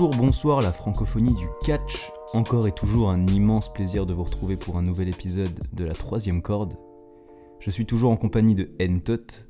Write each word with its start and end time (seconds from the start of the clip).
Bonjour, 0.00 0.16
bonsoir 0.16 0.62
la 0.62 0.72
francophonie 0.72 1.34
du 1.34 1.46
catch. 1.62 2.10
Encore 2.32 2.66
et 2.66 2.72
toujours 2.72 3.10
un 3.10 3.26
immense 3.26 3.70
plaisir 3.70 4.06
de 4.06 4.14
vous 4.14 4.24
retrouver 4.24 4.56
pour 4.56 4.78
un 4.78 4.82
nouvel 4.82 5.10
épisode 5.10 5.52
de 5.74 5.84
la 5.84 5.92
troisième 5.92 6.40
corde. 6.40 6.72
Je 7.58 7.68
suis 7.68 7.84
toujours 7.84 8.10
en 8.10 8.16
compagnie 8.16 8.54
de 8.54 8.70
Entot. 8.80 9.44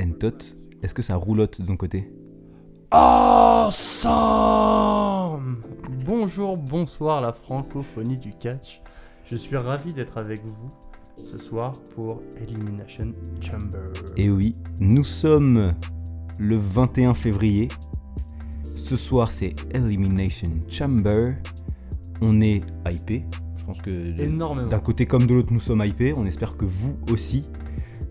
Entot, 0.00 0.56
est-ce 0.82 0.94
que 0.94 1.02
ça 1.02 1.16
roulotte 1.16 1.60
de 1.60 1.66
ton 1.66 1.76
côté? 1.76 2.10
Awesome 2.90 3.90
Bonjour, 6.06 6.56
bonsoir 6.56 7.20
la 7.20 7.34
francophonie 7.34 8.18
du 8.18 8.32
catch. 8.32 8.80
Je 9.26 9.36
suis 9.36 9.58
ravi 9.58 9.92
d'être 9.92 10.16
avec 10.16 10.42
vous 10.42 10.70
ce 11.16 11.36
soir 11.36 11.74
pour 11.94 12.22
Elimination 12.40 13.12
Chamber. 13.42 13.92
Et 14.16 14.24
Eh 14.24 14.30
oui, 14.30 14.56
nous 14.78 15.04
sommes 15.04 15.74
le 16.38 16.56
21 16.56 17.12
février. 17.12 17.68
Ce 18.90 18.96
soir 18.96 19.30
c'est 19.30 19.54
Elimination 19.72 20.50
Chamber. 20.68 21.34
On 22.20 22.40
est 22.40 22.62
hypé. 22.90 23.24
Je 23.56 23.64
pense 23.64 23.80
que 23.82 24.68
d'un 24.68 24.80
côté 24.80 25.06
comme 25.06 25.28
de 25.28 25.34
l'autre 25.34 25.52
nous 25.52 25.60
sommes 25.60 25.84
hypés. 25.86 26.12
On 26.16 26.26
espère 26.26 26.56
que 26.56 26.64
vous 26.64 26.98
aussi. 27.08 27.48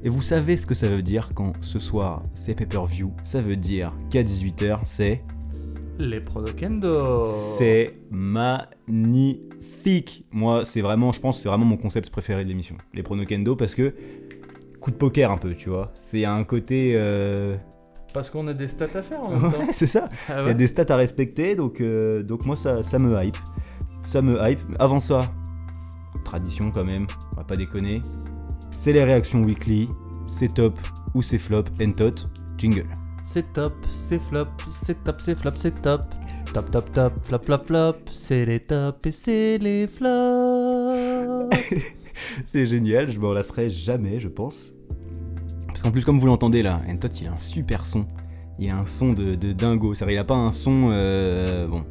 Et 0.06 0.10
vous 0.10 0.22
savez 0.22 0.56
ce 0.56 0.66
que 0.66 0.74
ça 0.74 0.88
veut 0.88 1.02
dire 1.02 1.32
quand 1.36 1.52
ce 1.60 1.80
soir 1.80 2.24
c'est 2.34 2.56
pay-per-view. 2.56 3.12
Ça 3.26 3.42
veut 3.42 3.58
dire 3.58 3.94
qu'à 4.10 4.24
18h 4.24 4.80
c'est... 4.86 5.22
Les 5.98 6.22
Prodokendo. 6.22 7.26
C'est 7.26 7.92
magnifique. 8.10 9.44
Moi, 10.32 10.64
c'est 10.64 10.80
vraiment, 10.80 11.12
je 11.12 11.20
pense, 11.20 11.42
c'est 11.42 11.50
vraiment 11.50 11.66
mon 11.66 11.76
concept 11.76 12.10
préféré 12.10 12.46
de 12.46 12.50
l'émission. 12.50 12.78
Les 12.94 13.04
pronokendo 13.04 13.58
parce 13.58 13.76
que 13.76 13.94
coup 14.80 14.92
de 14.92 14.96
poker 14.96 15.30
un 15.30 15.38
peu, 15.38 15.54
tu 15.56 15.68
vois. 15.68 15.92
C'est 15.94 16.24
un 16.24 16.46
côté. 16.46 16.94
euh, 16.96 17.58
Parce 18.14 18.30
qu'on 18.30 18.48
a 18.48 18.54
des 18.54 18.68
stats 18.68 18.88
à 18.96 19.02
faire 19.02 19.22
en 19.22 19.30
même 19.40 19.52
temps. 19.52 19.60
Ouais, 19.60 19.74
c'est 19.74 19.88
ça. 19.88 20.10
Ah 20.30 20.42
Il 20.42 20.48
y 20.48 20.52
a 20.52 20.54
des 20.54 20.68
stats 20.68 20.86
à 20.94 20.96
respecter, 20.96 21.56
donc, 21.56 21.80
euh, 21.82 22.24
donc 22.24 22.46
moi 22.46 22.56
ça, 22.56 22.84
ça 22.84 22.98
me 23.00 23.22
hype. 23.24 23.38
Ça 24.04 24.22
me 24.22 24.38
hype. 24.42 24.60
Avant 24.80 25.00
ça, 25.00 25.22
tradition 26.24 26.72
quand 26.72 26.86
même, 26.86 27.06
on 27.34 27.36
va 27.38 27.44
pas 27.44 27.56
déconner. 27.56 28.02
C'est 28.72 28.94
les 28.94 29.04
réactions 29.04 29.44
weekly. 29.44 29.90
C'est 30.26 30.54
top 30.54 30.78
ou 31.14 31.22
c'est 31.22 31.38
flop. 31.38 31.64
Entot, 31.82 32.28
jingle. 32.58 32.86
C'est 33.26 33.54
top, 33.54 33.74
c'est 33.92 34.22
flop, 34.22 34.48
c'est 34.72 35.04
top, 35.04 35.22
c'est 35.22 35.38
flop, 35.38 35.52
c'est 35.54 35.82
top. 35.82 36.02
Top, 36.54 36.72
top, 36.72 36.92
top, 36.92 37.14
flop, 37.24 37.40
flop, 37.44 37.60
flop. 37.66 37.94
C'est 38.12 38.46
les 38.46 38.60
tops 38.60 39.06
et 39.06 39.12
c'est 39.12 39.58
les 39.60 39.88
flops. 39.88 41.50
C'est 42.52 42.66
génial, 42.66 43.10
je 43.10 43.20
m'en 43.20 43.32
lasserai 43.32 43.70
jamais, 43.70 44.20
je 44.20 44.28
pense. 44.28 44.74
Parce 45.70 45.82
qu'en 45.82 45.92
plus, 45.92 46.04
comme 46.06 46.20
vous 46.20 46.28
l'entendez 46.28 46.62
là, 46.62 46.78
Entot 46.90 47.08
il 47.22 47.28
a 47.28 47.32
un 47.32 47.38
super 47.38 47.86
son. 47.86 48.06
Il 48.60 48.70
a 48.70 48.76
un 48.76 48.86
son 48.86 49.14
de, 49.14 49.36
de 49.36 49.54
dingo. 49.54 49.94
C'est 49.94 50.04
vrai, 50.04 50.16
il 50.16 50.18
a 50.18 50.24
pas 50.26 50.36
un 50.36 50.52
son. 50.52 50.90
euh, 50.92 51.68
bon, 51.68 51.84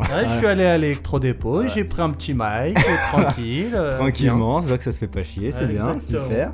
Ouais, 0.00 0.28
je 0.28 0.36
suis 0.38 0.46
allé 0.46 0.64
à 0.64 0.78
l'électrodépôt, 0.78 1.66
j'ai 1.66 1.82
pris 1.84 2.00
un 2.02 2.10
petit 2.10 2.32
mic, 2.32 2.76
euh, 2.76 2.80
tranquille. 3.12 3.72
euh, 3.74 3.98
tranquillement, 3.98 4.60
c'est 4.62 4.68
vrai 4.68 4.78
que 4.78 4.84
ça 4.84 4.92
se 4.92 4.98
fait 4.98 5.08
pas 5.08 5.22
chier, 5.24 5.50
c'est 5.50 5.66
bien, 5.66 5.98
super. 5.98 6.52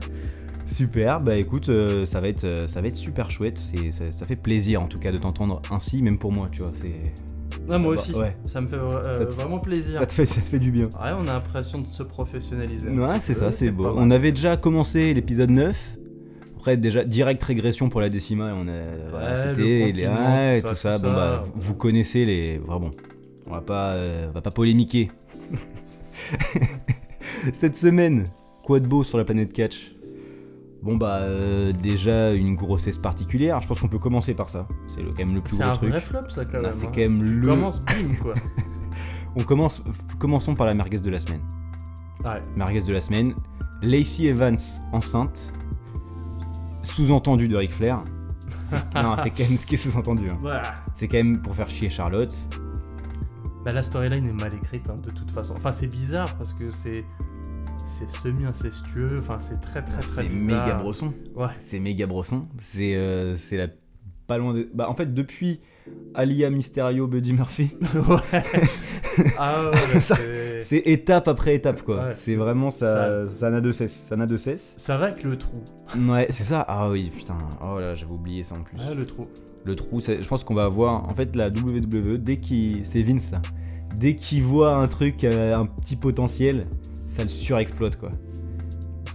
Super, 0.66 1.20
bah 1.20 1.36
écoute, 1.36 1.68
euh, 1.68 2.06
ça, 2.06 2.22
va 2.22 2.28
être, 2.28 2.64
ça 2.68 2.80
va 2.80 2.88
être 2.88 2.94
super 2.96 3.30
chouette. 3.30 3.58
C'est, 3.58 3.92
ça, 3.92 4.04
ça 4.12 4.24
fait 4.24 4.36
plaisir 4.36 4.80
en 4.82 4.86
tout 4.86 4.98
cas 4.98 5.12
de 5.12 5.18
t'entendre 5.18 5.60
ainsi, 5.70 6.02
même 6.02 6.18
pour 6.18 6.32
moi, 6.32 6.48
tu 6.50 6.60
vois. 6.62 6.70
C'est. 6.72 6.88
Ouais, 7.70 7.78
moi 7.78 7.94
Bah, 7.94 8.00
aussi, 8.00 8.14
ouais. 8.14 8.34
ça 8.46 8.62
me 8.62 8.66
fait 8.66 8.76
euh, 8.76 9.12
Ça 9.14 9.26
te- 9.26 9.32
vraiment 9.34 9.58
plaisir. 9.58 9.98
ça, 9.98 10.06
te 10.06 10.12
fait, 10.14 10.24
ça 10.26 10.40
te 10.40 10.46
fait 10.46 10.58
du 10.58 10.70
bien. 10.70 10.86
Ouais, 10.86 11.10
on 11.18 11.28
a 11.28 11.34
l'impression 11.34 11.78
de 11.78 11.86
se 11.86 12.02
professionnaliser. 12.02 12.88
Ouais, 12.88 13.20
c'est 13.20 13.34
ça, 13.34 13.52
c'est 13.52 13.70
beau. 13.70 13.92
On 13.94 14.10
avait 14.10 14.32
déjà 14.32 14.56
commencé 14.56 15.12
l'épisode 15.12 15.50
9. 15.50 15.98
Après, 16.64 16.78
déjà, 16.78 17.04
direct 17.04 17.42
régression 17.42 17.90
pour 17.90 18.00
la 18.00 18.08
décima. 18.08 18.48
et 18.48 18.52
On 18.54 18.66
a, 18.68 18.84
voilà, 19.10 19.32
le 19.32 19.36
c'était 19.54 19.92
les 19.92 20.06
ouais, 20.08 20.62
tout 20.62 20.68
tout 20.70 20.76
ça, 20.76 20.96
tout 20.96 21.02
Bon, 21.02 21.08
ça. 21.10 21.14
bah, 21.14 21.42
vous- 21.44 21.52
vous 21.60 21.74
connaissez 21.74 22.24
les. 22.24 22.56
Vraiment. 22.56 22.90
On 23.46 23.50
va 23.50 23.60
pas, 23.60 23.92
euh, 23.92 24.28
on 24.30 24.32
va 24.32 24.40
pas 24.40 24.50
polémiquer. 24.50 25.08
Cette 27.52 27.76
semaine, 27.76 28.24
quoi 28.64 28.80
de 28.80 28.86
beau 28.86 29.04
sur 29.04 29.18
la 29.18 29.24
planète 29.24 29.52
Catch? 29.52 29.94
Bon, 30.82 30.96
bah, 30.96 31.18
euh, 31.20 31.70
déjà 31.72 32.32
une 32.32 32.54
grossesse 32.54 32.96
particulière. 32.96 33.60
Je 33.60 33.68
pense 33.68 33.80
qu'on 33.80 33.88
peut 33.88 33.98
commencer 33.98 34.32
par 34.32 34.48
ça. 34.48 34.66
C'est 34.88 35.02
le- 35.02 35.10
quand 35.10 35.26
même 35.26 35.34
le 35.34 35.42
plus 35.42 35.56
C'est 35.56 35.62
gros 35.64 35.72
un 35.72 35.74
truc. 35.74 35.90
vrai 35.90 36.00
flop, 36.00 36.30
ça, 36.30 36.46
quand 36.46 36.52
Ah, 36.60 36.62
même. 36.62 36.72
c'est 36.72 36.86
hein. 36.86 36.90
quand 36.94 37.00
même 37.00 37.18
Tu 37.18 37.24
le- 37.24 37.46
commences 37.46 37.82
bim, 37.82 38.14
quoi. 38.22 38.32
On 39.36 39.42
commence. 39.42 39.84
Commençons 40.18 40.54
par 40.54 40.64
la 40.66 40.72
merguez 40.72 40.98
de 41.00 41.10
la 41.10 41.18
semaine. 41.18 41.42
Ouais. 42.24 42.40
Merguez 42.56 42.80
de 42.80 42.92
la 42.94 43.02
semaine. 43.02 43.34
Lacey 43.82 44.28
Evans 44.28 44.56
enceinte. 44.92 45.52
Sous-entendu 46.84 47.48
de 47.48 47.56
Ric 47.56 47.72
Flair. 47.72 47.98
Non, 48.94 49.14
c'est 49.22 49.30
quand 49.30 49.44
même 49.48 49.58
ce 49.58 49.66
qui 49.66 49.74
est 49.74 49.78
sous-entendu. 49.78 50.30
hein. 50.30 50.38
Voilà. 50.40 50.62
C'est 50.94 51.06
quand 51.06 51.18
même 51.18 51.40
pour 51.40 51.54
faire 51.54 51.68
chier 51.68 51.90
Charlotte. 51.90 52.32
Bah, 53.64 53.72
la 53.72 53.82
storyline 53.82 54.26
est 54.26 54.32
mal 54.32 54.52
écrite, 54.54 54.88
hein, 54.90 54.96
de 55.04 55.10
toute 55.10 55.30
façon. 55.30 55.54
Enfin, 55.56 55.70
c'est 55.72 55.86
bizarre 55.86 56.34
parce 56.36 56.52
que 56.52 56.70
c'est. 56.70 57.04
C'est 57.86 58.10
semi-incestueux, 58.10 59.20
enfin, 59.20 59.38
c'est 59.40 59.60
très 59.60 59.82
très 59.82 60.00
très 60.00 60.24
C'est 60.24 60.28
méga 60.28 60.74
brosson. 60.74 61.12
Ouais. 61.36 61.46
C'est 61.58 61.78
méga 61.78 62.06
brosson. 62.06 62.48
C'est 62.58 62.96
euh, 62.96 63.36
la 63.52 63.68
pas 64.26 64.38
loin 64.38 64.52
de. 64.52 64.68
Bah 64.74 64.88
en 64.90 64.94
fait 64.94 65.14
depuis 65.14 65.60
Alia 66.14 66.50
Mysterio 66.50 67.06
Buddy 67.06 67.34
Murphy, 67.34 67.76
ouais. 67.94 68.42
Ah 69.38 69.70
ouais, 69.70 70.00
c'est. 70.60 70.78
étape 70.86 71.28
après 71.28 71.54
étape 71.54 71.82
quoi. 71.82 71.96
Ouais, 72.06 72.12
c'est 72.14 72.34
vraiment 72.36 72.70
ça, 72.70 73.28
ça- 73.30 73.50
n'a 73.50 73.60
de 73.60 73.70
cesse, 73.72 73.92
ça 73.92 74.16
n'a 74.16 74.26
de 74.26 74.36
cesse. 74.36 74.74
Ça 74.78 74.96
va 74.96 75.06
avec 75.06 75.22
le 75.24 75.36
trou. 75.36 75.62
Ouais, 76.08 76.26
c'est 76.30 76.44
ça. 76.44 76.64
Ah 76.68 76.88
oui, 76.90 77.10
putain. 77.14 77.36
Oh 77.62 77.78
là, 77.80 77.94
j'avais 77.94 78.12
oublié 78.12 78.42
ça 78.44 78.54
en 78.56 78.62
plus. 78.62 78.78
Le 78.96 79.06
trou. 79.06 79.24
Le 79.64 79.74
trou, 79.76 80.00
je 80.00 80.26
pense 80.26 80.44
qu'on 80.44 80.54
va 80.54 80.64
avoir. 80.64 81.04
En 81.08 81.14
fait, 81.14 81.34
la 81.36 81.48
WWE, 81.48 82.18
dès 82.18 82.36
qu'il. 82.36 82.84
C'est 82.84 83.02
Vince. 83.02 83.32
Dès 83.96 84.14
qu'il 84.16 84.42
voit 84.42 84.74
un 84.76 84.88
truc, 84.88 85.24
euh, 85.24 85.56
un 85.56 85.66
petit 85.66 85.96
potentiel, 85.96 86.66
ça 87.06 87.22
le 87.22 87.28
surexploite, 87.28 87.96
quoi. 87.96 88.10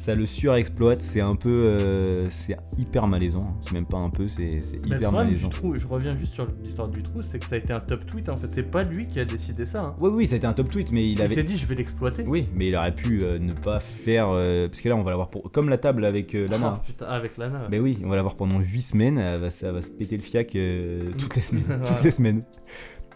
Ça 0.02 0.16
le 0.16 0.26
surexploite, 0.26 1.00
c'est 1.02 1.20
un 1.20 1.36
peu. 1.36 1.50
euh, 1.50 2.26
c'est 2.30 2.56
hyper 2.78 3.06
malaisant. 3.06 3.44
hein. 3.44 3.58
C'est 3.62 3.74
même 3.74 3.86
pas 3.86 3.98
un 3.98 4.10
peu, 4.10 4.30
c'est 4.30 4.44
Mais 4.44 4.50
le 4.52 4.86
hyper 4.88 5.00
problème 5.10 5.26
malaisant. 5.28 5.48
du 5.50 5.56
trou, 5.56 5.76
je 5.76 5.86
reviens 5.86 6.16
juste 6.16 6.34
sur 6.34 6.48
l'histoire 6.64 6.88
du 6.88 7.04
trou, 7.04 7.22
c'est 7.22 7.38
que 7.38 7.46
ça 7.46 7.56
a 7.56 7.58
été 7.58 7.74
un 7.74 7.82
top 7.82 8.06
tweet 8.06 8.30
en 8.30 8.38
fait. 8.38 8.48
C'est 8.48 8.64
pas 8.72 8.84
lui 8.84 9.08
qui 9.10 9.20
a 9.20 9.26
décidé 9.26 9.66
ça. 9.66 9.82
Hein. 9.84 9.96
Oui, 10.00 10.10
oui, 10.14 10.26
ça 10.28 10.36
a 10.36 10.38
été 10.38 10.48
un 10.48 10.54
top 10.54 10.70
tweet, 10.70 10.94
mais 10.94 11.04
il 11.06 11.12
Il, 11.12 11.22
avait. 11.22 11.36
s'est 11.36 11.44
dit, 11.44 11.58
je 11.58 11.66
vais 11.66 11.76
l'exploiter. 11.76 12.24
Oui, 12.28 12.48
mais 12.56 12.68
il 12.68 12.76
aurait 12.78 12.96
pu 12.96 13.24
euh, 13.24 13.40
ne 13.40 13.52
pas 13.52 13.82
faire. 13.82 14.30
euh, 14.30 14.70
parce 14.70 14.80
que 14.80 14.88
là, 14.88 14.96
on 14.96 15.04
va 15.04 15.10
l'avoir 15.12 15.30
pour. 15.30 15.52
Comme 15.52 15.68
la 15.68 15.78
table 15.78 16.06
avec 16.06 16.32
Lana. 16.32 16.78
Oh, 16.80 16.84
putain, 16.88 17.06
avec 17.08 17.38
Lana. 17.38 17.60
ouais. 17.64 17.68
Mais 17.70 17.80
oui, 17.80 18.00
on 18.04 18.08
va 18.10 18.16
l'avoir 18.16 18.36
pendant 18.38 18.60
8 18.62 18.82
semaines, 18.82 19.18
elle 19.18 19.42
va, 19.42 19.50
ça 19.50 19.74
va 19.74 19.82
se 19.82 19.90
péter 19.92 20.16
le 20.16 20.24
fiac 20.24 20.48
toutes 21.18 21.36
les 21.36 21.42
semaines. 21.42 21.82
Toutes 21.86 22.04
les 22.04 22.12
semaines. 22.12 22.44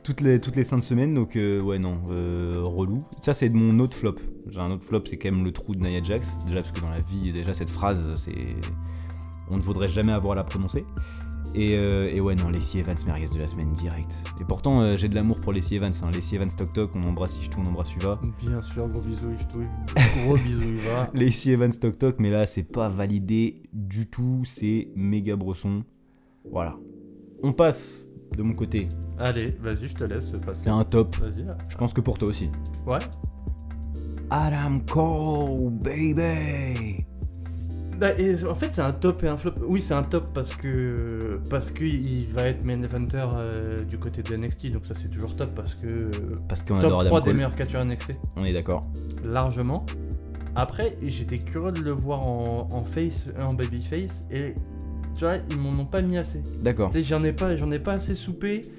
Toutes 0.03 0.19
les, 0.19 0.41
toutes 0.41 0.58
les 0.58 0.66
5 0.66 0.81
semaines, 0.81 1.14
donc 1.14 1.38
euh, 1.38 1.62
ouais, 1.62 1.80
non, 1.80 2.02
euh, 2.09 2.62
relou. 2.62 3.00
Ça, 3.22 3.34
c'est 3.34 3.47
mon 3.50 3.80
autre 3.80 3.96
flop. 3.96 4.16
J'ai 4.50 4.59
un 4.59 4.69
autre 4.72 4.84
flop, 4.84 5.03
c'est 5.06 5.18
quand 5.18 5.31
même 5.31 5.46
le 5.46 5.53
trou 5.53 5.75
de 5.75 5.88
Nia 5.88 6.03
Jax. 6.03 6.38
Déjà, 6.46 6.62
parce 6.62 6.74
que 6.74 6.81
dans 6.81 6.91
la 6.91 7.00
vie, 7.00 7.31
déjà, 7.31 7.53
cette 7.53 7.69
phrase, 7.69 8.14
c'est. 8.16 8.36
On 9.50 9.56
ne 9.56 9.62
voudrait 9.62 9.88
jamais 9.88 10.12
avoir 10.12 10.34
à 10.34 10.36
la 10.36 10.44
prononcer. 10.44 10.86
Et, 11.56 11.78
euh, 11.78 12.09
et 12.12 12.19
ouais, 12.19 12.36
non, 12.36 12.50
Lacey 12.50 12.80
Evans, 12.80 12.97
merguez 13.06 13.28
de 13.34 13.40
la 13.40 13.47
semaine, 13.47 13.72
direct. 13.74 14.24
Et 14.41 14.46
pourtant, 14.46 14.96
j'ai 14.97 15.08
de 15.08 15.16
l'amour 15.16 15.40
pour 15.41 15.53
Lacey 15.53 15.75
Evans. 15.75 15.94
Hein. 16.02 16.12
Lacey 16.14 16.35
Evans, 16.35 16.50
toc 16.50 16.74
toc, 16.74 16.91
on 16.96 17.03
embrasse 17.03 17.38
Ishtou, 17.38 17.62
on 17.64 17.68
embrasse 17.68 17.96
Uva. 17.96 18.20
Bien 18.41 18.62
sûr, 18.62 18.88
gros 18.90 19.02
bisous, 19.02 19.31
Ishtou. 19.31 19.62
Gros 20.25 20.38
bisous, 20.38 20.64
Iva. 20.64 21.12
Lacey 21.14 21.52
Evans 21.52 21.72
Toc 21.80 21.97
Toc, 21.97 22.16
mais 22.20 22.30
là 22.30 22.46
c'est 22.46 22.64
pas 22.64 22.90
validé 22.90 23.62
du 23.72 24.09
tout, 24.09 24.41
c'est 24.44 24.90
méga 24.96 25.35
brosson. 25.35 25.84
Voilà. 26.50 26.75
On 27.41 27.53
passe 27.53 28.03
de 28.36 28.44
mon 28.44 28.54
côté. 28.54 28.90
Allez, 29.20 29.58
vas-y, 29.62 29.88
je 29.88 29.96
te 29.96 30.04
laisse 30.04 30.32
passer. 30.46 30.64
C'est 30.64 30.70
un 30.70 30.84
top. 30.84 31.16
Vas-y. 31.18 31.46
Je 31.70 31.78
pense 31.78 31.94
que 31.94 32.02
pour 32.02 32.18
toi 32.18 32.28
aussi. 32.30 32.50
Ouais. 32.86 33.00
Adam 34.30 34.80
Cole, 34.91 35.70
baby. 35.72 37.06
Bah, 38.00 38.09
et 38.18 38.44
en 38.46 38.56
fait, 38.56 38.74
c'est 38.74 38.82
un 38.82 38.91
top 38.91 39.24
et 39.24 39.28
un 39.28 39.38
flop. 39.38 39.53
Oui, 39.68 39.82
c'est 39.82 39.94
un 39.94 40.03
top 40.03 40.34
parce 40.34 40.56
que 40.56 41.40
parce 41.50 41.72
que 41.72 41.84
il 41.84 42.26
va 42.28 42.44
être 42.47 42.64
main 42.66 42.82
eventer 42.82 43.24
euh, 43.35 43.84
du 43.84 44.00
côté 44.00 44.24
de 44.24 44.36
NXT, 44.36 44.72
donc 44.72 44.86
ça 44.86 44.96
c'est 44.96 45.09
toujours 45.09 45.36
top 45.38 45.53
parce 45.56 45.76
que 45.76 45.88
euh, 45.88 46.12
Parce 46.50 46.64
qu'on 46.64 46.79
top 46.79 46.86
adore 46.86 47.03
3 47.06 47.20
Adam 47.20 47.26
des 47.26 47.34
meilleurs 47.34 47.56
catcheurs 47.56 47.86
NXT, 47.86 48.14
On 48.36 48.44
est 48.46 48.53
d'accord. 48.53 48.90
largement. 49.24 49.86
Après, 50.56 50.97
j'étais 51.02 51.40
curieux 51.40 51.72
de 51.72 51.82
le 51.82 51.91
voir 51.91 52.28
en, 52.28 52.68
en 52.72 52.82
face, 52.82 53.28
en 53.40 53.53
babyface, 53.53 54.26
et 54.32 54.53
tu 55.16 55.26
vois, 55.26 55.38
ils 55.50 55.58
m'en 55.58 55.82
ont 55.82 55.86
pas 55.86 56.02
mis 56.02 56.18
assez. 56.18 56.42
D'accord. 56.64 56.92
J'en 56.96 57.24
ai 57.24 57.34
pas, 57.34 57.54
ai 57.54 57.80
pas 57.80 57.94
assez 57.94 58.16
soupé. 58.16 58.72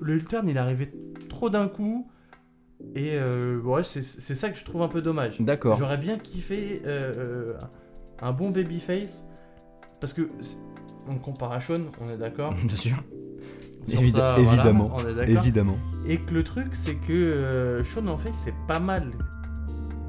Le 0.00 0.20
turn, 0.22 0.48
il 0.48 0.56
est 0.56 0.60
arrivé 0.60 0.92
trop 1.28 1.48
d'un 1.50 1.68
coup, 1.68 2.06
et 2.94 3.12
euh, 3.14 3.60
ouais, 3.60 3.82
c'est 3.84 4.02
ça 4.02 4.50
que 4.50 4.56
je 4.56 4.64
trouve 4.64 4.82
un 4.82 4.88
peu 4.88 5.00
dommage. 5.02 5.40
D'accord. 5.40 5.76
J'aurais 5.76 5.96
bien 5.96 6.18
kiffé 6.18 6.82
euh, 6.84 7.12
euh, 7.16 7.52
un 8.20 8.32
bon 8.32 8.50
babyface. 8.50 9.24
Parce 10.00 10.12
que 10.12 10.28
on 11.08 11.16
compare 11.16 11.52
à 11.52 11.60
Sean, 11.60 11.80
on 12.00 12.10
est 12.10 12.16
d'accord 12.16 12.54
Bien 12.64 12.76
sûr. 12.76 13.02
Voilà, 13.86 14.36
évidemment. 14.38 14.90
on 14.94 15.08
est 15.08 15.14
d'accord. 15.14 15.42
Évidemment. 15.42 15.78
Et 16.08 16.18
que 16.18 16.34
le 16.34 16.42
truc, 16.42 16.74
c'est 16.74 16.96
que 16.96 17.12
euh, 17.12 17.84
Sean 17.84 18.06
en 18.08 18.18
face, 18.18 18.34
c'est 18.44 18.54
pas 18.66 18.80
mal 18.80 19.12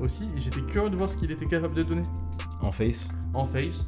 aussi. 0.01 0.27
J'étais 0.37 0.61
curieux 0.61 0.89
de 0.89 0.95
voir 0.95 1.09
ce 1.09 1.17
qu'il 1.17 1.31
était 1.31 1.45
capable 1.45 1.75
de 1.75 1.83
donner 1.83 2.03
En 2.61 2.71
face. 2.71 3.07
en 3.33 3.45
face. 3.45 3.85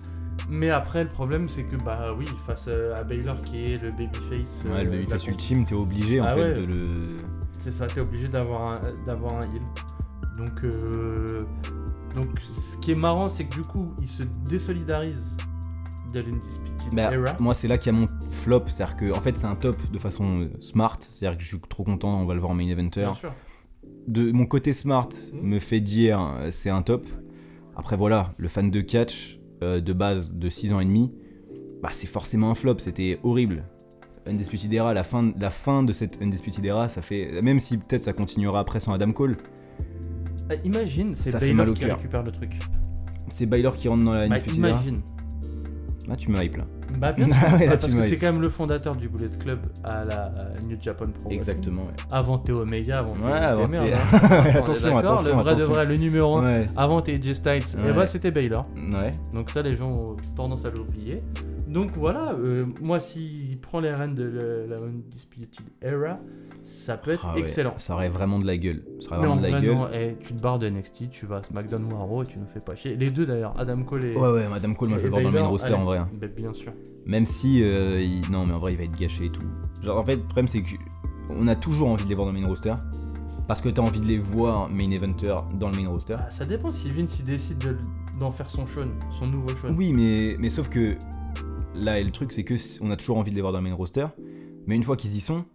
Mais 0.49 0.69
après, 0.71 1.03
le 1.03 1.09
problème, 1.09 1.47
c'est 1.47 1.63
que, 1.63 1.75
bah 1.75 2.13
oui, 2.17 2.25
face 2.45 2.65
euh, 2.67 2.95
à 2.95 3.03
Baylor 3.03 3.39
qui 3.43 3.73
est 3.73 3.81
le 3.81 3.91
babyface. 3.91 4.63
Ouais, 4.65 4.77
euh, 4.79 4.83
le 4.83 4.89
babyface 4.89 5.27
ultime, 5.27 5.63
t'es 5.65 5.75
obligé 5.75 6.19
en 6.19 6.25
Ah 6.25 6.31
fait 6.33 6.41
ouais. 6.41 6.53
de 6.55 6.65
le. 6.65 6.93
C'est 7.59 7.71
ça, 7.71 7.87
t'es 7.87 7.99
obligé 8.01 8.27
d'avoir 8.27 8.65
un, 8.73 8.79
d'avoir 9.05 9.35
un 9.37 9.41
heal. 9.43 9.61
Donc, 10.37 10.63
euh, 10.63 11.43
donc, 12.15 12.27
ce 12.39 12.77
qui 12.77 12.91
est 12.91 12.95
marrant, 12.95 13.27
c'est 13.27 13.45
que 13.45 13.53
du 13.55 13.61
coup, 13.61 13.93
il 13.99 14.07
se 14.07 14.23
désolidarise 14.49 15.37
Bah, 16.93 17.11
moi, 17.39 17.53
c'est 17.53 17.67
là 17.67 17.77
qu'il 17.77 17.93
y 17.93 17.95
a 17.95 17.99
mon 17.99 18.07
flop. 18.19 18.63
C'est-à-dire 18.67 18.95
que, 18.95 19.11
en 19.15 19.21
fait, 19.21 19.37
c'est 19.37 19.45
un 19.45 19.55
top 19.55 19.77
de 19.91 19.99
façon 19.99 20.41
euh, 20.41 20.49
smart. 20.61 20.97
C'est-à-dire 20.99 21.37
que 21.37 21.43
je 21.43 21.49
suis 21.49 21.59
trop 21.69 21.83
content, 21.83 22.19
on 22.19 22.25
va 22.25 22.33
le 22.33 22.39
voir 22.39 22.51
en 22.51 22.55
main 22.55 22.67
eventer. 22.67 23.01
Bien 23.01 23.13
sûr. 23.13 23.33
De 24.07 24.31
mon 24.31 24.45
côté 24.45 24.73
smart 24.73 25.09
Mhm. 25.33 25.41
me 25.47 25.59
fait 25.59 25.79
dire 25.81 26.19
euh, 26.39 26.49
c'est 26.51 26.69
un 26.69 26.81
top. 26.81 27.05
Après, 27.75 27.95
voilà, 27.95 28.33
le 28.37 28.47
fan 28.47 28.71
de 28.71 28.81
catch 28.81 29.38
euh, 29.61 29.81
de 29.81 29.93
base 29.93 30.33
de 30.35 30.49
6 30.49 30.73
ans 30.73 30.79
et 30.79 30.85
demi, 30.85 31.11
bah, 31.81 31.89
c'est 31.91 32.07
forcément 32.07 32.49
un 32.49 32.55
flop. 32.55 32.75
C'était 32.79 33.19
horrible. 33.23 33.63
Undisputed 34.27 34.71
Era, 34.73 34.93
la 34.93 35.03
fin, 35.03 35.33
la 35.39 35.49
fin 35.49 35.81
de 35.83 35.91
cette 35.93 36.21
Undisputed 36.21 36.63
Era, 36.65 36.87
ça 36.87 37.01
fait. 37.01 37.41
Même 37.41 37.59
si 37.59 37.77
peut-être 37.77 38.03
ça 38.03 38.13
continuera 38.13 38.59
après 38.59 38.79
sans 38.79 38.93
Adam 38.93 39.11
Cole, 39.11 39.37
Ah, 40.49 40.55
imagine, 40.63 41.15
c'est 41.15 41.37
Baylor 41.39 41.73
qui 41.73 41.85
récupère 41.85 42.23
le 42.23 42.31
truc. 42.31 42.59
c'est 43.29 43.45
Baylor 43.45 43.75
qui 43.75 43.87
rentre 43.87 44.03
dans 44.05 44.11
la 44.11 44.27
Bah, 44.27 44.35
Undisputed 44.35 44.65
Era. 44.65 44.81
Là, 46.09 46.15
tu 46.15 46.31
me 46.31 46.43
hype 46.43 46.57
là. 46.57 46.63
Bah, 46.97 47.11
bien 47.11 47.25
sûr. 47.27 47.35
Ah 47.39 47.53
ouais, 47.55 47.67
là, 47.67 47.77
tu 47.77 47.81
parce 47.83 47.93
que 47.93 48.01
c'est 48.01 48.17
quand 48.17 48.31
même 48.33 48.41
le 48.41 48.49
fondateur 48.49 48.95
du 48.95 49.09
Bullet 49.09 49.27
Club 49.39 49.59
à 49.83 50.03
la 50.05 50.31
New 50.67 50.75
Japan 50.81 51.05
Pro. 51.11 51.29
Exactement, 51.31 51.83
ouais. 51.83 51.93
Avant 52.11 52.39
Théo 52.39 52.61
Omega, 52.61 52.99
avant 52.99 53.13
Ouais, 53.23 53.31
avant 53.31 53.67
Théo- 53.67 53.81
hein. 53.83 54.17
Attention, 54.55 54.97
attention, 54.97 55.37
Le 55.37 55.43
vrai 55.43 55.55
de 55.55 55.63
vrai, 55.63 55.85
le 55.85 55.97
numéro 55.97 56.37
1. 56.37 56.43
Ouais. 56.43 56.65
Avant 56.77 57.01
TJ 57.01 57.33
Styles, 57.35 57.61
et 57.77 57.81
Ouais. 57.87 57.93
bah 57.93 58.07
c'était 58.07 58.31
Baylor. 58.31 58.67
Ouais. 58.91 59.11
Donc 59.33 59.51
ça, 59.51 59.61
les 59.61 59.75
gens 59.75 59.91
ont 59.91 60.15
tendance 60.35 60.65
à 60.65 60.71
l'oublier. 60.71 61.21
Donc 61.69 61.91
voilà, 61.95 62.33
euh, 62.33 62.65
moi, 62.81 62.99
s'il 62.99 63.59
prend 63.59 63.79
les 63.79 63.93
rênes 63.93 64.15
de 64.15 64.23
le- 64.23 64.65
la 64.67 64.77
Undisputed 64.77 65.65
Era, 65.81 66.19
ça 66.63 66.97
peut 66.97 67.11
être 67.11 67.25
Ah 67.29 67.33
ouais, 67.35 67.39
excellent. 67.41 67.73
Ça 67.77 67.93
aurait 67.93 68.09
vraiment 68.09 68.39
de 68.39 68.45
la 68.47 68.57
gueule. 68.57 68.83
Ça 68.99 69.09
aurait 69.11 69.17
vraiment 69.19 69.35
de 69.35 69.41
la 69.47 69.61
gueule. 69.61 69.77
eh, 69.93 70.15
tu 70.19 70.33
te 70.33 70.41
barres 70.41 70.59
de 70.59 70.67
NXT, 70.69 71.09
tu 71.09 71.25
vas 71.25 71.37
à 71.37 71.43
SmackDown 71.43 71.83
ou 71.91 71.95
à 71.95 71.99
Raw 71.99 72.23
et 72.23 72.25
tu 72.25 72.39
nous 72.39 72.47
fais 72.47 72.59
pas 72.59 72.75
chier. 72.75 72.95
Les 72.95 73.11
deux 73.11 73.25
d'ailleurs, 73.25 73.53
Adam 73.59 73.83
Cole 73.83 74.05
et. 74.05 74.15
Ouais, 74.17 74.31
ouais, 74.31 74.47
Madame 74.49 74.75
Cole, 74.75 74.89
moi 74.89 74.97
je 74.97 75.03
le 75.05 75.09
vois 75.11 75.21
dans 75.21 75.29
le 75.31 75.39
main 75.41 75.47
roster 75.47 75.67
allez. 75.67 75.75
en 75.75 75.85
vrai. 75.85 75.97
hein. 75.99 76.09
Bah, 76.13 76.27
bien 76.27 76.53
sûr. 76.53 76.73
Même 77.05 77.25
si. 77.25 77.61
euh, 77.63 78.01
il- 78.01 78.29
Non, 78.31 78.45
mais 78.45 78.53
en 78.53 78.59
vrai, 78.59 78.73
il 78.73 78.77
va 78.77 78.83
être 78.83 78.97
gâché 78.97 79.25
et 79.25 79.29
tout. 79.29 79.43
Genre, 79.83 79.97
en 79.97 80.03
fait, 80.03 80.15
le 80.15 80.21
problème, 80.23 80.47
c'est 80.47 80.61
qu'on 80.61 81.47
a 81.47 81.55
toujours 81.55 81.89
envie 81.89 82.03
de 82.03 82.09
les 82.09 82.15
voir 82.15 82.25
dans 82.27 82.33
le 82.33 82.39
main 82.39 82.47
roster. 82.47 82.73
Parce 83.47 83.61
que 83.61 83.69
t'as 83.69 83.81
envie 83.81 83.99
de 83.99 84.05
les 84.05 84.19
voir 84.19 84.69
main 84.69 84.91
eventer 84.91 85.35
dans 85.55 85.69
le 85.71 85.77
main 85.81 85.89
roster. 85.89 86.17
Ah, 86.19 86.29
ça 86.29 86.45
dépend 86.45 86.67
si 86.67 86.91
Vince 86.91 87.19
il 87.19 87.25
décide 87.25 87.57
de- 87.59 87.77
d'en 88.19 88.29
faire 88.31 88.49
son 88.49 88.65
show, 88.67 88.81
son 89.11 89.25
nouveau 89.27 89.49
show. 89.55 89.69
Oui, 89.75 89.93
mais, 89.93 90.35
mais 90.39 90.49
sauf 90.49 90.67
que. 90.69 90.95
Là, 91.75 92.01
le 92.01 92.11
truc, 92.11 92.31
c'est 92.31 92.43
que 92.43 92.55
on 92.81 92.91
a 92.91 92.97
toujours 92.97 93.17
envie 93.17 93.31
de 93.31 93.35
les 93.35 93.41
voir 93.41 93.53
dans 93.53 93.61
le 93.61 93.69
main 93.69 93.75
roster. 93.75 94.07
Mais 94.67 94.75
une 94.75 94.83
fois 94.83 94.95
qu'ils 94.97 95.15
y 95.15 95.19
sont, 95.19 95.45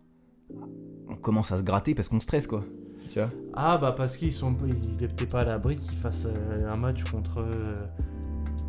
on 1.08 1.16
commence 1.16 1.52
à 1.52 1.58
se 1.58 1.62
gratter 1.62 1.94
parce 1.94 2.08
qu'on 2.08 2.20
stresse, 2.20 2.46
quoi. 2.46 2.64
Tu 3.12 3.18
vois 3.20 3.30
Ah 3.52 3.78
bah 3.78 3.92
parce 3.96 4.16
qu'ils 4.16 4.32
sont, 4.32 4.54
il 4.66 5.02
est 5.04 5.08
peut-être 5.08 5.30
pas 5.30 5.40
à 5.42 5.44
l'abri 5.44 5.76
qu'ils 5.76 5.96
fassent 5.98 6.26
euh, 6.26 6.70
un 6.70 6.76
match 6.76 7.04
contre 7.04 7.38
euh, 7.40 7.76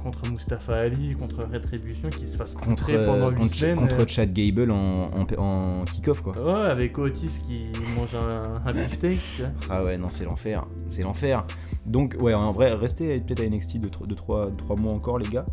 contre 0.04 0.30
Mustafa 0.30 0.76
Ali, 0.76 1.16
contre 1.16 1.48
Retribution, 1.52 2.10
qui 2.10 2.28
se 2.28 2.38
fasse 2.38 2.54
Contre, 2.54 2.68
contrer 2.70 2.96
euh, 2.96 3.06
pendant 3.06 3.30
8 3.30 3.36
contre, 3.38 3.56
semaines. 3.56 3.76
contre 3.80 4.08
Chad 4.08 4.34
Gable 4.34 4.70
en, 4.70 4.92
en, 4.92 5.26
en 5.42 5.84
kick-off, 5.86 6.22
quoi. 6.22 6.38
euh, 6.38 6.46
Ouais, 6.66 6.70
avec 6.70 6.96
Otis 7.00 7.40
qui 7.48 7.70
mange 7.98 8.14
un, 8.14 8.44
un 8.68 8.74
beefsteak. 8.74 9.20
Ah 9.70 9.84
ouais, 9.84 9.98
non, 9.98 10.10
c'est 10.10 10.26
l'enfer. 10.26 10.68
C'est 10.90 11.02
l'enfer. 11.02 11.44
Donc, 11.88 12.16
ouais, 12.20 12.36
en 12.36 12.52
vrai, 12.52 12.74
restez 12.74 13.20
peut-être 13.20 13.40
à 13.42 13.50
NXT 13.50 13.78
2-3 13.78 14.80
mois 14.80 14.94
encore, 14.94 15.18
les 15.18 15.28
gars. 15.30 15.46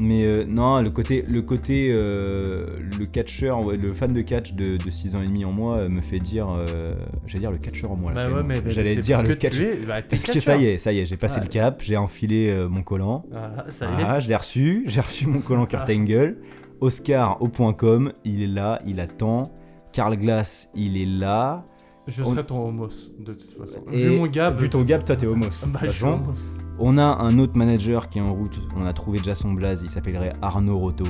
Mais 0.00 0.24
euh, 0.24 0.44
non, 0.46 0.80
le 0.80 0.90
côté, 0.90 1.24
le 1.26 1.42
côté, 1.42 1.88
euh, 1.90 2.66
le 2.98 3.04
catcheur, 3.04 3.62
le 3.72 3.88
fan 3.88 4.12
de 4.12 4.20
catch 4.22 4.52
de, 4.54 4.76
de 4.76 4.90
6 4.90 5.16
ans 5.16 5.22
et 5.22 5.26
demi 5.26 5.44
en 5.44 5.50
moi 5.50 5.78
euh, 5.78 5.88
me 5.88 6.00
fait 6.00 6.20
dire, 6.20 6.48
euh, 6.50 6.94
j'allais 7.26 7.40
dire 7.40 7.50
le 7.50 7.58
catcheur 7.58 7.90
en 7.90 7.96
moi. 7.96 8.12
Bah 8.12 8.30
ouais, 8.30 8.42
mais, 8.44 8.62
j'allais 8.68 8.94
dire 8.94 9.22
le 9.22 9.30
que 9.30 9.32
catch. 9.34 9.58
es, 9.58 9.76
bah, 9.86 9.96
Parce 10.08 10.22
que 10.22 10.26
catcheur. 10.28 10.42
ça 10.42 10.56
y 10.56 10.66
est, 10.66 10.78
ça 10.78 10.92
y 10.92 11.00
est, 11.00 11.06
j'ai 11.06 11.16
passé 11.16 11.40
le 11.40 11.48
cap, 11.48 11.82
j'ai 11.82 11.96
enfilé 11.96 12.48
euh, 12.50 12.68
mon 12.68 12.82
collant. 12.82 13.24
Ah, 13.34 13.64
ça 13.70 13.86
y 13.86 14.00
est. 14.00 14.04
Ah, 14.06 14.20
je 14.20 14.28
l'ai 14.28 14.36
reçu, 14.36 14.84
j'ai 14.86 15.00
reçu 15.00 15.26
mon 15.26 15.40
collant 15.40 15.66
Kurt 15.66 15.84
Ah. 15.88 15.92
Angle. 15.92 16.36
Oscar 16.80 17.42
au 17.42 17.48
point 17.48 17.72
com, 17.72 18.12
il 18.24 18.40
est 18.42 18.46
là, 18.46 18.80
il 18.86 19.00
attend. 19.00 19.50
Carl 19.92 20.16
Glass, 20.16 20.70
il 20.76 20.96
est 20.96 21.06
là. 21.06 21.64
Je 22.08 22.22
on- 22.22 22.30
serai 22.30 22.42
ton 22.44 22.66
homos, 22.68 22.88
de 23.18 23.32
toute 23.34 23.50
façon. 23.52 23.80
Et 23.92 24.04
vu 24.08 24.16
mon 24.16 24.26
gap. 24.26 24.58
vu 24.58 24.68
ton 24.70 24.82
gap, 24.82 25.04
toi 25.04 25.14
t'es 25.16 25.26
homos. 25.26 25.46
Bah, 25.66 25.80
je 25.84 25.90
suis 25.90 26.04
homos. 26.04 26.32
On 26.78 26.96
a 26.98 27.02
un 27.04 27.38
autre 27.38 27.56
manager 27.56 28.08
qui 28.08 28.18
est 28.18 28.22
en 28.22 28.32
route. 28.34 28.58
On 28.76 28.84
a 28.86 28.92
trouvé 28.92 29.18
déjà 29.18 29.34
son 29.34 29.52
blaze. 29.52 29.82
Il 29.82 29.90
s'appellerait 29.90 30.32
Arnaud 30.42 30.78
Roto. 30.78 31.04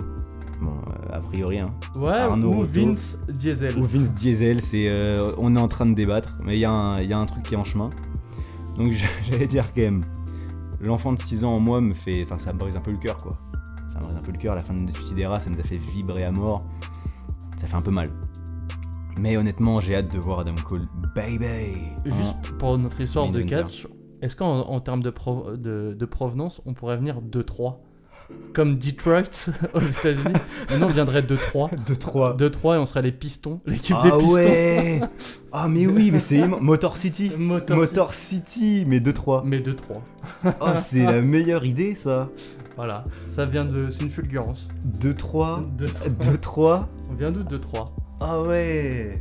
Bon, 0.61 0.73
euh, 0.73 1.17
a 1.17 1.21
priori, 1.21 1.61
hein. 1.61 1.71
Ouais, 1.95 2.11
Arnaud 2.11 2.49
ou 2.49 2.57
Roto. 2.59 2.71
Vince 2.73 3.21
Diesel. 3.29 3.79
Ou 3.79 3.85
Vince 3.85 4.13
Diesel, 4.13 4.61
c'est, 4.61 4.89
euh, 4.89 5.33
on 5.39 5.55
est 5.55 5.61
en 5.61 5.69
train 5.69 5.87
de 5.87 5.95
débattre, 5.95 6.37
mais 6.45 6.57
il 6.57 6.61
y, 6.61 6.65
a 6.65 6.71
un- 6.73 7.01
il 7.01 7.09
y 7.09 7.13
a 7.13 7.19
un 7.19 7.27
truc 7.27 7.45
qui 7.45 7.55
est 7.55 7.57
en 7.59 7.63
chemin. 7.65 7.91
Donc 8.77 8.91
j'allais 9.31 9.47
dire 9.47 9.67
quand 9.73 9.83
même, 9.83 10.05
l'enfant 10.81 11.13
de 11.13 11.19
6 11.21 11.45
ans 11.45 11.53
en 11.55 11.61
moi 11.61 11.81
me 11.81 11.95
fait, 11.95 12.23
enfin 12.25 12.39
ça 12.39 12.53
me 12.53 12.59
brise 12.59 12.77
un 12.77 12.81
peu 12.81 12.91
le 12.91 12.97
cœur 12.97 13.19
quoi. 13.19 13.37
Ça 13.93 13.99
me 13.99 14.05
brise 14.05 14.17
un 14.17 14.23
peu 14.25 14.33
le 14.33 14.39
cœur. 14.39 14.55
La 14.57 14.61
fin 14.63 14.75
de 14.75 14.85
Desputidera, 14.85 15.39
ça 15.39 15.49
nous 15.51 15.61
a 15.61 15.63
fait 15.63 15.77
vibrer 15.77 16.25
à 16.25 16.33
mort. 16.33 16.65
Ça 17.57 17.67
fait 17.69 17.77
un 17.77 17.83
peu 17.83 17.91
mal. 17.93 18.11
Mais 19.21 19.37
honnêtement, 19.37 19.81
j'ai 19.81 19.97
hâte 19.97 20.13
de 20.13 20.19
voir 20.19 20.41
Adam 20.41 20.55
Cole, 20.67 20.87
baby. 21.15 21.39
Juste 22.05 22.57
pour 22.59 22.79
notre 22.79 23.01
histoire 23.01 23.29
de 23.31 23.43
catch, 23.43 23.87
est-ce 24.23 24.37
qu'en 24.37 24.61
en 24.61 24.81
termes 24.81 25.03
de, 25.03 25.11
pro- 25.11 25.57
de, 25.57 25.95
de 25.99 26.05
provenance, 26.07 26.61
on 26.67 26.75
pourrait 26.75 26.97
venir 26.97 27.21
2-3 27.21 27.77
Comme 28.53 28.79
Detroit 28.79 29.23
aux 29.75 29.81
États-Unis 29.81 30.35
Maintenant, 30.71 30.87
on 30.87 30.91
viendrait 30.93 31.23
2-3. 31.23 31.71
2-3. 31.87 32.37
2-3 32.39 32.75
et 32.75 32.79
on 32.79 32.87
serait 32.87 33.03
les 33.03 33.13
pistons, 33.13 33.61
l'équipe 33.67 33.97
Ah 33.99 34.05
des 34.05 34.17
pistons. 34.19 34.35
ouais 34.35 35.01
Ah 35.53 35.67
mais 35.69 35.87
oui, 35.87 36.11
mais 36.13 36.19
c'est. 36.21 36.47
Motor 36.47 36.97
City 36.97 37.33
Motor 37.37 37.77
Motor 37.77 38.15
City, 38.15 38.85
mais 38.87 39.01
2-3. 39.01 39.43
Mais 39.45 39.59
2-3. 39.59 39.75
Oh, 40.45 40.51
c'est 40.77 41.05
la 41.05 41.23
meilleure 41.23 41.65
idée 41.65 41.95
ça 41.95 42.29
Voilà, 42.79 43.03
ça 43.29 43.45
vient 43.45 43.65
de. 43.65 43.91
C'est 43.91 44.05
une 44.05 44.11
fulgurance. 44.11 44.69
2-3 45.03 45.65
2-3. 45.77 46.39
2-3 46.39 46.87
On 47.11 47.15
vient 47.15 47.33
d'où 47.33 47.41
2-3 47.41 47.87
Ah 48.21 48.41
ouais 48.41 49.21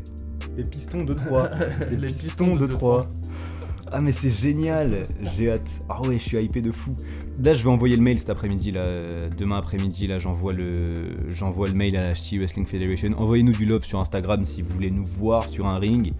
Les 0.56 0.64
pistons 0.64 1.04
2-3. 1.04 1.50
Les, 1.90 1.98
Les 1.98 2.08
pistons 2.10 2.46
pistons 2.52 2.56
de 2.56 2.68
2-3. 2.68 3.08
Ah 3.92 4.00
mais 4.00 4.12
c'est 4.12 4.30
génial 4.30 5.08
J'ai 5.36 5.50
hâte. 5.52 5.82
Ah 5.90 6.02
ouais, 6.02 6.20
je 6.20 6.24
suis 6.24 6.38
hypé 6.38 6.62
de 6.62 6.72
fou. 6.72 6.96
Là, 7.42 7.56
je 7.56 7.64
vais 7.64 7.70
envoyer 7.72 7.96
le 7.96 8.04
mail 8.04 8.20
cet 8.20 8.30
après-midi. 8.30 8.72
là. 8.72 8.86
Demain 9.36 9.58
après-midi, 9.58 10.06
là, 10.06 10.20
j'envoie 10.20 10.54
le, 10.54 10.72
j'envoie 11.30 11.68
le 11.68 11.74
mail 11.74 11.98
à 11.98 12.04
la 12.04 12.14
HT 12.14 12.38
Wrestling 12.38 12.68
Federation. 12.68 13.10
Envoyez-nous 13.18 13.54
du 13.54 13.66
love 13.66 13.84
sur 13.86 14.00
Instagram 14.00 14.46
si 14.46 14.62
vous 14.62 14.72
voulez 14.72 14.92
nous 14.92 15.06
voir 15.06 15.50
sur 15.50 15.66
un 15.66 15.80
ring. 15.80 16.14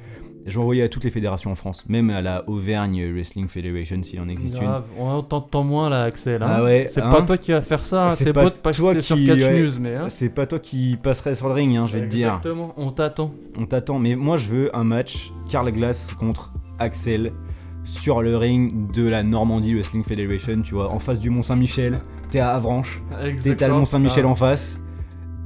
Je 0.48 0.54
vais 0.54 0.62
envoyer 0.62 0.82
à 0.84 0.88
toutes 0.88 1.04
les 1.04 1.10
fédérations 1.10 1.52
en 1.52 1.56
France, 1.56 1.84
même 1.90 2.10
à 2.10 2.22
la 2.22 2.48
Auvergne 2.50 3.12
Wrestling 3.12 3.50
Federation 3.50 4.02
s'il 4.02 4.22
en 4.22 4.30
existe 4.30 4.56
une. 4.56 4.64
Grave, 4.64 4.86
on 4.98 5.22
t'entend 5.22 5.64
moins 5.66 5.90
là, 5.90 6.04
Axel. 6.04 6.42
hein. 6.42 6.48
Ah 6.50 6.64
ouais, 6.64 6.86
c'est 6.90 7.02
hein. 7.02 7.12
pas 7.12 7.22
toi 7.22 7.38
qui 7.38 7.52
vas 7.52 7.62
faire 7.62 7.80
ça, 7.80 8.08
hein. 8.08 8.12
C'est 8.12 8.32
pas 8.32 8.50
toi 8.50 8.54
passer 8.64 9.02
sur 9.02 9.18
qui- 9.18 9.26
Catch 9.26 9.40
ouais. 9.40 9.62
News, 9.62 9.72
mais. 9.82 9.96
Hein. 9.96 10.08
C'est 10.10 10.30
pas 10.30 10.48
toi 10.48 10.60
qui 10.60 10.98
passerais 11.04 11.36
sur 11.36 11.50
le 11.50 11.54
ring, 11.54 11.76
hein, 11.76 11.86
je 11.86 11.98
vais 11.98 12.06
te 12.06 12.10
dire. 12.10 12.30
Exactement, 12.30 12.74
on 12.78 12.92
t'attend. 12.92 13.32
On 13.58 13.66
t'attend, 13.66 14.00
mais 14.00 14.16
moi 14.16 14.38
je 14.38 14.48
veux 14.48 14.76
un 14.76 14.86
match 14.86 15.32
Carl 15.50 15.70
Glass 15.70 16.14
contre 16.18 16.54
Axel 16.80 17.34
sur 17.84 18.22
le 18.22 18.38
ring 18.38 18.90
de 18.94 19.06
la 19.08 19.24
Normandie 19.24 19.74
Wrestling 19.74 20.04
Federation, 20.06 20.62
tu 20.62 20.76
vois, 20.76 20.90
en 20.92 21.00
face 21.00 21.20
du 21.20 21.30
Mont 21.30 21.44
Saint-Michel. 21.44 22.00
T'es 22.32 22.40
à 22.40 22.54
Avranches, 22.56 23.02
t'es 23.44 23.56
t'as 23.56 23.68
le 23.68 23.74
Mont 23.74 23.86
Saint-Michel 23.86 24.26
en 24.26 24.36
face, 24.36 24.80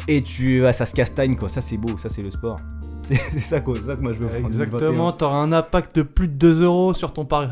et 0.07 0.21
tu 0.21 0.65
ah, 0.65 0.73
ça 0.73 0.85
se 0.85 0.93
castagne 0.93 1.35
quoi. 1.35 1.49
Ça 1.49 1.61
c'est 1.61 1.77
beau, 1.77 1.97
ça 1.97 2.09
c'est 2.09 2.21
le 2.21 2.31
sport. 2.31 2.59
C'est 3.11 3.39
ça 3.39 3.59
quoi, 3.59 3.75
ça 3.75 3.97
que 3.97 4.01
moi 4.01 4.13
je 4.13 4.19
veux. 4.19 4.27
prendre 4.27 4.45
Exactement, 4.45 5.11
t'auras 5.11 5.37
un 5.37 5.51
impact 5.51 5.97
de 5.97 6.03
plus 6.03 6.29
de 6.29 6.33
2 6.33 6.63
euros 6.63 6.93
sur 6.93 7.11
ton 7.11 7.25
pari. 7.25 7.47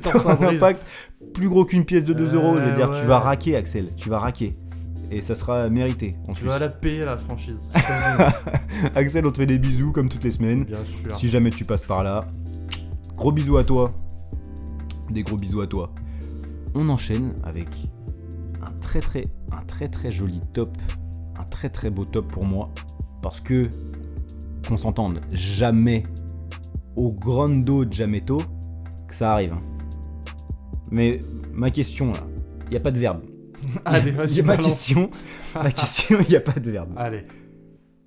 ton 0.00 0.18
2021. 0.20 0.46
un 0.46 0.56
impact 0.56 0.86
plus 1.34 1.48
gros 1.50 1.66
qu'une 1.66 1.84
pièce 1.84 2.04
de 2.06 2.14
2 2.14 2.34
euros. 2.34 2.56
Je 2.56 2.62
veux 2.62 2.74
dire, 2.74 2.88
ouais. 2.88 2.98
tu 2.98 3.06
vas 3.06 3.18
raquer 3.18 3.56
Axel, 3.56 3.92
tu 3.96 4.08
vas 4.08 4.20
raquer. 4.20 4.56
Et 5.10 5.20
ça 5.22 5.34
sera 5.34 5.68
mérité 5.68 6.14
en 6.28 6.32
Tu 6.32 6.44
vas 6.44 6.58
la 6.58 6.68
payer 6.68 7.04
la 7.04 7.18
franchise. 7.18 7.70
Axel, 8.94 9.26
on 9.26 9.32
te 9.32 9.38
fait 9.38 9.46
des 9.46 9.58
bisous 9.58 9.92
comme 9.92 10.08
toutes 10.08 10.24
les 10.24 10.32
semaines. 10.32 10.64
Bien 10.64 10.78
sûr. 10.86 11.16
Si 11.16 11.28
jamais 11.28 11.50
tu 11.50 11.64
passes 11.64 11.84
par 11.84 12.02
là, 12.02 12.20
gros 13.16 13.32
bisous 13.32 13.58
à 13.58 13.64
toi. 13.64 13.90
Des 15.10 15.24
gros 15.24 15.36
bisous 15.36 15.60
à 15.60 15.66
toi. 15.66 15.92
On 16.74 16.88
enchaîne 16.88 17.34
avec 17.44 17.68
très 18.90 19.00
très 19.00 19.24
un 19.52 19.64
très 19.66 19.88
très 19.88 20.10
joli 20.10 20.40
top, 20.52 20.76
un 21.38 21.44
très 21.44 21.68
très 21.70 21.90
beau 21.90 22.04
top 22.04 22.26
pour 22.26 22.44
moi 22.44 22.70
parce 23.22 23.40
que 23.40 23.68
qu'on 24.66 24.76
s'entende, 24.76 25.20
jamais 25.30 26.02
au 26.96 27.12
grando 27.12 27.84
de 27.84 27.92
Jameto 27.92 28.38
que 29.06 29.14
ça 29.14 29.32
arrive. 29.32 29.52
hein. 29.52 29.62
Mais 30.90 31.20
ma 31.52 31.70
question 31.70 32.10
là, 32.10 32.26
il 32.66 32.74
y 32.74 32.76
a 32.76 32.80
pas 32.80 32.90
de 32.90 32.98
verbe. 32.98 33.22
Allez, 33.84 34.10
vas-y, 34.10 34.42
ma 34.44 34.56
question, 34.56 35.08
ma 35.54 35.70
question, 35.70 36.18
il 36.26 36.32
y 36.32 36.36
a 36.36 36.40
pas 36.40 36.58
de 36.58 36.72
verbe. 36.72 36.92
Allez. 36.96 37.22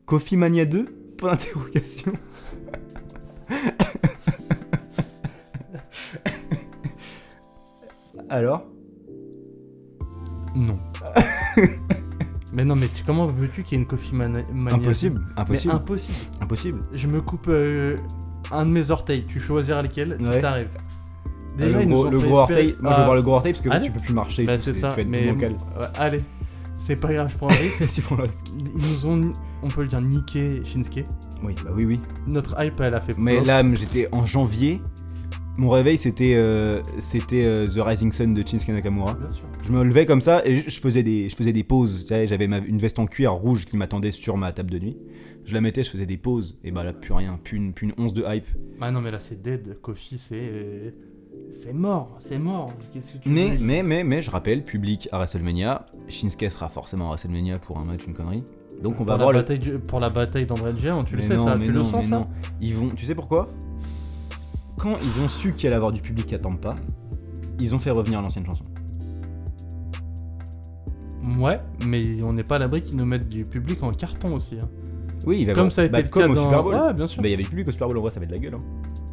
Coffee 0.05 0.35
Mania 0.35 0.65
2 0.65 0.83
Point 1.17 1.29
d'interrogation. 1.31 2.11
Alors? 8.27 8.72
Non. 10.55 10.79
Mais 12.55 12.63
non, 12.65 12.75
mais 12.75 12.87
tu- 12.87 13.03
comment 13.03 13.25
veux-tu 13.25 13.63
qu'il 13.63 13.77
y 13.77 13.81
ait 13.81 13.83
une 13.83 13.87
coffee 13.87 14.13
mania 14.13 14.41
Impossible, 14.69 15.21
Mais 15.35 15.41
impossible, 15.41 15.73
impossible. 16.39 16.79
Je 16.93 17.07
me 17.07 17.19
coupe 17.19 17.47
euh, 17.49 17.97
un 18.51 18.65
de 18.67 18.69
mes 18.71 18.91
orteils. 18.91 19.25
Tu 19.25 19.39
choisiras 19.39 19.81
lequel 19.81 20.17
si 20.19 20.27
Ouais. 20.27 20.39
ça 20.39 20.51
arrive. 20.51 20.69
Euh, 20.75 21.57
Déjà, 21.57 21.77
le 21.77 21.83
ils 21.83 21.89
nous 21.89 21.95
gros, 21.95 22.05
ont 22.05 22.11
le 22.11 22.19
fait 22.19 22.27
gros 22.27 22.41
espérer- 22.43 22.59
orteil, 22.67 22.75
moi 22.79 22.91
je 22.91 22.95
Ah, 22.95 22.99
veux 22.99 23.03
voir 23.05 23.15
le 23.15 23.21
gros 23.23 23.33
orteil 23.35 23.53
parce 23.53 23.63
que 23.63 23.69
là 23.69 23.75
allez. 23.75 23.85
tu 23.87 23.91
peux 23.91 23.99
plus 24.01 24.13
marcher. 24.13 24.43
et 24.43 24.45
Bah, 24.45 24.57
tout, 24.57 24.63
c'est 24.63 24.73
ça. 24.75 24.89
Tu 24.91 24.95
vas 24.97 25.01
être 25.01 25.07
Mais 25.09 25.31
ouais, 25.31 25.47
allez, 25.97 26.23
c'est 26.77 26.99
pas 26.99 27.11
grave, 27.11 27.29
je 27.31 27.37
prends 27.37 27.47
le 27.49 27.55
risque. 27.55 27.89
Si 27.89 28.03
le 28.07 28.21
risque. 28.21 28.45
Ils 28.55 28.81
nous 28.91 29.05
ont, 29.07 29.33
on 29.63 29.67
peut 29.69 29.81
le 29.81 29.87
dire, 29.87 30.01
niqué 30.01 30.61
Shinsuke. 30.63 31.05
Oui, 31.43 31.55
bah 31.65 31.71
oui, 31.73 31.85
oui. 31.85 31.99
Notre 32.27 32.63
hype, 32.63 32.79
elle 32.81 32.93
a 32.93 33.01
fait 33.01 33.15
Mais 33.17 33.41
là, 33.43 33.63
j'étais 33.73 34.09
en 34.11 34.27
janvier. 34.27 34.79
Mon 35.57 35.69
réveil, 35.69 35.97
c'était 35.97 36.33
euh, 36.35 36.81
c'était 36.99 37.43
euh, 37.45 37.67
The 37.67 37.77
Rising 37.79 38.11
Sun 38.11 38.33
de 38.33 38.47
Shinsuke 38.47 38.69
Nakamura. 38.69 39.13
Bien 39.13 39.29
sûr. 39.29 39.45
Je 39.63 39.71
me 39.71 39.83
levais 39.83 40.05
comme 40.07 40.21
ça 40.21 40.41
et 40.45 40.55
je 40.55 40.81
faisais 40.81 41.03
des, 41.03 41.29
je 41.29 41.35
faisais 41.35 41.53
des 41.53 41.63
pauses. 41.63 42.07
J'avais 42.09 42.45
une 42.45 42.79
veste 42.79 42.97
en 42.97 43.05
cuir 43.05 43.33
rouge 43.33 43.65
qui 43.65 43.77
m'attendait 43.77 44.11
sur 44.11 44.35
ma 44.35 44.51
table 44.51 44.71
de 44.71 44.79
nuit. 44.79 44.97
Je 45.45 45.53
la 45.53 45.61
mettais, 45.61 45.83
je 45.83 45.89
faisais 45.91 46.05
des 46.07 46.17
pauses. 46.17 46.57
Et 46.63 46.71
bah 46.71 46.83
là, 46.83 46.91
plus 46.93 47.13
rien, 47.13 47.39
plus 47.43 47.57
une, 47.57 47.73
plus 47.73 47.87
une 47.87 47.93
once 47.97 48.13
de 48.13 48.23
hype. 48.27 48.47
Ah 48.81 48.91
non, 48.91 49.01
mais 49.01 49.11
là, 49.11 49.19
c'est 49.19 49.41
dead. 49.41 49.79
Kofi, 49.81 50.17
c'est. 50.17 50.93
C'est 51.49 51.73
mort, 51.73 52.15
c'est 52.19 52.39
mort. 52.39 52.71
Qu'est-ce 52.91 53.13
que 53.13 53.17
tu 53.19 53.29
Mais, 53.29 53.51
veux 53.51 53.63
mais, 53.63 53.83
mais, 53.83 54.03
mais, 54.03 54.21
je 54.21 54.31
rappelle, 54.31 54.63
public 54.63 55.07
à 55.11 55.17
WrestleMania. 55.17 55.85
Shinsuke 56.07 56.49
sera 56.49 56.69
forcément 56.69 57.05
à 57.05 57.09
WrestleMania 57.09 57.59
pour 57.59 57.79
un 57.79 57.85
match, 57.85 58.05
une 58.07 58.13
connerie. 58.13 58.43
Donc 58.81 58.99
on 58.99 59.03
va 59.03 59.13
pour, 59.13 59.17
la 59.17 59.23
voir 59.25 59.31
le. 59.33 59.39
bataille 59.39 59.59
du- 59.59 59.77
pour 59.77 59.99
la 59.99 60.09
bataille 60.09 60.45
d'André 60.45 60.71
Géant, 60.77 61.03
tu 61.03 61.15
le 61.15 61.21
sais, 61.21 61.35
non, 61.35 61.43
ça 61.45 61.55
mais 61.57 61.65
Tu 61.67 61.71
le 61.71 61.83
sens, 61.83 62.07
ça 62.07 62.17
non. 62.19 62.27
Ils 62.59 62.73
vont. 62.75 62.89
Tu 62.89 63.05
sais 63.05 63.13
pourquoi? 63.15 63.49
Quand 64.77 64.97
ils 65.01 65.21
ont 65.21 65.27
su 65.27 65.53
qu'il 65.53 65.67
allait 65.67 65.75
avoir 65.75 65.91
du 65.91 66.01
public 66.01 66.31
à 66.33 66.39
Tampa, 66.39 66.75
ils 67.59 67.73
ont 67.75 67.79
fait 67.79 67.91
revenir 67.91 68.21
l'ancienne 68.21 68.45
chanson. 68.45 68.63
Ouais, 71.39 71.57
mais 71.85 72.21
on 72.21 72.33
n'est 72.33 72.43
pas 72.43 72.57
à 72.57 72.59
l'abri 72.59 72.81
qu'ils 72.81 72.97
nous 72.97 73.05
mettent 73.05 73.29
du 73.29 73.45
public 73.45 73.81
en 73.83 73.91
carton 73.93 74.35
aussi. 74.35 74.57
hein. 74.59 74.69
Oui, 75.25 75.37
il 75.39 75.45
va 75.45 75.51
y 75.53 75.55
Comme 75.55 75.59
avoir- 75.61 75.71
ça 75.71 75.81
a 75.81 75.85
été 75.85 75.91
bah, 75.93 76.01
le 76.01 76.07
comme 76.09 76.21
cas 76.23 76.29
au 76.29 76.35
dans. 76.35 76.43
Super 76.43 76.63
Bowl. 76.63 76.93
Bien 76.95 77.07
sûr. 77.07 77.21
Bah, 77.21 77.27
il 77.29 77.31
y 77.31 77.33
avait 77.33 77.43
du 77.43 77.49
public 77.49 77.67
au 77.67 77.71
Super 77.71 77.87
Bowl, 77.87 77.97
en 77.97 78.01
vrai, 78.01 78.11
ça 78.11 78.19
va 78.19 78.25
être 78.25 78.31
de 78.31 78.35
la 78.35 78.41
gueule. 78.41 78.55
hein. 78.55 78.59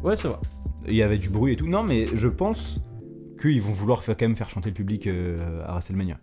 Ouais, 0.03 0.17
c'est 0.17 0.27
vrai. 0.27 0.37
Il 0.87 0.95
y 0.95 1.03
avait 1.03 1.17
du 1.17 1.29
bruit 1.29 1.53
et 1.53 1.55
tout. 1.55 1.67
Non, 1.67 1.83
mais 1.83 2.05
je 2.13 2.27
pense 2.27 2.81
qu'ils 3.39 3.61
vont 3.61 3.71
vouloir 3.71 4.03
faire, 4.03 4.17
quand 4.17 4.25
même 4.25 4.35
faire 4.35 4.49
chanter 4.49 4.69
le 4.69 4.73
public 4.75 5.07
euh, 5.07 5.63
à 5.65 5.71
WrestleMania. 5.73 6.17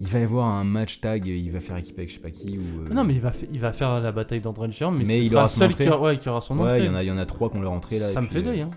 Il 0.00 0.08
va 0.08 0.18
y 0.18 0.22
avoir 0.24 0.46
un 0.46 0.64
match 0.64 1.00
tag, 1.00 1.26
il 1.26 1.50
va 1.52 1.60
faire 1.60 1.76
équipe 1.76 1.96
avec 1.98 2.10
je 2.10 2.14
sais 2.14 2.20
pas 2.20 2.30
qui. 2.30 2.58
Ou, 2.58 2.82
euh, 2.82 2.92
Non, 2.94 3.04
mais 3.04 3.14
il 3.14 3.20
va, 3.20 3.30
il 3.52 3.60
va 3.60 3.72
faire 3.72 4.00
la 4.00 4.10
bataille 4.12 4.40
d'André 4.40 4.70
Géant, 4.72 4.90
mais, 4.90 5.04
Mais 5.06 5.18
il 5.20 5.28
sera 5.28 5.42
aura 5.42 5.44
le 5.44 5.48
son 5.50 5.58
seul 5.60 5.74
qui 5.74 5.88
aura, 5.88 6.00
ouais, 6.00 6.18
qui 6.18 6.28
aura 6.28 6.40
son 6.40 6.58
Ouais, 6.58 6.64
entrée. 6.64 6.78
il 6.80 6.86
y, 6.86 6.88
en 6.88 6.94
a, 6.96 7.02
il 7.02 7.06
y 7.08 7.10
en 7.12 7.18
a 7.18 7.24
trois 7.26 7.50
qui 7.50 7.56
ont 7.58 7.60
leur 7.62 7.72
entrée 7.72 7.98
là. 8.00 8.08
ça 8.08 8.20
me 8.20 8.26
fait 8.26 8.42
deuil. 8.42 8.62
euh, 8.62 8.64
Hein. 8.64 8.70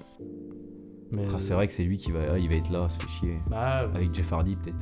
Mais... 1.11 1.25
ah, 1.33 1.39
c'est 1.39 1.53
vrai 1.53 1.67
que 1.67 1.73
c'est 1.73 1.83
lui 1.83 1.97
qui 1.97 2.11
va, 2.11 2.37
il 2.37 2.47
va 2.49 2.55
être 2.55 2.69
là, 2.69 2.87
ça 2.89 2.99
fait 2.99 3.09
chier. 3.09 3.39
Bah, 3.49 3.89
Avec 3.95 4.13
Jeff 4.13 4.31
Hardy 4.31 4.55
peut-être. 4.55 4.77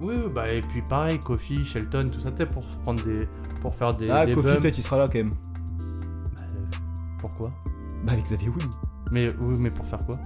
oui, 0.00 0.14
bah, 0.34 0.50
et 0.52 0.60
puis 0.62 0.82
pareil, 0.88 1.18
Kofi, 1.18 1.64
Shelton, 1.64 2.04
tout 2.04 2.20
ça, 2.20 2.30
peut-être 2.32 2.52
pour 2.52 2.64
prendre 2.82 3.02
des. 3.04 3.26
pour 3.60 3.74
faire 3.74 3.94
des. 3.94 4.08
Ah, 4.08 4.24
des 4.24 4.34
Kofi 4.34 4.48
peut-être 4.60 4.78
il 4.78 4.82
sera 4.82 4.96
là 4.98 5.08
quand 5.08 5.18
même. 5.18 5.30
Bah, 5.30 6.40
euh, 6.40 6.64
pourquoi? 7.18 7.52
Bah 8.04 8.12
avec 8.12 8.24
Xavier 8.24 8.48
Wood. 8.48 8.62
Mais 9.10 9.28
oui, 9.40 9.56
mais 9.60 9.70
pour 9.70 9.84
faire 9.86 10.04
quoi? 10.06 10.18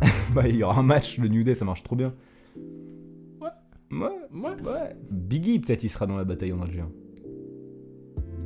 Bah 0.34 0.46
il 0.46 0.56
y 0.56 0.62
aura 0.62 0.78
un 0.78 0.82
match, 0.84 1.18
le 1.18 1.28
New 1.28 1.42
Day 1.42 1.54
ça 1.54 1.64
marche 1.64 1.82
trop 1.82 1.96
bien. 1.96 2.12
Ouais. 3.90 3.98
Ouais. 3.98 4.40
Ouais. 4.50 4.62
Ouais. 4.70 4.96
Biggie 5.10 5.58
peut-être 5.60 5.82
il 5.84 5.88
sera 5.90 6.06
dans 6.06 6.16
la 6.16 6.24
bataille 6.24 6.52
en 6.52 6.64
Géant. 6.66 6.90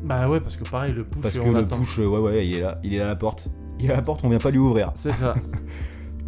Bah 0.05 0.29
ouais, 0.29 0.41
parce 0.41 0.57
que 0.57 0.69
pareil, 0.69 0.93
le 0.93 1.05
push, 1.05 1.23
Parce 1.23 1.35
que 1.35 1.41
on 1.41 1.53
le 1.53 1.65
push, 1.65 2.01
euh, 2.01 2.07
ouais 2.07 2.19
ouais, 2.21 2.47
il 2.49 2.57
est 2.57 2.61
là, 2.61 2.75
il 2.83 2.93
est 2.95 3.01
à 3.01 3.07
la 3.07 3.17
porte. 3.17 3.49
Il 3.79 3.87
est 3.87 3.93
à 3.93 3.97
la 3.97 4.03
porte, 4.03 4.25
on 4.25 4.29
vient 4.29 4.39
pas 4.39 4.51
lui 4.51 4.59
ouvrir. 4.59 4.91
C'est 4.95 5.13
ça. 5.13 5.33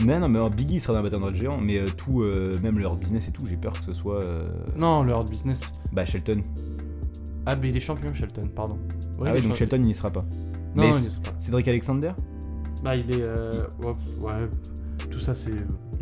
Non, 0.04 0.18
non, 0.18 0.28
mais 0.28 0.38
alors, 0.38 0.50
Biggie 0.50 0.80
sera 0.80 0.92
dans 0.92 1.02
la 1.02 1.09
bataille 1.09 1.25
le 1.30 1.35
géant, 1.37 1.59
mais 1.62 1.78
euh, 1.78 1.87
tout, 1.87 2.23
euh, 2.23 2.59
même 2.61 2.80
leur 2.80 2.97
business 2.97 3.28
et 3.28 3.30
tout, 3.30 3.47
j'ai 3.47 3.56
peur 3.56 3.73
que 3.75 3.85
ce 3.85 3.94
soit. 3.94 4.23
euh, 4.25 4.44
non, 4.76 5.04
le 5.04 5.12
hard 5.12 5.30
business. 5.30 5.73
Bah, 5.92 6.04
Shelton. 6.04 6.42
Ah, 7.47 7.54
mais 7.54 7.68
il 7.68 7.76
est 7.76 7.80
champion, 7.80 8.12
Shelton, 8.12 8.49
pardon. 8.54 8.76
ah 8.90 9.28
il 9.28 9.33
oui, 9.33 9.38
est 9.38 9.42
donc 9.42 9.54
Shelton 9.54 9.76
il 9.76 9.83
n'y 9.87 9.94
sera 9.94 10.11
pas. 10.11 10.25
Non, 10.75 10.83
mais 10.83 10.90
il 10.90 10.97
est 10.97 11.23
pas. 11.23 11.30
Cédric 11.38 11.68
Alexander? 11.68 12.11
Bah, 12.83 12.97
il 12.97 13.09
est. 13.14 13.23
Euh... 13.23 13.66
Ouais, 13.83 13.92
ouais, 14.23 14.33
tout 15.10 15.20
ça, 15.20 15.34
c'est. 15.34 15.50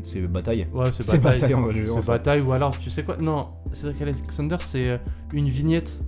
C'est 0.04 0.20
bataille. 0.22 0.66
Ouais, 0.72 0.86
c'est 0.92 1.04
C'est 1.04 1.18
bataille. 1.18 1.54
C'est 1.54 2.06
bataille, 2.06 2.40
ou 2.40 2.52
alors, 2.52 2.76
tu 2.76 2.90
sais 2.90 3.04
quoi 3.04 3.16
Non, 3.18 3.50
Cédric 3.72 4.02
Alexander, 4.02 4.56
c'est 4.60 4.88
euh, 4.88 4.98
une 5.32 5.48
vignette. 5.48 6.00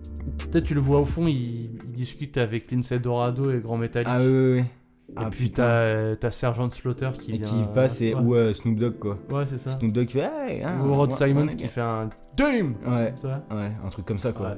Peut-être 0.51 0.65
tu 0.65 0.75
le 0.75 0.81
vois 0.81 1.01
au 1.01 1.05
fond, 1.05 1.27
il, 1.29 1.79
il 1.87 1.93
discute 1.93 2.37
avec 2.39 2.71
Lindsay 2.73 2.99
Dorado 2.99 3.51
et 3.53 3.61
Grand 3.61 3.77
Metallic. 3.77 4.09
Ah 4.11 4.19
oui, 4.19 4.27
oui, 4.27 4.53
oui. 4.55 4.65
Et 5.11 5.13
Ah, 5.17 5.29
puis 5.31 5.45
putain. 5.45 5.63
t'as 5.63 5.69
euh, 5.69 6.15
t'as 6.17 6.31
Sergeant 6.33 6.71
Slaughter 6.71 7.11
qui 7.19 7.35
Et 7.35 7.39
vient. 7.39 7.47
qui 7.47 7.69
passe, 7.75 8.01
et, 8.01 8.15
ouais. 8.15 8.21
ou 8.21 8.35
euh, 8.35 8.53
Snoop 8.55 8.79
Dogg 8.79 8.99
quoi. 8.99 9.19
Ouais, 9.31 9.45
c'est 9.47 9.59
ça. 9.59 9.79
Snoop 9.79 9.93
Dogg 9.93 10.07
qui 10.07 10.15
fait. 10.15 10.31
Hey, 10.49 10.63
hein, 10.65 10.71
Ou 10.85 10.95
Rod 10.95 11.11
ouais, 11.13 11.29
Simons 11.29 11.47
qui 11.47 11.67
fait 11.69 11.83
un 11.83 12.09
Damn 12.37 12.75
Ouais, 12.87 13.15
ouais, 13.23 13.73
un 13.85 13.89
truc 13.91 14.07
comme 14.07 14.19
ça 14.19 14.33
quoi. 14.33 14.49
Ouais, 14.53 14.57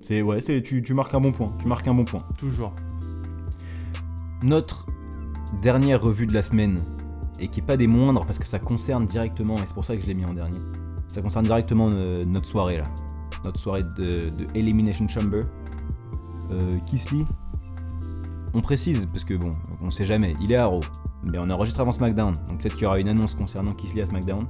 C'est, 0.00 0.22
ouais, 0.22 0.40
c'est, 0.40 0.62
tu, 0.62 0.82
tu 0.82 0.94
marques 0.94 1.14
un 1.14 1.20
bon 1.20 1.30
point. 1.32 1.52
Tu 1.60 1.68
marques 1.68 1.86
un 1.86 1.94
bon 1.94 2.04
point. 2.06 2.22
toujours. 2.38 2.74
Notre 4.42 4.86
dernière 5.62 6.00
revue 6.02 6.26
de 6.26 6.32
la 6.34 6.42
semaine, 6.42 6.76
et 7.38 7.48
qui 7.48 7.60
est 7.60 7.64
pas 7.64 7.76
des 7.76 7.86
moindres 7.86 8.24
parce 8.26 8.38
que 8.38 8.46
ça 8.46 8.58
concerne 8.58 9.06
directement, 9.06 9.56
et 9.56 9.66
c'est 9.66 9.74
pour 9.74 9.84
ça 9.84 9.96
que 9.96 10.02
je 10.02 10.06
l'ai 10.06 10.14
mis 10.14 10.24
en 10.24 10.34
dernier, 10.34 10.58
ça 11.08 11.20
concerne 11.20 11.44
directement 11.44 11.90
euh, 11.92 12.24
notre 12.24 12.46
soirée 12.46 12.78
là. 12.78 12.84
Notre 13.44 13.60
soirée 13.60 13.82
de, 13.82 14.24
Elimination 14.54 15.06
Chamber. 15.06 15.42
Euh, 16.50 16.78
on 18.54 18.60
précise, 18.60 19.06
parce 19.06 19.24
que 19.24 19.34
bon, 19.34 19.52
on 19.82 19.90
sait 19.90 20.04
jamais, 20.04 20.34
il 20.40 20.52
est 20.52 20.56
à 20.56 20.66
Raw, 20.66 20.80
mais 21.22 21.38
on 21.38 21.50
enregistre 21.50 21.80
avant 21.80 21.92
SmackDown, 21.92 22.34
donc 22.48 22.60
peut-être 22.60 22.74
qu'il 22.74 22.84
y 22.84 22.86
aura 22.86 22.98
une 22.98 23.08
annonce 23.08 23.34
concernant 23.34 23.72
Kisly 23.72 24.00
à 24.00 24.06
SmackDown. 24.06 24.46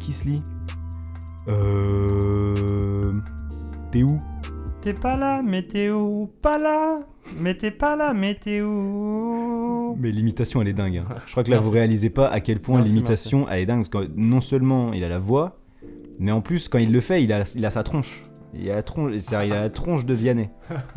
Kisly, 0.00 0.42
euh. 1.48 3.14
T'es 3.90 4.02
où? 4.02 4.18
T'es 4.88 4.94
pas 4.94 5.18
là, 5.18 5.42
mais 5.44 5.64
t'es 5.64 5.90
où? 5.90 6.30
Pas 6.40 6.56
là, 6.56 7.00
mais 7.38 7.54
t'es 7.54 7.70
pas 7.70 7.94
là, 7.94 8.14
où? 8.62 9.96
Mais 10.00 10.10
l'imitation, 10.10 10.62
elle 10.62 10.68
est 10.68 10.72
dingue. 10.72 10.96
hein. 11.06 11.16
Je 11.26 11.30
crois 11.32 11.44
que 11.44 11.50
là, 11.50 11.56
Merci. 11.56 11.66
vous 11.68 11.74
réalisez 11.74 12.08
pas 12.08 12.26
à 12.28 12.40
quel 12.40 12.58
point 12.58 12.80
l'imitation, 12.80 13.46
elle 13.50 13.60
est 13.60 13.66
dingue. 13.66 13.86
Parce 13.86 14.06
que 14.06 14.10
non 14.16 14.40
seulement 14.40 14.94
il 14.94 15.04
a 15.04 15.10
la 15.10 15.18
voix, 15.18 15.58
mais 16.18 16.32
en 16.32 16.40
plus, 16.40 16.68
quand 16.70 16.78
il 16.78 16.90
le 16.90 17.02
fait, 17.02 17.22
il 17.22 17.34
a, 17.34 17.44
il 17.54 17.66
a 17.66 17.70
sa 17.70 17.82
tronche. 17.82 18.22
Il 18.54 18.70
a 18.70 18.76
la 18.76 18.82
tronche, 18.82 19.12
il 19.30 19.34
a 19.34 19.44
la 19.44 19.68
tronche 19.68 20.06
de 20.06 20.14
Vianney. 20.14 20.48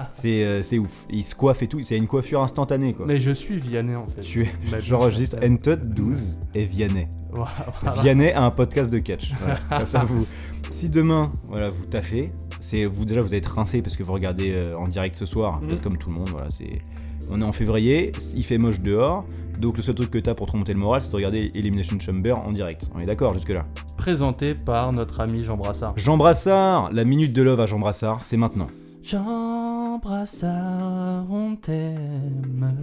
C'est 0.09 0.41
euh, 0.45 0.61
c'est 0.61 0.77
ouf. 0.77 1.05
Il 1.09 1.25
se 1.25 1.35
coiffe 1.35 1.61
et 1.61 1.67
tout. 1.67 1.81
C'est 1.81 1.97
une 1.97 2.07
coiffure 2.07 2.41
instantanée, 2.41 2.93
quoi. 2.93 3.05
Mais 3.05 3.17
je 3.17 3.31
suis 3.31 3.57
Vianney 3.57 3.95
en 3.97 4.07
fait. 4.07 4.21
Tu 4.21 4.43
es, 4.43 4.49
Bah, 4.71 4.77
j'enregistre. 4.79 5.35
Entot 5.45 5.75
12 5.75 6.39
et 6.55 6.63
Vianney. 6.63 7.09
Voilà, 7.29 7.51
voilà. 7.81 8.01
Vianney 8.01 8.31
a 8.31 8.45
un 8.45 8.51
podcast 8.51 8.89
de 8.89 8.99
catch. 8.99 9.33
Voilà. 9.37 9.59
Comme 9.79 9.85
ça, 9.85 10.05
vous, 10.05 10.25
si 10.71 10.89
demain, 10.89 11.33
voilà, 11.49 11.69
vous 11.69 11.85
taffez, 11.87 12.31
c'est 12.61 12.85
vous 12.85 13.03
déjà 13.05 13.21
vous 13.21 13.33
êtes 13.33 13.45
rincé 13.45 13.81
parce 13.81 13.95
que 13.95 14.03
vous 14.03 14.13
regardez 14.13 14.51
euh, 14.53 14.77
en 14.77 14.87
direct 14.87 15.15
ce 15.15 15.25
soir, 15.25 15.59
peut-être 15.59 15.81
comme 15.81 15.97
tout 15.97 16.09
le 16.09 16.15
monde. 16.15 16.29
Voilà, 16.29 16.49
c'est, 16.49 16.81
on 17.29 17.41
est 17.41 17.43
en 17.43 17.51
février, 17.51 18.11
il 18.35 18.45
fait 18.45 18.57
moche 18.57 18.79
dehors, 18.79 19.25
donc 19.59 19.77
le 19.77 19.83
seul 19.83 19.95
truc 19.95 20.09
que 20.09 20.17
t'as 20.17 20.33
pour 20.33 20.47
te 20.47 20.53
remonter 20.53 20.73
le 20.73 20.79
moral, 20.79 21.01
c'est 21.01 21.11
de 21.11 21.15
regarder 21.15 21.51
Elimination 21.53 21.99
Chamber 21.99 22.33
en 22.33 22.51
direct. 22.51 22.89
On 22.95 22.99
est 22.99 23.05
d'accord 23.05 23.33
jusque 23.33 23.49
là. 23.49 23.65
Présenté 23.97 24.55
par 24.55 24.93
notre 24.93 25.19
ami 25.19 25.43
Jean 25.43 25.57
Brassard. 25.57 25.93
Jean 25.97 26.17
Brassard, 26.17 26.91
la 26.93 27.03
minute 27.03 27.33
de 27.33 27.41
love 27.41 27.59
à 27.59 27.65
Jean 27.65 27.79
Brassard, 27.79 28.23
c'est 28.23 28.37
maintenant. 28.37 28.67
Jean 29.03 29.97
Brassard, 29.99 31.25
on 31.29 31.55
t'aime. 31.55 32.73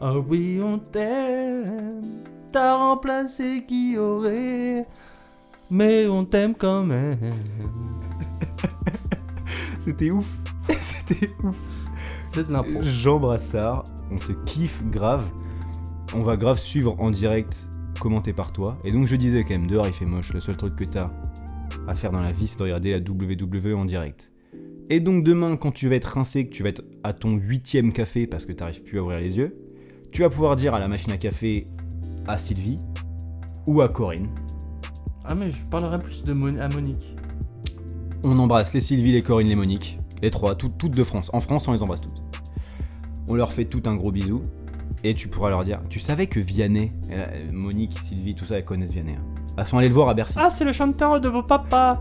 Oh 0.00 0.24
oui, 0.28 0.60
on 0.62 0.78
t'aime. 0.78 2.00
T'as 2.52 2.76
remplacé 2.76 3.64
qui 3.66 3.98
aurait. 3.98 4.86
Mais 5.70 6.06
on 6.06 6.24
t'aime 6.24 6.54
quand 6.54 6.82
même. 6.82 7.18
C'était 9.80 10.10
ouf. 10.10 10.38
C'était 10.70 11.30
ouf. 11.44 11.58
C'est 12.32 12.46
de 12.46 12.52
l'impro. 12.52 12.80
Jean 12.82 13.18
Brassard, 13.18 13.84
on 14.10 14.16
te 14.16 14.32
kiffe 14.44 14.82
grave. 14.86 15.26
On 16.14 16.20
va 16.20 16.36
grave 16.36 16.58
suivre 16.58 16.96
en 16.98 17.10
direct, 17.10 17.68
commenté 18.00 18.32
par 18.32 18.52
toi. 18.52 18.78
Et 18.84 18.92
donc 18.92 19.06
je 19.06 19.16
disais 19.16 19.42
quand 19.42 19.50
même, 19.50 19.66
dehors 19.66 19.86
il 19.86 19.92
fait 19.92 20.06
moche, 20.06 20.32
le 20.32 20.40
seul 20.40 20.56
truc 20.56 20.76
que 20.76 20.84
t'as 20.84 21.10
à 21.86 21.94
faire 21.94 22.12
dans 22.12 22.20
la 22.20 22.32
vie 22.32 22.48
c'est 22.48 22.58
de 22.58 22.62
regarder 22.64 22.92
la 22.92 22.98
WWE 22.98 23.74
en 23.76 23.84
direct. 23.84 24.30
Et 24.90 25.00
donc 25.00 25.22
demain 25.24 25.56
quand 25.56 25.70
tu 25.72 25.88
vas 25.88 25.96
être 25.96 26.06
rincé, 26.06 26.46
que 26.46 26.54
tu 26.54 26.62
vas 26.62 26.70
être 26.70 26.82
à 27.04 27.12
ton 27.12 27.36
huitième 27.36 27.92
café 27.92 28.26
parce 28.26 28.44
que 28.46 28.52
t'arrives 28.52 28.82
plus 28.82 28.98
à 28.98 29.02
ouvrir 29.02 29.20
les 29.20 29.36
yeux, 29.36 29.56
tu 30.12 30.22
vas 30.22 30.30
pouvoir 30.30 30.56
dire 30.56 30.74
à 30.74 30.78
la 30.80 30.88
machine 30.88 31.12
à 31.12 31.18
café 31.18 31.66
à 32.26 32.38
Sylvie 32.38 32.78
ou 33.66 33.80
à 33.82 33.88
Corinne. 33.88 34.28
Ah, 35.24 35.34
mais 35.34 35.50
je 35.50 35.62
parlerai 35.66 35.98
plus 36.02 36.22
de 36.22 36.32
Mon- 36.32 36.58
à 36.58 36.68
Monique. 36.68 37.14
On 38.24 38.36
embrasse 38.38 38.74
les 38.74 38.80
Sylvie, 38.80 39.12
les 39.12 39.22
Corinne, 39.22 39.48
les 39.48 39.54
Monique, 39.54 39.98
les 40.22 40.30
trois, 40.30 40.54
toutes, 40.54 40.76
toutes 40.78 40.94
de 40.94 41.04
France. 41.04 41.30
En 41.32 41.40
France, 41.40 41.68
on 41.68 41.72
les 41.72 41.82
embrasse 41.82 42.00
toutes. 42.00 42.20
On 43.28 43.34
leur 43.34 43.52
fait 43.52 43.64
tout 43.64 43.82
un 43.86 43.94
gros 43.94 44.10
bisou. 44.10 44.42
Et 45.04 45.14
tu 45.14 45.28
pourras 45.28 45.50
leur 45.50 45.62
dire, 45.64 45.80
tu 45.88 46.00
savais 46.00 46.26
que 46.26 46.40
Vianney, 46.40 46.90
euh, 47.12 47.26
Monique, 47.52 47.96
Sylvie, 48.00 48.34
tout 48.34 48.44
ça, 48.44 48.56
elles 48.56 48.64
connaissent 48.64 48.90
Vianney. 48.92 49.12
hein. 49.14 49.24
Elles 49.56 49.66
sont 49.66 49.78
allées 49.78 49.88
le 49.88 49.94
voir 49.94 50.08
à 50.08 50.14
Bercy. 50.14 50.34
Ah, 50.38 50.50
c'est 50.50 50.64
le 50.64 50.72
chanteur 50.72 51.20
de 51.20 51.28
vos 51.28 51.42
papas 51.42 51.98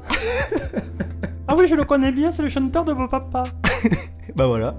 Ah 1.47 1.55
oui, 1.57 1.67
je 1.67 1.75
le 1.75 1.83
connais 1.85 2.11
bien, 2.11 2.31
c'est 2.31 2.41
le 2.41 2.49
chanteur 2.49 2.85
de 2.85 2.91
vos 2.93 3.07
papas 3.07 3.43
Bah 4.35 4.47
voilà. 4.47 4.75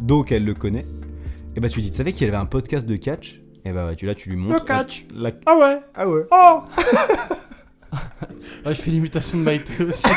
Donc 0.00 0.30
elle 0.32 0.44
le 0.44 0.54
connaît. 0.54 0.84
Et 1.56 1.60
bah 1.60 1.68
tu 1.68 1.80
dis, 1.80 1.90
tu 1.90 1.96
savais 1.96 2.12
qu'il 2.12 2.24
y 2.24 2.28
avait 2.28 2.36
un 2.38 2.46
podcast 2.46 2.86
de 2.88 2.96
catch? 2.96 3.40
Et 3.64 3.72
bah 3.72 3.90
tu 3.96 4.06
là, 4.06 4.14
tu 4.14 4.30
lui 4.30 4.36
montres. 4.36 4.62
Le 4.62 4.66
catch 4.66 5.06
la- 5.14 5.32
Ah 5.46 5.56
ouais 5.58 5.80
Ah 5.94 6.08
ouais. 6.08 6.22
Oh 6.30 6.60
Ah, 8.64 8.72
je 8.72 8.80
fais 8.80 8.90
l'imitation 8.90 9.38
de 9.38 9.42
Maïté 9.44 9.84
aussi. 9.84 10.06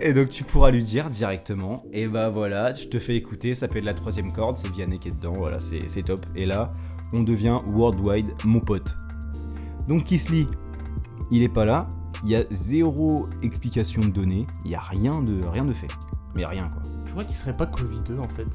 Et 0.00 0.12
donc 0.12 0.28
tu 0.28 0.44
pourras 0.44 0.70
lui 0.70 0.82
dire 0.82 1.08
directement, 1.08 1.82
et 1.90 2.06
bah 2.06 2.28
voilà, 2.28 2.74
je 2.74 2.88
te 2.88 2.98
fais 2.98 3.16
écouter, 3.16 3.54
ça 3.54 3.68
fait 3.68 3.80
de 3.80 3.86
la 3.86 3.94
troisième 3.94 4.32
corde, 4.32 4.58
c'est 4.58 4.70
Vianney 4.70 4.98
qui 4.98 5.08
est 5.08 5.12
dedans, 5.12 5.32
voilà, 5.32 5.58
c'est 5.58 5.88
c'est 5.88 6.02
top. 6.02 6.20
Et 6.36 6.44
là, 6.44 6.74
on 7.14 7.22
devient 7.22 7.60
worldwide 7.68 8.26
mon 8.44 8.60
pote. 8.60 8.94
Donc 9.88 10.04
Kisly, 10.04 10.46
il 11.30 11.42
est 11.42 11.48
pas 11.48 11.64
là, 11.64 11.88
il 12.22 12.30
y 12.30 12.36
a 12.36 12.44
zéro 12.50 13.26
explication 13.42 14.02
de 14.02 14.08
données, 14.08 14.46
il 14.66 14.72
y 14.72 14.74
a 14.74 14.80
rien 14.80 15.22
de, 15.22 15.42
rien 15.46 15.64
de 15.64 15.72
fait. 15.72 15.88
Mais 16.34 16.44
rien 16.44 16.68
quoi. 16.68 16.82
Je 17.06 17.10
crois 17.12 17.24
qu'il 17.24 17.36
serait 17.36 17.56
pas 17.56 17.66
Covid 17.66 18.02
en 18.18 18.28
fait. 18.28 18.46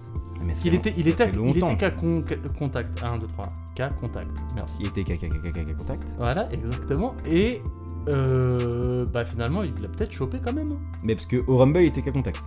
Mais 0.45 0.53
Il 0.63 0.73
était, 0.73 0.93
il 0.95 1.07
était, 1.07 1.29
il 1.29 1.49
était 1.57 1.75
qu'à 1.75 1.91
con- 1.91 2.21
qu'à 2.23 2.35
contact. 2.57 3.03
1, 3.03 3.17
2, 3.17 3.27
3. 3.27 3.49
Qu'à 3.75 3.89
contact. 3.89 4.31
Merci. 4.55 4.77
Il 4.81 4.87
était 4.87 5.03
caca 5.03 5.27
contact. 5.27 6.13
Voilà, 6.17 6.47
exactement. 6.51 7.13
Et 7.25 7.61
euh, 8.07 9.05
bah 9.07 9.25
finalement, 9.25 9.63
il 9.63 9.81
l'a 9.81 9.89
peut-être 9.89 10.11
chopé 10.11 10.39
quand 10.43 10.53
même. 10.53 10.73
Mais 11.03 11.15
parce 11.15 11.25
que 11.25 11.37
au 11.47 11.57
Rumble, 11.57 11.81
il 11.81 11.87
était 11.87 12.01
qu'à 12.01 12.11
contact. 12.11 12.41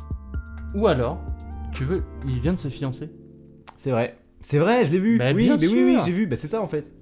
Ou 0.75 0.87
alors, 0.87 1.21
tu 1.73 1.85
veux, 1.85 2.03
il 2.27 2.41
vient 2.41 2.53
de 2.53 2.59
se 2.59 2.69
fiancer. 2.69 3.11
C'est 3.77 3.91
vrai. 3.91 4.17
C'est 4.41 4.59
vrai, 4.59 4.85
je 4.85 4.93
l'ai 4.93 4.99
vu. 4.99 5.19
Bah, 5.19 5.33
oui, 5.35 5.51
mais 5.59 5.67
oui, 5.67 5.83
oui, 5.85 5.99
j'ai 6.05 6.13
vu. 6.13 6.27
Bah 6.27 6.37
c'est 6.37 6.49
ça 6.49 6.61
en 6.61 6.67
fait. 6.67 6.93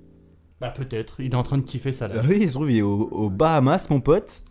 Bah 0.61 0.71
peut-être, 0.71 1.21
il 1.21 1.33
est 1.33 1.37
en 1.37 1.43
train 1.43 1.57
de 1.57 1.63
kiffer 1.63 1.93
ça 1.93 2.07
Ah 2.11 2.17
là. 2.17 2.23
oui, 2.29 2.39
il 2.43 2.49
se 2.49 2.55
trouve, 2.55 2.71
il 2.71 2.79
est 2.79 2.83
au, 2.83 3.31
Bahamas, 3.31 3.89
mon 3.89 4.01
pote. 4.01 4.43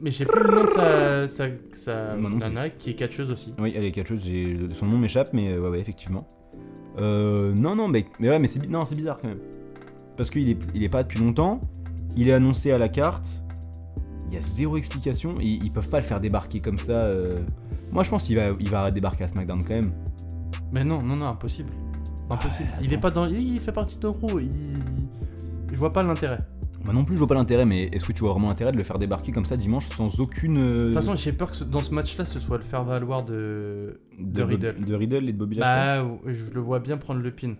Mais 0.00 0.10
j'ai 0.10 0.26
plus 0.26 0.42
le 0.44 0.54
nom 0.54 0.64
de 0.64 0.70
sa, 0.70 1.26
sa, 1.28 1.46
sa 1.72 2.16
Moi 2.16 2.28
non 2.30 2.36
plus. 2.36 2.38
nana 2.38 2.70
qui 2.70 2.90
est 2.90 2.94
catcheuse 2.94 3.30
aussi. 3.30 3.52
Oui, 3.58 3.72
elle 3.74 3.84
est 3.84 4.16
j'ai- 4.16 4.68
son 4.68 4.86
nom 4.86 4.98
m'échappe, 4.98 5.30
mais 5.32 5.52
euh, 5.52 5.60
ouais, 5.60 5.68
ouais, 5.70 5.80
effectivement. 5.80 6.26
Euh, 6.98 7.52
non, 7.54 7.74
non, 7.74 7.88
mais, 7.88 8.04
mais 8.20 8.28
ouais, 8.28 8.38
mais 8.38 8.48
c'est 8.48 8.60
bi- 8.60 8.68
non, 8.68 8.84
c'est 8.84 8.94
bizarre 8.94 9.18
quand 9.20 9.28
même. 9.28 9.40
Parce 10.16 10.30
qu'il 10.30 10.48
est, 10.50 10.58
il 10.74 10.82
est 10.82 10.88
pas 10.88 11.02
depuis 11.02 11.18
longtemps, 11.18 11.60
il 12.16 12.28
est 12.28 12.32
annoncé 12.32 12.72
à 12.72 12.78
la 12.78 12.88
carte, 12.88 13.42
il 14.28 14.34
y 14.34 14.38
a 14.38 14.40
zéro 14.40 14.76
explication, 14.76 15.34
ils, 15.40 15.62
ils 15.64 15.70
peuvent 15.70 15.88
pas 15.90 15.98
le 15.98 16.04
faire 16.04 16.20
débarquer 16.20 16.60
comme 16.60 16.78
ça. 16.78 16.92
euh. 17.04 17.38
Moi, 17.92 18.02
je 18.02 18.10
pense 18.10 18.24
qu'il 18.24 18.36
va, 18.36 18.48
il 18.58 18.68
va 18.68 18.90
débarquer 18.90 19.24
à 19.24 19.28
SmackDown 19.28 19.62
quand 19.62 19.74
même. 19.74 19.92
Mais 20.72 20.84
non, 20.84 21.00
non, 21.02 21.16
non, 21.16 21.26
impossible. 21.28 21.70
Impossible. 22.28 22.68
il 22.82 22.92
est 22.92 22.98
pas 22.98 23.10
dans. 23.10 23.26
Il 23.26 23.60
fait 23.60 23.72
partie 23.72 23.98
de 23.98 24.06
Raw. 24.08 24.40
Il... 24.40 24.50
Je 25.72 25.76
vois 25.78 25.92
pas 25.92 26.02
l'intérêt. 26.02 26.38
Moi 26.86 26.94
non 26.94 27.04
plus, 27.04 27.14
je 27.14 27.18
vois 27.18 27.28
pas 27.28 27.34
l'intérêt, 27.34 27.66
mais 27.66 27.90
est-ce 27.92 28.04
que 28.06 28.12
tu 28.12 28.20
vois 28.20 28.30
vraiment 28.30 28.48
l'intérêt 28.48 28.72
de 28.72 28.76
le 28.78 28.82
faire 28.84 28.98
débarquer 28.98 29.30
comme 29.32 29.44
ça 29.44 29.56
dimanche 29.56 29.86
sans 29.88 30.20
aucune. 30.20 30.56
euh, 30.58 30.80
De 30.80 30.84
toute 30.86 30.94
façon, 30.94 31.14
j'ai 31.16 31.32
peur 31.32 31.50
que 31.50 31.56
ce- 31.56 31.64
dans 31.64 31.82
ce 31.82 31.92
match-là, 31.92 32.24
ce 32.24 32.40
soit 32.40 32.56
le 32.56 32.62
faire 32.62 32.84
valoir 32.84 33.24
de. 33.24 34.00
de 34.18 34.42
Riddle. 34.42 34.76
De 34.86 34.94
Riddle 34.94 35.28
et 35.28 35.32
de 35.32 35.38
Bobby 35.38 35.56
Lashley. 35.56 36.02
Bah, 36.24 36.32
je 36.32 36.44
le 36.54 36.60
vois 36.60 36.78
bien 36.78 36.96
prendre 36.96 37.20
le 37.20 37.30
pin. 37.30 37.54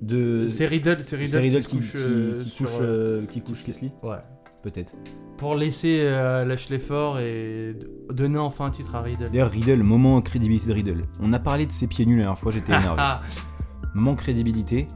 de... 0.00 0.48
C'est 0.48 0.66
Riddle, 0.66 0.96
c'est 1.00 1.16
c'est 1.26 1.38
Riddle, 1.38 1.38
Riddle 1.38 1.64
qui, 1.64 1.76
couche. 1.76 1.92
qui- 1.92 1.96
euh, 1.98 2.42
qui 2.42 2.48
sur, 2.48 2.68
euh, 2.80 2.80
euh, 3.22 3.26
qui 3.26 3.40
couche 3.40 3.62
Kesley 3.64 3.92
Ouais. 4.02 4.16
Peut-être. 4.62 4.92
Pour 5.38 5.54
laisser 5.56 5.98
euh, 6.02 6.44
Lashley 6.44 6.78
fort 6.78 7.18
et 7.18 7.74
d- 7.78 7.86
donner 8.10 8.38
enfin 8.38 8.66
un 8.66 8.70
titre 8.70 8.94
à 8.94 9.02
Riddle. 9.02 9.26
D'ailleurs, 9.30 9.50
Riddle, 9.50 9.82
moment 9.82 10.20
crédibilité 10.22 10.68
de 10.68 10.72
Riddle. 10.72 11.00
On 11.20 11.32
a 11.32 11.38
parlé 11.40 11.66
de 11.66 11.72
ses 11.72 11.86
pieds 11.88 12.06
nuls 12.06 12.18
la 12.18 12.24
dernière 12.24 12.38
fois, 12.38 12.52
j'étais 12.52 12.72
énervé. 12.76 12.96
Ah, 12.98 13.22
moment 13.94 14.14
crédibilité, 14.14 14.86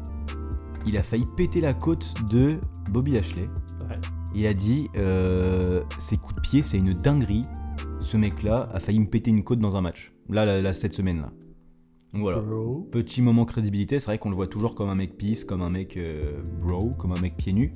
il 0.87 0.97
a 0.97 1.02
failli 1.02 1.26
péter 1.37 1.61
la 1.61 1.75
côte 1.75 2.14
de 2.31 2.57
Bobby 2.90 3.12
Lashley. 3.12 3.49
ouais. 3.88 3.97
Il 4.35 4.47
a 4.47 4.52
dit 4.55 4.88
euh, 4.97 5.83
ses 5.99 6.16
coups 6.19 6.35
de 6.35 6.40
pied, 6.40 6.62
c'est 6.62 6.76
une 6.78 6.93
dinguerie. 7.02 7.45
Ce 8.00 8.16
mec-là 8.16 8.69
a 8.73 8.81
failli 8.81 9.00
me 9.00 9.07
péter 9.07 9.31
une 9.31 9.43
côte 9.43 9.59
dans 9.59 9.76
un 9.76 9.81
match. 9.81 10.12
Là, 10.28 10.45
là, 10.45 10.61
là, 10.61 10.73
cette 10.73 10.93
semaine-là. 10.93 11.31
Donc 12.12 12.23
voilà. 12.23 12.40
Bro. 12.40 12.88
Petit 12.93 13.23
moment 13.23 13.45
crédibilité, 13.47 13.99
c'est 13.99 14.07
vrai 14.07 14.19
qu'on 14.19 14.28
le 14.31 14.37
voit 14.37 14.47
toujours 14.47 14.75
comme 14.75 14.88
un 14.90 14.95
mec 14.95 15.16
peace, 15.16 15.45
comme 15.47 15.62
un 15.62 15.71
mec 15.71 15.97
euh, 15.97 16.43
bro, 16.63 16.91
comme 16.99 17.13
un 17.13 17.21
mec 17.21 17.37
pieds 17.37 17.52
nus. 17.52 17.73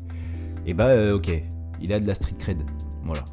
Et 0.66 0.74
bah, 0.74 0.88
euh, 0.88 1.16
ok, 1.16 1.32
il 1.80 1.92
a 1.92 1.98
de 2.00 2.06
la 2.06 2.14
street 2.14 2.36
cred. 2.38 2.58
Voilà. 3.04 3.24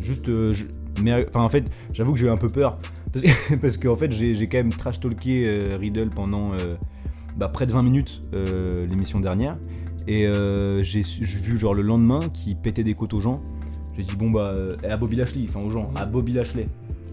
Juste, 0.00 0.28
euh, 0.28 0.54
je- 0.54 0.64
mais 1.02 1.26
enfin, 1.28 1.42
en 1.42 1.48
fait, 1.48 1.70
j'avoue 1.92 2.12
que 2.12 2.18
j'ai 2.18 2.26
eu 2.26 2.30
un 2.30 2.36
peu 2.36 2.48
peur. 2.48 2.78
Parce 3.12 3.24
que, 3.24 3.54
parce 3.56 3.76
qu'en 3.76 3.94
fait, 3.94 4.10
j'ai 4.10 4.46
quand 4.48 4.56
même 4.58 4.72
trash 4.72 4.98
talké 4.98 5.46
euh, 5.46 5.76
Riddle 5.76 6.10
pendant 6.10 6.52
bah, 7.36 7.48
près 7.48 7.66
de 7.66 7.72
20 7.72 7.82
minutes 7.82 8.22
euh, 8.32 8.86
l'émission 8.86 9.20
dernière. 9.20 9.58
Et 10.06 10.26
euh, 10.26 10.82
j'ai 10.82 11.02
vu, 11.02 11.58
genre, 11.58 11.74
le 11.74 11.82
lendemain, 11.82 12.20
qui 12.32 12.54
pétait 12.54 12.84
des 12.84 12.94
côtes 12.94 13.14
aux 13.14 13.20
gens. 13.20 13.38
J'ai 13.96 14.02
dit, 14.02 14.16
bon, 14.16 14.30
bah, 14.30 14.52
euh, 14.54 14.76
à 14.88 14.96
Bobby 14.96 15.16
Lashley, 15.16 15.46
enfin 15.48 15.60
aux 15.60 15.70
gens, 15.70 15.90
à 15.96 16.04
Bobby 16.04 16.32
Lashley. 16.32 16.66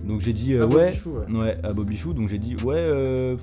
Donc 0.06 0.22
j'ai 0.22 0.34
dit, 0.34 0.54
euh, 0.54 0.68
ouais. 0.68 0.92
Bobby 0.92 0.98
Chou, 0.98 1.12
ouais. 1.12 1.40
Ouais, 1.40 1.58
à 1.64 1.74
Bobby 1.74 1.98
Chou, 1.98 2.14
donc 2.14 2.30
j'ai 2.30 2.40
dit 2.40 2.56
ouais, 2.64 2.76
euh, 2.78 3.38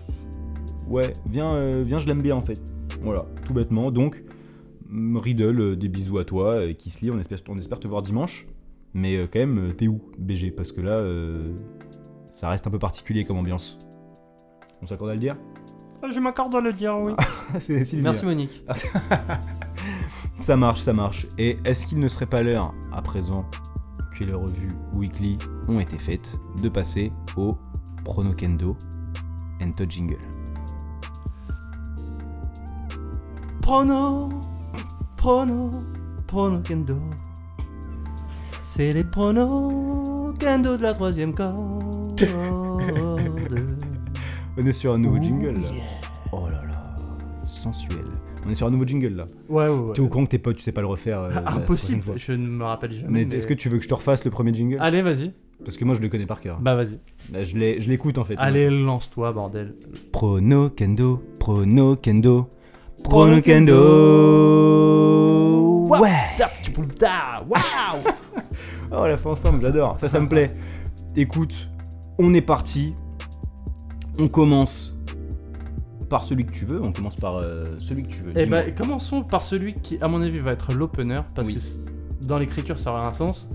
ouais, 0.89 1.13
viens, 1.31 1.55
euh, 1.55 1.83
viens, 1.87 1.99
je 1.99 2.07
l'aime 2.07 2.23
bien 2.23 2.37
en 2.37 2.43
fait. 2.43 2.59
Voilà, 3.03 3.27
tout 3.47 3.55
bêtement. 3.55 3.91
Donc 3.91 4.25
mm, 4.89 5.17
Riddle, 5.17 5.77
des 5.77 5.89
bisous 5.89 6.19
à 6.19 6.25
toi, 6.25 6.55
euh, 6.55 6.73
Kisly, 6.73 7.11
on 7.11 7.19
espère, 7.19 7.39
on 7.49 7.57
espère 7.57 7.79
te 7.81 7.89
voir 7.89 8.03
dimanche. 8.03 8.47
Mais 8.95 9.19
quand 9.31 9.39
même, 9.39 9.75
t'es 9.77 9.87
où, 9.87 10.01
BG 10.19 10.51
Parce 10.51 10.73
que 10.73 10.81
là, 10.81 11.05
ça 12.31 12.49
reste 12.49 12.67
un 12.67 12.71
peu 12.71 12.79
particulier 12.79 13.23
comme 13.23 13.37
ambiance. 13.37 13.79
On 14.81 14.87
s'accorde 14.87 15.11
à 15.11 15.15
le 15.15 15.21
dire? 15.21 15.37
Je 16.11 16.21
m'accorde 16.21 16.55
à 16.55 16.61
le 16.61 16.73
dire, 16.73 16.99
oui. 16.99 17.13
C'est. 17.59 17.93
Merci 17.95 18.25
Monique. 18.25 18.63
Ça 20.37 20.57
marche, 20.57 20.81
ça 20.81 20.93
marche. 20.93 21.27
Et 21.37 21.59
est-ce 21.65 21.85
qu'il 21.85 21.99
ne 21.99 22.09
serait 22.09 22.27
pas 22.27 22.43
l'heure, 22.43 22.73
à 22.93 23.03
présent 23.03 23.45
que 24.17 24.25
les 24.25 24.33
revues 24.33 24.75
weekly 24.95 25.37
ont 25.69 25.81
été 25.81 25.99
faites, 25.99 26.39
de 26.63 26.69
passer 26.69 27.13
au 27.37 27.59
Pronokendo 28.05 28.77
Ento 29.61 29.85
Jingle? 29.87 30.17
Prono, 33.61 34.29
prono, 35.17 35.71
prono 36.27 36.61
kendo. 36.61 36.99
C'est 38.63 38.93
les 38.95 39.05
pronos 39.05 40.33
kendo 40.39 40.77
de 40.77 40.83
la 40.83 40.95
troisième 40.95 41.35
corde. 41.35 42.23
On 44.61 44.67
est 44.67 44.73
sur 44.73 44.93
un 44.93 44.99
nouveau 44.99 45.19
Ouh, 45.19 45.23
jingle 45.23 45.53
là. 45.55 45.69
yeah. 45.73 45.85
Oh 46.33 46.47
là 46.51 46.63
là, 46.67 46.95
sensuel. 47.47 48.05
On 48.47 48.51
est 48.51 48.55
sur 48.55 48.67
un 48.67 48.71
nouveau 48.71 48.85
jingle 48.87 49.15
là. 49.15 49.27
Ouais, 49.49 49.69
ouais, 49.69 49.75
ouais. 49.75 49.93
T'es 49.95 50.01
au 50.01 50.09
courant 50.09 50.25
que 50.25 50.31
t'es 50.31 50.39
pas, 50.39 50.53
tu 50.53 50.63
sais 50.63 50.73
pas 50.73 50.81
le 50.81 50.87
refaire 50.89 51.21
euh, 51.21 51.31
la 51.31 51.49
Impossible, 51.53 52.01
prochaine 52.01 52.03
fois. 52.03 52.15
je 52.17 52.33
ne 52.33 52.47
me 52.49 52.65
rappelle 52.65 52.93
jamais. 52.93 53.11
Mais 53.21 53.25
mais- 53.27 53.37
est-ce 53.37 53.47
que 53.47 53.55
tu 53.55 53.69
veux 53.69 53.79
que 53.79 53.85
je 53.85 53.89
te 53.89 53.95
refasse 53.95 54.25
le 54.25 54.31
premier 54.31 54.53
jingle? 54.55 54.79
Allez, 54.81 55.03
vas-y. 55.03 55.33
Parce 55.65 55.77
que 55.77 55.85
moi 55.85 55.95
je 55.97 56.01
le 56.01 56.09
connais 56.09 56.27
par 56.27 56.41
cœur. 56.41 56.59
Bah, 56.61 56.75
vas-y. 56.77 56.99
Bah, 57.31 57.45
je 57.45 57.57
l'ai- 57.57 57.81
je 57.81 57.89
l'écoute 57.89 58.19
en 58.19 58.25
fait. 58.25 58.35
Allez, 58.39 58.69
lance-toi, 58.71 59.33
bordel. 59.33 59.75
Prono 60.13 60.71
Kendo, 60.71 61.23
Prono 61.39 61.97
Kendo, 61.97 62.49
Prono 63.05 63.41
Kendo. 64.49 65.87
Ouais. 65.89 66.11
Tap, 66.37 66.53
tu 66.63 66.71
poum, 66.73 66.87
ta, 66.93 67.45
Waouh 67.49 68.03
Oh, 68.91 68.97
on 69.01 69.05
l'a 69.05 69.17
fait 69.17 69.29
ensemble, 69.29 69.61
j'adore. 69.61 69.99
Ça, 70.01 70.09
ça 70.09 70.19
me 70.21 70.29
plaît. 70.29 70.51
Écoute, 71.17 71.69
on 72.19 72.33
est 72.35 72.41
parti. 72.41 72.95
On 74.19 74.29
commence 74.29 74.95
par 76.09 76.25
celui 76.25 76.45
que 76.47 76.53
tu 76.53 76.65
veux. 76.65 76.83
On 76.83 76.93
commence 76.93 77.17
par 77.17 77.37
euh, 77.37 77.65
celui 77.81 78.05
que 78.05 78.09
tu 78.09 78.23
veux. 78.23 78.33
Eh 78.37 78.47
bah, 78.47 78.71
commençons 78.71 79.23
par 79.23 79.43
celui 79.45 79.75
qui, 79.75 79.99
à 80.01 80.09
mon 80.09 80.23
avis, 80.23 80.39
va 80.39 80.53
être 80.53 80.73
l'opener. 80.73 81.21
Parce 81.35 81.47
Oui. 81.47 81.55
que 81.57 82.25
dans 82.25 82.39
l'écriture, 82.39 82.79
ça 82.79 82.91
aura 82.91 83.07
un 83.07 83.13
sens. 83.13 83.49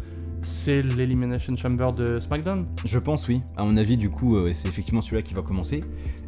C'est 0.45 0.81
l'Elimination 0.81 1.55
Chamber 1.55 1.93
de 1.97 2.19
SmackDown. 2.19 2.65
Je 2.85 2.99
pense 2.99 3.27
oui. 3.29 3.41
À 3.55 3.63
mon 3.63 3.77
avis, 3.77 3.97
du 3.97 4.09
coup, 4.09 4.35
euh, 4.35 4.51
c'est 4.53 4.67
effectivement 4.67 4.99
celui-là 5.01 5.21
qui 5.21 5.33
va 5.33 5.41
commencer. 5.41 5.83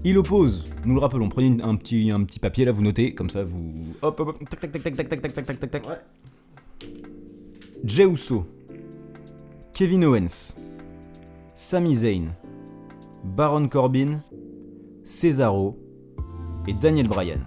Il 0.05 0.17
oppose, 0.17 0.65
nous 0.85 0.93
le 0.95 1.01
rappelons, 1.01 1.27
prenez 1.27 1.47
une- 1.47 1.61
un 1.61 1.75
petit, 1.75 2.11
un 2.11 2.23
petit 2.23 2.39
papier 2.39 2.63
là, 2.63 2.71
vous 2.71 2.81
notez, 2.81 3.13
comme 3.13 3.29
ça 3.29 3.43
vous. 3.43 3.73
Hop, 4.01 4.19
hop, 4.19 4.27
hop, 4.29 4.49
tac, 4.49 4.59
tac, 4.59 4.71
tac, 4.71 4.81
tac, 4.83 4.95
tac, 4.95 5.09
tac, 5.09 5.33
tac, 5.33 5.45
tac, 5.45 5.59
tac, 5.59 5.71
tac. 5.71 5.87
Ouais. 5.87 6.89
Jey 7.83 8.05
Uso, 8.05 8.45
Kevin 9.73 10.05
Owens, 10.05 10.53
Sami 11.55 11.95
Zayn, 11.95 12.27
Baron 13.25 13.67
Corbin, 13.67 14.19
Cesaro 15.03 15.77
et 16.67 16.73
Daniel 16.73 17.07
Bryan. 17.07 17.39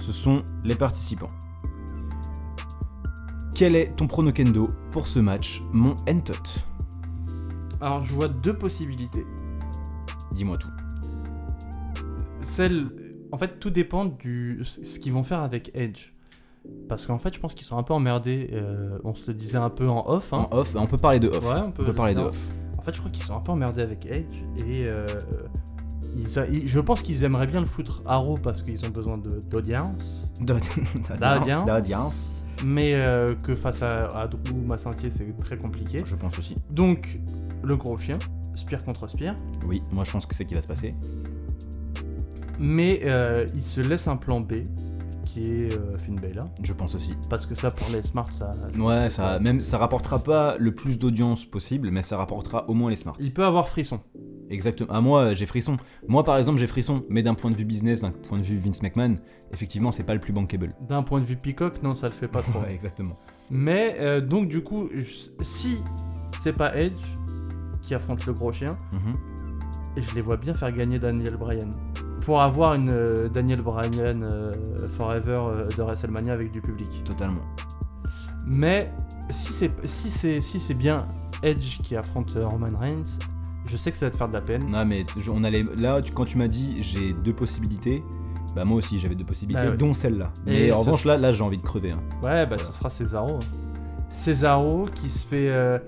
Ce 0.00 0.12
sont 0.12 0.42
les 0.64 0.74
participants. 0.74 1.30
Quel 3.54 3.74
est 3.76 3.94
ton 3.96 4.06
pronokendo 4.06 4.68
pour 4.90 5.06
ce 5.06 5.18
match, 5.18 5.62
mon 5.72 5.96
Entot 6.08 6.34
Alors, 7.80 8.02
je 8.02 8.14
vois 8.14 8.28
deux 8.28 8.56
possibilités. 8.56 9.24
Dis-moi 10.32 10.58
tout. 10.58 10.68
Celle. 12.40 12.88
En 13.32 13.38
fait, 13.38 13.58
tout 13.58 13.70
dépend 13.70 14.04
du 14.04 14.62
ce 14.64 14.98
qu'ils 14.98 15.12
vont 15.12 15.22
faire 15.22 15.40
avec 15.40 15.70
Edge. 15.74 16.12
Parce 16.88 17.06
qu'en 17.06 17.18
fait, 17.18 17.34
je 17.34 17.40
pense 17.40 17.54
qu'ils 17.54 17.66
sont 17.66 17.78
un 17.78 17.82
peu 17.82 17.94
emmerdés. 17.94 18.50
euh, 18.52 18.98
on 19.04 19.14
se 19.14 19.28
le 19.28 19.34
disait 19.34 19.56
un 19.58 19.70
peu 19.70 19.88
en 19.88 20.04
off. 20.08 20.32
Hein. 20.32 20.48
En 20.50 20.58
off, 20.58 20.74
on 20.76 20.86
peut 20.86 20.98
parler 20.98 21.20
de 21.20 21.28
off. 21.28 21.44
Ouais, 21.44 21.60
on 21.64 21.70
peut, 21.70 21.82
on 21.82 21.86
peut 21.86 21.94
parler 21.94 22.14
de 22.14 22.20
off. 22.20 22.54
Fait, 22.86 22.94
je 22.94 22.98
crois 23.00 23.10
qu'ils 23.10 23.24
sont 23.24 23.36
un 23.36 23.40
peu 23.40 23.52
emmerdés 23.52 23.82
avec 23.82 24.06
Edge. 24.06 24.42
Et 24.56 24.84
euh, 24.86 25.06
ils 26.16 26.38
a- 26.38 26.46
ils- 26.46 26.66
je 26.66 26.80
pense 26.80 27.02
qu'ils 27.02 27.22
aimeraient 27.24 27.46
bien 27.46 27.60
le 27.60 27.66
foutre 27.66 28.02
à 28.06 28.16
Raw 28.16 28.36
parce 28.38 28.62
qu'ils 28.62 28.84
ont 28.86 28.90
besoin 28.90 29.18
d'audience. 29.50 30.32
D'audience. 30.40 31.66
Mais 32.64 32.94
euh, 32.94 33.34
que 33.34 33.52
face 33.52 33.82
à, 33.82 34.06
à 34.18 34.26
Drew 34.26 34.54
Massintier, 34.66 35.10
c'est 35.14 35.36
très 35.44 35.58
compliqué. 35.58 36.02
Je 36.06 36.16
pense 36.16 36.38
aussi. 36.38 36.56
Donc, 36.70 37.20
le 37.62 37.76
gros 37.76 37.98
chien, 37.98 38.18
Spear 38.54 38.82
contre 38.82 39.06
Spear. 39.08 39.34
Oui, 39.66 39.82
moi 39.92 40.04
je 40.04 40.12
pense 40.12 40.24
que 40.24 40.34
c'est 40.34 40.44
ce 40.44 40.48
qui 40.48 40.54
va 40.54 40.62
se 40.62 40.66
passer. 40.68 40.94
Mais 42.58 43.00
euh, 43.04 43.46
il 43.54 43.62
se 43.62 43.82
laisse 43.82 44.08
un 44.08 44.16
plan 44.16 44.40
B 44.40 44.54
est 45.38 45.72
euh, 45.72 45.96
Finn 45.98 46.16
Balor. 46.16 46.48
Je 46.62 46.72
pense 46.72 46.94
aussi. 46.94 47.14
Parce 47.30 47.46
que 47.46 47.54
ça, 47.54 47.70
pour 47.70 47.88
les 47.90 48.02
Smart, 48.02 48.30
ça. 48.32 48.50
Ouais, 48.78 49.10
ça, 49.10 49.38
même, 49.38 49.60
ça 49.62 49.78
rapportera 49.78 50.18
pas 50.18 50.56
le 50.58 50.74
plus 50.74 50.98
d'audience 50.98 51.44
possible, 51.44 51.90
mais 51.90 52.02
ça 52.02 52.16
rapportera 52.16 52.68
au 52.68 52.74
moins 52.74 52.90
les 52.90 52.96
smarts. 52.96 53.16
Il 53.20 53.32
peut 53.32 53.44
avoir 53.44 53.68
frisson. 53.68 54.00
Exactement. 54.48 54.88
Ah, 54.92 55.00
moi, 55.00 55.32
j'ai 55.34 55.46
frisson. 55.46 55.76
Moi, 56.06 56.22
par 56.24 56.38
exemple, 56.38 56.58
j'ai 56.58 56.66
frisson, 56.68 57.04
mais 57.08 57.22
d'un 57.22 57.34
point 57.34 57.50
de 57.50 57.56
vue 57.56 57.64
business, 57.64 58.02
d'un 58.02 58.10
point 58.10 58.38
de 58.38 58.44
vue 58.44 58.56
Vince 58.58 58.82
McMahon, 58.82 59.16
effectivement, 59.52 59.90
c'est 59.92 60.04
pas 60.04 60.14
le 60.14 60.20
plus 60.20 60.32
bankable. 60.32 60.70
D'un 60.88 61.02
point 61.02 61.20
de 61.20 61.24
vue 61.26 61.36
Peacock, 61.36 61.82
non, 61.82 61.94
ça 61.94 62.06
le 62.08 62.12
fait 62.14 62.28
pas 62.28 62.42
trop. 62.42 62.60
Ouais, 62.62 62.72
exactement. 62.72 63.14
Mais 63.50 63.96
euh, 64.00 64.20
donc, 64.20 64.48
du 64.48 64.62
coup, 64.62 64.88
si 65.42 65.82
c'est 66.38 66.52
pas 66.52 66.76
Edge 66.76 66.94
qui 67.82 67.94
affronte 67.94 68.24
le 68.26 68.32
gros 68.34 68.52
chien, 68.52 68.72
Mhm. 68.92 69.14
je 69.96 70.14
les 70.14 70.20
vois 70.20 70.36
bien 70.36 70.54
faire 70.54 70.72
gagner 70.72 70.98
Daniel 70.98 71.36
Bryan. 71.36 71.70
Pour 72.22 72.40
avoir 72.42 72.74
une 72.74 72.90
euh, 72.90 73.28
Daniel 73.28 73.60
Bryan 73.62 74.22
euh, 74.22 74.52
Forever 74.96 75.40
euh, 75.48 75.68
de 75.68 75.82
WrestleMania 75.82 76.32
avec 76.32 76.50
du 76.50 76.60
public. 76.60 77.02
Totalement. 77.04 77.42
Mais 78.46 78.92
si 79.30 79.52
c'est 79.52 79.70
si 79.86 80.10
c'est 80.10 80.40
si 80.40 80.60
c'est 80.60 80.74
bien 80.74 81.06
Edge 81.42 81.78
qui 81.82 81.96
affronte 81.96 82.30
Roman 82.36 82.68
Reigns, 82.78 83.18
je 83.66 83.76
sais 83.76 83.90
que 83.90 83.96
ça 83.98 84.06
va 84.06 84.10
te 84.10 84.16
faire 84.16 84.28
de 84.28 84.32
la 84.34 84.40
peine. 84.40 84.68
Non, 84.70 84.84
mais 84.84 85.04
je- 85.16 85.30
on 85.30 85.44
allait. 85.44 85.64
Là, 85.76 86.00
tu- 86.00 86.12
quand 86.12 86.24
tu 86.24 86.38
m'as 86.38 86.48
dit 86.48 86.76
j'ai 86.80 87.12
deux 87.12 87.34
possibilités, 87.34 88.02
bah 88.54 88.64
moi 88.64 88.78
aussi 88.78 88.98
j'avais 88.98 89.14
deux 89.16 89.24
possibilités, 89.24 89.64
Bah 89.64 89.70
ouais. 89.70 89.76
dont 89.76 89.92
celle-là. 89.94 90.30
Et 90.46 90.66
Mais 90.68 90.72
en 90.72 90.82
ce- 90.82 90.86
revanche, 90.86 91.04
là, 91.04 91.16
là 91.18 91.32
j'ai 91.32 91.42
envie 91.42 91.58
de 91.58 91.62
crever. 91.62 91.90
hein. 91.92 92.00
Ouais, 92.22 92.46
bah 92.46 92.56
ce 92.58 92.72
sera 92.72 92.88
Cesaro. 92.88 93.34
hein. 93.36 93.38
Cesaro 94.08 94.86
qui 94.94 95.08
se 95.10 95.26
fait 95.26 95.48
euh, 95.50 95.78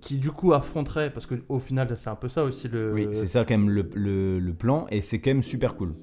qui 0.00 0.18
du 0.18 0.30
coup 0.30 0.52
affronterait 0.52 1.10
parce 1.10 1.26
que 1.26 1.34
au 1.48 1.58
final 1.58 1.92
c'est 1.96 2.10
un 2.10 2.14
peu 2.14 2.28
ça 2.28 2.44
aussi 2.44 2.68
le 2.68 2.92
Oui, 2.92 3.08
c'est 3.12 3.26
ça 3.26 3.44
quand 3.44 3.54
même 3.58 3.70
le, 3.70 3.88
le- 3.94 4.38
le 4.38 4.52
plan, 4.54 4.86
et 4.90 5.00
c'est 5.00 5.18
quand 5.20 5.30
même 5.30 5.42
super 5.42 5.74
cool. 5.76 5.94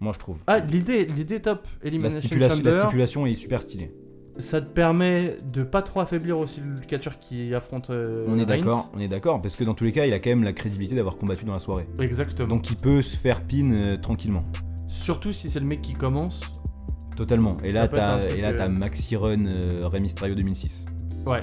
Moi, 0.00 0.12
je 0.12 0.18
trouve. 0.20 0.36
Ah, 0.46 0.60
l'idée 0.60 1.04
l'idée 1.06 1.40
top 1.40 1.64
La 1.82 1.88
Elimination 1.88 2.20
stipulation, 2.20 2.62
la 2.64 2.78
stipulation 2.78 3.26
est 3.26 3.34
super 3.34 3.60
stylée. 3.62 3.92
ça 4.38 4.60
te 4.60 4.66
permet 4.72 5.36
de 5.52 5.64
pas 5.64 5.82
trop 5.82 5.98
affaiblir 6.00 6.38
aussi 6.38 6.60
le 6.60 6.80
catcheur 6.86 7.18
qui 7.18 7.52
affronte 7.52 7.90
euh, 7.90 8.24
on 8.28 8.38
est 8.38 8.46
d'accord, 8.46 8.92
on 8.94 9.00
est 9.00 9.08
d'accord, 9.08 9.40
parce 9.40 9.56
que 9.56 9.64
dans 9.64 9.74
tous 9.74 9.82
les 9.82 9.90
cas, 9.90 10.06
il 10.06 10.12
a 10.12 10.20
quand 10.20 10.30
même 10.30 10.44
la 10.44 10.52
crédibilité 10.52 10.94
d'avoir 10.94 11.16
combattu 11.16 11.44
dans 11.44 11.54
la 11.54 11.58
soirée. 11.58 11.88
Exactement. 11.98 12.46
Donc 12.48 12.70
il 12.70 12.76
peut 12.76 13.02
se 13.02 13.16
faire 13.16 13.42
pin 13.44 13.72
euh, 13.72 13.96
tranquillement. 13.96 14.44
Surtout 14.86 15.32
si 15.32 15.50
c'est 15.50 15.58
le 15.58 15.66
mec 15.66 15.82
qui 15.82 15.94
commence. 15.94 16.40
Totalement. 17.16 17.56
Et 17.64 17.72
là, 17.72 17.88
t'as 17.88 18.20
truc, 18.26 18.38
et 18.38 18.40
là, 18.42 18.50
euh, 18.50 18.68
Maxi 18.68 19.16
Run 19.16 19.46
euh, 19.46 19.88
Rey 19.88 19.98
Mysterio 19.98 20.36
2006. 20.36 20.86
Ouais. 21.26 21.42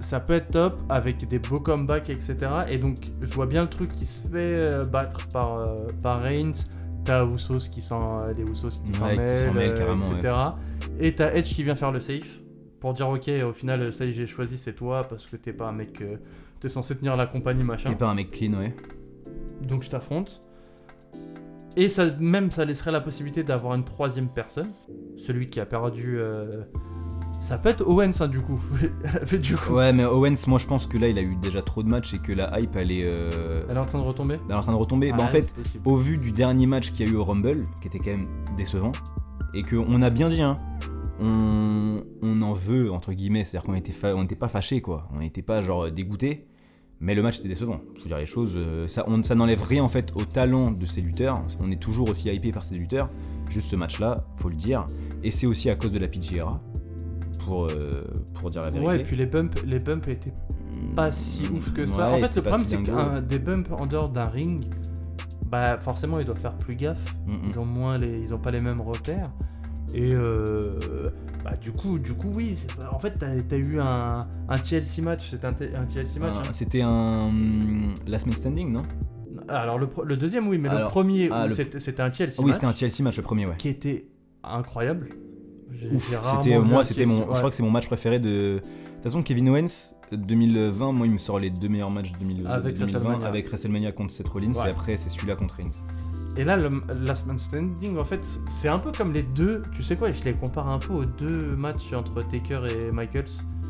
Ça 0.00 0.18
peut 0.18 0.32
être 0.34 0.48
top 0.48 0.78
avec 0.88 1.28
des 1.28 1.38
beaux 1.38 1.60
comebacks, 1.60 2.08
etc. 2.10 2.36
Et 2.68 2.78
donc, 2.78 2.96
je 3.20 3.32
vois 3.34 3.46
bien 3.46 3.62
le 3.62 3.68
truc 3.68 3.90
qui 3.90 4.06
se 4.06 4.22
fait 4.22 4.28
euh, 4.34 4.84
battre 4.84 5.28
par, 5.28 5.58
euh, 5.58 5.86
par 6.02 6.22
Reigns. 6.22 6.52
T'as 7.04 7.24
Usos 7.26 7.68
qui 7.70 7.82
s'en, 7.82 8.22
euh, 8.22 8.32
les 8.32 8.42
Usos 8.42 8.80
qui 8.84 8.92
s'en 8.94 9.06
Ouais, 9.06 9.16
mêlent, 9.52 9.74
carrément, 9.74 10.14
etc. 10.16 10.34
Et 10.98 11.14
t'as 11.14 11.32
Edge 11.34 11.54
qui 11.54 11.62
vient 11.62 11.76
faire 11.76 11.92
le 11.92 12.00
safe 12.00 12.40
pour 12.80 12.94
dire 12.94 13.08
ok, 13.08 13.30
au 13.46 13.52
final, 13.52 13.92
ça 13.92 14.06
y 14.06 14.12
j'ai 14.12 14.26
choisi, 14.26 14.56
c'est 14.56 14.72
toi 14.72 15.04
parce 15.04 15.26
que 15.26 15.36
t'es 15.36 15.52
pas 15.52 15.68
un 15.68 15.72
mec, 15.72 16.02
t'es 16.60 16.68
censé 16.70 16.96
tenir 16.96 17.16
la 17.16 17.26
compagnie 17.26 17.62
machin. 17.62 17.90
T'es 17.90 17.96
pas 17.96 18.08
un 18.08 18.14
mec 18.14 18.30
clean, 18.30 18.54
ouais. 18.54 18.74
Donc 19.62 19.82
je 19.82 19.90
t'affronte. 19.90 20.40
Et 21.76 21.88
ça, 21.90 22.06
même 22.18 22.50
ça 22.50 22.64
laisserait 22.64 22.90
la 22.90 23.00
possibilité 23.00 23.42
d'avoir 23.42 23.74
une 23.74 23.84
troisième 23.84 24.28
personne, 24.28 24.68
celui 25.18 25.50
qui 25.50 25.60
a 25.60 25.66
perdu. 25.66 26.18
Ça 27.40 27.56
peut 27.58 27.70
être 27.70 27.86
Owens 27.86 28.10
hein, 28.20 28.28
du 28.28 28.40
coup. 28.40 28.60
du 29.42 29.56
coup. 29.56 29.72
Ouais, 29.74 29.92
mais 29.92 30.04
Owens, 30.04 30.34
moi 30.46 30.58
je 30.58 30.66
pense 30.66 30.86
que 30.86 30.98
là, 30.98 31.08
il 31.08 31.18
a 31.18 31.22
eu 31.22 31.36
déjà 31.36 31.62
trop 31.62 31.82
de 31.82 31.88
matchs 31.88 32.14
et 32.14 32.18
que 32.18 32.32
la 32.32 32.60
hype, 32.60 32.76
elle 32.76 32.92
est, 32.92 33.04
euh, 33.04 33.62
Elle 33.68 33.76
est 33.76 33.80
en 33.80 33.86
train 33.86 33.98
de 33.98 34.04
retomber. 34.04 34.38
elle 34.46 34.50
est 34.50 34.58
en 34.58 34.60
train 34.60 34.72
de 34.72 34.76
retomber. 34.76 35.10
bah, 35.10 35.18
en 35.20 35.24
Ah, 35.26 35.28
fait, 35.28 35.54
au 35.84 35.96
vu 35.96 36.18
du 36.18 36.32
dernier 36.32 36.66
match 36.66 36.92
qu'il 36.92 37.06
y 37.06 37.08
a 37.08 37.12
eu 37.12 37.16
au 37.16 37.24
Rumble, 37.24 37.64
qui 37.80 37.88
était 37.88 37.98
quand 37.98 38.10
même 38.10 38.26
décevant, 38.58 38.92
et 39.54 39.62
qu'on 39.62 40.02
a 40.02 40.10
bien 40.10 40.28
dit, 40.28 40.42
hein, 40.42 40.56
on, 41.20 42.02
on 42.22 42.42
en 42.42 42.52
veut, 42.52 42.92
entre 42.92 43.12
guillemets, 43.12 43.44
c'est-à-dire 43.44 43.66
qu'on 43.66 43.74
était 43.74 43.92
fa- 43.92 44.14
on 44.14 44.22
n'était 44.22 44.36
pas 44.36 44.48
fâchés, 44.48 44.80
quoi. 44.80 45.08
On 45.14 45.18
n'était 45.20 45.42
pas 45.42 45.60
genre 45.62 45.90
dégoûtés, 45.90 46.46
mais 47.00 47.14
le 47.14 47.22
match 47.22 47.38
était 47.40 47.48
décevant. 47.48 47.80
Je 47.96 48.02
veux 48.02 48.06
dire 48.08 48.18
les 48.18 48.26
choses, 48.26 48.54
euh, 48.56 48.86
ça, 48.88 49.04
on- 49.06 49.22
ça 49.22 49.34
n'enlève 49.34 49.62
rien 49.62 49.82
en 49.82 49.88
fait 49.88 50.12
au 50.14 50.24
talent 50.24 50.70
de 50.70 50.86
ces 50.86 51.00
lutteurs. 51.00 51.42
On 51.60 51.70
est 51.70 51.80
toujours 51.80 52.08
aussi 52.10 52.28
hypé 52.28 52.52
par 52.52 52.64
ces 52.64 52.74
lutteurs. 52.74 53.08
Juste 53.48 53.68
ce 53.68 53.76
match-là, 53.76 54.24
faut 54.36 54.48
le 54.48 54.54
dire. 54.54 54.86
Et 55.24 55.30
c'est 55.30 55.46
aussi 55.46 55.68
à 55.70 55.74
cause 55.76 55.90
de 55.92 55.98
la 55.98 56.08
PGRA, 56.08 56.60
pour, 57.44 57.66
euh, 57.66 58.04
pour 58.34 58.50
dire 58.50 58.62
la 58.62 58.70
vérité. 58.70 58.88
Ouais, 58.88 59.00
et 59.00 59.02
puis 59.02 59.16
les 59.16 59.26
bumps, 59.26 59.54
les 59.64 59.78
bumps 59.78 60.06
étaient 60.08 60.32
pas 60.96 61.10
si 61.12 61.46
ouf 61.48 61.72
que 61.72 61.86
ça. 61.86 62.10
Ouais, 62.10 62.16
en 62.16 62.26
fait, 62.26 62.34
le 62.34 62.42
problème, 62.42 62.64
si 62.64 62.70
c'est 62.76 62.82
que 62.82 63.20
des 63.20 63.38
bumps 63.38 63.70
en 63.72 63.86
dehors 63.86 64.08
d'un 64.08 64.26
ring, 64.26 64.64
bah 65.46 65.76
forcément, 65.78 66.18
ils 66.20 66.26
doivent 66.26 66.38
faire 66.40 66.56
plus 66.56 66.76
gaffe. 66.76 67.14
Mm, 67.26 67.32
mm. 67.32 67.40
Ils 67.48 67.58
ont 67.58 67.64
moins 67.66 67.98
les, 67.98 68.20
ils 68.20 68.34
ont 68.34 68.38
pas 68.38 68.50
les 68.50 68.60
mêmes 68.60 68.80
repères. 68.80 69.30
Et 69.92 70.12
euh, 70.14 70.78
bah 71.44 71.56
du 71.60 71.72
coup, 71.72 71.98
du 71.98 72.14
coup, 72.14 72.30
oui. 72.32 72.64
En 72.92 73.00
fait, 73.00 73.14
t'as 73.18 73.26
as 73.28 73.58
eu 73.58 73.80
un, 73.80 74.26
un 74.48 74.58
TLC 74.58 75.02
match. 75.02 75.28
C'était 75.30 75.46
un, 75.46 75.52
TLC 75.52 76.20
match. 76.20 76.36
Hein. 76.38 76.50
C'était 76.52 76.82
un 76.82 77.32
Last 78.06 78.26
Man 78.26 78.34
Standing, 78.36 78.72
non? 78.72 78.82
Alors 79.48 79.78
le, 79.78 79.88
le 80.04 80.16
deuxième, 80.16 80.46
oui, 80.46 80.58
mais 80.58 80.68
le 80.68 80.84
premier, 80.84 81.28
ah, 81.32 81.48
le- 81.48 81.54
c'était 81.54 82.02
un 82.02 82.10
TLC 82.10 82.38
Oui, 82.38 82.46
match 82.46 82.54
c'était 82.54 82.66
un 82.66 82.72
TLC 82.72 83.02
match 83.02 83.16
le 83.16 83.22
premier, 83.24 83.46
ouais. 83.46 83.56
qui 83.58 83.68
était 83.68 84.06
incroyable. 84.44 85.08
C'était 85.72 86.58
moi, 86.58 86.84
c'était 86.84 87.06
mon, 87.06 87.18
ouais. 87.18 87.26
je 87.32 87.38
crois 87.38 87.50
que 87.50 87.56
c'est 87.56 87.62
mon 87.62 87.70
match 87.70 87.86
préféré 87.86 88.18
de. 88.18 88.28
De 88.28 88.60
toute 88.60 89.02
façon, 89.04 89.22
Kevin 89.22 89.48
Owens 89.50 89.94
2020, 90.12 90.92
moi 90.92 91.06
il 91.06 91.12
me 91.12 91.18
sort 91.18 91.38
les 91.38 91.50
deux 91.50 91.68
meilleurs 91.68 91.90
matchs 91.90 92.12
de 92.12 92.18
2000 92.18 92.46
Avec 92.48 92.76
2020 92.78 92.98
WrestleMania. 92.98 93.26
avec 93.28 93.46
WrestleMania 93.48 93.92
contre 93.92 94.12
Seth 94.12 94.28
Rollins 94.28 94.52
Ouais. 94.54 94.66
et 94.66 94.70
après 94.70 94.96
c'est 94.96 95.08
celui-là 95.08 95.36
contre 95.36 95.54
Reigns. 95.56 95.70
Et 96.36 96.44
là, 96.44 96.56
le 96.56 96.70
Last 97.04 97.26
Man 97.26 97.38
Standing, 97.38 97.96
en 97.98 98.04
fait, 98.04 98.20
c'est 98.48 98.68
un 98.68 98.78
peu 98.78 98.92
comme 98.96 99.12
les 99.12 99.22
deux. 99.22 99.62
Tu 99.74 99.82
sais 99.82 99.96
quoi 99.96 100.12
Je 100.12 100.22
les 100.24 100.32
compare 100.32 100.68
un 100.68 100.78
peu 100.78 100.92
aux 100.92 101.04
deux 101.04 101.56
matchs 101.56 101.92
entre 101.92 102.22
Taker 102.22 102.60
et 102.70 102.92
Michaels. 102.92 103.24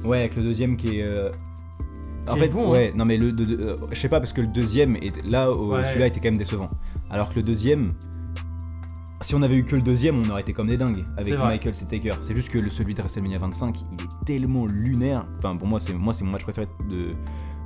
Ouais, 0.04 0.18
avec 0.20 0.36
le 0.36 0.42
deuxième 0.42 0.76
qui 0.76 0.98
est. 0.98 1.02
euh, 1.02 1.30
En 2.28 2.36
est 2.36 2.40
fait, 2.40 2.48
bon, 2.48 2.68
hein. 2.68 2.72
ouais, 2.72 2.92
non 2.94 3.04
mais 3.06 3.16
le, 3.16 3.32
de- 3.32 3.44
de- 3.44 3.62
euh, 3.62 3.76
je 3.90 3.98
sais 3.98 4.08
pas 4.10 4.20
parce 4.20 4.32
que 4.32 4.40
le 4.42 4.46
deuxième 4.46 4.96
est 4.96 5.24
là, 5.26 5.50
Ouais. 5.52 5.84
celui-là 5.84 6.06
était 6.06 6.20
quand 6.20 6.28
même 6.28 6.36
décevant. 6.38 6.70
Alors 7.10 7.28
que 7.30 7.36
le 7.36 7.42
deuxième, 7.42 7.92
si 9.22 9.34
on 9.34 9.42
avait 9.42 9.56
eu 9.56 9.64
que 9.64 9.76
le 9.76 9.82
deuxième, 9.82 10.20
on 10.24 10.30
aurait 10.30 10.40
été 10.42 10.52
comme 10.52 10.66
des 10.68 10.76
dingues 10.76 11.04
avec. 11.16 11.34
Michael 11.38 11.72
et 11.82 11.86
Taker. 11.86 12.16
C'est 12.22 12.34
juste 12.34 12.48
que 12.48 12.58
le, 12.58 12.70
celui 12.70 12.94
de 12.94 13.00
WrestleMania 13.00 13.38
25, 13.38 13.80
il 13.80 14.04
est 14.04 14.24
tellement 14.24 14.66
lunaire. 14.66 15.26
Enfin, 15.36 15.56
pour 15.56 15.68
moi, 15.68 15.78
c'est 15.80 15.92
moi 15.94 16.14
c'est 16.14 16.24
mon 16.24 16.30
match 16.32 16.42
préféré 16.44 16.66
de 16.88 17.14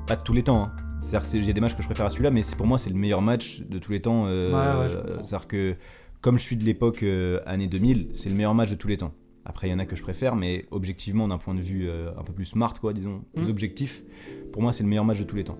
pas 0.07 0.17
de 0.17 0.23
tous 0.23 0.33
les 0.33 0.43
temps. 0.43 0.65
hein. 0.67 0.73
C'est-à-dire 1.01 1.41
il 1.43 1.47
y 1.47 1.51
a 1.51 1.53
des 1.53 1.61
matchs 1.61 1.77
que 1.77 1.83
je 1.83 1.87
préfère 1.89 2.07
à 2.07 2.11
celui-là, 2.11 2.31
mais 2.31 2.43
c'est 2.43 2.57
pour 2.57 2.67
moi 2.67 2.79
c'est 2.79 2.91
le 2.91 2.97
meilleur 2.97 3.23
match 3.23 3.61
de 3.63 3.79
tous 3.79 3.93
les 3.93 4.01
temps. 4.01 4.25
euh, 4.27 4.51
Ouais, 4.53 4.87
ouais. 4.89 5.03
C'est-à-dire 5.23 5.47
que 5.47 5.77
comme 6.21 6.39
je 6.39 6.43
suis 6.43 6.57
de 6.57 6.65
l'époque 6.65 7.03
euh, 7.03 7.41
année 7.47 7.67
2000, 7.67 8.11
c'est 8.15 8.31
le 8.31 8.35
meilleur 8.35 8.55
match 8.55 8.71
de 8.71 8.77
tous 8.77 8.89
les 8.89 8.97
temps. 8.97 9.13
Après, 9.45 9.69
il 9.69 9.71
y 9.71 9.75
en 9.75 9.79
a 9.79 9.85
que 9.85 9.95
je 9.95 10.03
préfère, 10.03 10.37
mais 10.37 10.65
objectivement, 10.71 11.29
d'un 11.29 11.37
point 11.37 11.55
de 11.55 11.61
vue 11.61 11.87
euh, 11.87 12.11
un 12.19 12.23
peu 12.23 12.33
plus 12.33 12.47
smart, 12.47 12.73
quoi, 12.81 12.95
disons, 12.95 13.23
plus 13.35 13.47
Mm. 13.49 13.51
objectif, 13.51 14.03
pour 14.51 14.63
moi, 14.63 14.73
c'est 14.73 14.83
le 14.83 14.89
meilleur 14.89 15.05
match 15.05 15.19
de 15.19 15.25
tous 15.25 15.37
les 15.37 15.45
temps. 15.45 15.59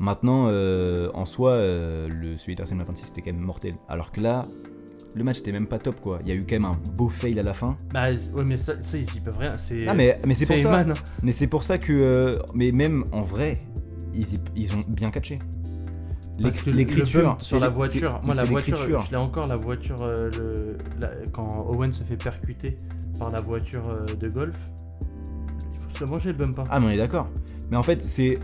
Maintenant, 0.00 0.48
en 0.48 1.24
soi, 1.24 1.56
le, 1.58 2.34
celui 2.36 2.56
de 2.56 2.60
WrestleMania 2.60 2.84
26, 2.86 3.04
c'était 3.06 3.22
quand 3.22 3.32
même 3.32 3.40
mortel. 3.44 3.74
Alors 3.88 4.10
que 4.10 4.20
là, 4.20 4.40
le 5.14 5.24
match 5.24 5.38
était 5.40 5.52
même 5.52 5.66
pas 5.66 5.78
top, 5.78 6.00
quoi. 6.00 6.18
Il 6.22 6.28
y 6.28 6.32
a 6.32 6.34
eu 6.34 6.44
quand 6.48 6.56
même 6.56 6.64
un 6.64 6.78
beau 6.96 7.08
fail 7.08 7.38
à 7.38 7.42
la 7.42 7.54
fin. 7.54 7.76
Bah, 7.92 8.08
ouais, 8.10 8.44
mais 8.44 8.56
ça, 8.58 8.74
ça, 8.82 8.98
ils 8.98 9.20
peuvent 9.22 9.38
rien. 9.38 9.56
C'est. 9.58 9.86
Ah, 9.86 9.94
mais- 9.94 10.18
mais 10.26 10.34
c'est 10.34 10.46
pour 10.46 10.56
ça. 10.58 10.80
Hein. 10.80 10.94
Mais 11.22 11.32
c'est 11.32 11.46
pour 11.46 11.62
ça 11.62 11.78
que. 11.78 11.92
euh, 11.92 12.38
mais 12.54 12.72
même 12.72 13.04
en 13.12 13.22
vrai, 13.22 13.60
ils, 14.14 14.34
y- 14.34 14.40
ils 14.56 14.74
ont 14.74 14.80
bien 14.88 15.10
catché. 15.10 15.38
L'écriture. 16.66 17.36
sur 17.38 17.60
la 17.60 17.68
voiture. 17.68 18.20
Moi, 18.24 18.34
la 18.34 18.44
voiture, 18.44 18.76
je 19.00 19.10
l'ai 19.10 19.16
encore, 19.16 19.46
la 19.46 19.56
voiture. 19.56 20.02
euh, 20.02 20.30
le, 20.38 20.76
la- 21.00 21.12
quand 21.32 21.66
Owen 21.72 21.92
se 21.92 22.02
fait 22.02 22.16
percuter 22.16 22.76
par 23.18 23.30
la 23.30 23.40
voiture 23.40 23.88
euh, 23.88 24.04
de 24.16 24.28
golf, 24.28 24.56
il 25.72 25.78
faut 25.78 25.90
se 25.96 26.04
le 26.04 26.10
manger 26.10 26.32
le 26.32 26.38
bump. 26.38 26.58
hein. 26.58 26.64
Ah, 26.70 26.80
mais 26.80 26.86
on 26.86 26.90
est 26.90 26.96
d'accord. 26.96 27.28
Mais 27.70 27.76
en 27.76 27.82
fait, 27.84 28.02
c'est 28.02 28.38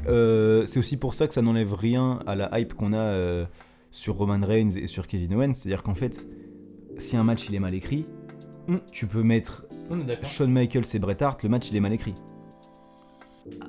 c'est 0.67 0.79
aussi 0.79 0.97
pour 0.97 1.15
ça 1.15 1.27
que 1.27 1.35
ça 1.35 1.43
n'enlève 1.43 1.75
rien 1.75 2.21
à 2.27 2.37
la 2.37 2.59
hype 2.59 2.75
qu'on 2.75 2.93
a 2.93 3.45
sur 3.91 4.15
Roman 4.15 4.39
Reigns 4.47 4.71
et 4.77 4.87
sur 4.87 5.07
Kevin 5.09 5.35
Owens. 5.35 5.55
C'est-à-dire 5.55 5.83
qu'en 5.83 5.95
fait, 5.97 6.29
si 7.01 7.17
un 7.17 7.25
match 7.25 7.47
il 7.49 7.55
est 7.55 7.61
mal 7.61 7.75
écrit, 7.75 8.05
Mm. 8.69 8.77
tu 8.93 9.07
peux 9.07 9.23
mettre 9.23 9.65
On 9.91 10.01
est 10.01 10.05
d'accord. 10.05 10.25
Shawn 10.31 10.51
Michaels 10.53 10.85
et 10.95 10.99
Bret 10.99 11.21
Hart, 11.23 11.43
le 11.43 11.49
match 11.49 11.71
il 11.71 11.77
est 11.77 11.81
mal 11.81 11.93
écrit. 11.93 12.15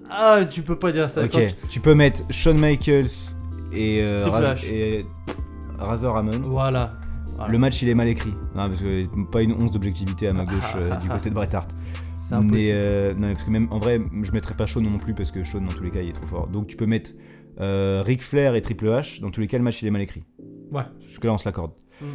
Ah, 0.10 0.41
tu 0.50 0.62
peux 0.62 0.78
pas 0.78 0.91
dire 0.91 1.10
ça. 1.10 1.24
Ok, 1.24 1.32
tu- 1.32 1.67
tu 1.70 1.80
peux 1.80 1.96
mettre 1.96 2.22
Shawn 2.30 2.60
Michaels 2.60 3.08
et, 3.74 4.02
euh, 4.02 4.28
Raz- 4.28 4.65
et 4.72 5.06
Razor 5.80 6.13
Ramon. 6.15 6.32
Voilà. 6.44 6.91
Voilà. 7.38 7.52
Le 7.52 7.58
match 7.58 7.82
il 7.82 7.89
est 7.89 7.96
mal 7.96 8.10
écrit. 8.10 8.32
Non, 8.56 8.67
parce 8.67 8.82
que 8.82 9.08
pas 9.32 9.41
une 9.41 9.54
once 9.54 9.72
d'objectivité 9.72 10.28
à 10.28 10.34
ma 10.34 10.44
gauche 10.46 10.74
euh, 10.76 10.96
du 10.98 11.08
côté 11.08 11.30
de 11.30 11.36
Bret 11.36 11.56
Hart. 11.56 11.72
C'est 12.20 12.36
impossible. 12.36 12.56
Mais 12.58 12.70
euh, 12.72 13.13
non, 13.15 13.32
parce 13.32 13.44
que 13.46 13.50
même 13.50 13.67
en 13.72 13.80
vrai, 13.80 14.00
je 14.22 14.32
mettrais 14.34 14.54
pas 14.54 14.65
Shawn 14.65 14.84
non 14.84 14.98
plus 15.00 15.13
parce 15.13 15.32
que 15.32 15.44
Shawn 15.44 15.65
dans 15.65 15.74
tous 15.74 15.84
les 15.84 15.89
cas 15.89 16.02
il 16.02 16.10
est 16.10 16.13
trop 16.13 16.28
fort. 16.28 16.48
Donc 16.48 16.67
tu 16.67 16.76
peux 16.78 16.86
mettre 16.86 17.12
euh, 17.60 18.04
Ric 18.06 18.22
Flair 18.22 18.56
et 18.56 18.62
Triple 18.62 18.86
H. 18.88 19.22
Dans 19.22 19.32
tous 19.32 19.39
les 19.41 19.48
cas, 19.48 19.58
le 19.58 19.63
match 19.63 19.82
il 19.82 19.88
est 19.88 19.91
mal 19.91 20.02
écrit. 20.02 20.24
Ouais. 20.72 20.84
Jusque 21.00 21.24
là 21.24 21.34
on 21.34 21.38
se 21.38 21.46
l'accorde. 21.46 21.72
Mm. 22.02 22.06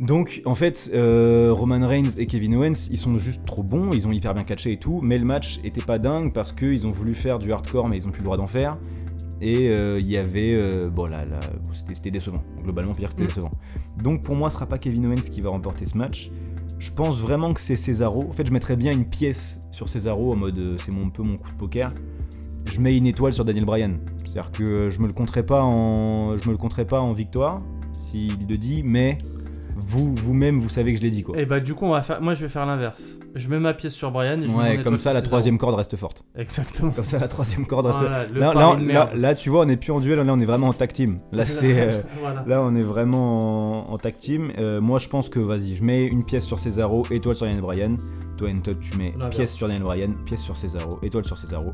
Donc 0.00 0.42
en 0.44 0.54
fait, 0.54 0.90
euh, 0.94 1.52
Roman 1.52 1.86
Reigns 1.86 2.10
et 2.18 2.26
Kevin 2.26 2.54
Owens, 2.54 2.88
ils 2.90 2.98
sont 2.98 3.18
juste 3.18 3.44
trop 3.44 3.62
bons, 3.64 3.90
ils 3.92 4.06
ont 4.06 4.12
hyper 4.12 4.32
bien 4.32 4.44
catché 4.44 4.72
et 4.72 4.76
tout, 4.78 5.00
mais 5.02 5.18
le 5.18 5.24
match 5.24 5.58
était 5.64 5.80
pas 5.82 5.98
dingue 5.98 6.32
parce 6.32 6.52
qu'ils 6.52 6.86
ont 6.86 6.90
voulu 6.90 7.14
faire 7.14 7.38
du 7.40 7.52
hardcore 7.52 7.88
mais 7.88 7.96
ils 7.96 8.06
ont 8.06 8.10
plus 8.10 8.20
le 8.20 8.24
droit 8.26 8.36
d'en 8.36 8.46
faire. 8.46 8.78
Et 9.40 9.68
euh, 9.70 9.98
il 10.00 10.08
y 10.08 10.16
avait. 10.16 10.50
euh, 10.52 10.88
bon 10.88 11.06
là, 11.06 11.24
là 11.24 11.40
c'était 11.72 12.10
décevant. 12.10 12.42
Globalement, 12.62 12.92
que 12.92 12.98
c'était 13.08 13.24
Mm. 13.24 13.26
décevant. 13.26 13.50
Donc 14.02 14.22
pour 14.22 14.36
moi, 14.36 14.50
ce 14.50 14.54
sera 14.54 14.66
pas 14.66 14.78
Kevin 14.78 15.06
Owens 15.06 15.22
qui 15.32 15.40
va 15.40 15.50
remporter 15.50 15.84
ce 15.84 15.96
match. 15.96 16.30
Je 16.78 16.92
pense 16.92 17.20
vraiment 17.20 17.52
que 17.52 17.60
c'est 17.60 17.74
Cesaro. 17.76 18.26
En 18.28 18.32
fait, 18.32 18.46
je 18.46 18.52
mettrais 18.52 18.76
bien 18.76 18.92
une 18.92 19.04
pièce 19.04 19.60
sur 19.72 19.88
Cesaro 19.88 20.32
en 20.32 20.36
mode 20.36 20.76
c'est 20.78 20.92
mon, 20.92 21.06
un 21.06 21.10
peu 21.10 21.22
mon 21.24 21.36
coup 21.36 21.50
de 21.50 21.56
poker. 21.56 21.90
Je 22.70 22.80
mets 22.80 22.96
une 22.96 23.06
étoile 23.06 23.32
sur 23.32 23.44
Daniel 23.44 23.64
Bryan. 23.64 23.98
C'est-à-dire 24.24 24.52
que 24.52 24.90
je 24.90 25.00
me 25.00 25.06
le 25.08 25.12
compterai 25.12 25.44
pas 25.44 25.62
en, 25.64 26.36
je 26.36 26.46
me 26.46 26.52
le 26.52 26.58
compterai 26.58 26.84
pas 26.84 27.00
en 27.00 27.12
victoire 27.12 27.58
s'il 27.98 28.46
le 28.48 28.56
dit, 28.56 28.82
mais 28.84 29.18
vous 29.80 30.14
vous-même 30.14 30.58
vous 30.58 30.68
savez 30.68 30.92
que 30.92 30.98
je 30.98 31.02
l'ai 31.04 31.10
dit 31.10 31.22
quoi. 31.22 31.38
Et 31.38 31.46
bah 31.46 31.60
du 31.60 31.74
coup 31.74 31.86
on 31.86 31.90
va 31.90 32.02
faire, 32.02 32.20
moi 32.20 32.34
je 32.34 32.42
vais 32.42 32.48
faire 32.48 32.66
l'inverse. 32.66 33.18
Je 33.34 33.48
mets 33.48 33.58
ma 33.60 33.74
pièce 33.74 33.94
sur 33.94 34.10
Brian 34.10 34.40
et 34.40 34.46
je 34.46 34.50
Ouais, 34.52 34.80
comme 34.82 34.96
ça 34.98 35.12
la 35.12 35.22
troisième 35.22 35.58
corde 35.58 35.74
reste 35.74 35.96
forte. 35.96 36.24
Exactement. 36.36 36.90
Comme 36.90 37.04
ça 37.04 37.18
la 37.18 37.28
troisième 37.28 37.66
corde 37.66 37.86
reste. 37.86 37.98
Voilà, 38.34 39.10
là, 39.14 39.34
tu 39.34 39.50
vois, 39.50 39.62
on 39.62 39.66
n'est 39.66 39.76
plus 39.76 39.92
en 39.92 40.00
duel, 40.00 40.18
là 40.20 40.32
on 40.32 40.40
est 40.40 40.44
vraiment 40.44 40.68
en 40.68 40.72
tag 40.72 40.92
team. 40.92 41.18
Là 41.32 41.44
c'est. 41.46 41.78
euh, 41.80 42.02
Voilà. 42.20 42.44
Là, 42.46 42.62
on 42.62 42.74
est 42.74 42.82
vraiment 42.82 43.90
en, 43.90 43.94
en 43.94 43.98
tag 43.98 44.14
team. 44.18 44.50
Euh, 44.58 44.80
moi, 44.80 44.98
je 44.98 45.08
pense 45.08 45.28
que, 45.28 45.38
vas-y, 45.38 45.74
je 45.76 45.84
mets 45.84 46.06
une 46.06 46.24
pièce 46.24 46.44
sur 46.44 46.58
Cesaro, 46.58 47.04
étoile 47.10 47.34
sur 47.36 47.46
Daniel 47.46 47.62
Bryan. 47.62 47.96
Toi, 48.36 48.48
Todd, 48.62 48.78
tu 48.80 48.96
mets 48.96 49.12
pièce 49.30 49.52
sur 49.54 49.68
Daniel 49.68 49.84
Bryan, 49.84 50.14
pièce 50.24 50.40
sur 50.40 50.56
Cesaro, 50.56 50.98
étoile 51.02 51.24
sur 51.24 51.36
Cesaro. 51.38 51.70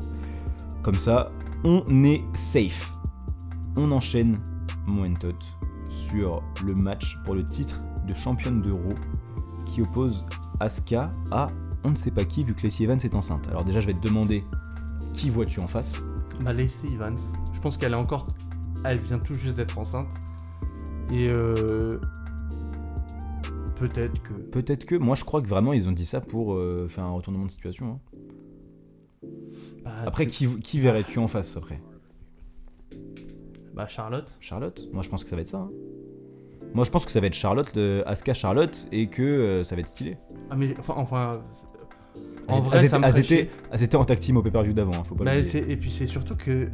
Comme 0.83 0.95
ça, 0.99 1.31
on 1.63 1.83
est 2.03 2.21
safe. 2.33 2.91
On 3.77 3.91
enchaîne, 3.91 4.37
mon 4.85 5.11
Todd, 5.15 5.35
sur 5.89 6.43
le 6.65 6.75
match 6.75 7.17
pour 7.25 7.33
le 7.35 7.45
titre 7.45 7.81
de 8.05 8.13
championne 8.13 8.61
d'Euro 8.61 8.89
qui 9.65 9.81
oppose 9.81 10.25
Asuka 10.59 11.11
à 11.31 11.49
on 11.83 11.91
ne 11.91 11.95
sait 11.95 12.11
pas 12.11 12.25
qui, 12.25 12.43
vu 12.43 12.53
que 12.55 12.63
Lacey 12.63 12.83
Evans 12.85 12.99
est 13.03 13.13
enceinte. 13.13 13.47
Alors, 13.49 13.63
déjà, 13.63 13.79
je 13.79 13.87
vais 13.87 13.93
te 13.93 14.01
demander 14.01 14.43
qui 15.15 15.29
vois-tu 15.29 15.59
en 15.59 15.67
face? 15.67 16.01
Bah 16.43 16.51
Lacey 16.53 16.87
Evans, 16.87 17.17
je 17.53 17.59
pense 17.61 17.77
qu'elle 17.77 17.91
est 17.93 17.95
encore, 17.95 18.25
elle 18.83 18.97
vient 18.99 19.19
tout 19.19 19.35
juste 19.35 19.55
d'être 19.55 19.77
enceinte 19.77 20.07
et 21.11 21.27
euh... 21.29 21.99
peut-être 23.77 24.21
que 24.23 24.33
Peut-être 24.33 24.85
que, 24.85 24.95
moi, 24.95 25.15
je 25.15 25.23
crois 25.23 25.41
que 25.41 25.47
vraiment, 25.47 25.73
ils 25.73 25.87
ont 25.87 25.91
dit 25.91 26.05
ça 26.05 26.21
pour 26.21 26.53
euh, 26.55 26.87
faire 26.89 27.03
un 27.03 27.11
retournement 27.11 27.45
de 27.45 27.51
situation. 27.51 27.99
hein. 29.23 29.27
bah, 29.83 29.91
Après, 30.05 30.25
tu- 30.25 30.47
qui, 30.47 30.59
qui 30.61 30.79
verrais-tu 30.79 31.19
en 31.19 31.27
face 31.27 31.55
après? 31.55 31.79
Bah 33.75 33.85
Charlotte. 33.87 34.33
Charlotte? 34.39 34.81
Moi, 34.93 35.03
je 35.03 35.09
pense 35.09 35.23
que 35.23 35.29
ça 35.29 35.35
va 35.35 35.41
être 35.43 35.47
ça. 35.49 35.59
hein. 35.59 35.71
Moi, 36.75 36.83
je 36.83 36.91
pense 36.91 37.05
que 37.05 37.11
ça 37.11 37.19
va 37.21 37.27
être 37.27 37.33
Charlotte, 37.33 37.71
euh, 37.77 38.03
Asuka 38.05 38.33
Charlotte, 38.33 38.87
et 38.91 39.07
que 39.07 39.21
euh, 39.23 39.63
ça 39.63 39.75
va 39.75 39.79
être 39.81 39.87
stylé. 39.87 40.17
Ah 40.51 40.55
mais 40.57 40.73
enfin, 40.77 40.93
enfin 40.97 41.31
en 42.47 42.59
vrai 42.59 42.77
elles 42.81 42.89
ça 42.89 42.99
me 42.99 43.05
elles 43.05 43.17
étaient, 43.17 43.49
elles 43.71 43.81
étaient 43.83 43.95
en 43.95 44.05
tag 44.05 44.19
team 44.19 44.37
au 44.37 44.41
pay-per-view 44.43 44.73
d'avant, 44.73 44.91
hein, 44.93 45.03
faut 45.03 45.15
pas 45.15 45.23
Bah, 45.23 45.35
et 45.35 45.75
puis 45.77 45.89
c'est 45.89 46.05
surtout 46.05 46.35
que 46.35 46.67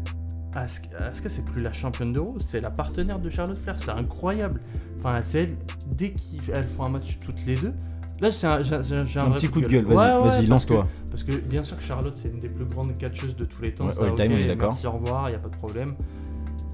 Asuka, 0.54 1.30
c'est 1.30 1.46
plus 1.46 1.62
la 1.62 1.72
championne 1.72 2.12
d'Euro, 2.12 2.36
c'est 2.40 2.60
la 2.60 2.70
partenaire 2.72 3.20
de 3.20 3.30
Charlotte 3.30 3.58
Flair, 3.58 3.76
c'est 3.80 3.92
incroyable. 3.92 4.60
Enfin, 4.98 5.20
c'est 5.24 5.44
elle, 5.44 5.58
dès 5.96 6.12
qu'elles 6.12 6.66
font 6.66 6.84
un 6.86 6.90
match 6.90 7.18
toutes 7.26 7.46
les 7.46 7.56
deux, 7.56 7.74
là 8.20 8.32
c'est 8.34 8.48
un, 8.48 8.54
un, 8.58 8.58
Un 8.58 9.32
petit 9.32 9.48
coup 9.48 9.62
de 9.62 9.68
gueule, 9.68 9.86
vas-y, 9.86 10.42
ouais, 10.42 10.48
lance-toi. 10.48 10.84
que- 10.84 11.10
Parce 11.12 11.24
que 11.24 11.32
bien 11.34 11.64
sûr 11.64 11.78
que 11.78 11.84
Charlotte 11.84 12.16
c'est 12.18 12.28
une 12.30 12.40
des 12.40 12.50
plus 12.50 12.66
grandes 12.66 12.98
catcheuses 12.98 13.38
de 13.38 13.46
tous 13.46 13.62
les 13.62 13.74
temps, 13.74 13.86
Ouais, 13.86 13.94
ça 13.94 14.02
all 14.02 14.10
ok, 14.10 14.16
time, 14.18 14.32
on 14.34 14.38
est 14.38 14.48
d'accord. 14.48 14.70
merci, 14.72 14.88
au 14.88 14.92
revoir, 14.92 15.30
y 15.30 15.36
a 15.36 15.40
pas 15.40 15.50
de 15.50 15.56
problème. 15.56 15.94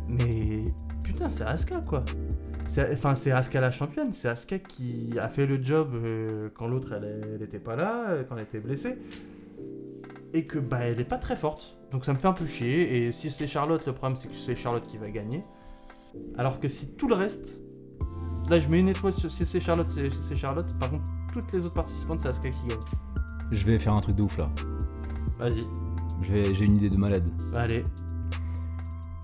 Mais 0.07 0.63
putain, 1.03 1.29
c'est 1.29 1.43
Asuka 1.43 1.81
quoi. 1.85 2.03
C'est- 2.67 2.93
Enfin, 2.93 3.15
c'est 3.15 3.31
Asuka 3.31 3.61
la 3.61 3.71
championne, 3.71 4.11
c'est 4.11 4.27
Asuka 4.27 4.59
qui 4.59 5.17
a 5.19 5.29
fait 5.29 5.45
le 5.47 5.61
job 5.61 5.89
euh, 5.95 6.49
quand 6.53 6.67
l'autre 6.67 6.93
elle, 6.93 7.21
elle 7.35 7.41
était 7.41 7.59
pas 7.59 7.75
là, 7.75 8.09
euh, 8.09 8.23
quand 8.27 8.35
elle 8.37 8.43
était 8.43 8.59
blessée. 8.59 8.97
Et 10.33 10.45
que 10.45 10.59
bah 10.59 10.79
elle 10.81 10.99
est 10.99 11.05
pas 11.05 11.17
très 11.17 11.35
forte. 11.35 11.77
Donc 11.91 12.03
ça 12.05 12.13
me 12.13 12.17
fait 12.17 12.27
un 12.27 12.33
peu 12.33 12.45
chier. 12.45 13.07
Et 13.07 13.11
si 13.13 13.31
c'est 13.31 13.47
Charlotte, 13.47 13.83
le 13.87 13.93
problème 13.93 14.15
c'est 14.17 14.27
que 14.27 14.35
c'est 14.35 14.55
Charlotte 14.55 14.83
qui 14.83 14.97
va 14.97 15.09
gagner. 15.09 15.41
Alors 16.37 16.59
que 16.59 16.67
si 16.69 16.89
tout 16.95 17.07
le 17.07 17.15
reste. 17.15 17.61
Là 18.49 18.59
je 18.59 18.67
mets 18.69 18.79
une 18.81 18.89
étoile 18.89 19.13
sur. 19.13 19.31
Si 19.31 19.45
c'est 19.45 19.59
Charlotte, 19.61 19.89
c'est 19.89 20.35
Charlotte. 20.35 20.73
Par 20.79 20.89
contre, 20.91 21.03
toutes 21.33 21.51
les 21.53 21.65
autres 21.65 21.73
participantes, 21.73 22.19
c'est 22.19 22.27
Asuka 22.27 22.49
qui 22.49 22.67
gagne. 22.67 22.77
Je 23.51 23.65
vais 23.65 23.77
faire 23.79 23.93
un 23.93 24.01
truc 24.01 24.15
de 24.17 24.23
ouf 24.23 24.37
là. 24.37 24.49
Vas-y. 25.39 25.65
Je 26.21 26.53
J'ai 26.53 26.65
une 26.65 26.75
idée 26.75 26.89
de 26.89 26.97
malade. 26.97 27.29
Allez. 27.55 27.83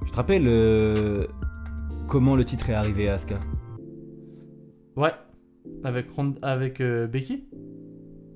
Tu 0.06 0.12
te 0.12 0.16
rappelles 0.16 0.48
euh, 0.48 1.28
comment 2.10 2.36
le 2.36 2.46
titre 2.46 2.70
est 2.70 2.74
arrivé 2.74 3.10
à 3.10 3.16
Asuka 3.16 3.36
Ouais. 4.96 5.12
Avec, 5.84 6.08
avec 6.42 6.82
euh, 6.82 7.08
Becky? 7.08 7.48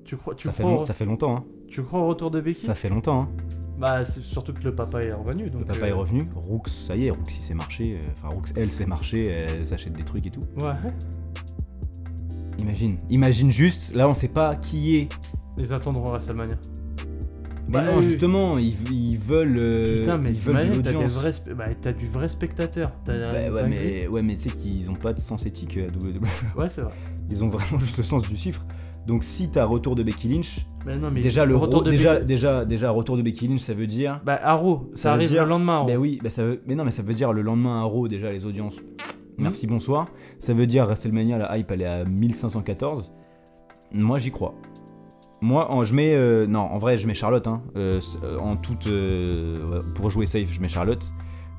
Tu 0.04 0.16
crois, 0.16 0.34
tu, 0.34 0.48
ça, 0.48 0.52
fait 0.52 0.62
crois 0.62 0.72
long- 0.74 0.78
au- 0.80 0.82
ça 0.84 0.94
fait 0.94 1.04
longtemps, 1.04 1.36
hein. 1.36 1.44
tu 1.68 1.82
crois 1.82 2.00
au 2.00 2.06
retour 2.08 2.30
de 2.30 2.40
Becky? 2.40 2.62
Ça 2.66 2.74
fait 2.74 2.88
longtemps, 2.88 3.22
hein. 3.22 3.28
Bah, 3.78 4.04
c'est 4.04 4.22
surtout 4.22 4.52
que 4.52 4.62
le 4.64 4.74
papa 4.74 5.02
est 5.04 5.12
revenu. 5.12 5.48
Donc 5.50 5.60
Le 5.60 5.66
papa 5.66 5.84
euh, 5.84 5.88
est 5.88 5.92
revenu. 5.92 6.24
Rooks, 6.34 6.68
ça 6.68 6.96
y 6.96 7.06
est, 7.06 7.10
Rooks 7.10 7.28
il 7.36 7.42
s'est 7.42 7.54
marché. 7.54 7.98
euh, 7.98 8.10
Enfin, 8.16 8.28
Rooks, 8.34 8.48
elle 8.56 8.70
s'est 8.72 8.86
marché, 8.86 9.26
elle 9.26 9.66
s'achète 9.66 9.92
des 9.92 10.02
trucs 10.02 10.26
et 10.26 10.30
tout. 10.30 10.40
Ouais. 10.56 10.72
Imagine, 12.58 12.98
imagine 13.08 13.50
juste, 13.52 13.94
là 13.94 14.08
on 14.08 14.14
sait 14.14 14.26
pas 14.28 14.56
qui 14.56 14.96
est. 14.96 15.08
Ils 15.58 15.72
attendront 15.72 16.02
WrestleMania. 16.10 16.56
Mais 17.68 17.74
Bah, 17.74 17.84
non, 17.84 17.98
oui. 17.98 18.02
justement, 18.02 18.58
ils, 18.58 18.74
ils 18.90 19.18
veulent, 19.18 19.56
euh, 19.58 20.00
Putain, 20.00 20.18
mais 20.18 20.30
ils 20.30 20.36
veulent 20.40 20.70
de 20.70 20.80
t'as 20.80 20.92
vrais, 20.92 21.30
bah, 21.54 21.64
t'as 21.80 21.92
du 21.92 22.06
vrai 22.06 22.28
spectateur. 22.28 22.92
T'as 23.04 23.12
Bah, 23.50 23.52
ouais, 23.62 23.68
mais, 23.68 24.06
ouais, 24.08 24.22
mais 24.22 24.36
tu 24.36 24.48
sais 24.48 24.50
qu'ils 24.50 24.88
ont 24.90 24.94
pas 24.94 25.12
de 25.12 25.20
sens 25.20 25.44
éthique 25.46 25.76
à 25.78 25.82
WWE. 25.94 26.22
Ouais, 26.56 26.68
c'est 26.68 26.80
vrai. 26.80 26.92
Ils 27.30 27.44
ont 27.44 27.48
vraiment 27.48 27.78
juste 27.78 27.98
le 27.98 28.04
sens 28.04 28.22
du 28.26 28.36
chiffre. 28.36 28.64
Donc 29.06 29.24
si 29.24 29.48
t'as 29.50 29.64
retour 29.64 29.96
de 29.96 30.02
Becky 30.02 30.28
Lynch, 30.28 30.66
Mais 30.86 30.96
non, 30.96 31.08
mais 31.10 31.22
déjà 31.22 31.44
le 31.46 31.56
retour 31.56 31.78
ro- 31.80 31.84
de 31.84 31.90
déjà, 31.90 32.14
Becky- 32.16 32.26
déjà, 32.26 32.64
déjà 32.66 32.90
retour 32.90 33.16
de 33.16 33.22
Becky 33.22 33.48
Lynch, 33.48 33.60
ça 33.60 33.72
veut 33.74 33.86
dire. 33.86 34.20
Bah, 34.24 34.38
Arrow, 34.42 34.90
ça, 34.94 35.02
Ça 35.04 35.12
arrive 35.14 35.28
dire- 35.30 35.44
le 35.44 35.48
lendemain. 35.48 35.84
Ben 35.86 35.96
oui, 35.96 36.18
bah 36.22 36.28
ça 36.30 36.44
veut, 36.44 36.60
mais 36.66 36.74
non, 36.74 36.84
mais 36.84 36.90
ça 36.90 37.02
veut 37.02 37.14
dire 37.14 37.32
le 37.32 37.40
lendemain 37.42 37.80
à 37.80 37.84
Raw 37.84 38.06
déjà 38.08 38.30
les 38.30 38.44
audiences. 38.44 38.76
Merci, 39.38 39.66
bonsoir. 39.66 40.08
Ça 40.40 40.52
veut 40.52 40.66
dire 40.66 40.84
WrestleMania, 40.84 41.38
la 41.38 41.56
hype 41.58 41.70
elle 41.70 41.82
est 41.82 41.86
à 41.86 42.04
1514. 42.04 43.12
Moi 43.92 44.18
j'y 44.18 44.30
crois. 44.30 44.54
Moi, 45.40 45.70
en- 45.70 45.84
je 45.84 45.94
mets. 45.94 46.14
euh, 46.14 46.46
non, 46.46 46.60
en 46.60 46.78
vrai, 46.78 46.96
je 46.96 47.06
mets 47.06 47.14
Charlotte. 47.14 47.46
Hein, 47.46 47.62
euh, 47.76 48.00
euh, 48.24 48.38
en 48.38 48.56
toute. 48.56 48.86
euh, 48.88 49.64
ouais, 49.68 49.78
pour 49.96 50.10
jouer 50.10 50.26
safe, 50.26 50.52
je 50.52 50.60
mets 50.60 50.68
Charlotte. 50.68 51.02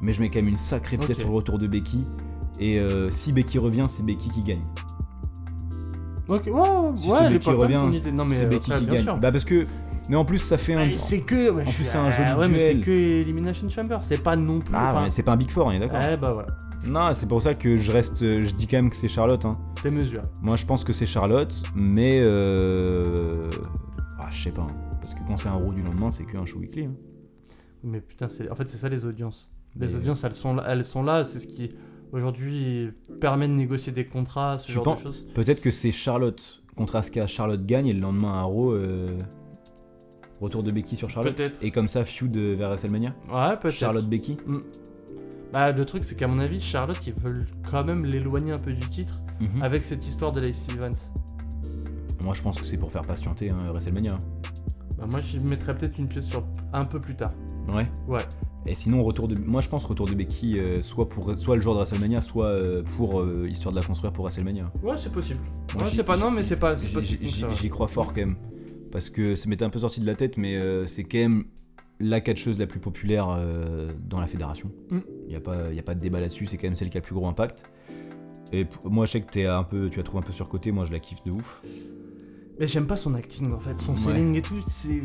Mais 0.02 0.13
je 0.13 0.22
mets 0.22 0.30
quand 0.30 0.39
même 0.39 0.48
une 0.48 0.58
sacrée 0.58 0.98
pièce 0.98 1.18
Ok. 1.18 1.22
sur 1.24 1.30
le 1.30 1.36
retour 1.36 1.58
de 1.60 1.68
Becky. 1.68 2.06
Et 2.60 2.82
si 3.10 3.32
Becky 3.34 3.58
revient, 3.58 3.86
c'est 3.88 4.04
Becky 4.06 4.30
qui 4.30 4.42
gagne. 4.42 4.62
Ok, 6.28 6.44
ouais, 6.46 6.52
ouais, 6.52 6.62
Si 6.96 7.08
ouais, 7.10 7.18
c'est 7.24 7.30
Becky 7.32 7.50
revient, 7.50 7.82
c'est 8.32 8.50
Becky 8.50 8.72
qui 8.72 8.86
bien 8.86 8.94
gagne. 8.96 9.04
sûr. 9.04 9.18
Bah 9.18 9.32
parce 9.32 9.44
que. 9.46 9.65
Mais 10.10 10.15
en 10.15 10.26
plus, 10.26 10.39
ça 10.39 10.58
fait 10.58 10.74
un. 10.74 10.88
C'est 10.98 11.22
que. 11.22 11.50
ouais, 11.52 11.63
en 11.63 11.72
plus, 11.72 11.86
c'est 11.86 11.98
un 11.98 12.10
joli 12.12 12.32
Ouais, 12.34 12.48
mais 12.48 12.60
c'est 12.60 12.74
duel. 12.76 12.86
que 12.86 12.92
Elimination 13.22 13.70
Chamber. 13.70 13.98
C'est 14.02 14.22
pas 14.24 14.36
non 14.36 14.60
plus. 14.60 14.74
Ah, 14.76 15.02
mais 15.04 15.10
c'est 15.10 15.24
pas 15.24 15.34
un 15.34 15.38
Big 15.38 15.50
Four, 15.50 15.68
on 15.68 15.72
est 15.72 15.80
d'accord. 15.80 16.00
Ouais, 16.00 16.18
bah 16.18 16.32
voilà. 16.34 16.48
Non, 16.86 17.10
c'est 17.13 17.28
pour 17.28 17.42
ça 17.42 17.54
que 17.56 17.76
je 17.76 17.92
reste. 17.92 18.20
Je 18.20 18.52
dis 18.54 18.65
quand 18.68 18.78
même 18.78 18.89
que 18.89 18.96
c'est 18.96 19.08
Charlotte. 19.08 19.44
Hein. 19.46 19.58
T'es 19.82 19.92
mesuré. 19.92 20.24
Moi, 20.42 20.56
je 20.56 20.65
pense 20.65 20.84
que 20.84 20.94
c'est 20.94 21.06
Charlotte, 21.06 21.54
mais 21.76 22.20
euh... 22.22 23.50
ah, 24.18 24.28
je 24.32 24.44
sais 24.50 24.54
pas. 24.56 24.62
hein. 24.63 24.76
Parce 25.02 25.13
que 25.13 25.20
quand 25.28 25.38
c'est 25.38 25.50
un 25.50 25.54
row 25.54 25.74
du 25.74 25.82
lendemain, 25.84 26.10
c'est 26.12 26.26
qu'un 26.26 26.46
show 26.46 26.60
weekly. 26.60 26.86
hein. 26.86 26.94
Mais 27.84 28.02
putain, 28.02 28.28
c'est... 28.30 28.50
en 28.50 28.56
fait, 28.56 28.70
c'est 28.70 28.78
ça 28.78 28.89
les 28.89 29.06
audiences. 29.06 29.50
Les 29.76 29.88
Mais- 29.88 29.96
audiences, 29.96 30.24
elles 30.24 30.34
sont 30.34 30.56
là, 30.56 30.63
elles 30.68 30.84
sont 30.84 31.04
là 31.04 31.24
c'est 31.24 31.39
ce 31.39 31.48
qui 31.48 31.72
aujourd'hui 32.12 32.89
permet 33.22 33.48
de 33.48 33.54
négocier 33.54 33.92
des 33.94 34.06
contrats, 34.06 34.58
ce 34.58 34.65
Tu 34.68 34.72
genre 34.74 34.84
penses- 34.84 35.00
de 35.00 35.04
choses. 35.04 35.28
Peut-être 35.36 35.62
que 35.62 35.72
c'est 35.72 35.92
Charlotte 35.92 36.62
contre 36.76 36.96
Asuka. 36.96 37.28
Charlotte 37.28 37.65
gagne 37.65 37.88
et 37.88 37.94
le 37.94 38.00
lendemain 38.02 38.34
un 38.34 38.44
row. 38.44 38.72
euh, 38.74 39.08
Retour 40.42 40.63
de 40.63 40.72
Becky 40.72 40.96
sur 40.96 41.10
Charlotte. 41.10 41.36
Peut-être. 41.36 41.58
Et 41.62 41.70
comme 41.70 41.89
ça, 41.89 42.06
feud 42.06 42.34
euh, 42.38 42.54
vers 42.56 42.70
WrestleMania. 42.70 43.13
Ouais, 43.30 43.58
peut-être. 43.58 43.74
Charlotte 43.76 44.08
Becky. 44.08 44.38
Bah, 45.51 45.71
le 45.71 45.85
truc, 45.85 46.03
c'est 46.03 46.15
qu'à 46.15 46.27
mon 46.27 46.39
avis, 46.39 46.59
Charlotte, 46.59 46.99
ils 47.07 47.13
veulent 47.13 47.47
quand 47.69 47.83
même 47.83 48.05
l'éloigner 48.05 48.51
un 48.51 48.59
peu 48.59 48.71
du 48.73 48.85
titre 48.88 49.21
Mhm. 49.41 49.62
avec 49.63 49.83
cette 49.83 50.05
histoire 50.07 50.31
de 50.31 50.41
Lacey 50.41 50.73
Evans. 50.73 50.93
Moi, 52.21 52.33
je 52.33 52.41
pense 52.41 52.59
que 52.59 52.65
c'est 52.65 52.77
pour 52.77 52.91
faire 52.91 53.01
patienter 53.03 53.49
hein, 53.49 53.57
WrestleMania. 53.71 54.19
Bah, 54.97 55.05
moi, 55.09 55.21
je 55.21 55.39
mettrais 55.39 55.75
peut-être 55.75 55.97
une 55.97 56.07
pièce 56.07 56.27
sur 56.27 56.43
un 56.73 56.85
peu 56.85 56.99
plus 56.99 57.15
tard. 57.15 57.31
Ouais. 57.73 57.85
Ouais. 58.07 58.21
Et 58.65 58.75
sinon, 58.75 59.01
retour 59.01 59.27
de. 59.29 59.35
Moi, 59.35 59.62
je 59.62 59.69
pense 59.69 59.85
retour 59.85 60.05
de 60.07 60.13
Becky, 60.13 60.59
euh, 60.59 60.81
soit 60.81 61.07
pour 61.07 61.38
soit 61.39 61.55
le 61.55 61.62
jour 61.62 61.73
de 61.73 61.79
WrestleMania, 61.79 62.19
soit 62.21 62.47
euh, 62.47 62.83
pour 62.97 63.21
euh, 63.21 63.47
histoire 63.49 63.73
de 63.73 63.79
la 63.79 63.85
construire 63.85 64.12
pour 64.12 64.25
WrestleMania. 64.25 64.69
Ouais, 64.83 64.97
c'est 64.97 65.12
possible. 65.12 65.39
Moi, 65.75 65.85
ouais, 65.85 65.89
c'est 65.93 66.03
pas 66.03 66.17
non, 66.17 66.29
mais 66.29 66.43
c'est 66.43 66.57
pas. 66.57 66.75
J'y- 66.75 67.69
crois 67.69 67.88
fort 67.88 68.09
quand 68.09 68.17
même. 68.21 68.35
Parce 68.91 69.09
que 69.09 69.35
ça 69.35 69.47
m'était 69.47 69.63
un 69.63 69.69
peu 69.69 69.79
sorti 69.79 70.01
de 70.01 70.05
la 70.05 70.15
tête, 70.15 70.38
mais 70.38 70.59
c'est 70.88 71.03
quand 71.05 71.19
même 71.19 71.45
la 71.99 72.21
catcheuse 72.21 72.59
la 72.59 72.67
plus 72.67 72.79
populaire 72.79 73.27
euh, 73.29 73.89
dans 74.07 74.19
la 74.19 74.27
fédération. 74.27 74.71
Il 74.91 74.97
Mm. 74.97 75.01
n'y 75.27 75.35
a, 75.35 75.39
pas- 75.41 75.71
y 75.73 75.79
a 75.79 75.83
pas 75.83 75.95
de 75.95 75.99
débat 75.99 76.19
là-dessus, 76.19 76.45
c'est 76.47 76.57
quand 76.57 76.67
même 76.67 76.75
celle 76.75 76.89
qui 76.89 76.97
a 76.97 77.01
le 77.01 77.05
plus 77.05 77.15
gros 77.15 77.27
impact. 77.27 77.63
Et 78.53 78.65
moi, 78.85 79.05
je 79.05 79.12
sais 79.12 79.21
que 79.21 79.31
t'es 79.31 79.45
un 79.45 79.63
peu, 79.63 79.89
tu 79.89 79.97
la 79.97 80.03
trouves 80.03 80.19
un 80.19 80.23
peu 80.23 80.33
surcotée, 80.33 80.71
moi 80.71 80.85
je 80.85 80.91
la 80.91 80.99
kiffe 80.99 81.23
de 81.25 81.31
ouf. 81.31 81.62
Mais 82.59 82.67
j'aime 82.67 82.88
pas 82.88 82.97
son 82.97 83.13
acting 83.15 83.51
en 83.53 83.59
fait, 83.59 83.79
son 83.79 83.93
Ouais. 83.93 83.97
selling 83.99 84.35
et 84.35 84.41
tout, 84.41 84.55
c'est. 84.67 85.01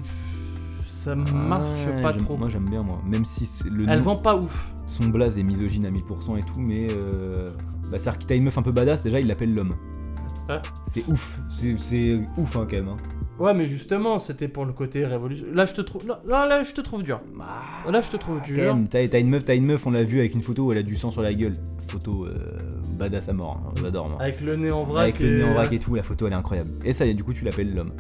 Ça 0.87 1.15
marche 1.15 1.87
pas 2.01 2.13
trop. 2.15 2.37
Moi 2.39 2.49
j'aime 2.49 2.69
bien, 2.69 2.83
moi. 2.83 3.03
Même 3.07 3.25
si 3.27 3.45
c'est 3.45 3.69
le 3.69 3.85
Elle 3.89 3.99
nom- 3.99 4.05
vend 4.05 4.17
pas 4.17 4.37
ouf. 4.37 4.75
son 4.87 5.09
blaze 5.09 5.37
est 5.37 5.43
misogyne 5.43 5.85
à 5.85 5.91
1000% 5.91 6.37
et 6.39 6.43
tout, 6.43 6.59
mais. 6.61 6.87
Euh, 6.91 7.51
bah, 7.93 7.99
c'est-à-dire 7.99 8.27
t'a 8.27 8.35
une 8.35 8.45
meuf 8.45 8.57
un 8.57 8.63
peu 8.63 8.73
badass, 8.73 9.03
déjà 9.03 9.21
il 9.21 9.27
l'appelle 9.27 9.53
l'homme. 9.55 9.75
C'est 10.89 11.05
ouf, 11.09 11.41
c'est 11.51 11.77
c'est 11.77 12.17
ouf 12.39 12.57
hein, 12.57 12.67
quand 12.69 12.77
même. 12.77 12.89
hein. 12.89 12.97
Ouais, 13.39 13.53
mais 13.53 13.67
justement, 13.67 14.19
c'était 14.21 14.47
pour 14.47 14.65
le 14.65 14.73
côté 14.73 15.05
révolution. 15.05 15.47
Là, 15.53 15.67
je 15.67 15.75
te 15.75 15.81
trouve. 15.81 16.07
Là, 16.07 16.21
là, 16.25 16.63
je 16.63 16.73
te 16.73 16.81
trouve 16.81 17.03
dur. 17.03 17.21
Bah, 17.37 17.91
Là, 17.91 18.01
je 18.01 18.11
te 18.11 18.17
trouve 18.17 18.41
dur. 18.43 18.77
t'as 18.89 19.19
une 19.21 19.29
meuf, 19.29 19.45
t'as 19.45 19.57
une 19.57 19.67
meuf, 19.67 19.87
on 19.87 19.91
l'a 19.91 20.05
vu 20.05 20.21
avec 20.21 20.35
une 20.35 20.43
photo 20.43 20.67
où 20.67 20.73
elle 20.73 20.79
a 20.79 20.83
du 20.83 20.95
sang 20.95 21.11
sur 21.11 21.23
la 21.23 21.35
gueule. 21.35 21.55
Photo 21.89 22.27
euh, 22.27 22.35
badass 22.99 23.29
à 23.29 23.33
mort, 23.33 23.61
hein, 23.67 23.91
moi. 24.09 24.19
Avec 24.21 24.41
le 24.41 24.57
nez 24.57 24.71
en 24.71 24.85
vrac. 24.85 25.03
Avec 25.03 25.19
le 25.21 25.39
nez 25.39 25.45
en 25.45 25.53
vrac 25.55 25.73
et 25.73 25.79
tout, 25.79 25.95
la 25.95 26.03
photo 26.03 26.27
elle 26.27 26.33
est 26.33 26.37
incroyable. 26.37 26.71
Et 26.85 26.93
ça, 26.93 27.07
du 27.07 27.25
coup, 27.25 27.33
tu 27.33 27.45
l'appelles 27.45 27.75
l'homme. 27.75 27.93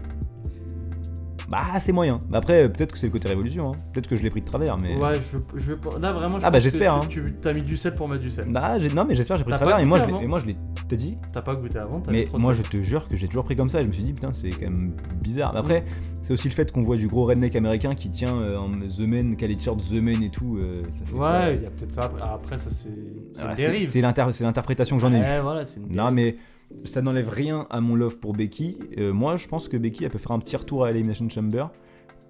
Bah, 1.48 1.78
c'est 1.78 1.92
moyen. 1.92 2.20
Après, 2.32 2.70
peut-être 2.70 2.92
que 2.92 2.98
c'est 2.98 3.06
le 3.06 3.12
côté 3.12 3.28
révolution, 3.28 3.70
hein. 3.70 3.78
peut-être 3.92 4.08
que 4.08 4.16
je 4.16 4.22
l'ai 4.22 4.30
pris 4.30 4.40
de 4.40 4.46
travers, 4.46 4.78
mais. 4.78 4.96
Ouais, 4.96 5.14
je, 5.14 5.38
je, 5.58 5.72
là 6.00 6.12
vraiment. 6.12 6.40
Je 6.40 6.46
Ah 6.46 6.50
bah, 6.50 6.58
j'espère, 6.58 7.00
Tu, 7.08 7.22
tu 7.22 7.34
t'as 7.40 7.52
mis 7.52 7.62
du 7.62 7.76
sel 7.76 7.94
pour 7.94 8.08
mettre 8.08 8.22
du 8.22 8.30
sel. 8.30 8.46
Bah, 8.50 8.76
non, 8.94 9.04
mais 9.04 9.14
j'espère 9.14 9.36
que 9.36 9.38
j'ai 9.38 9.44
pris 9.44 9.52
de 9.52 9.56
travers. 9.58 9.78
Et 9.78 9.84
moi, 9.84 9.98
je 9.98 10.04
et 10.04 10.26
moi, 10.26 10.38
je 10.40 10.46
l'ai. 10.46 10.56
T'as 10.88 10.96
dit 10.96 11.16
T'as 11.32 11.42
pas 11.42 11.54
goûté 11.54 11.78
avant 11.78 12.02
Mais 12.10 12.24
trop 12.24 12.38
moi, 12.38 12.52
je 12.52 12.62
te 12.62 12.82
jure 12.82 13.08
que 13.08 13.16
j'ai 13.16 13.26
toujours 13.26 13.44
pris 13.44 13.56
comme 13.56 13.70
ça. 13.70 13.82
Je 13.82 13.86
me 13.86 13.92
suis 13.92 14.02
dit, 14.02 14.12
putain, 14.12 14.32
c'est 14.32 14.50
quand 14.50 14.70
même 14.70 14.94
bizarre. 15.22 15.52
Mais 15.52 15.60
après, 15.60 15.84
c'est 16.22 16.32
aussi 16.32 16.48
le 16.48 16.54
fait 16.54 16.70
qu'on 16.72 16.82
voit 16.82 16.96
du 16.96 17.08
gros 17.08 17.24
redneck 17.26 17.56
américain 17.56 17.94
qui 17.94 18.10
tient 18.10 18.36
euh, 18.36 18.56
en 18.56 18.70
The 18.70 19.42
a 19.42 19.46
les 19.46 19.56
t-shirts 19.56 19.78
The 19.90 19.94
Men 19.94 20.22
et 20.22 20.30
tout. 20.30 20.58
euh, 20.58 20.82
ça 21.08 21.14
Ouais, 21.16 21.56
il 21.56 21.62
y 21.62 21.66
a 21.66 21.70
peut-être 21.70 21.92
ça. 21.92 22.10
Après, 22.22 22.58
ça, 22.58 22.70
c'est. 22.70 22.88
C'est 23.32 24.02
Ah, 24.04 24.26
l'interprétation 24.42 24.96
que 24.96 25.02
j'en 25.02 25.12
ai. 25.12 25.20
Ouais, 25.20 25.40
voilà, 25.40 25.66
c'est 25.66 25.80
une 25.80 25.94
Non, 25.94 26.10
mais 26.10 26.36
ça 26.84 27.02
n'enlève 27.02 27.28
rien 27.28 27.66
à 27.70 27.80
mon 27.80 27.94
love 27.94 28.18
pour 28.18 28.32
Becky. 28.32 28.78
Euh, 28.98 29.12
moi, 29.12 29.36
je 29.36 29.48
pense 29.48 29.68
que 29.68 29.76
Becky, 29.76 30.04
elle 30.04 30.10
peut 30.10 30.18
faire 30.18 30.32
un 30.32 30.38
petit 30.38 30.56
retour 30.56 30.84
à 30.84 30.90
Elimination 30.90 31.28
Chamber. 31.28 31.66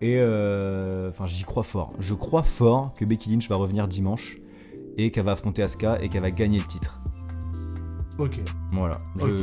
Et 0.00 0.16
euh, 0.18 1.08
enfin, 1.08 1.26
j'y 1.26 1.44
crois 1.44 1.62
fort. 1.62 1.92
Je 1.98 2.14
crois 2.14 2.42
fort 2.42 2.92
que 2.94 3.04
Becky 3.04 3.30
Lynch 3.30 3.48
va 3.48 3.56
revenir 3.56 3.88
dimanche 3.88 4.38
et 4.96 5.10
qu'elle 5.10 5.24
va 5.24 5.32
affronter 5.32 5.62
Asuka 5.62 6.00
et 6.02 6.08
qu'elle 6.08 6.22
va 6.22 6.30
gagner 6.30 6.58
le 6.58 6.64
titre. 6.66 7.00
Ok. 8.18 8.40
Voilà, 8.70 8.98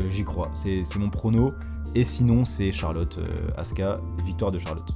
j'y 0.10 0.23
crois. 0.23 0.49
C'est 0.54 0.84
mon 0.97 1.10
prono. 1.10 1.51
Et 1.95 2.04
sinon, 2.04 2.45
c'est 2.45 2.71
Charlotte, 2.71 3.17
euh, 3.17 3.49
Asuka, 3.58 3.99
victoire 4.23 4.51
de 4.51 4.60
Charlotte. 4.60 4.95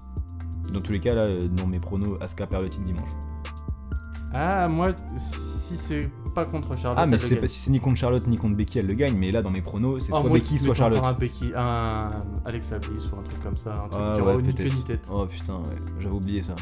Dans 0.73 0.81
tous 0.81 0.91
les 0.91 0.99
cas, 0.99 1.13
là, 1.13 1.27
dans 1.47 1.67
mes 1.67 1.79
pronos, 1.79 2.17
Asuka 2.21 2.47
perd 2.47 2.63
le 2.63 2.69
titre 2.69 2.85
dimanche. 2.85 3.09
Ah, 4.33 4.67
moi, 4.67 4.93
si 5.17 5.77
c'est 5.77 6.09
pas 6.35 6.45
contre 6.45 6.77
Charlotte. 6.77 6.99
Ah, 7.01 7.07
mais 7.07 7.17
c'est 7.17 7.37
pas- 7.37 7.47
si 7.47 7.59
c'est 7.59 7.71
ni 7.71 7.79
contre 7.79 7.97
Charlotte 7.97 8.27
ni 8.27 8.37
contre 8.37 8.55
Becky, 8.55 8.77
elle 8.79 8.85
le 8.87 8.93
gagne. 8.93 9.17
Mais 9.17 9.31
là, 9.31 9.41
dans 9.41 9.49
mes 9.49 9.61
pronos, 9.61 9.99
c'est 9.99 10.11
soit 10.11 10.21
moi, 10.21 10.29
Becky, 10.33 10.59
soit 10.59 10.75
Charlotte. 10.75 11.03
Un 11.03 11.13
Becky, 11.13 11.51
un 11.55 12.23
Alexa 12.45 12.77
Bliss 12.79 13.11
ou 13.11 13.15
un 13.19 13.23
truc 13.23 13.39
comme 13.41 13.57
ça, 13.57 13.71
un 13.73 13.87
truc 13.87 13.93
Ah, 13.93 14.11
qui 14.15 14.21
aura 14.21 14.35
ouais, 14.35 14.43
queue 14.43 14.53
peut-être. 14.53 14.75
ni 14.75 14.83
tête. 14.83 15.09
Oh 15.11 15.25
putain, 15.25 15.55
ouais, 15.57 15.63
j'avais 15.99 16.13
oublié 16.13 16.41
ça. 16.43 16.55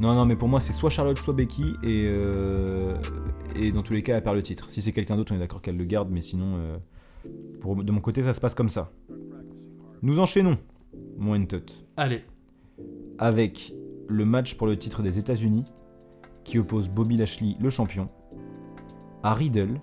Non, 0.00 0.12
non, 0.14 0.26
mais 0.26 0.36
pour 0.36 0.48
moi, 0.48 0.60
c'est 0.60 0.74
soit 0.74 0.90
Charlotte, 0.90 1.16
soit 1.18 1.32
Becky, 1.32 1.72
et, 1.82 2.10
euh, 2.12 2.98
et 3.54 3.72
dans 3.72 3.82
tous 3.82 3.94
les 3.94 4.02
cas, 4.02 4.16
elle 4.16 4.22
perd 4.22 4.36
le 4.36 4.42
titre. 4.42 4.70
Si 4.70 4.82
c'est 4.82 4.92
quelqu'un 4.92 5.16
d'autre, 5.16 5.32
on 5.32 5.36
est 5.36 5.40
d'accord 5.40 5.62
qu'elle 5.62 5.78
le 5.78 5.84
garde, 5.86 6.10
mais 6.10 6.20
sinon, 6.20 6.56
euh, 6.58 6.76
pour, 7.60 7.76
de 7.82 7.90
mon 7.92 8.00
côté, 8.00 8.22
ça 8.22 8.34
se 8.34 8.40
passe 8.40 8.54
comme 8.54 8.68
ça. 8.68 8.90
Nous 10.02 10.18
enchaînons, 10.18 10.58
mon 11.16 11.34
Entot, 11.40 11.64
Allez, 11.96 12.22
avec 13.18 13.72
le 14.08 14.24
match 14.26 14.54
pour 14.56 14.66
le 14.66 14.76
titre 14.76 15.02
des 15.02 15.18
États-Unis, 15.18 15.64
qui 16.44 16.58
oppose 16.58 16.88
Bobby 16.90 17.16
Lashley, 17.16 17.56
le 17.58 17.70
champion, 17.70 18.06
à 19.26 19.34
Riddle 19.34 19.74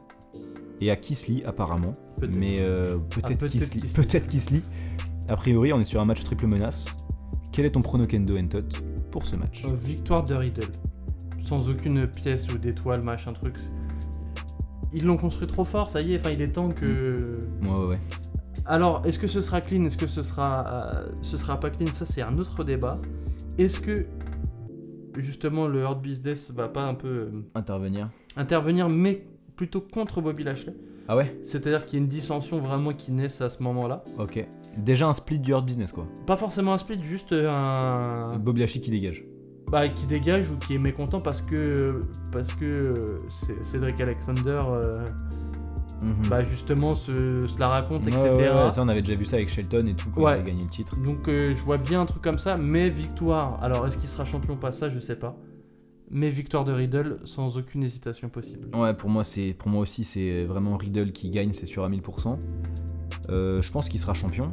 et 0.82 0.90
à 0.92 0.96
Kisly, 0.96 1.44
apparemment. 1.46 1.94
peut-être. 2.18 2.36
Mais 2.36 2.58
euh, 2.62 2.98
Ah, 2.98 3.22
peut-être 3.22 3.48
Kisly. 3.48 3.82
Kisly. 3.82 3.94
Peut-être 4.04 4.28
Kisly. 4.30 4.62
A 5.28 5.36
priori, 5.36 5.72
on 5.74 5.80
est 5.80 5.86
sur 5.86 6.02
un 6.02 6.06
match 6.06 6.24
triple 6.24 6.48
menace. 6.48 6.86
Quel 7.52 7.66
est 7.66 7.72
ton 7.72 7.82
prono 7.82 8.06
Kendo 8.08 8.38
Entot 8.38 8.62
pour 9.12 9.26
ce 9.26 9.36
match? 9.36 9.64
Euh, 9.66 9.74
victoire 9.76 10.24
de 10.24 10.34
Riddle. 10.36 10.68
Sans 11.42 11.70
aucune 11.70 12.08
pièce 12.08 12.52
ou 12.54 12.58
d'étoile, 12.58 13.04
machin 13.04 13.34
truc. 13.34 13.56
Ils 14.94 15.06
l'ont 15.06 15.18
construit 15.18 15.48
trop 15.48 15.64
fort, 15.66 15.90
ça 15.90 16.02
y 16.02 16.14
est, 16.14 16.20
enfin 16.20 16.30
il 16.32 16.42
est 16.42 16.50
temps 16.50 16.70
que. 16.70 17.40
Ouais, 17.64 17.70
ouais, 17.70 17.86
ouais. 17.88 18.00
Alors, 18.66 19.02
est-ce 19.06 19.20
que 19.20 19.28
ce 19.28 19.42
sera 19.42 19.60
clean? 19.60 19.84
Est-ce 19.86 19.98
que 19.98 20.08
ce 20.08 20.24
sera, 20.24 20.68
euh, 20.68 21.06
ce 21.22 21.36
sera 21.36 21.60
pas 21.60 21.70
clean? 21.70 21.88
Ça, 21.92 22.06
c'est 22.06 22.22
un 22.22 22.38
autre 22.38 22.64
débat. 22.64 22.98
Est-ce 23.58 23.80
que 23.80 24.06
justement 25.18 25.68
le 25.68 25.82
Hurt 25.82 26.02
Business 26.02 26.52
va 26.52 26.68
pas 26.70 26.86
un 26.86 26.94
peu 26.96 27.08
euh, 27.08 27.32
Intervenir. 27.56 28.10
intervenir, 28.36 28.90
mais 28.90 29.26
plutôt 29.56 29.82
contre 29.82 30.22
Bobby 30.22 30.44
Lashley 30.44 30.74
Ah 31.08 31.16
ouais 31.16 31.38
C'est-à-dire 31.44 31.86
qu'il 31.86 32.00
y 32.00 32.02
a 32.02 32.04
une 32.04 32.10
dissension 32.10 32.60
vraiment 32.60 32.92
qui 32.94 33.12
naisse 33.12 33.42
à 33.42 33.50
ce 33.50 33.62
moment-là. 33.64 34.04
Ok. 34.20 34.46
Déjà 34.78 35.08
un 35.08 35.14
split 35.14 35.40
du 35.40 35.54
hard 35.54 35.66
business, 35.66 35.92
quoi. 35.92 36.06
Pas 36.26 36.38
forcément 36.38 36.74
un 36.74 36.78
split, 36.78 37.00
juste 37.04 37.34
un. 37.34 38.38
Bobby 38.40 38.62
Lashley 38.62 38.82
qui 38.82 38.90
dégage. 38.92 39.24
Bah, 39.72 39.88
qui 39.88 40.06
dégage 40.06 40.52
ou 40.52 40.58
qui 40.58 40.76
est 40.76 40.80
mécontent 40.80 41.20
parce 41.22 41.42
que. 41.42 42.00
Parce 42.32 42.54
que 42.54 42.66
euh, 42.66 43.18
Cédric 43.64 44.00
Alexander. 44.02 44.62
euh, 44.70 45.06
Mhm. 46.02 46.28
bah, 46.30 46.44
justement, 46.44 46.96
se, 46.96 47.48
se 47.48 47.58
la 47.60 47.70
raconte, 47.70 48.06
Ouais, 48.06 48.12
etc. 48.12 48.30
ouais, 48.30 48.50
ouais, 48.50 48.72
ça, 48.74 48.82
on 48.84 48.90
avait 48.90 49.02
déjà 49.02 49.18
vu 49.18 49.24
ça 49.26 49.38
avec 49.38 49.48
Shelton 49.48 49.86
et 49.88 49.94
tout, 49.96 50.10
quand 50.14 50.20
il 50.22 50.28
a 50.28 50.42
gagné 50.42 50.64
le 50.64 50.68
titre. 50.70 50.98
Donc 50.98 51.30
euh, 51.30 51.52
je 51.56 51.64
vois 51.64 51.78
bien 51.78 52.02
un 52.02 52.06
truc 52.06 52.22
comme 52.22 52.38
ça, 52.40 52.58
mais 52.58 52.90
victoire. 52.90 53.58
Alors 53.64 53.88
est-ce 53.88 53.98
qu'il 53.98 54.10
sera 54.10 54.26
champion 54.26 54.56
ou 54.56 54.58
pas? 54.58 54.74
Ça, 54.74 54.90
je 54.90 55.00
sais 55.00 55.16
pas. 55.16 55.38
Mais 56.16 56.30
victoire 56.30 56.64
de 56.64 56.72
Riddle 56.72 57.18
sans 57.24 57.58
aucune 57.58 57.84
hésitation 57.84 58.30
possible. 58.30 58.68
Ouais, 58.76 58.94
pour 58.94 59.10
moi, 59.10 59.24
c'est, 59.24 59.54
pour 59.58 59.70
moi 59.70 59.82
aussi, 59.82 60.04
c'est 60.04 60.44
vraiment 60.46 60.78
Riddle 60.78 61.12
qui 61.12 61.30
gagne, 61.32 61.52
c'est 61.52 61.66
sûr 61.66 61.84
à 61.84 61.90
1000%. 61.90 62.38
Euh, 63.30 63.62
je 63.62 63.72
pense 63.72 63.90
qu'il 63.90 64.00
sera 64.00 64.14
champion. 64.14 64.50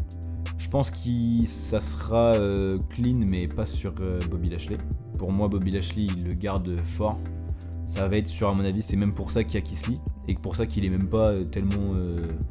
Je 0.58 0.68
pense 0.68 0.90
que 0.90 1.46
ça 1.46 1.80
sera 1.80 2.34
euh, 2.34 2.78
clean, 2.88 3.24
mais 3.30 3.46
pas 3.46 3.66
sur 3.66 3.92
euh, 4.00 4.18
Bobby 4.30 4.48
Lashley. 4.48 4.78
Pour 5.18 5.32
moi, 5.32 5.48
Bobby 5.48 5.70
Lashley, 5.70 6.04
il 6.04 6.26
le 6.26 6.34
garde 6.34 6.80
fort. 6.84 7.18
Ça 7.86 8.06
va 8.08 8.16
être 8.18 8.28
sur, 8.28 8.48
à 8.48 8.54
mon 8.54 8.64
avis, 8.64 8.82
c'est 8.82 8.96
même 8.96 9.12
pour 9.12 9.30
ça 9.32 9.42
qu'il 9.42 9.54
y 9.54 9.58
a 9.58 9.60
Kisly. 9.62 9.98
Et 10.28 10.34
que 10.36 10.40
pour 10.40 10.54
ça 10.54 10.64
qu'il 10.64 10.84
est 10.84 10.90
même 10.90 11.08
pas 11.08 11.34
tellement, 11.50 11.92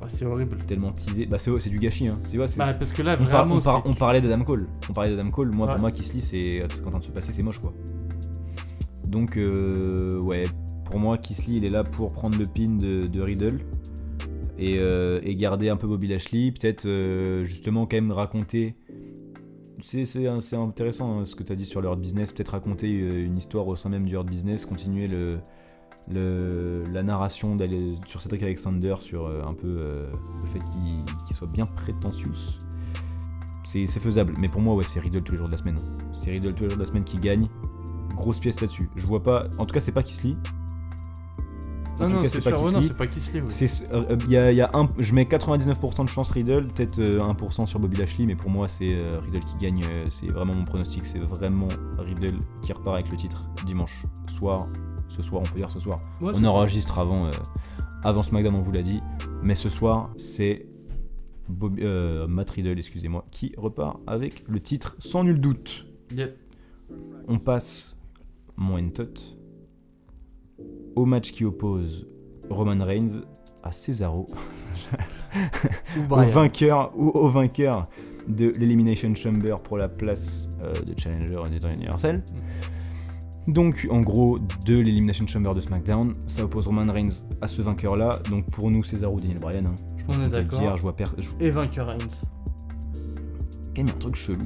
Ah, 0.02 0.06
c'est 0.10 0.26
horrible. 0.26 0.58
tellement 0.68 0.92
teasé. 0.92 1.26
Bah, 1.28 1.38
c'est, 1.40 1.50
c'est 1.62 1.70
du 1.70 1.80
gâchis, 1.80 2.10
hein. 2.10 2.16
C'est, 2.28 2.38
Bah, 2.38 2.74
parce 2.74 2.92
que 2.92 3.02
là 3.02 3.14
on, 3.20 3.24
par- 3.24 3.28
vraiment. 3.46 3.56
on 3.56 3.60
par- 3.62 3.82
c'est- 3.84 3.90
on 3.90 3.94
parlait 3.94 4.22
d'Adam 4.22 4.44
Cole. 4.44 4.68
On 4.90 4.94
parlait 4.94 5.16
d'Adam 5.16 5.30
Cole. 5.32 5.52
Moi, 5.52 5.66
Ouais. 5.68 5.74
pour 5.74 5.82
moi, 5.82 5.92
Kisly, 5.92 6.22
c'est 6.22 6.38
est 6.38 6.64
en 6.86 6.90
train 6.92 7.00
de 7.00 7.04
se 7.06 7.12
passer, 7.12 7.32
c'est 7.32 7.42
moche, 7.42 7.60
quoi. 7.60 7.74
Donc, 9.10 9.38
euh, 9.38 10.20
ouais, 10.22 10.44
pour 10.86 11.00
moi, 11.00 11.18
Kisly, 11.18 11.58
il 11.58 11.66
est 11.66 11.70
là 11.70 11.84
pour 11.84 12.14
prendre 12.14 12.38
le 12.38 12.46
pin 12.46 12.70
de, 12.70 13.22
Riddle 13.22 13.60
et, 14.60 14.78
euh, 14.80 15.20
et 15.24 15.36
garder 15.36 15.70
un 15.70 15.78
peu 15.78 15.88
Bobby 15.88 16.08
Lashley. 16.08 16.52
Peut-être, 16.52 16.86
euh, 16.86 17.44
justement, 17.44 17.88
quand 17.88 17.98
même 17.98 18.12
raconter. 18.12 18.76
C'est, 19.82 20.28
intéressant 20.28 21.20
hein, 21.20 21.26
ce 21.26 21.36
que 21.36 21.44
tu 21.44 21.52
as 21.54 21.56
dit 21.56 21.66
sur 21.66 21.82
le 21.82 21.88
Hurt 21.88 22.00
Business. 22.00 22.34
Peut-être 22.34 22.50
raconter 22.50 22.90
une 22.90 23.36
histoire 23.36 23.66
au 23.68 23.76
sein 23.76 23.90
même 23.90 24.06
du 24.06 24.14
Hurt 24.14 24.30
Business, 24.30 24.66
continuer 24.66 25.08
la 26.10 27.04
narration 27.04 27.58
sur 28.06 28.22
Cedric 28.22 28.44
Alexander, 28.44 28.96
sur 29.00 29.28
un 29.28 29.54
peu 29.54 29.68
le 29.68 30.48
fait 30.52 30.60
qu'il, 30.60 31.36
soit 31.36 31.48
bien 31.48 31.66
prétentieux. 31.66 32.32
C'est 33.64 33.88
faisable, 33.88 34.34
mais 34.38 34.50
pour 34.50 34.62
moi, 34.62 34.76
ouais, 34.76 34.84
c'est 34.84 35.00
Riddle 35.00 35.24
tous 35.24 35.32
les 35.32 35.38
jours 35.38 35.48
de 35.48 35.54
la 35.54 35.58
semaine. 35.58 35.78
C'est 36.12 36.30
Riddle 36.30 36.54
tous 36.54 36.64
les 36.64 36.70
jours 36.70 36.78
de 36.78 36.84
la 36.84 36.90
semaine 36.90 37.06
qui 37.06 37.18
gagne. 37.18 37.48
Grosse 38.20 38.40
pièce 38.40 38.60
là-dessus. 38.62 38.90
Je 38.96 39.06
vois 39.08 39.24
pas. 39.24 39.48
En 39.58 39.66
tout 39.66 39.74
cas, 39.74 39.80
c'est 39.80 39.92
pas 39.92 40.04
Kisly. 40.04 40.36
En 42.00 42.04
Non, 42.04 42.10
tout 42.10 42.16
non, 42.16 42.22
cas, 42.24 42.30
c'est 42.30 42.42
pas 42.42 42.52
Kisly. 42.54 42.84
c'est 42.88 42.98
pas 42.98 43.08
Kisly. 43.08 43.42
oui. 43.42 43.48
C'est, 43.52 43.92
euh, 43.94 44.18
il 44.26 44.32
y 44.32 44.38
a, 44.38 44.52
il 44.52 44.58
y 44.58 44.62
a 44.62 44.70
un, 44.74 44.88
je 44.98 45.14
mets 45.14 45.24
99% 45.26 46.04
de 46.06 46.10
chance 46.10 46.32
Riddle, 46.32 46.66
peut-être 46.70 47.00
euh, 47.00 47.20
1% 47.20 47.66
sur 47.66 47.80
Bobby 47.80 47.98
Lashley, 47.98 48.26
mais 48.26 48.36
pour 48.36 48.50
moi 48.50 48.70
c'est 48.70 48.94
euh, 48.94 49.20
Riddle 49.20 49.44
qui 49.44 49.58
gagne. 49.58 49.84
euh, 49.84 50.06
c'est 50.10 50.28
vraiment 50.28 50.54
mon 50.56 50.64
pronostic. 50.64 51.06
C'est 51.06 51.20
vraiment 51.20 51.68
Riddle 51.98 52.38
qui 52.62 52.72
repart 52.72 52.96
avec 52.96 53.12
le 53.12 53.18
titre 53.18 53.50
dimanche 53.66 54.06
soir. 54.28 54.66
Ce 55.10 55.22
soir, 55.22 55.42
on 55.42 55.50
peut 55.52 55.58
dire 55.60 55.70
ce 55.70 55.80
soir. 55.80 56.00
Ouais, 56.22 56.32
on 56.36 56.44
enregistre 56.46 57.00
avant, 57.00 57.26
euh, 57.26 57.32
avant 58.04 58.22
SmackDown, 58.24 58.56
on 58.56 58.62
vous 58.62 58.72
l'a 58.72 58.82
dit. 58.84 59.02
Mais 59.44 59.56
ce 59.56 59.68
soir, 59.68 60.10
c'est 60.16 60.68
Bobby- 61.50 61.82
euh, 61.84 62.28
Matt 62.28 62.50
Riddle, 62.52 62.78
excusez-moi, 62.78 63.26
qui 63.32 63.54
repart 63.58 64.00
avec 64.08 64.46
le 64.48 64.62
titre 64.62 64.96
sans 65.00 65.24
nul 65.26 65.42
doute. 65.42 65.86
Yep. 66.16 66.38
On 67.28 67.40
passe 67.40 67.99
mon 68.60 68.78
Entot 68.78 69.14
au 70.96 71.06
match 71.06 71.32
qui 71.32 71.46
oppose 71.46 72.06
Roman 72.50 72.84
Reigns 72.84 73.22
à 73.64 73.72
Cesaro, 73.72 74.26
au 76.10 76.16
vainqueur 76.16 76.92
ou 76.98 77.10
au 77.10 77.30
vainqueur 77.30 77.88
de 78.28 78.48
l'Elimination 78.58 79.14
Chamber 79.16 79.56
pour 79.64 79.78
la 79.78 79.88
place 79.88 80.50
euh, 80.62 80.74
de 80.74 80.98
Challenger 81.00 81.38
en 81.38 81.46
Universal. 81.46 82.24
Donc 83.48 83.88
en 83.90 84.02
gros 84.02 84.40
de 84.40 84.78
l'Elimination 84.80 85.26
Chamber 85.28 85.54
de 85.56 85.62
SmackDown, 85.62 86.14
ça 86.28 86.44
oppose 86.46 86.68
Roman 86.68 86.92
Reigns 86.92 87.26
à 87.42 87.48
ce 87.48 87.62
vainqueur-là. 87.62 88.20
Donc 88.30 88.50
pour 88.52 88.70
nous 88.72 88.84
Cesaro 88.84 89.16
ou 89.16 89.20
Daniel 89.20 89.40
Bryan, 89.40 89.68
hein. 89.68 89.76
je 89.98 90.04
pense 90.06 90.18
On 90.18 90.26
est 90.26 90.30
d'accord. 90.30 90.60
dire. 90.60 90.78
Je 90.78 90.82
vois 90.82 90.96
per- 90.96 91.06
je- 91.18 91.30
Et 91.40 91.52
vainqueur 91.52 91.88
Reigns. 91.88 91.98
quand 93.76 93.84
même 93.84 93.90
un 93.96 94.00
truc 94.00 94.16
chelou. 94.16 94.44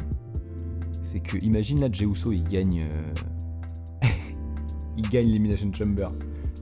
C'est 1.04 1.20
que, 1.20 1.38
imagine 1.44 1.80
là, 1.80 1.88
Jey 1.92 2.06
Uso, 2.06 2.32
il 2.32 2.48
gagne. 2.48 2.82
euh, 2.84 3.14
il 4.98 5.10
gagne 5.10 5.28
l'Elimination 5.28 5.72
Chamber. 5.74 6.08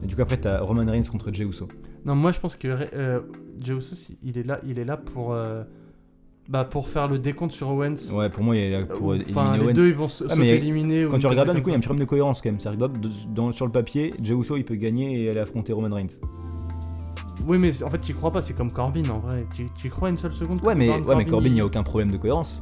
Et 0.03 0.07
du 0.07 0.15
coup, 0.15 0.21
après, 0.21 0.37
t'as 0.37 0.59
Roman 0.61 0.85
Reigns 0.85 1.03
contre 1.11 1.31
Jey 1.31 1.43
Uso. 1.45 1.67
Non, 2.05 2.15
moi 2.15 2.31
je 2.31 2.39
pense 2.39 2.55
que 2.55 2.67
euh, 2.93 3.19
Jey 3.59 3.73
Uso, 3.75 3.95
il 4.23 4.37
est 4.37 4.43
là, 4.43 4.59
il 4.67 4.79
est 4.79 4.85
là 4.85 4.97
pour, 4.97 5.33
euh, 5.33 5.63
bah, 6.49 6.65
pour 6.65 6.87
faire 6.89 7.07
le 7.07 7.19
décompte 7.19 7.51
sur 7.53 7.69
Owens. 7.69 8.11
Ouais, 8.11 8.29
pour 8.29 8.43
moi, 8.43 8.55
il 8.55 8.61
est 8.63 8.71
là 8.71 8.85
pour 8.85 9.11
Euh, 9.11 9.15
éliminer 9.15 9.37
Enfin, 9.39 9.57
les 9.57 9.63
Owens. 9.65 9.73
deux 9.73 9.87
ils 9.89 9.93
vont 9.95 10.07
se- 10.07 10.23
Ah, 10.23 10.33
ou 10.33 11.11
Quand 11.11 11.19
tu 11.19 11.27
regardes 11.27 11.49
bien, 11.49 11.53
du 11.55 11.61
coup, 11.61 11.69
il 11.69 11.73
y 11.73 11.75
a 11.75 11.77
un 11.77 11.79
petit 11.79 11.87
problème 11.87 12.05
de 12.05 12.09
cohérence 12.09 12.41
quand 12.41 12.49
même. 12.49 12.59
C'est-à-dire 12.59 12.87
que 12.91 12.97
dans- 12.97 13.09
dans- 13.47 13.51
sur 13.51 13.65
le 13.67 13.71
papier, 13.71 14.13
Jey 14.21 14.33
Uso, 14.33 14.57
il 14.57 14.65
peut 14.65 14.75
gagner 14.75 15.21
et 15.23 15.29
aller 15.29 15.39
affronter 15.39 15.71
Roman 15.73 15.93
Reigns. 15.95 16.19
Oui, 17.47 17.57
mais 17.57 17.81
en 17.83 17.89
fait, 17.89 17.99
tu 17.99 18.13
crois 18.13 18.31
pas, 18.31 18.41
c'est 18.41 18.53
comme 18.53 18.71
Corbin 18.71 19.03
en 19.09 19.19
vrai. 19.19 19.45
Tu, 19.55 19.65
tu 19.77 19.89
crois 19.89 20.09
une 20.09 20.17
seule 20.17 20.31
seconde 20.33 20.59
Ouais, 20.63 20.75
mais, 20.75 20.89
ouais, 20.89 21.15
mais 21.15 21.25
Corbin, 21.25 21.47
il 21.47 21.53
n'y 21.53 21.61
a 21.61 21.65
aucun 21.65 21.83
problème 21.83 22.11
de 22.11 22.17
cohérence. 22.17 22.61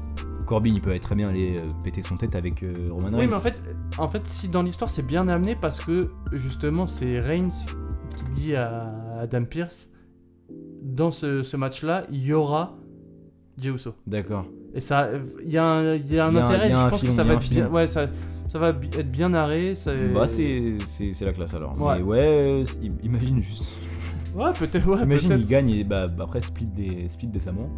Corbin, 0.49 0.71
il 0.73 0.81
peut 0.81 0.97
très 0.99 1.13
bien 1.15 1.29
aller 1.29 1.57
euh, 1.57 1.61
péter 1.83 2.01
son 2.01 2.15
tête 2.17 2.33
avec 2.35 2.63
euh, 2.63 2.73
Roman 2.89 3.05
Reigns. 3.09 3.17
Oui, 3.19 3.27
mais 3.27 3.35
en 3.35 3.39
fait, 3.39 3.55
en 3.99 4.07
fait, 4.07 4.25
si 4.25 4.47
dans 4.49 4.63
l'histoire 4.63 4.89
c'est 4.89 5.05
bien 5.05 5.27
amené 5.27 5.53
parce 5.55 5.79
que 5.79 6.09
justement 6.33 6.87
c'est 6.87 7.19
Reigns 7.19 7.49
qui 8.17 8.23
dit 8.33 8.55
à 8.55 8.91
Adam 9.21 9.43
Pierce 9.45 9.89
dans 10.81 11.11
ce, 11.11 11.43
ce 11.43 11.55
match-là, 11.55 12.03
il 12.11 12.25
y 12.25 12.33
aura 12.33 12.75
Jey. 13.59 13.71
D'accord. 14.07 14.45
Et 14.73 14.81
ça, 14.81 15.09
il 15.45 15.51
y 15.51 15.57
a 15.57 15.63
un, 15.65 15.95
il 15.95 16.11
y 16.11 16.17
a 16.17 16.25
un 16.25 16.31
Il 16.31 16.35
y 16.35 16.39
a 16.39 16.45
un- 16.45 16.49
intérêt. 16.49 16.69
je 16.71 16.89
pense 16.89 17.01
que 17.03 17.11
ça 17.11 17.23
va 17.23 17.33
être 17.35 17.49
bien. 17.49 17.67
Ouais, 17.69 17.85
ça, 17.87 18.07
ça 18.07 18.57
va 18.57 18.71
bi- 18.71 18.89
être 18.97 19.11
bien 19.11 19.29
narré. 19.29 19.75
Ça... 19.75 19.91
Bah, 20.13 20.27
c'est 20.27 20.77
c'est- 20.85 21.13
c'est 21.13 21.25
la 21.25 21.33
classe 21.33 21.53
alors. 21.53 21.79
Ouais. 21.79 21.97
Mais 21.97 22.03
ouais, 22.03 22.63
euh, 22.63 22.63
imagine 23.03 23.39
juste. 23.41 23.65
Ouais, 24.35 24.51
peut-être. 24.57 24.87
Ouais, 24.87 25.03
imagine, 25.03 25.29
peut-être. 25.29 25.41
il 25.41 25.47
gagne 25.47 25.69
et 25.69 25.83
bah, 25.83 26.07
bah, 26.07 26.23
après, 26.23 26.41
split 26.41 26.65
des, 26.67 27.07
split 27.09 27.27
des 27.27 27.39
Samoans. 27.39 27.69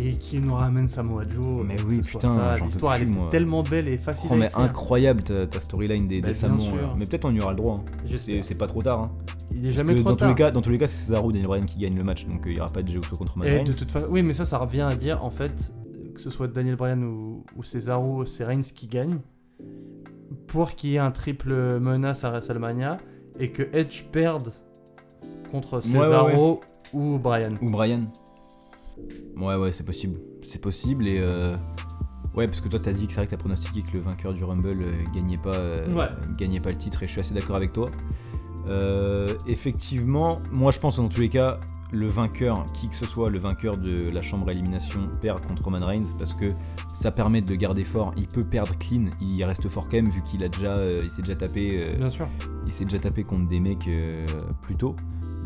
Et 0.00 0.12
qui 0.16 0.38
nous 0.40 0.54
ramène 0.54 0.88
Samoa 0.88 1.24
Joe 1.28 1.64
Mais 1.66 1.76
oui, 1.88 2.00
putain, 2.00 2.56
L'histoire, 2.56 2.94
elle 2.94 3.02
est 3.02 3.30
tellement 3.30 3.62
belle 3.62 3.88
et 3.88 3.98
facile 3.98 4.30
Oh, 4.32 4.36
mais 4.36 4.50
incroyable 4.54 5.22
ta, 5.22 5.46
ta 5.46 5.60
storyline 5.60 6.06
des, 6.08 6.20
Bah, 6.20 6.28
des 6.28 6.34
sûr. 6.34 6.48
là. 6.48 6.92
Mais 6.96 7.06
peut-être 7.06 7.24
on 7.24 7.32
y 7.32 7.40
aura 7.40 7.50
le 7.52 7.56
droit. 7.56 7.82
hein. 7.86 8.16
C'est 8.42 8.54
pas 8.54 8.66
trop 8.66 8.82
tard. 8.82 9.00
Hein. 9.00 9.12
Il 9.54 9.66
est 9.66 9.72
jamais 9.72 9.94
trop 9.94 10.10
dans, 10.10 10.16
tard. 10.16 10.28
tous 10.28 10.34
les 10.34 10.38
cas, 10.38 10.50
dans 10.50 10.62
tous 10.62 10.70
les 10.70 10.78
cas, 10.78 10.86
c'est 10.86 11.06
Cesaro 11.06 11.28
ou 11.28 11.32
Daniel 11.32 11.46
Bryan 11.48 11.64
qui 11.66 11.78
gagnent 11.78 11.96
le 11.96 12.04
match, 12.04 12.26
donc 12.26 12.46
euh, 12.46 12.50
il 12.50 12.56
y 12.56 12.60
aura 12.60 12.70
pas 12.70 12.82
de 12.82 12.88
Jey 12.88 13.00
contre 13.16 13.32
Roman 13.32 13.44
Reigns. 13.44 13.64
de 13.64 13.72
toute 13.72 13.90
façon, 13.90 14.06
oui, 14.10 14.22
mais 14.22 14.32
ça, 14.34 14.46
ça 14.46 14.56
revient 14.58 14.80
à 14.90 14.94
dire 14.94 15.22
en 15.24 15.30
fait 15.30 15.72
que 16.14 16.20
ce 16.20 16.30
soit 16.30 16.48
Daniel 16.48 16.76
Bryan 16.76 17.02
ou, 17.04 17.44
ou 17.56 17.62
Cesaro, 17.62 18.24
c'est 18.24 18.44
Reigns 18.44 18.62
qui 18.74 18.86
gagne 18.86 19.18
pour 20.46 20.74
qu'il 20.74 20.90
y 20.90 20.94
ait 20.96 20.98
un 20.98 21.10
triple 21.10 21.78
menace 21.80 22.24
à 22.24 22.30
WrestleMania 22.30 22.96
et 23.38 23.50
que 23.50 23.62
Edge 23.74 24.04
perde 24.10 24.52
contre 25.50 25.76
ouais, 25.76 25.80
Cesaro 25.82 26.60
ou 26.94 27.18
Bryan. 27.18 27.54
Ou 27.60 27.70
Bryan. 27.70 28.00
Ouais, 29.36 29.56
ouais, 29.56 29.72
c'est 29.72 29.84
possible. 29.84 30.18
C'est 30.42 30.60
possible 30.60 31.06
et. 31.06 31.18
euh, 31.20 31.56
Ouais, 32.34 32.46
parce 32.46 32.62
que 32.62 32.68
toi 32.70 32.78
t'as 32.82 32.92
dit 32.94 33.06
que 33.06 33.12
c'est 33.12 33.18
vrai 33.18 33.26
que 33.26 33.32
t'as 33.32 33.36
pronostiqué 33.36 33.82
que 33.82 33.92
le 33.92 34.00
vainqueur 34.00 34.32
du 34.32 34.42
Rumble 34.42 34.68
euh, 34.82 35.04
gagnait, 35.14 35.36
pas, 35.36 35.54
euh, 35.54 35.86
Ouais. 35.94 36.08
gagnait 36.38 36.60
pas 36.60 36.70
le 36.70 36.78
titre 36.78 37.02
et 37.02 37.06
je 37.06 37.12
suis 37.12 37.20
assez 37.20 37.34
d'accord 37.34 37.56
avec 37.56 37.74
toi. 37.74 37.90
Euh, 38.68 39.26
effectivement, 39.46 40.38
moi 40.50 40.70
je 40.72 40.78
pense 40.78 40.96
que 40.96 41.02
dans 41.02 41.08
tous 41.10 41.20
les 41.20 41.28
cas, 41.28 41.60
le 41.92 42.06
vainqueur, 42.06 42.64
qui 42.72 42.88
que 42.88 42.96
ce 42.96 43.04
soit, 43.04 43.28
le 43.28 43.38
vainqueur 43.38 43.76
de 43.76 44.10
la 44.14 44.22
chambre 44.22 44.48
à 44.48 44.52
élimination 44.52 45.10
perd 45.20 45.44
contre 45.46 45.64
Roman 45.64 45.84
Reigns 45.84 46.14
parce 46.18 46.32
que 46.32 46.52
ça 46.94 47.10
permet 47.10 47.42
de 47.42 47.54
garder 47.54 47.84
fort. 47.84 48.14
Il 48.16 48.26
peut 48.28 48.44
perdre 48.44 48.72
clean, 48.78 49.10
il 49.20 49.44
reste 49.44 49.68
fort 49.68 49.84
quand 49.90 49.96
même 49.98 50.08
vu 50.08 50.22
qu'il 50.22 50.42
a 50.42 50.48
déjà, 50.48 50.72
euh, 50.76 51.00
il 51.04 51.10
s'est 51.10 51.20
déjà 51.22 51.36
tapé. 51.36 51.72
euh, 51.74 51.96
Bien 51.98 52.08
sûr. 52.10 52.28
il 52.64 52.72
s'est 52.72 52.84
déjà 52.86 52.98
tapé 52.98 53.24
contre 53.24 53.46
des 53.46 53.60
mecs 53.60 53.88
euh, 53.88 54.24
plus 54.62 54.76
tôt, 54.76 54.96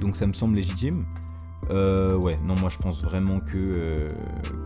donc 0.01 0.15
ça 0.15 0.25
me 0.27 0.33
semble 0.33 0.55
légitime. 0.55 1.05
Euh, 1.71 2.15
ouais, 2.17 2.39
non, 2.45 2.55
moi 2.61 2.69
je 2.69 2.79
pense 2.79 3.03
vraiment 3.03 3.41
que, 3.41 3.57
euh, 3.57 4.09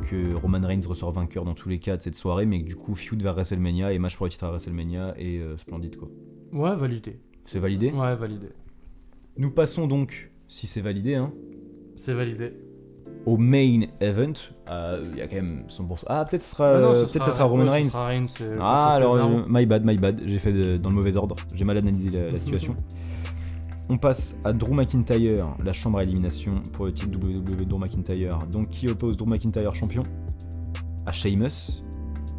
que 0.09 0.34
Roman 0.34 0.61
Reigns 0.62 0.86
ressort 0.86 1.11
vainqueur 1.12 1.44
dans 1.44 1.55
tous 1.55 1.68
les 1.68 1.78
cas 1.78 1.96
de 1.96 2.03
cette 2.03 2.14
soirée, 2.16 2.44
mais 2.46 2.61
que 2.62 2.66
du 2.66 2.76
coup, 2.76 2.94
feud 2.94 3.22
vers 3.22 3.32
WrestleMania 3.34 3.92
et 3.92 3.98
match 3.98 4.16
pour 4.16 4.26
le 4.26 4.30
titre 4.30 4.44
à 4.44 4.51
WrestleMania 4.51 5.14
et 5.18 5.40
euh, 5.40 5.57
splendide 5.57 5.96
quoi. 5.96 6.09
Ouais, 6.53 6.76
validé. 6.76 7.18
C'est 7.46 7.59
validé 7.59 7.90
Ouais, 7.90 8.14
validé. 8.16 8.48
Nous 9.38 9.51
passons 9.51 9.86
donc, 9.86 10.30
si 10.46 10.66
c'est 10.66 10.80
validé, 10.82 11.14
hein, 11.14 11.32
C'est 11.96 12.12
validé. 12.12 12.53
au 13.24 13.38
main 13.38 13.82
event. 14.01 14.32
Euh, 14.70 14.90
Il 15.12 15.18
y 15.18 15.22
a 15.22 15.26
quand 15.28 15.36
même 15.36 15.62
100%. 15.68 16.05
Ah, 16.07 16.26
peut-être 16.28 16.42
ce 16.42 16.51
sera, 16.51 16.74
Ah 16.74 16.80
non, 16.80 16.94
ce 16.94 17.11
peut-être 17.12 17.24
ça 17.24 17.32
sera 17.32 17.44
Roman 17.44 17.64
ce 17.66 17.70
Reigns. 17.70 17.88
sera 17.88 18.07
Reigns, 18.09 18.26
Ah, 18.61 18.90
alors, 18.92 19.14
euh, 19.14 19.42
my 19.48 19.64
bad, 19.64 19.84
my 19.86 19.96
bad, 19.96 20.20
j'ai 20.26 20.38
fait 20.38 20.53
de- 20.53 20.76
dans 20.76 20.90
le 20.90 20.96
mauvais 20.96 21.16
ordre, 21.16 21.36
j'ai 21.55 21.64
mal 21.64 21.78
analysé 21.78 22.11
la, 22.11 22.26
la 22.26 22.38
situation. 22.38 22.76
On 23.93 23.97
passe 23.97 24.36
à 24.45 24.53
Drew 24.53 24.72
McIntyre, 24.72 25.57
la 25.64 25.72
chambre 25.72 25.99
à 25.99 26.05
élimination 26.05 26.62
pour 26.74 26.86
le 26.86 26.95
titre 26.95 27.18
WWE 27.18 27.64
Drew 27.66 27.76
McIntyre. 27.76 28.38
Donc, 28.47 28.68
qui 28.70 28.88
oppose 28.88 29.16
Drew 29.16 29.26
McIntyre 29.26 29.74
champion? 29.74 30.05
À 31.07 31.11
Sheamus, 31.11 31.82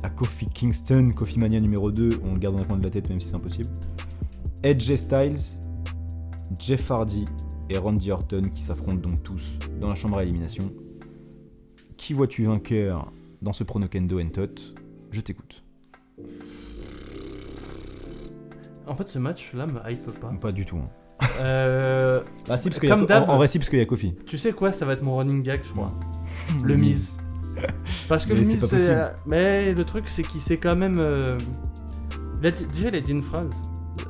à 0.02 0.10
Kofi 0.10 0.46
Kingston, 0.46 1.12
Kofi 1.14 1.40
Mania 1.40 1.60
numéro 1.60 1.92
2, 1.92 2.22
on 2.24 2.36
le 2.36 2.40
garde 2.40 2.56
dans 2.56 2.62
le 2.62 2.68
coin 2.68 2.78
de 2.78 2.84
la 2.84 2.90
tête 2.90 3.10
même 3.10 3.20
si 3.20 3.28
c'est 3.28 3.36
impossible. 3.36 3.68
Edge 4.64 4.94
Styles, 4.96 5.60
Jeff 6.58 6.90
Hardy 6.90 7.26
et 7.70 7.78
Randy 7.78 8.12
Orton 8.12 8.44
qui 8.54 8.64
s'affrontent 8.64 9.02
donc 9.02 9.22
tous 9.22 9.60
dans 9.82 9.90
la 9.90 9.96
chambre 9.96 10.20
à 10.20 10.24
élimination. 10.24 10.72
Qui 11.98 12.14
vois-tu 12.14 12.46
vainqueur 12.46 13.12
dans 13.42 13.52
ce 13.52 13.66
Pronokendo 13.66 14.22
and 14.22 14.30
Tot 14.30 14.74
Je 15.12 15.20
t'écoute. 15.20 15.66
En 18.88 18.96
fait, 18.96 19.10
ce 19.10 19.20
match-là 19.20 19.68
me 19.68 19.80
hype 19.86 20.20
pas. 20.22 20.30
Pas 20.42 20.52
du 20.54 20.66
tout. 20.66 20.78
hein. 20.78 21.01
Euh, 21.40 22.22
Ah 22.50 22.58
si, 22.58 22.70
parce 22.70 22.80
que 22.80 22.88
Comme 22.88 23.06
d'hab. 23.06 23.24
en, 23.30 23.34
en 23.34 23.38
vrai, 23.38 23.48
si, 23.48 23.58
parce 23.60 23.70
qu'il 23.70 23.80
y 23.80 23.82
a 23.82 23.86
Kofi. 23.86 24.14
tu 24.26 24.38
sais 24.38 24.52
quoi, 24.54 24.72
ça 24.72 24.86
va 24.86 24.94
être 24.94 25.04
mon 25.04 25.16
running 25.18 25.42
gag, 25.44 25.62
je 25.64 25.72
crois. 25.72 25.92
Le 26.64 26.76
Miz. 26.76 27.20
Parce 28.08 28.26
que 28.26 28.34
Mais 28.34 28.40
le 28.42 28.46
Miz, 28.46 28.66
c'est. 28.66 28.90
euh, 28.90 29.08
Mais 29.28 29.74
le 29.74 29.84
truc, 29.86 30.06
c'est 30.08 30.24
qu'il 30.24 30.42
s'est 30.42 30.58
quand 30.58 30.76
même. 30.76 30.98
euh, 31.00 31.38
il 32.42 32.48
a 32.48 32.52
dit- 32.52 32.66
Déjà, 32.74 32.88
il 32.90 32.96
a 32.96 33.02
dit 33.02 33.12
une 33.12 33.22
phrase 33.22 33.50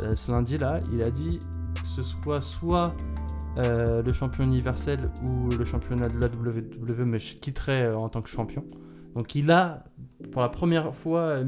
euh, 0.02 0.16
ce 0.16 0.32
lundi-là. 0.32 0.80
Il 0.94 1.02
a 1.04 1.10
dit 1.12 1.40
que 1.82 1.88
ce 1.88 2.04
soit 2.04 2.42
soit 2.42 2.92
euh, 3.58 4.02
le 4.02 4.14
champion 4.14 4.44
universel 4.46 5.10
ou 5.26 5.50
le 5.50 5.66
championnat 5.66 6.08
de 6.08 6.18
la 6.20 6.28
WWE, 6.28 7.04
mais 7.06 7.20
je 7.20 7.36
quitterai 7.36 7.84
euh, 7.84 7.98
en 7.98 8.08
tant 8.10 8.22
que 8.22 8.30
champion. 8.30 8.64
Donc, 9.16 9.36
il 9.36 9.52
a, 9.52 9.84
pour 10.32 10.42
la 10.42 10.50
première 10.50 10.96
fois, 10.96 11.20
euh, 11.22 11.46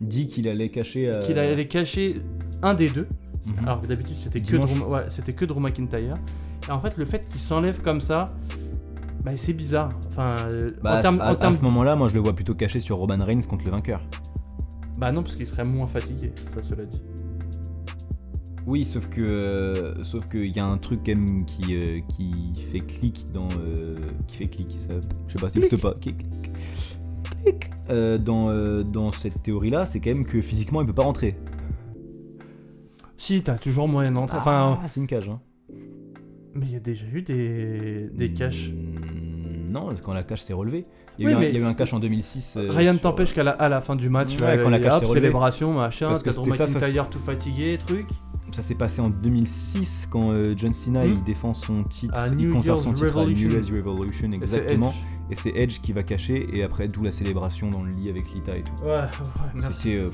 Dit 0.00 0.28
qu'il 0.28 0.48
allait 0.48 0.70
cacher. 0.70 1.08
euh, 1.08 1.18
qu'il 1.18 1.38
allait 1.38 1.66
cacher 1.68 2.20
un 2.62 2.72
des 2.74 2.88
deux. 2.88 3.08
Mhm. 3.46 3.54
Alors 3.66 3.80
que 3.80 3.86
d'habitude, 3.86 4.16
c'était 4.20 4.40
que. 4.40 4.56
Drew, 4.56 4.88
ouais, 4.90 5.04
c'était 5.08 5.32
que 5.32 5.44
Drew 5.44 5.60
McIntyre. 5.60 6.14
Et 6.68 6.72
en 6.72 6.80
fait, 6.80 6.96
le 6.96 7.04
fait 7.04 7.28
qu'il 7.28 7.40
s'enlève 7.40 7.80
comme 7.82 8.00
ça, 8.00 8.34
bah, 9.24 9.32
c'est 9.36 9.52
bizarre. 9.52 9.90
Enfin, 10.08 10.36
euh, 10.50 10.70
Bah, 10.82 10.98
en 10.98 11.02
termes. 11.02 11.20
à, 11.20 11.28
en 11.28 11.32
à 11.32 11.36
termes- 11.36 11.54
ce 11.54 11.62
moment-là, 11.62 11.96
moi 11.96 12.08
je 12.08 12.14
le 12.14 12.20
vois 12.20 12.32
plutôt 12.34 12.54
caché 12.54 12.80
sur 12.80 12.96
Roman 12.98 13.22
Reigns 13.24 13.42
contre 13.48 13.64
le 13.64 13.70
vainqueur. 13.70 14.00
Bah 14.98 15.12
non, 15.12 15.22
parce 15.22 15.34
qu'il 15.36 15.46
serait 15.46 15.64
moins 15.64 15.86
fatigué, 15.86 16.32
ça 16.54 16.62
cela 16.62 16.84
dit. 16.84 17.00
Oui, 18.66 18.84
sauf 18.84 19.08
que 19.08 19.22
euh, 19.22 20.04
sauf 20.04 20.28
qu'il 20.28 20.54
y 20.54 20.60
a 20.60 20.66
un 20.66 20.76
truc 20.76 21.00
quand 21.06 21.14
même 21.14 21.44
qui, 21.46 21.74
euh, 21.74 22.00
qui 22.08 22.52
fait 22.56 22.80
clic 22.80 23.26
dans 23.32 23.48
euh, 23.58 23.96
qui 24.28 24.36
fait 24.36 24.46
clic, 24.48 24.68
ça, 24.78 24.88
je 25.26 25.32
sais 25.32 25.38
pas, 25.38 25.48
ça 25.48 25.58
n'existe 25.58 25.80
pas. 25.80 25.94
Qui- 25.94 26.14
clic, 26.14 26.30
clic. 27.42 27.70
Dans 28.22 28.82
dans 28.84 29.10
cette 29.10 29.42
théorie-là, 29.42 29.86
c'est 29.86 29.98
quand 30.00 30.10
même 30.14 30.24
que 30.26 30.40
physiquement 30.42 30.80
il 30.82 30.86
peut 30.86 30.92
pas 30.92 31.02
rentrer. 31.04 31.36
Si, 33.20 33.42
t'as 33.42 33.56
toujours 33.56 33.86
moyen 33.86 34.12
d'entrer. 34.12 34.38
Enfin, 34.38 34.78
ah, 34.82 34.86
c'est 34.88 34.98
une 35.00 35.06
cage. 35.06 35.28
Hein. 35.28 35.40
mais 36.54 36.66
il 36.66 36.72
y 36.72 36.76
a 36.76 36.80
déjà 36.80 37.04
eu 37.12 37.20
des, 37.22 38.08
des 38.12 38.32
caches. 38.32 38.70
Mm, 38.70 39.70
Non, 39.70 39.88
quand 40.02 40.12
la 40.14 40.22
cage 40.22 40.42
s'est 40.42 40.52
relevée. 40.54 40.84
Il 41.18 41.24
y, 41.24 41.26
a 41.26 41.28
Oui, 41.28 41.32
eu 41.34 41.36
un, 41.36 41.40
mais- 41.40 41.48
il 41.50 41.54
y 41.54 41.58
a 41.58 41.60
eu 41.60 41.64
un 41.64 41.74
cache 41.74 41.92
en 41.92 42.00
2006. 42.00 42.54
euh, 42.56 42.68
Rien 42.70 42.92
ne 42.92 42.98
sur- 42.98 43.02
t'empêche 43.02 43.34
qu'à 43.34 43.44
la, 43.44 43.50
à 43.52 43.68
la 43.68 43.80
fin 43.82 43.94
du 43.94 44.08
match, 44.08 44.30
Ouais, 44.40 44.46
euh, 44.58 44.62
quand 44.64 44.70
la 44.70 44.78
cage 44.80 44.92
hop, 44.94 44.98
s'est 45.00 45.06
relevée. 45.06 45.20
célébration, 45.20 45.72
machin, 45.74 46.06
Parce 46.08 46.22
que 46.22 46.32
c'était 46.32 46.52
ça, 46.52 46.66
ça 46.66 47.04
tout 47.04 47.18
fatigué, 47.18 47.76
truc. 47.78 48.06
Ça 48.52 48.62
s'est 48.62 48.74
passé 48.74 49.00
en 49.00 49.10
2006 49.10 50.08
quand 50.10 50.32
euh, 50.32 50.54
John 50.56 50.72
Cena 50.72 51.04
Hmm. 51.04 51.12
il 51.12 51.22
défend 51.22 51.54
son 51.54 51.84
titre, 51.84 52.18
À 52.18 52.26
il 52.28 52.50
conserve 52.50 52.80
son 52.80 52.94
titre 52.94 53.16
à 53.18 53.24
New 53.26 53.36
Revolution. 53.36 53.48
Revolution 53.84 54.26
Et 54.32 54.38
c'est 54.44 54.56
exactement. 54.56 54.88
Edge. 54.88 54.96
Et 55.30 55.34
c'est 55.36 55.50
Edge 55.54 55.78
qui 55.80 55.92
va 55.92 56.02
cacher 56.02 56.46
et 56.56 56.64
après 56.64 56.88
d'où 56.88 57.02
la 57.04 57.12
célébration 57.12 57.70
dans 57.70 57.82
le 57.82 57.92
lit 57.92 58.08
avec 58.08 58.32
Lita 58.34 58.56
et 58.56 58.62
tout. 58.64 58.72
Ouais, 58.82 58.90
ouais. 58.90 59.70
C'était 59.70 59.98
euh, 59.98 60.06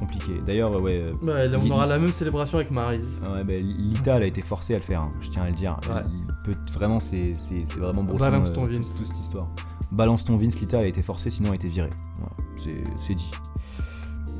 compliqué. 0.00 0.32
D'ailleurs 0.44 0.80
ouais, 0.82 1.00
euh, 1.04 1.12
Ouais, 1.22 1.46
là, 1.48 1.58
on 1.62 1.70
aura 1.70 1.86
la 1.86 1.98
même 1.98 2.08
célébration 2.12 2.58
avec 2.58 2.70
Maryse. 2.72 3.24
ouais, 3.32 3.44
bah, 3.44 3.52
Lita 3.58 4.16
elle 4.16 4.22
a 4.24 4.26
été 4.26 4.42
forcée 4.42 4.74
à 4.74 4.78
le 4.78 4.82
faire. 4.82 5.02
hein, 5.02 5.10
je 5.20 5.28
tiens 5.30 5.42
à 5.42 5.46
le 5.46 5.52
dire. 5.52 5.78
Ouais. 5.88 6.02
Il 6.12 6.26
peut 6.44 6.58
vraiment 6.72 6.98
c'est 6.98 7.34
vraiment 7.78 8.02
brosson, 8.02 8.18
Balance 8.24 8.52
ton 8.52 8.64
euh, 8.64 8.68
Vince. 8.68 8.96
toute 8.96 9.06
cette 9.06 9.18
histoire. 9.18 9.48
Balance 9.92 10.24
ton 10.24 10.36
Vince. 10.36 10.60
Lita 10.60 10.78
elle 10.78 10.86
a 10.86 10.88
été 10.88 11.02
forcée 11.02 11.30
sinon 11.30 11.48
elle 11.50 11.52
a 11.52 11.56
été 11.56 11.68
virée. 11.68 11.90
C'est 12.96 13.14
dit. 13.14 13.30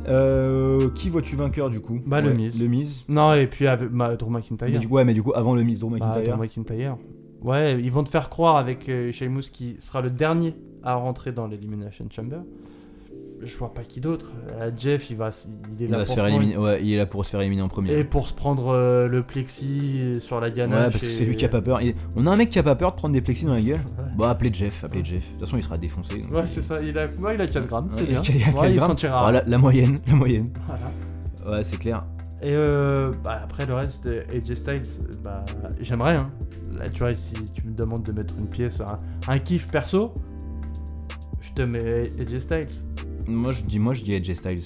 Euh, 0.08 0.88
qui 0.94 1.10
vois-tu 1.10 1.36
vainqueur 1.36 1.68
du 1.68 1.80
coup? 1.80 2.00
Bah, 2.06 2.20
le 2.20 2.32
Miz. 2.32 2.60
Le 2.62 2.68
Miz. 2.68 3.04
Non, 3.08 3.34
et 3.34 3.46
puis 3.46 3.66
avec 3.66 3.90
bah, 3.90 4.16
Drew 4.16 4.30
McIntyre. 4.30 4.68
Mais 4.70 4.78
du 4.78 4.88
coup, 4.88 4.94
ouais, 4.94 5.04
mais 5.04 5.14
du 5.14 5.22
coup 5.22 5.32
avant 5.34 5.54
le 5.54 5.62
Miz 5.62 5.78
Drew 5.78 5.90
Bah, 5.90 5.96
McIntyre. 6.06 6.36
Drew 6.36 6.42
McIntyre. 6.42 6.96
Ouais, 7.42 7.80
ils 7.80 7.90
vont 7.90 8.02
te 8.04 8.08
faire 8.10 8.28
croire 8.28 8.56
avec 8.56 8.88
euh, 8.88 9.12
Sheamus 9.12 9.44
qui 9.52 9.76
sera 9.80 10.00
le 10.02 10.10
dernier 10.10 10.54
à 10.82 10.94
rentrer 10.94 11.32
dans 11.32 11.46
l'Elimination 11.46 12.06
Chamber. 12.10 12.40
Je 13.42 13.56
vois 13.56 13.72
pas 13.72 13.82
qui 13.82 14.00
d'autre. 14.00 14.32
Euh, 14.60 14.70
Jeff, 14.76 15.08
il 15.08 15.16
va, 15.16 15.30
il 15.76 15.82
est 15.82 15.86
il 15.86 15.90
là 15.90 15.98
va 15.98 16.04
pour 16.04 16.12
se 16.12 16.14
faire 16.14 16.26
éliminer. 16.26 16.56
Ouais, 16.58 16.78
il 16.82 16.92
est 16.92 16.96
là 16.98 17.06
pour 17.06 17.24
se 17.24 17.30
faire 17.30 17.40
éliminer 17.40 17.62
en 17.62 17.68
premier. 17.68 17.96
Et 17.98 18.04
pour 18.04 18.28
se 18.28 18.34
prendre 18.34 18.68
euh, 18.68 19.08
le 19.08 19.22
plexi 19.22 20.18
sur 20.20 20.40
la 20.40 20.48
Ouais, 20.48 20.52
ganache. 20.52 20.92
parce 20.92 21.04
que 21.04 21.10
et- 21.10 21.14
c'est 21.14 21.24
lui 21.24 21.36
qui 21.36 21.44
a 21.46 21.48
pas 21.48 21.62
peur. 21.62 21.80
On 22.16 22.26
a 22.26 22.30
un 22.30 22.36
mec 22.36 22.50
qui 22.50 22.58
a 22.58 22.62
pas 22.62 22.74
peur 22.76 22.90
de 22.92 22.96
prendre 22.96 23.14
des 23.14 23.22
plexis 23.22 23.46
dans 23.46 23.54
la 23.54 23.62
gueule. 23.62 23.78
Ouais. 23.78 24.04
Bah, 24.18 24.30
appelez 24.30 24.52
Jeff, 24.52 24.84
appelez 24.84 25.04
Jeff. 25.04 25.24
De 25.26 25.30
toute 25.32 25.40
façon, 25.40 25.56
il 25.56 25.62
sera 25.62 25.78
défoncé. 25.78 26.18
donc 26.18 26.32
Ouais, 26.32 26.46
c'est 26.46 26.60
ça. 26.62 26.80
Il 26.82 26.98
a, 26.98 27.04
ouais, 27.06 27.34
il 27.34 27.40
a 27.40 27.46
4 27.46 27.66
grammes, 27.66 27.86
Ouais, 27.86 27.98
c'est 27.98 28.04
il 28.04 28.16
a- 28.16 28.20
bien. 28.20 28.34
il 28.34 28.42
a 28.42 28.60
Ouais, 28.60 28.74
4 28.76 29.02
il. 29.04 29.08
Voilà, 29.08 29.42
la 29.46 29.58
moyenne, 29.58 30.00
la 30.06 30.14
moyenne. 30.14 30.50
Voilà. 30.66 31.56
Ouais, 31.58 31.64
c'est 31.64 31.78
clair. 31.78 32.04
Et 32.42 32.52
euh, 32.54 33.12
bah, 33.24 33.40
après 33.44 33.64
le 33.66 33.74
reste, 33.74 34.04
euh, 34.06 34.22
AJ 34.34 34.54
Styles, 34.54 34.82
bah, 35.24 35.44
j'aimerais. 35.80 36.16
Hein. 36.16 36.30
Là, 36.78 36.88
tu 36.90 37.00
vois, 37.00 37.14
si 37.16 37.34
tu 37.54 37.66
me 37.66 37.72
demandes 37.74 38.02
de 38.02 38.12
mettre 38.12 38.34
une 38.38 38.50
pièce, 38.50 38.80
un, 38.82 38.96
un 39.28 39.38
kiff 39.38 39.68
perso, 39.68 40.12
je 41.40 41.52
te 41.52 41.62
mets 41.62 42.02
AJ 42.20 42.38
Styles. 42.38 42.66
Moi, 43.30 43.52
je 43.52 43.62
dis, 43.62 43.78
moi, 43.78 43.92
je 43.94 44.02
dis 44.04 44.14
AJ 44.14 44.32
Styles. 44.34 44.62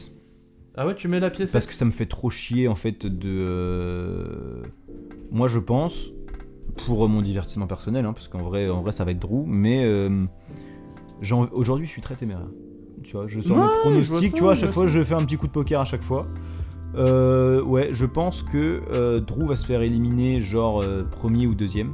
Ah 0.77 0.87
ouais, 0.87 0.95
tu 0.95 1.07
mets 1.09 1.21
la 1.21 1.31
pièce 1.31 1.53
Parce 1.53 1.67
que 1.67 1.73
ça 1.75 1.85
me 1.85 1.91
fait 1.93 2.07
trop 2.07 2.31
chier, 2.31 2.67
en 2.69 2.75
fait, 2.75 3.07
de. 3.07 3.29
euh, 3.29 4.63
Moi, 5.31 5.47
je 5.49 5.59
pense, 5.61 6.11
pour 6.87 7.09
mon 7.09 7.21
divertissement 7.23 7.67
personnel, 7.67 8.05
hein, 8.07 8.13
parce 8.13 8.29
qu'en 8.29 8.39
vrai, 8.43 8.69
en 8.69 8.81
vrai, 8.81 8.91
ça 8.93 9.05
va 9.05 9.13
être 9.13 9.21
Drew, 9.21 9.45
mais. 9.47 9.85
euh, 9.85 10.25
Aujourd'hui, 11.53 11.87
je 11.87 11.91
suis 11.93 12.03
très 12.03 12.17
téméraire. 12.17 12.49
Tu 13.03 13.13
vois, 13.17 13.27
je 13.29 13.41
sors 13.41 13.57
mon 13.57 13.69
pronostic, 13.83 14.31
ça, 14.31 14.37
tu 14.37 14.43
vois, 14.43 14.53
à 14.53 14.55
chaque 14.55 14.73
fois, 14.73 14.85
ça. 14.85 14.89
je 14.89 15.03
fais 15.03 15.15
un 15.15 15.25
petit 15.25 15.37
coup 15.37 15.47
de 15.47 15.53
poker 15.53 15.81
à 15.81 15.85
chaque 15.85 16.03
fois. 16.03 16.25
Euh, 16.97 17.63
ouais, 17.63 17.89
je 17.93 18.07
pense 18.07 18.43
que 18.43 18.83
euh, 18.95 19.21
Drew 19.21 19.47
va 19.47 19.57
se 19.57 19.67
faire 19.67 19.83
éliminer, 19.83 20.41
genre 20.41 20.83
premier 21.11 21.47
ou 21.47 21.55
deuxième. 21.55 21.93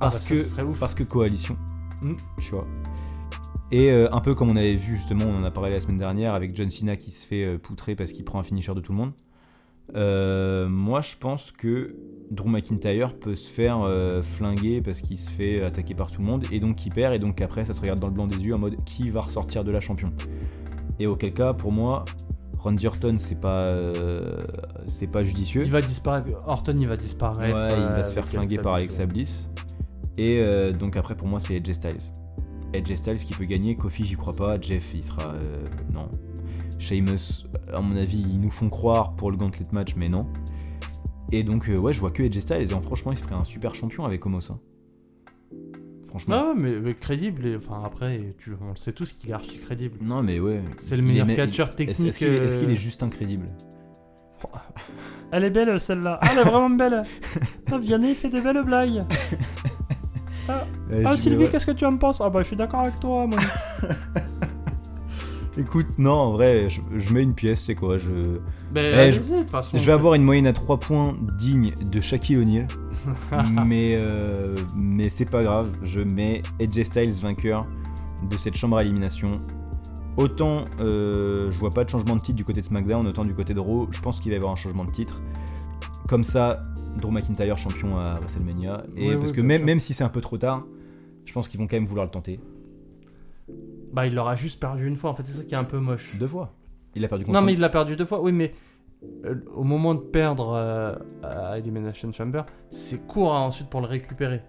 Ah, 0.00 0.10
Parce 0.10 0.28
bah, 0.28 0.36
ça, 0.36 0.62
que 0.62 0.78
parce 0.80 0.94
que 0.94 1.04
coalition. 1.04 1.56
Mm. 2.00 2.14
Tu 2.40 2.50
vois. 2.52 2.66
Et 3.70 3.90
euh, 3.90 4.08
un 4.12 4.20
peu 4.20 4.34
comme 4.34 4.50
on 4.50 4.56
avait 4.56 4.74
vu 4.74 4.96
justement, 4.96 5.24
on 5.26 5.38
en 5.38 5.44
a 5.44 5.50
parlé 5.50 5.70
la 5.70 5.80
semaine 5.80 5.98
dernière 5.98 6.34
avec 6.34 6.54
John 6.54 6.68
Cena 6.68 6.96
qui 6.96 7.10
se 7.10 7.26
fait 7.26 7.44
euh, 7.44 7.58
poutrer 7.58 7.94
parce 7.94 8.12
qu'il 8.12 8.24
prend 8.24 8.38
un 8.38 8.42
finisher 8.42 8.74
de 8.74 8.80
tout 8.80 8.92
le 8.92 8.98
monde. 8.98 9.12
Euh, 9.94 10.68
moi, 10.68 11.00
je 11.00 11.16
pense 11.16 11.50
que 11.50 11.96
Drew 12.30 12.48
McIntyre 12.48 13.14
peut 13.14 13.34
se 13.34 13.50
faire 13.50 13.82
euh, 13.82 14.22
flinguer 14.22 14.80
parce 14.80 15.00
qu'il 15.00 15.18
se 15.18 15.28
fait 15.28 15.62
attaquer 15.62 15.94
par 15.94 16.10
tout 16.10 16.20
le 16.20 16.26
monde 16.26 16.44
et 16.50 16.60
donc 16.60 16.86
il 16.86 16.90
perd 16.90 17.14
et 17.14 17.18
donc 17.18 17.40
après 17.40 17.66
ça 17.66 17.74
se 17.74 17.80
regarde 17.80 18.00
dans 18.00 18.06
le 18.06 18.14
blanc 18.14 18.26
des 18.26 18.38
yeux 18.38 18.54
en 18.54 18.58
mode 18.58 18.82
qui 18.84 19.10
va 19.10 19.22
ressortir 19.22 19.64
de 19.64 19.70
la 19.70 19.80
champion? 19.80 20.12
Et 20.98 21.06
auquel 21.06 21.34
cas, 21.34 21.52
pour 21.52 21.72
moi, 21.72 22.04
Randy 22.58 22.86
Orton 22.86 23.16
c'est 23.18 23.40
pas 23.40 23.60
euh, 23.62 24.40
c'est 24.86 25.08
pas 25.08 25.24
judicieux. 25.24 25.62
Il 25.64 25.70
va 25.70 25.82
disparaître. 25.82 26.28
Orton, 26.46 26.74
il 26.76 26.86
va 26.86 26.96
disparaître. 26.96 27.56
Ouais, 27.56 27.72
il 27.72 27.96
va 27.96 28.04
se 28.04 28.14
faire 28.14 28.26
flinguer 28.26 28.58
par 28.58 28.74
Alexa 28.74 29.04
Bliss. 29.06 29.50
Et 30.16 30.42
donc 30.78 30.96
après 30.96 31.16
pour 31.16 31.26
moi 31.26 31.40
c'est 31.40 31.56
AJ 31.56 31.72
Styles. 31.72 32.00
AJ 32.74 32.94
Styles 32.96 33.16
qui 33.24 33.34
peut 33.34 33.44
gagner, 33.44 33.76
Kofi 33.76 34.04
j'y 34.04 34.16
crois 34.16 34.34
pas, 34.36 34.60
Jeff 34.60 34.92
il 34.94 35.04
sera... 35.04 35.32
euh, 35.32 35.64
non. 35.92 36.08
Sheamus, 36.78 37.46
à 37.72 37.80
mon 37.80 37.96
avis 37.96 38.20
ils 38.28 38.40
nous 38.40 38.50
font 38.50 38.68
croire 38.68 39.14
pour 39.14 39.30
le 39.30 39.36
gauntlet 39.36 39.66
match 39.72 39.94
mais 39.96 40.08
non. 40.08 40.26
Et 41.30 41.44
donc 41.44 41.68
euh, 41.68 41.76
ouais 41.78 41.92
je 41.92 42.00
vois 42.00 42.10
que 42.10 42.22
AJ 42.22 42.38
Styles 42.40 42.70
et 42.70 42.74
en, 42.74 42.80
franchement 42.80 43.12
il 43.12 43.18
ferait 43.18 43.34
un 43.34 43.44
super 43.44 43.74
champion 43.74 44.04
avec 44.04 44.24
Homos. 44.26 44.50
hein. 44.50 44.58
Franchement. 46.06 46.34
Ah 46.38 46.48
ouais, 46.48 46.54
mais, 46.54 46.78
mais 46.80 46.92
crédible. 46.94 47.46
et- 47.46 47.56
Enfin, 47.56 47.82
après, 47.86 48.34
tu, 48.36 48.52
on 48.60 48.70
le 48.70 48.76
sait 48.76 48.92
tous 48.92 49.14
qu'il 49.14 49.30
est 49.30 49.32
archi 49.32 49.58
crédible. 49.58 49.96
Non 50.02 50.22
mais 50.22 50.40
ouais. 50.40 50.60
C'est 50.76 50.96
le 50.96 51.02
meilleur 51.02 51.26
me- 51.26 51.34
catcheur 51.34 51.74
technique. 51.74 52.08
est-ce 52.08 52.18
qu'il 52.18 52.28
est, 52.28 52.32
euh, 52.72 52.74
juste 52.74 53.02
incrédible 53.02 53.46
Elle 55.30 55.44
est 55.44 55.50
belle 55.50 55.80
celle-là. 55.80 56.18
Ah, 56.20 56.28
elle 56.32 56.38
est 56.40 56.44
vraiment 56.50 56.68
belle. 56.70 57.04
Ah, 57.72 57.78
Vianney 57.78 58.14
fait 58.14 58.28
des 58.28 58.42
belles 58.42 58.62
blagues. 58.62 59.04
Ah, 60.48 60.64
Sylvie, 61.16 61.48
qu'est-ce 61.50 61.66
que 61.66 61.72
tu 61.72 61.84
en 61.84 61.96
penses? 61.96 62.20
Ah, 62.20 62.28
bah, 62.30 62.40
je 62.42 62.48
suis 62.48 62.56
d'accord 62.56 62.80
avec 62.80 62.98
toi, 63.00 63.26
moi. 63.26 63.38
Écoute, 65.58 65.98
non 65.98 66.12
en 66.12 66.30
vrai 66.32 66.70
je, 66.70 66.80
je 66.96 67.12
mets 67.12 67.22
une 67.22 67.34
pièce, 67.34 67.60
c'est 67.60 67.74
quoi? 67.74 67.98
Je... 67.98 68.08
Mais 68.74 69.08
Eh, 69.08 69.12
je- 69.12 69.20
de 69.20 69.38
toute 69.40 69.50
façon. 69.50 69.76
Je 69.76 69.84
vais 69.84 69.92
avoir 69.92 70.14
une 70.14 70.22
moyenne 70.22 70.46
à 70.46 70.54
3 70.54 70.78
points 70.80 71.14
digne 71.38 71.74
de 71.92 72.00
Shaquille 72.00 72.38
O'Neal. 72.38 72.66
mais 73.66 73.96
euh, 73.96 74.54
mais 74.76 75.08
c'est 75.10 75.24
pas 75.26 75.42
grave. 75.42 75.68
Je 75.82 76.00
mets 76.00 76.42
AJ 76.60 76.84
Styles 76.84 77.12
vainqueur 77.20 77.66
de 78.30 78.36
cette 78.38 78.56
chambre 78.56 78.78
à 78.78 78.82
élimination. 78.82 79.28
Autant 80.16 80.64
euh, 80.80 81.50
je 81.50 81.58
vois 81.58 81.70
pas 81.70 81.84
de 81.84 81.90
changement 81.90 82.16
de 82.16 82.20
titre 82.22 82.36
du 82.36 82.44
côté 82.44 82.60
de 82.60 82.66
SmackDown, 82.66 83.06
autant 83.06 83.24
du 83.26 83.34
côté 83.34 83.52
de 83.54 83.60
Raw, 83.60 83.88
je 83.90 84.00
pense 84.00 84.20
qu'il 84.20 84.30
va 84.30 84.36
y 84.36 84.38
avoir 84.38 84.52
un 84.52 84.56
changement 84.56 84.84
de 84.86 84.90
titre. 84.90 85.20
Comme 86.08 86.24
ça, 86.24 86.60
Drew 87.00 87.10
McIntyre 87.10 87.56
champion 87.56 87.96
à 87.98 88.14
WrestleMania. 88.14 88.84
Et 88.96 89.08
Oui, 89.08 89.16
parce 89.16 89.30
oui, 89.30 89.36
que 89.36 89.40
bien 89.40 89.48
même, 89.48 89.58
sûr. 89.60 89.66
même 89.66 89.78
si 89.78 89.94
c'est 89.94 90.04
un 90.04 90.08
peu 90.08 90.20
trop 90.20 90.36
tard, 90.36 90.64
je 91.24 91.32
pense 91.32 91.48
qu'ils 91.48 91.58
vont 91.60 91.66
quand 91.66 91.76
même 91.76 91.86
vouloir 91.86 92.04
le 92.04 92.10
tenter. 92.10 92.40
Bah, 93.92 94.06
il 94.06 94.14
l'aura 94.14 94.34
juste 94.36 94.60
perdu 94.60 94.86
une 94.86 94.96
fois. 94.96 95.10
En 95.10 95.14
fait, 95.14 95.24
c'est 95.24 95.32
ça 95.32 95.44
qui 95.44 95.54
est 95.54 95.58
un 95.58 95.64
peu 95.64 95.78
moche. 95.78 96.16
Deux 96.18 96.26
fois. 96.26 96.54
Il 96.94 97.04
a 97.04 97.08
perdu 97.08 97.24
contre 97.24 97.38
Non, 97.38 97.44
mais 97.44 97.54
il 97.54 97.60
l'a 97.60 97.68
perdu 97.68 97.96
deux 97.96 98.04
fois. 98.04 98.20
Oui, 98.20 98.32
mais 98.32 98.52
euh, 99.24 99.36
au 99.54 99.64
moment 99.64 99.94
de 99.94 100.00
perdre 100.00 100.52
euh, 100.54 100.94
à 101.22 101.58
Elimination 101.58 102.12
Chamber, 102.12 102.42
c'est 102.68 103.06
court 103.06 103.34
hein, 103.34 103.40
ensuite 103.40 103.68
pour 103.68 103.80
le 103.80 103.86
récupérer. 103.86 104.42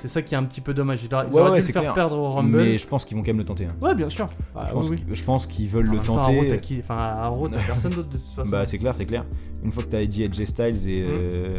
C'est 0.00 0.08
ça 0.08 0.22
qui 0.22 0.34
est 0.34 0.38
un 0.38 0.44
petit 0.44 0.60
peu 0.60 0.72
dommage. 0.74 1.04
Ils 1.04 1.14
Ouais, 1.14 1.40
auraient 1.40 1.50
ouais, 1.50 1.60
dû 1.60 1.66
le 1.66 1.72
faire 1.72 1.82
clair. 1.82 1.94
perdre 1.94 2.16
au 2.18 2.30
Rumble. 2.30 2.56
Mais 2.56 2.78
je 2.78 2.86
pense 2.86 3.04
qu'ils 3.04 3.16
vont 3.16 3.22
quand 3.22 3.28
même 3.28 3.38
le 3.38 3.44
tenter. 3.44 3.66
hein. 3.66 3.76
Ouais, 3.82 3.94
bien 3.94 4.08
sûr. 4.08 4.26
Ah, 4.56 4.64
je, 4.68 4.72
pense 4.72 4.88
oui, 4.88 4.96
oui. 4.98 5.04
qu'ils- 5.04 5.14
je 5.16 5.24
pense 5.24 5.46
qu'ils 5.46 5.68
veulent 5.68 5.88
En 5.88 5.90
le 5.92 5.96
même 5.98 6.06
temps, 6.06 6.18
à 6.18 6.22
Raw, 6.22 6.42
tenter. 6.42 6.58
qui 6.60 6.78
Enfin, 6.80 6.96
à 6.96 7.28
Raw, 7.28 7.48
t'as 7.48 7.58
personne 7.60 7.92
d'autre 7.92 8.08
de 8.08 8.16
toute 8.18 8.30
façon. 8.34 8.50
Bah 8.50 8.64
c'est 8.66 8.78
clair, 8.78 8.94
c'est 8.94 9.04
clair. 9.06 9.24
Une 9.62 9.72
fois 9.72 9.82
que 9.82 9.88
t'as 9.88 10.04
dit 10.06 10.24
AJ 10.24 10.44
Styles 10.46 10.88
et, 10.88 11.02
Mm. 11.02 11.06
euh, 11.10 11.58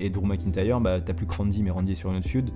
et 0.00 0.10
Drew 0.10 0.26
McIntyre, 0.26 0.80
bah 0.80 1.00
t'as 1.00 1.14
plus 1.14 1.26
que 1.26 1.34
Randy, 1.34 1.62
mais 1.62 1.70
Randy 1.70 1.92
est 1.92 1.94
sur 1.96 2.10
une 2.10 2.16
autre 2.18 2.28
feud. 2.28 2.50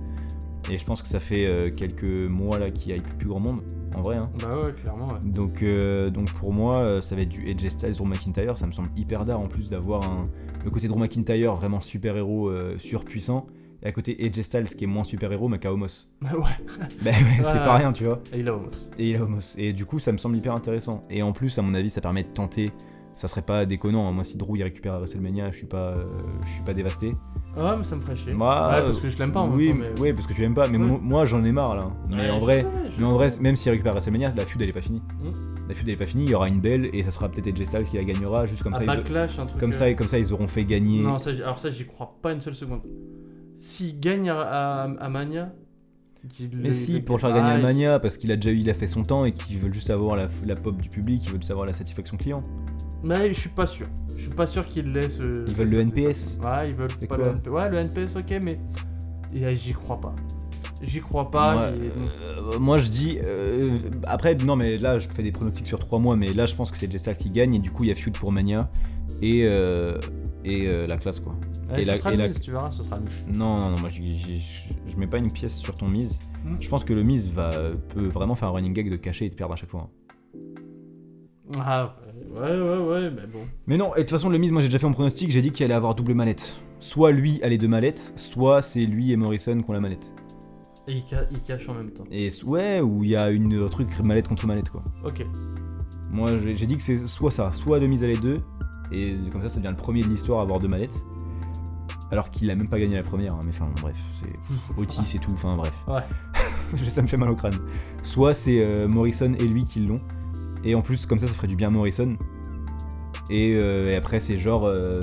Et 0.71 0.77
je 0.77 0.85
pense 0.85 1.01
que 1.01 1.07
ça 1.09 1.19
fait 1.19 1.45
euh, 1.45 1.69
quelques 1.77 2.03
mois 2.29 2.57
là 2.57 2.71
qu'il 2.71 2.93
y 2.95 2.97
a 2.97 3.01
plus, 3.01 3.27
grand 3.27 3.39
monde, 3.41 3.59
en 3.95 4.01
vrai. 4.01 4.15
hein. 4.17 4.29
Bah 4.41 4.57
ouais, 4.63 4.73
clairement. 4.73 5.07
ouais. 5.09 5.19
Donc, 5.29 5.61
euh, 5.61 6.09
donc 6.09 6.31
pour 6.33 6.53
moi, 6.53 7.01
ça 7.01 7.15
va 7.15 7.21
être 7.23 7.29
du 7.29 7.49
AJ 7.49 7.69
Styles, 7.69 7.95
Drew 7.95 8.05
McIntyre. 8.05 8.57
Ça 8.57 8.65
me 8.67 8.71
semble 8.71 8.89
hyper 8.97 9.25
d'art 9.25 9.39
en 9.41 9.47
plus 9.47 9.69
d'avoir 9.69 10.03
un, 10.09 10.23
le 10.63 10.69
côté 10.69 10.87
Drew 10.87 10.97
McIntyre 10.99 11.53
vraiment 11.55 11.81
super 11.81 12.15
héros 12.17 12.49
surpuissant. 12.77 13.45
Et 13.83 13.87
à 13.87 13.91
côté 13.91 14.17
AJ 14.25 14.41
Styles 14.43 14.63
qui 14.75 14.85
est 14.85 14.87
moins 14.87 15.03
super 15.03 15.31
héros 15.31 15.49
mais 15.49 15.59
qui 15.59 15.67
a 15.67 15.73
Homos. 15.73 16.07
Bah 16.21 16.29
ouais. 16.37 16.41
Bah 17.01 17.11
ouais, 17.11 17.43
c'est 17.43 17.57
pas 17.59 17.75
rien, 17.75 17.91
tu 17.91 18.05
vois. 18.05 18.21
Et 18.31 18.39
il 18.39 18.47
a 18.47 18.53
Homos. 18.55 18.69
Et 18.97 19.09
il 19.09 19.15
a 19.17 19.23
Homos. 19.23 19.55
Et 19.57 19.73
du 19.73 19.85
coup, 19.85 19.99
ça 19.99 20.11
me 20.13 20.17
semble 20.17 20.37
hyper 20.37 20.53
intéressant. 20.53 21.01
Et 21.09 21.21
en 21.21 21.33
plus, 21.33 21.57
à 21.59 21.61
mon 21.61 21.73
avis, 21.73 21.89
ça 21.89 21.99
permet 22.01 22.23
de 22.23 22.29
tenter. 22.29 22.71
Ça 23.15 23.27
serait 23.27 23.43
pas 23.43 23.65
déconnant. 23.65 24.07
hein. 24.07 24.11
Moi, 24.11 24.23
si 24.23 24.37
Drew 24.37 24.55
il 24.57 24.63
récupère 24.63 24.93
à 24.93 24.97
WrestleMania, 24.99 25.51
je 25.51 25.57
suis 25.57 25.67
pas, 25.67 25.89
euh, 25.91 26.05
je 26.47 26.51
suis 26.53 26.63
pas 26.63 26.73
dévasté. 26.73 27.11
Ah, 27.55 27.75
mais 27.77 27.83
ça 27.83 27.95
me 27.95 28.01
ferait 28.01 28.15
chier. 28.15 28.33
Moi, 28.33 28.69
ouais, 28.73 28.81
parce 28.81 28.99
que 28.99 29.07
je 29.09 29.17
l'aime 29.19 29.31
pas 29.31 29.41
en 29.41 29.51
oui, 29.51 29.67
même 29.67 29.77
temps. 29.83 29.83
Mais... 29.95 29.99
oui, 30.01 30.13
parce 30.13 30.25
que 30.25 30.33
tu 30.33 30.41
l'aimes 30.41 30.55
pas. 30.55 30.67
Mais 30.67 30.79
Ouais. 30.79 30.97
moi, 30.99 31.25
j'en 31.25 31.43
ai 31.43 31.51
marre 31.51 31.75
là. 31.75 31.91
Mais 32.09 32.15
Ouais, 32.21 32.29
en 32.31 32.39
vrai, 32.39 32.61
sais, 32.61 32.67
mais 32.97 33.05
en 33.05 33.13
vrai, 33.13 33.29
même 33.41 33.55
s'il 33.55 33.69
récupère 33.71 33.91
WrestleMania, 33.91 34.33
la 34.35 34.45
feud 34.45 34.59
elle 34.63 34.69
est 34.69 34.73
pas 34.73 34.81
finie. 34.81 35.03
Mm. 35.21 35.31
La 35.69 35.75
feud 35.75 35.87
elle 35.87 35.93
est 35.93 35.97
pas 35.97 36.05
finie. 36.07 36.23
Il 36.23 36.29
y 36.31 36.33
aura 36.35 36.47
une 36.47 36.59
belle 36.61 36.89
et 36.93 37.03
ça 37.03 37.11
sera 37.11 37.29
peut-être 37.29 37.47
AJ 37.49 37.65
Styles 37.65 37.83
qui 37.83 37.97
la 37.97 38.03
gagnera 38.05 38.45
juste 38.47 38.63
comme 38.63 38.73
À 38.73 38.77
ça. 38.77 38.83
ils- 38.83 38.87
Backlash, 38.87 39.37
un 39.37 39.45
truc. 39.45 39.59
comme 39.59 39.69
euh, 39.71 39.73
ça, 39.73 39.93
comme 39.93 40.07
ça, 40.07 40.17
ils 40.17 40.33
auront 40.33 40.47
fait 40.47 40.65
gagner. 40.65 41.03
Non, 41.03 41.19
ça, 41.19 41.29
alors 41.31 41.59
ça, 41.59 41.69
j'y 41.69 41.85
crois 41.85 42.15
pas 42.21 42.31
une 42.31 42.41
seule 42.41 42.55
seconde. 42.55 42.81
S'il 43.63 43.97
gagne 43.99 44.29
à, 44.29 44.41
à- 44.41 44.83
à 44.83 45.07
Mania. 45.09 45.53
mais 46.53 46.73
si, 46.73 46.99
pour 46.99 47.15
le 47.15 47.21
faire 47.21 47.29
gagner 47.33 47.49
Ah, 47.49 47.53
à 47.53 47.57
il- 47.59 47.63
Mania, 47.63 47.99
parce 47.99 48.17
qu'il 48.17 48.29
a 48.31 48.35
déjà 48.35 48.51
eu, 48.51 48.57
il 48.59 48.69
a 48.69 48.73
fait 48.73 48.87
son 48.87 49.03
temps 49.03 49.23
et 49.23 49.31
qu'ils 49.31 49.57
veulent 49.57 49.73
juste 49.73 49.89
avoir 49.89 50.17
la, 50.17 50.27
la 50.45 50.55
pop 50.57 50.75
du 50.81 50.89
public, 50.89 51.21
ils 51.23 51.29
veulent 51.31 51.39
juste 51.39 51.51
avoir 51.51 51.65
la 51.65 51.71
satisfaction 51.71 52.17
client. 52.17 52.41
Mais 53.03 53.29
je 53.33 53.39
suis 53.39 53.49
pas 53.49 53.65
sûr. 53.65 53.87
Je 54.09 54.21
suis 54.23 54.33
pas 54.35 54.47
sûr 54.47 54.65
qu'ils 54.65 54.91
laissent. 54.91 55.19
euh, 55.21 55.45
Ils 55.47 55.53
veulent 55.55 55.69
le. 55.69 55.79
NPS. 55.79 56.39
Ouais, 56.43 56.69
ils 56.69 56.75
veulent 56.75 56.89
pas 57.07 57.15
le 57.17 57.23
NPS. 57.27 57.49
Ouais, 57.51 57.69
le 57.69 57.77
NPS, 57.77 58.15
ok, 58.17 58.39
mais. 58.41 58.59
et, 59.33 59.45
euh, 59.45 59.55
J'y 59.55 59.71
crois 59.73 59.99
pas. 60.01 60.13
J'y 60.81 60.99
crois 60.99 61.31
pas. 61.31 61.53
moi, 61.53 61.63
euh, 61.63 62.59
moi, 62.59 62.77
je 62.79 62.89
dis. 62.89 63.17
euh, 63.23 63.77
après, 64.05 64.35
non, 64.35 64.57
mais 64.57 64.77
là, 64.77 64.97
je 64.97 65.07
fais 65.07 65.23
des 65.23 65.31
pronostics 65.31 65.67
sur 65.67 65.79
3 65.79 65.99
mois, 65.99 66.17
mais 66.17 66.33
là, 66.33 66.45
je 66.45 66.55
pense 66.55 66.69
que 66.69 66.75
c'est 66.77 66.97
Styles 66.97 67.15
qui 67.15 67.29
gagne 67.29 67.55
et 67.55 67.59
du 67.59 67.71
coup, 67.71 67.83
il 67.85 67.87
y 67.87 67.91
a 67.91 67.95
feud 67.95 68.17
pour 68.17 68.33
Mania 68.33 68.69
et, 69.21 69.43
euh, 69.45 69.97
et 70.43 70.67
euh, 70.67 70.85
la 70.87 70.97
classe 70.97 71.21
quoi. 71.21 71.33
Ouais, 71.73 71.81
et 71.81 71.85
ce 71.85 71.91
la- 71.91 71.97
sera 71.97 72.13
et 72.13 72.15
le 72.15 72.21
la- 72.23 72.27
mise, 72.29 72.39
tu 72.39 72.51
verras, 72.51 72.71
ce 72.71 72.83
sera 72.83 72.97
le 72.97 73.03
mise. 73.03 73.23
Non, 73.37 73.57
non, 73.59 73.69
non, 73.71 73.79
moi, 73.79 73.89
je 73.89 74.97
mets 74.97 75.07
pas 75.07 75.17
une 75.17 75.31
pièce 75.31 75.55
sur 75.57 75.75
ton 75.75 75.87
mise. 75.87 76.19
Hmm. 76.45 76.55
Je 76.59 76.69
pense 76.69 76.83
que 76.83 76.93
le 76.93 77.03
mise 77.03 77.29
va, 77.29 77.49
peut 77.95 78.07
vraiment 78.07 78.35
faire 78.35 78.49
un 78.49 78.51
running 78.51 78.73
gag 78.73 78.89
de 78.91 78.95
cacher 78.97 79.25
et 79.25 79.29
de 79.29 79.35
perdre 79.35 79.53
à 79.53 79.55
chaque 79.57 79.69
fois. 79.69 79.89
hein. 79.89 80.39
Ah, 81.59 81.95
ouais, 82.33 82.39
ouais, 82.61 82.77
ouais, 82.77 83.11
mais 83.11 83.27
bon. 83.27 83.45
Mais 83.67 83.77
non, 83.77 83.93
et 83.95 83.99
de 83.99 84.01
toute 84.03 84.11
façon, 84.11 84.29
le 84.29 84.37
mise, 84.37 84.51
moi 84.51 84.61
j'ai 84.61 84.67
déjà 84.69 84.79
fait 84.79 84.87
mon 84.87 84.93
pronostic, 84.93 85.29
j'ai 85.29 85.41
dit 85.41 85.51
qu'il 85.51 85.65
allait 85.65 85.73
avoir 85.73 85.93
double 85.93 86.13
mallette. 86.13 86.53
Soit 86.79 87.11
lui 87.11 87.41
a 87.43 87.47
les 87.49 87.57
deux 87.57 87.67
mallettes, 87.67 88.13
soit 88.15 88.61
c'est 88.61 88.85
lui 88.85 89.11
et 89.11 89.17
Morrison 89.17 89.61
qui 89.61 89.69
ont 89.69 89.73
la 89.73 89.79
mallette. 89.81 90.11
Et 90.87 90.93
il, 90.93 91.03
ca- 91.07 91.23
il 91.31 91.39
cache 91.41 91.67
en 91.69 91.73
même 91.75 91.91
temps. 91.91 92.03
Et 92.11 92.29
ouais, 92.45 92.81
ou 92.81 93.03
il 93.03 93.11
y 93.11 93.15
a 93.15 93.29
une 93.29 93.61
un 93.63 93.67
truc 93.67 93.99
mallette 93.99 94.27
contre 94.27 94.47
mallette 94.47 94.69
quoi. 94.69 94.83
Ok. 95.05 95.25
Moi 96.11 96.37
j'ai 96.37 96.55
j'ai 96.57 96.65
dit 96.65 96.75
que 96.77 96.83
c'est 96.83 97.05
soit 97.07 97.31
ça, 97.31 97.51
soit 97.53 97.79
de 97.79 97.87
mise 97.87 98.03
à 98.03 98.07
les 98.07 98.17
deux, 98.17 98.39
et 98.91 99.09
comme 99.31 99.41
ça 99.41 99.49
ça 99.49 99.57
devient 99.59 99.71
le 99.71 99.77
premier 99.77 100.01
de 100.01 100.07
l'histoire 100.09 100.39
à 100.39 100.41
avoir 100.43 100.59
deux 100.59 100.67
mallettes. 100.67 100.95
Alors 102.13 102.29
qu'il 102.29 102.51
a 102.51 102.55
même 102.55 102.69
pas 102.69 102.79
gagné 102.79 102.95
la 102.95 103.01
première, 103.01 103.33
hein, 103.33 103.39
mais 103.43 103.49
enfin 103.49 103.67
bref, 103.81 103.95
c'est 104.21 104.77
Otis 104.79 105.15
et 105.15 105.19
tout, 105.19 105.31
enfin 105.31 105.55
bref. 105.55 105.73
Ouais. 105.87 106.03
ça 106.91 107.01
me 107.01 107.07
fait 107.07 107.17
mal 107.17 107.31
au 107.31 107.35
crâne. 107.35 107.57
Soit 108.03 108.35
c'est 108.35 108.63
euh, 108.63 108.87
Morrison 108.87 109.33
et 109.33 109.47
lui 109.47 109.65
qui 109.65 109.79
l'ont, 109.79 109.99
et 110.63 110.75
en 110.75 110.81
plus 110.81 111.07
comme 111.07 111.17
ça 111.17 111.25
ça 111.25 111.33
ferait 111.33 111.47
du 111.47 111.55
bien 111.55 111.69
à 111.69 111.71
Morrison. 111.71 112.15
Et, 113.31 113.55
euh, 113.55 113.89
et 113.89 113.95
après 113.95 114.19
c'est 114.19 114.37
genre 114.37 114.67
euh, 114.67 114.99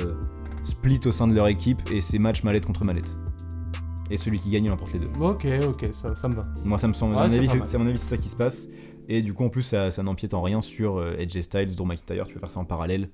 split 0.63 1.01
au 1.05 1.11
sein 1.11 1.27
de 1.27 1.35
leur 1.35 1.49
équipe 1.49 1.83
et 1.91 2.01
c'est 2.01 2.21
match 2.21 2.45
mallette 2.45 2.65
contre 2.65 2.85
mallette. 2.85 3.17
Et 4.09 4.17
celui 4.17 4.39
qui 4.39 4.51
gagne 4.51 4.67
il 4.67 4.71
emporte 4.71 4.93
les 4.93 5.01
deux. 5.01 5.11
Ok, 5.21 5.49
ok, 5.67 5.89
ça, 5.91 6.15
ça 6.15 6.29
me 6.29 6.37
va. 6.37 6.45
Moi 6.65 6.79
ça 6.79 6.87
me 6.87 6.93
semble, 6.93 7.17
à 7.17 7.25
mon 7.25 7.29
c'est 7.29 7.39
avis 7.39 7.49
c'est 7.49 7.75
à 7.75 7.79
mon 7.81 7.89
avis 7.89 7.99
c'est 7.99 8.15
ça 8.15 8.23
qui 8.23 8.29
se 8.29 8.37
passe. 8.37 8.69
Et 9.09 9.23
du 9.23 9.35
coup 9.35 9.43
en 9.43 9.49
plus 9.49 9.63
ça, 9.63 9.91
ça 9.91 10.05
n'empiète 10.05 10.33
en 10.35 10.43
rien 10.43 10.61
sur 10.61 10.99
euh, 10.99 11.17
AJ 11.19 11.41
Styles, 11.41 11.75
Drew 11.75 11.87
McIntyre, 11.87 12.29
tu 12.29 12.35
peux 12.35 12.39
faire 12.39 12.53
ça 12.53 12.61
en 12.61 12.65
parallèle 12.65 13.09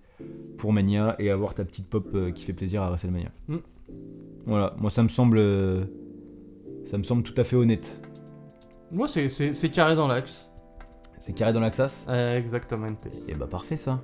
pour 0.59 0.75
Mania 0.75 1.17
et 1.19 1.31
avoir 1.31 1.55
ta 1.55 1.65
petite 1.65 1.89
pop 1.89 2.11
euh, 2.15 2.31
qui 2.33 2.45
fait 2.45 2.53
plaisir 2.53 2.83
à 2.83 2.91
WrestleMania. 2.91 3.31
Mm. 3.49 3.57
Voilà, 4.47 4.75
moi 4.79 4.91
ça 4.91 5.03
me 5.03 5.09
semble 5.09 5.39
euh, 5.39 5.85
ça 6.91 6.99
me 6.99 7.03
semble 7.03 7.23
tout 7.23 7.35
à 7.41 7.45
fait 7.45 7.57
honnête. 7.57 8.01
Moi, 8.93 9.09
c'est- 9.09 9.29
c'est 9.29 9.53
c'est 9.55 9.69
carré 9.71 9.97
dans 9.97 10.07
l'axe. 10.07 10.49
C'est 11.19 11.33
carré 11.33 11.53
dans 11.53 11.59
l'Axas 11.61 12.07
Euh, 12.09 12.39
exactement. 12.39 12.87
Et 13.29 13.35
bah 13.35 13.49
parfait 13.51 13.77
ça. 13.77 14.01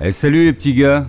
Eh 0.00 0.12
salut 0.12 0.44
les 0.44 0.52
petits 0.52 0.74
gars. 0.74 1.06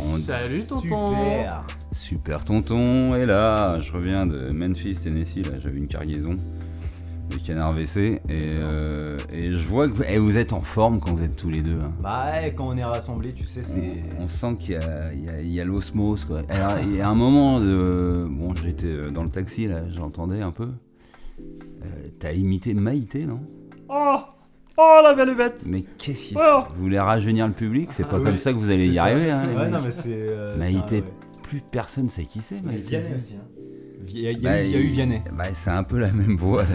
On- 0.00 0.16
Salut, 0.16 0.62
tonton. 0.68 1.10
Super. 1.12 1.66
Super 1.92 2.44
tonton 2.44 3.14
est 3.14 3.26
là, 3.26 3.78
je 3.80 3.92
reviens 3.92 4.26
de 4.26 4.50
Memphis, 4.52 4.96
Tennessee, 4.96 5.44
là 5.46 5.54
j'avais 5.62 5.78
une 5.78 5.86
cargaison 5.88 6.36
de 7.38 7.46
canard 7.46 7.72
WC 7.74 7.98
et, 7.98 8.20
euh, 8.30 9.16
et 9.32 9.52
je 9.52 9.66
vois 9.66 9.88
que 9.88 9.92
vous, 9.94 10.02
eh, 10.08 10.18
vous 10.18 10.38
êtes 10.38 10.52
en 10.52 10.60
forme 10.60 11.00
quand 11.00 11.14
vous 11.14 11.24
êtes 11.24 11.36
tous 11.36 11.50
les 11.50 11.62
deux. 11.62 11.76
hein. 11.80 11.92
Bah 12.00 12.26
ouais, 12.32 12.52
quand 12.54 12.68
on 12.68 12.76
est 12.76 12.84
rassemblés, 12.84 13.32
tu 13.32 13.46
sais, 13.46 13.62
c'est... 13.62 13.86
On, 14.18 14.24
on 14.24 14.26
sent 14.28 14.56
qu'il 14.60 14.78
y 15.44 15.60
a, 15.60 15.64
l'osmose 15.64 16.24
quoi. 16.24 16.42
Alors 16.48 16.74
il 16.82 16.96
y 16.96 17.00
a 17.00 17.08
un 17.08 17.14
moment 17.14 17.60
de... 17.60 18.26
Bon 18.30 18.54
j'étais 18.54 18.86
euh, 18.86 19.10
dans 19.10 19.22
le 19.22 19.28
taxi 19.30 19.66
là, 19.66 19.82
j'entendais 19.90 20.40
un 20.42 20.50
peu. 20.52 20.68
Euh, 21.40 21.86
T'as 22.18 22.32
imité 22.32 22.74
Maïté, 22.74 23.24
non? 23.26 23.40
Oh 23.88 24.16
Oh 24.78 25.00
la 25.02 25.14
belle 25.14 25.34
bête 25.36 25.62
Mais 25.66 25.82
qu'est-ce 25.98 26.28
qui 26.28 26.36
Oh. 26.38 26.60
Vous 26.74 26.82
voulez 26.82 26.98
rajeunir 27.00 27.46
le 27.46 27.52
public? 27.52 27.88
C'est 27.92 28.04
pas 28.04 28.10
Ah, 28.14 28.18
comme 28.18 28.32
oui, 28.34 28.38
ça 28.38 28.52
que 28.52 28.58
vous 28.58 28.70
allez 28.70 28.86
y 28.86 28.94
ça. 28.96 29.04
arriver. 29.04 29.30
Hein, 29.30 29.46
les 29.46 29.54
Ouais, 29.54 29.64
mecs. 29.64 29.72
non, 29.72 29.78
mais 29.84 29.90
c'est. 29.90 30.02
euh, 30.08 30.56
Maïté. 30.56 30.80
c'est 30.88 30.96
un- 30.96 31.00
ouais. 31.00 31.04
Plus 31.42 31.60
personne 31.72 32.08
sait 32.08 32.24
qui 32.24 32.40
c'est, 32.40 32.62
Maïté. 32.62 32.98
Vianney 32.98 33.14
aussi. 33.16 33.34
hein. 33.34 33.59
Il 34.08 34.18
y 34.20 34.26
a, 34.26 34.30
il 34.32 34.40
y 34.42 34.46
a 34.46 34.50
Bah, 34.50 34.62
eu- 34.62 34.66
il 34.66 34.70
y 34.72 34.74
a 34.76 34.78
eu 34.80 34.86
Vianney. 34.88 35.22
Bah, 35.36 35.44
c'est 35.52 35.70
un 35.70 35.82
peu 35.82 35.98
la 35.98 36.10
même 36.12 36.36
voix. 36.36 36.64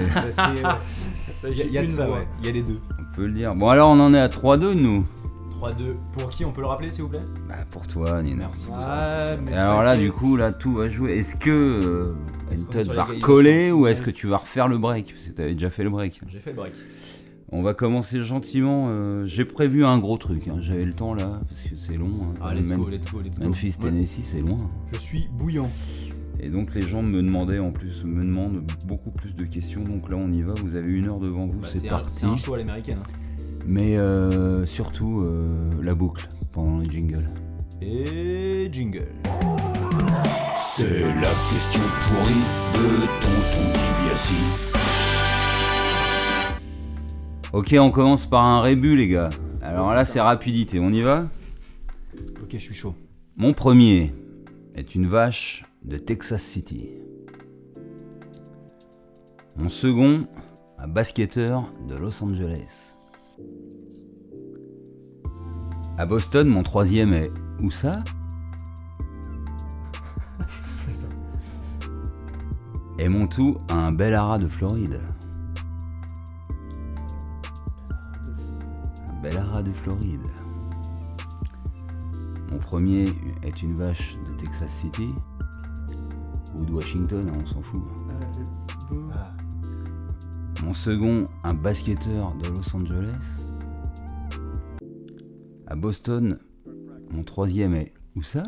Il 1.47 1.57
y 1.57 1.61
a- 1.61 1.65
il 1.65 1.71
y 1.73 1.77
a 1.77 1.81
de 1.81 1.87
Une 1.87 1.91
ça, 1.91 2.07
voix. 2.07 2.17
ouais. 2.19 2.27
Il 2.39 2.45
y 2.45 2.49
a 2.49 2.51
les 2.53 2.61
deux. 2.63 2.79
on 2.99 3.15
peut 3.15 3.27
le 3.27 3.33
dire. 3.33 3.53
Bon, 3.55 3.69
alors 3.69 3.89
on 3.91 3.99
en 3.99 4.13
est 4.13 4.19
à 4.19 4.27
3-2, 4.29 4.73
nous. 4.73 5.05
3-2. 5.59 5.93
Pour 6.17 6.29
qui 6.29 6.43
on 6.45 6.51
peut 6.51 6.61
le 6.61 6.67
rappeler, 6.67 6.89
s'il 6.89 7.03
vous 7.03 7.09
plaît? 7.09 7.19
Bah, 7.47 7.55
pour 7.69 7.87
toi, 7.87 8.21
Nina. 8.23 8.45
Merci. 8.45 8.67
Mais 9.45 9.53
alors 9.53 9.83
là, 9.83 9.95
du 9.95 10.11
coup, 10.11 10.35
là, 10.37 10.51
tout 10.53 10.73
va 10.73 10.87
jouer. 10.87 11.17
Est-ce 11.19 11.35
que 11.35 11.49
euh, 11.51 12.15
est 12.51 12.83
va 12.91 13.03
recoller 13.03 13.71
ou 13.71 13.85
est-ce 13.87 14.01
que 14.01 14.09
tu 14.11 14.27
vas 14.27 14.37
refaire 14.37 14.67
le 14.67 14.77
break? 14.77 15.13
Parce 15.13 15.27
que 15.27 15.31
t'avais 15.33 15.53
déjà 15.53 15.69
fait 15.69 15.83
le 15.83 15.89
break. 15.91 16.19
J'ai 16.27 16.39
fait 16.39 16.49
le 16.51 16.55
break. 16.57 16.73
On 17.51 17.61
va 17.61 17.73
commencer 17.75 18.21
gentiment. 18.21 18.87
euh, 18.89 19.25
J'ai 19.25 19.45
prévu 19.45 19.85
un 19.85 19.99
gros 19.99 20.17
truc. 20.17 20.47
hein. 20.47 20.55
J'avais 20.59 20.83
le 20.83 20.93
temps 20.93 21.13
là, 21.13 21.29
parce 21.47 21.61
que 21.61 21.75
c'est 21.75 21.95
long. 21.95 22.07
hein. 22.11 22.39
Ah, 22.41 22.53
let's 22.55 22.71
go, 22.71 22.87
let's 22.89 23.11
go, 23.11 23.21
let's 23.23 23.37
go. 23.39 23.45
Memphis, 23.45 23.75
Ouais. 23.81 23.89
Tennessee, 23.91 24.23
c'est 24.23 24.41
loin. 24.41 24.57
Je 24.93 24.97
suis 24.97 25.27
bouillant. 25.31 25.69
Et 26.45 26.49
donc 26.49 26.75
les 26.75 26.83
gens 26.83 27.01
me 27.01 27.23
demandaient 27.23 27.57
en 27.57 27.71
plus, 27.71 28.03
me 28.03 28.21
demandent 28.21 28.61
beaucoup 28.85 29.09
plus 29.09 29.33
de 29.33 29.45
questions. 29.45 29.83
Donc 29.83 30.11
là, 30.11 30.15
on 30.15 30.31
y 30.31 30.43
va. 30.43 30.53
Vous 30.61 30.75
avez 30.75 30.91
une 30.91 31.07
heure 31.07 31.17
devant 31.17 31.47
vous. 31.47 31.57
Bah, 31.57 31.67
c'est 31.67 31.87
parti. 31.87 32.19
C'est 32.19 32.27
un 32.27 32.37
show 32.37 32.53
à 32.53 32.59
l'américaine. 32.59 32.99
hein. 33.01 33.43
Mais 33.65 33.97
euh, 33.97 34.63
surtout 34.63 35.21
euh, 35.21 35.47
la 35.81 35.95
boucle 35.95 36.29
pendant 36.51 36.77
les 36.77 36.87
jingles. 36.87 37.25
Et 37.81 38.69
jingle. 38.71 39.07
C'est 40.59 40.99
la 41.15 41.31
question 41.51 41.81
pourrie 42.05 42.45
de 42.75 42.89
Tonton 43.21 43.65
DiBiase. 43.73 44.33
Ok, 47.53 47.75
on 47.79 47.89
commence 47.89 48.27
par 48.27 48.43
un 48.45 48.61
rébut, 48.61 48.95
les 48.95 49.07
gars. 49.07 49.31
Alors 49.63 49.95
là, 49.95 50.05
c'est 50.05 50.21
rapidité. 50.21 50.79
On 50.79 50.91
y 50.91 51.01
va? 51.01 51.27
Ok, 52.43 52.51
je 52.51 52.57
suis 52.59 52.75
chaud. 52.75 52.93
Mon 53.35 53.53
premier 53.53 54.13
est 54.75 54.93
une 54.93 55.07
vache 55.07 55.63
de 55.85 55.97
Texas 55.97 56.41
City. 56.41 56.89
Mon 59.55 59.69
second, 59.69 60.21
un 60.79 60.87
basketteur 60.87 61.71
de 61.87 61.95
Los 61.95 62.23
Angeles. 62.23 62.93
À 65.97 66.07
Boston, 66.07 66.47
mon 66.47 66.63
troisième 66.63 67.13
est 67.13 67.29
où 67.61 67.69
ça? 67.69 68.03
Et 72.99 73.07
mon 73.07 73.27
tout, 73.27 73.59
un 73.69 73.91
bel 73.91 74.15
haras 74.15 74.39
de 74.39 74.47
Floride. 74.47 74.99
Un 79.07 79.21
bel 79.21 79.37
haras 79.37 79.61
de 79.61 79.71
Floride. 79.71 80.25
Mon 82.51 82.57
premier 82.57 83.05
est 83.43 83.61
une 83.61 83.75
vache 83.75 84.17
de 84.27 84.33
Texas 84.41 84.71
City 84.71 85.13
ou 86.57 86.65
de 86.65 86.71
Washington, 86.71 87.25
hein, 87.29 87.37
on 87.41 87.45
s'en 87.45 87.61
fout. 87.61 87.81
Ah. 89.13 89.27
Mon 90.63 90.73
second, 90.73 91.25
un 91.43 91.53
basketteur 91.53 92.33
de 92.35 92.49
Los 92.49 92.75
Angeles. 92.75 93.63
À 95.67 95.75
Boston, 95.75 96.39
mon 97.11 97.23
troisième 97.23 97.73
est 97.73 97.93
où 98.15 98.23
ça? 98.23 98.43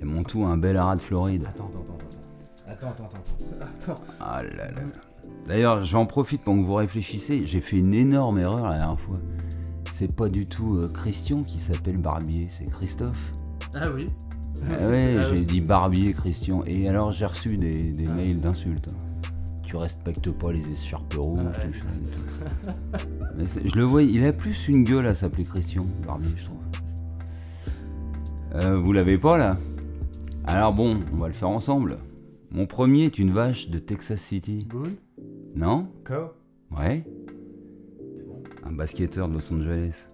Et 0.00 0.04
mon 0.04 0.22
tout, 0.22 0.44
un 0.44 0.56
bel 0.56 0.76
de 0.76 1.00
Floride. 1.00 1.44
Attends, 1.48 1.68
attends, 1.68 1.86
attends. 1.94 2.06
Attends, 2.66 2.90
attends, 2.90 3.04
attends. 3.04 3.92
attends. 3.92 4.04
Ah 4.20 4.42
là 4.42 4.70
là. 4.70 4.80
D'ailleurs, 5.46 5.84
j'en 5.84 6.06
profite 6.06 6.44
pendant 6.44 6.60
que 6.62 6.66
vous 6.66 6.74
réfléchissez. 6.74 7.44
J'ai 7.44 7.60
fait 7.60 7.78
une 7.78 7.94
énorme 7.94 8.38
erreur 8.38 8.68
la 8.68 8.78
dernière 8.78 9.00
fois. 9.00 9.18
C'est 9.90 10.14
pas 10.14 10.28
du 10.28 10.46
tout 10.46 10.76
euh, 10.76 10.88
Christian 10.94 11.42
qui 11.42 11.58
s'appelle 11.58 12.00
Barbier, 12.00 12.46
c'est 12.48 12.66
Christophe. 12.66 13.34
Ah 13.74 13.90
oui. 13.90 14.06
Ah 14.68 14.88
ouais, 14.88 15.16
Ah 15.18 15.22
j'ai 15.24 15.36
oui. 15.38 15.44
dit 15.46 15.60
Barbier, 15.60 16.12
Christian. 16.12 16.62
Et 16.66 16.88
alors, 16.88 17.12
j'ai 17.12 17.26
reçu 17.26 17.56
des, 17.56 17.92
des 17.92 18.06
Ah. 18.08 18.12
mails 18.12 18.40
d'insultes. 18.40 18.88
Tu 19.62 19.76
respectes 19.76 20.30
pas 20.32 20.52
les 20.52 20.68
écharpes 20.70 21.14
rouges, 21.14 21.38
ouais. 21.38 21.70
tout. 21.70 23.06
Mais 23.36 23.44
je 23.64 23.76
le 23.76 23.84
vois, 23.84 24.02
il 24.02 24.24
a 24.24 24.32
plus 24.32 24.68
une 24.68 24.82
gueule 24.82 25.06
à 25.06 25.14
s'appeler 25.14 25.44
Christian, 25.44 25.82
Barbier, 26.06 26.30
je 26.36 26.44
trouve. 26.46 26.58
Euh, 28.56 28.76
vous 28.78 28.92
l'avez 28.92 29.16
pas 29.16 29.38
là? 29.38 29.54
Alors 30.44 30.74
bon, 30.74 30.94
on 31.12 31.16
va 31.18 31.28
le 31.28 31.32
faire 31.34 31.50
ensemble. 31.50 31.98
Mon 32.50 32.66
premier 32.66 33.04
est 33.04 33.18
une 33.20 33.30
vache 33.30 33.70
de 33.70 33.78
Texas 33.78 34.20
City. 34.20 34.66
Non? 35.54 35.86
Co 36.04 36.32
Ouais 36.76 37.04
Un 38.64 38.72
basketteur 38.72 39.28
de 39.28 39.34
Los 39.34 39.52
Angeles. 39.54 40.08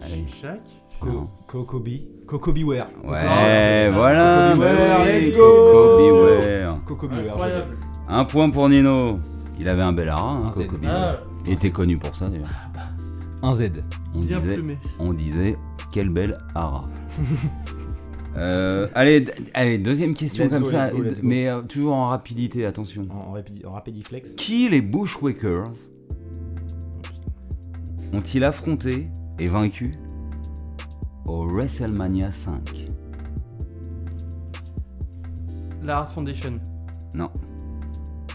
Allez. 0.00 0.26
Chac. 0.26 0.62
Co 1.00 1.28
Cocobi. 1.46 2.06
Cocobi 2.26 2.64
Ware. 2.64 2.88
Ouais, 3.04 3.90
voilà. 3.92 4.50
Coco 4.52 4.60
bah 4.60 4.68
Beware, 4.74 5.00
oui, 5.06 5.26
let's 5.26 5.36
go. 5.36 5.42
Coco 5.44 5.96
Beware. 5.98 6.80
Cocobi 6.84 7.16
Ware. 7.16 7.26
Incroyable. 7.30 7.76
Un 8.08 8.24
point 8.24 8.50
pour 8.50 8.68
Nino. 8.68 9.18
Il 9.60 9.68
avait 9.68 9.82
un 9.82 9.92
bel 9.92 10.08
haras, 10.08 10.32
hein, 10.32 10.46
Un 10.48 10.52
Z. 10.52 10.66
Coco 10.66 10.78
Beware. 10.78 11.18
Ah, 11.20 11.26
Il 11.46 11.52
était 11.52 11.70
connu 11.70 11.98
pour 11.98 12.14
ça 12.14 12.28
d'ailleurs. 12.28 12.48
Un 13.42 13.54
Z. 13.54 13.70
On 14.14 14.20
bien 14.20 14.38
disait, 14.38 14.54
plumé. 14.54 14.78
on 14.98 15.12
disait, 15.12 15.54
quel 15.92 16.08
bel 16.08 16.38
haras. 16.54 16.84
Euh, 18.36 18.86
allez, 18.94 19.24
allez, 19.54 19.78
deuxième 19.78 20.14
question 20.14 20.44
Let's 20.44 20.52
comme 20.52 20.62
go, 20.64 20.70
ça, 20.70 20.90
go, 20.90 21.02
mais 21.22 21.48
euh, 21.48 21.62
toujours 21.62 21.94
en 21.94 22.08
rapidité, 22.08 22.66
attention. 22.66 23.06
En, 23.10 23.30
en, 23.30 23.34
rapidi- 23.36 23.64
en 23.66 23.72
rapidiflex. 23.72 24.34
Qui 24.36 24.68
les 24.68 24.80
Bushwhackers 24.80 25.70
ont-ils 28.12 28.44
affronté 28.44 29.08
et 29.38 29.48
vaincu? 29.48 29.94
Au 31.28 31.46
WrestleMania 31.46 32.32
5 32.32 32.86
La 35.82 35.98
Art 35.98 36.10
Foundation. 36.12 36.58
Non. 37.14 37.30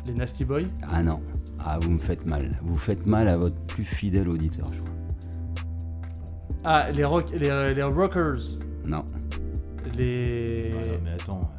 Les 0.07 0.13
Nasty 0.13 0.45
Boys. 0.45 0.63
Ah 0.91 1.03
non. 1.03 1.21
Ah, 1.59 1.77
vous 1.81 1.91
me 1.91 1.99
faites 1.99 2.25
mal. 2.25 2.59
Vous 2.63 2.77
faites 2.77 3.05
mal 3.05 3.27
à 3.27 3.37
votre 3.37 3.59
plus 3.67 3.83
fidèle 3.83 4.27
auditeur, 4.27 4.65
je 4.71 4.79
crois. 4.79 4.89
Ah, 6.63 6.91
les, 6.91 7.03
rock, 7.03 7.29
les, 7.31 7.73
les 7.73 7.83
Rockers. 7.83 8.39
Non, 8.85 9.05
Les, 9.97 10.71
Ah 10.73 10.77
non, 10.87 10.99
mais 11.03 11.11
attends. 11.11 11.51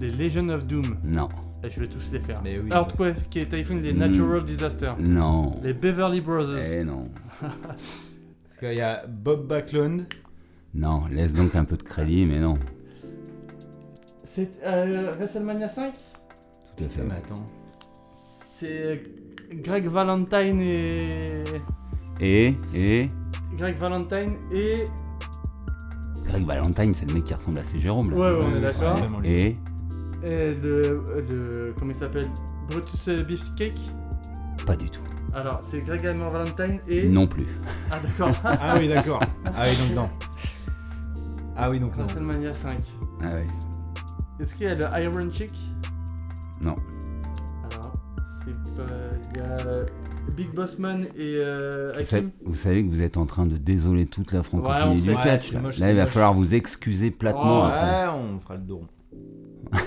les 0.00 0.10
Legion 0.12 0.48
of 0.48 0.66
Doom. 0.66 0.96
non, 1.04 1.28
Et 1.62 1.70
je 1.70 1.80
vais 1.80 1.86
tous 1.88 2.10
les 2.12 2.20
faire. 2.20 2.40
Mais 2.42 2.58
oui. 2.58 2.68
Earthquake, 2.72 3.36
et 3.36 3.46
Typhoon, 3.46 3.80
les 3.82 3.92
Mm. 3.92 3.98
Natural 3.98 4.44
Disaster. 4.44 4.92
non. 4.98 5.60
Les 5.62 5.74
Beverly 5.74 6.20
Brothers. 6.20 6.64
Eh 6.80 6.84
non. 6.84 7.08
Parce 7.40 8.58
qu'il 8.58 8.74
y 8.78 8.80
a 8.80 9.06
Bob 9.06 9.46
Backlund. 9.46 10.06
Non, 10.74 11.06
laisse 11.10 11.34
donc 11.34 11.56
un 11.56 11.64
peu 11.64 11.76
de 11.76 11.82
crédit, 11.82 12.26
mais 12.26 12.38
non. 12.38 12.54
C'est 14.24 14.50
euh, 14.64 15.14
WrestleMania 15.18 15.68
5 15.68 15.92
Tout 16.76 16.84
à 16.84 16.88
fait. 16.88 17.02
Mais 17.02 17.14
attends. 17.14 17.44
C'est 18.14 19.02
Greg 19.52 19.88
Valentine 19.88 20.60
et. 20.60 21.42
Et, 22.20 22.54
et, 22.74 23.08
Greg 23.56 23.76
Valentine 23.76 24.36
et. 24.52 24.84
Greg 26.26 26.46
Valentine, 26.46 26.94
c'est 26.94 27.06
le 27.08 27.14
mec 27.14 27.24
qui 27.24 27.34
ressemble 27.34 27.58
à 27.58 27.64
C. 27.64 27.78
Jérôme, 27.78 28.10
là. 28.10 28.16
Ouais, 28.16 28.36
c'est 28.36 28.42
ouais, 28.42 28.50
on 28.52 28.56
est 28.56 28.60
d'accord. 28.60 29.24
Et, 29.24 29.56
et 30.22 30.54
le, 30.54 31.02
le. 31.28 31.74
Comment 31.76 31.90
il 31.90 31.96
s'appelle? 31.96 32.28
Brutus 32.68 33.08
euh, 33.08 33.24
Beefcake? 33.24 33.72
Pas 34.64 34.76
du 34.76 34.88
tout. 34.88 35.00
Alors, 35.34 35.58
c'est 35.62 35.80
Greg 35.80 36.02
Valentine 36.02 36.78
et. 36.86 37.08
Non 37.08 37.26
plus. 37.26 37.46
Ah, 37.90 37.98
d'accord. 38.00 38.30
Ah 38.44 38.76
oui, 38.78 38.88
d'accord. 38.88 39.20
Ah 39.44 39.64
oui, 39.64 39.88
donc 39.88 39.96
non. 39.96 40.29
Ah 41.56 41.68
oui, 41.70 41.78
donc 41.80 41.96
non. 41.96 42.04
WrestleMania 42.04 42.54
5. 42.54 42.78
Ah 43.22 43.24
ouais. 43.34 43.46
Est-ce 44.38 44.54
qu'il 44.54 44.66
y 44.66 44.70
a 44.70 44.74
le 44.74 44.86
Iron 45.02 45.30
Chick? 45.30 45.52
Non. 46.62 46.74
Alors, 47.70 47.92
c'est 48.44 48.52
pas. 48.76 48.92
Il 49.34 49.38
y 49.38 49.40
a 49.42 49.56
Big 50.36 50.50
Boss 50.54 50.78
Man 50.78 51.04
et 51.16 51.36
euh, 51.38 51.92
Vous, 51.96 52.02
savez, 52.04 52.18
Hakim. 52.26 52.30
vous 52.46 52.54
savez 52.54 52.84
que 52.84 52.88
vous 52.90 53.02
êtes 53.02 53.16
en 53.16 53.26
train 53.26 53.46
de 53.46 53.56
désoler 53.56 54.06
toute 54.06 54.32
la 54.32 54.40
Ouais, 54.40 54.46
on 54.52 54.60
francophonie 54.62 55.00
sait. 55.00 55.10
du 55.10 55.16
Ouais, 55.16 55.22
catch. 55.22 55.52
là, 55.52 55.60
moche, 55.60 55.78
Là, 55.78 55.90
il 55.90 55.96
va 55.96 56.02
moche. 56.04 56.12
falloir 56.12 56.34
vous 56.34 56.54
excuser 56.54 57.10
platement 57.10 57.60
Oh, 57.60 57.64
après. 57.64 57.80
Ouais, 58.06 58.08
on 58.34 58.38
fera 58.38 58.54
le 58.54 58.60
dos 58.62 58.76
rond. 58.78 58.88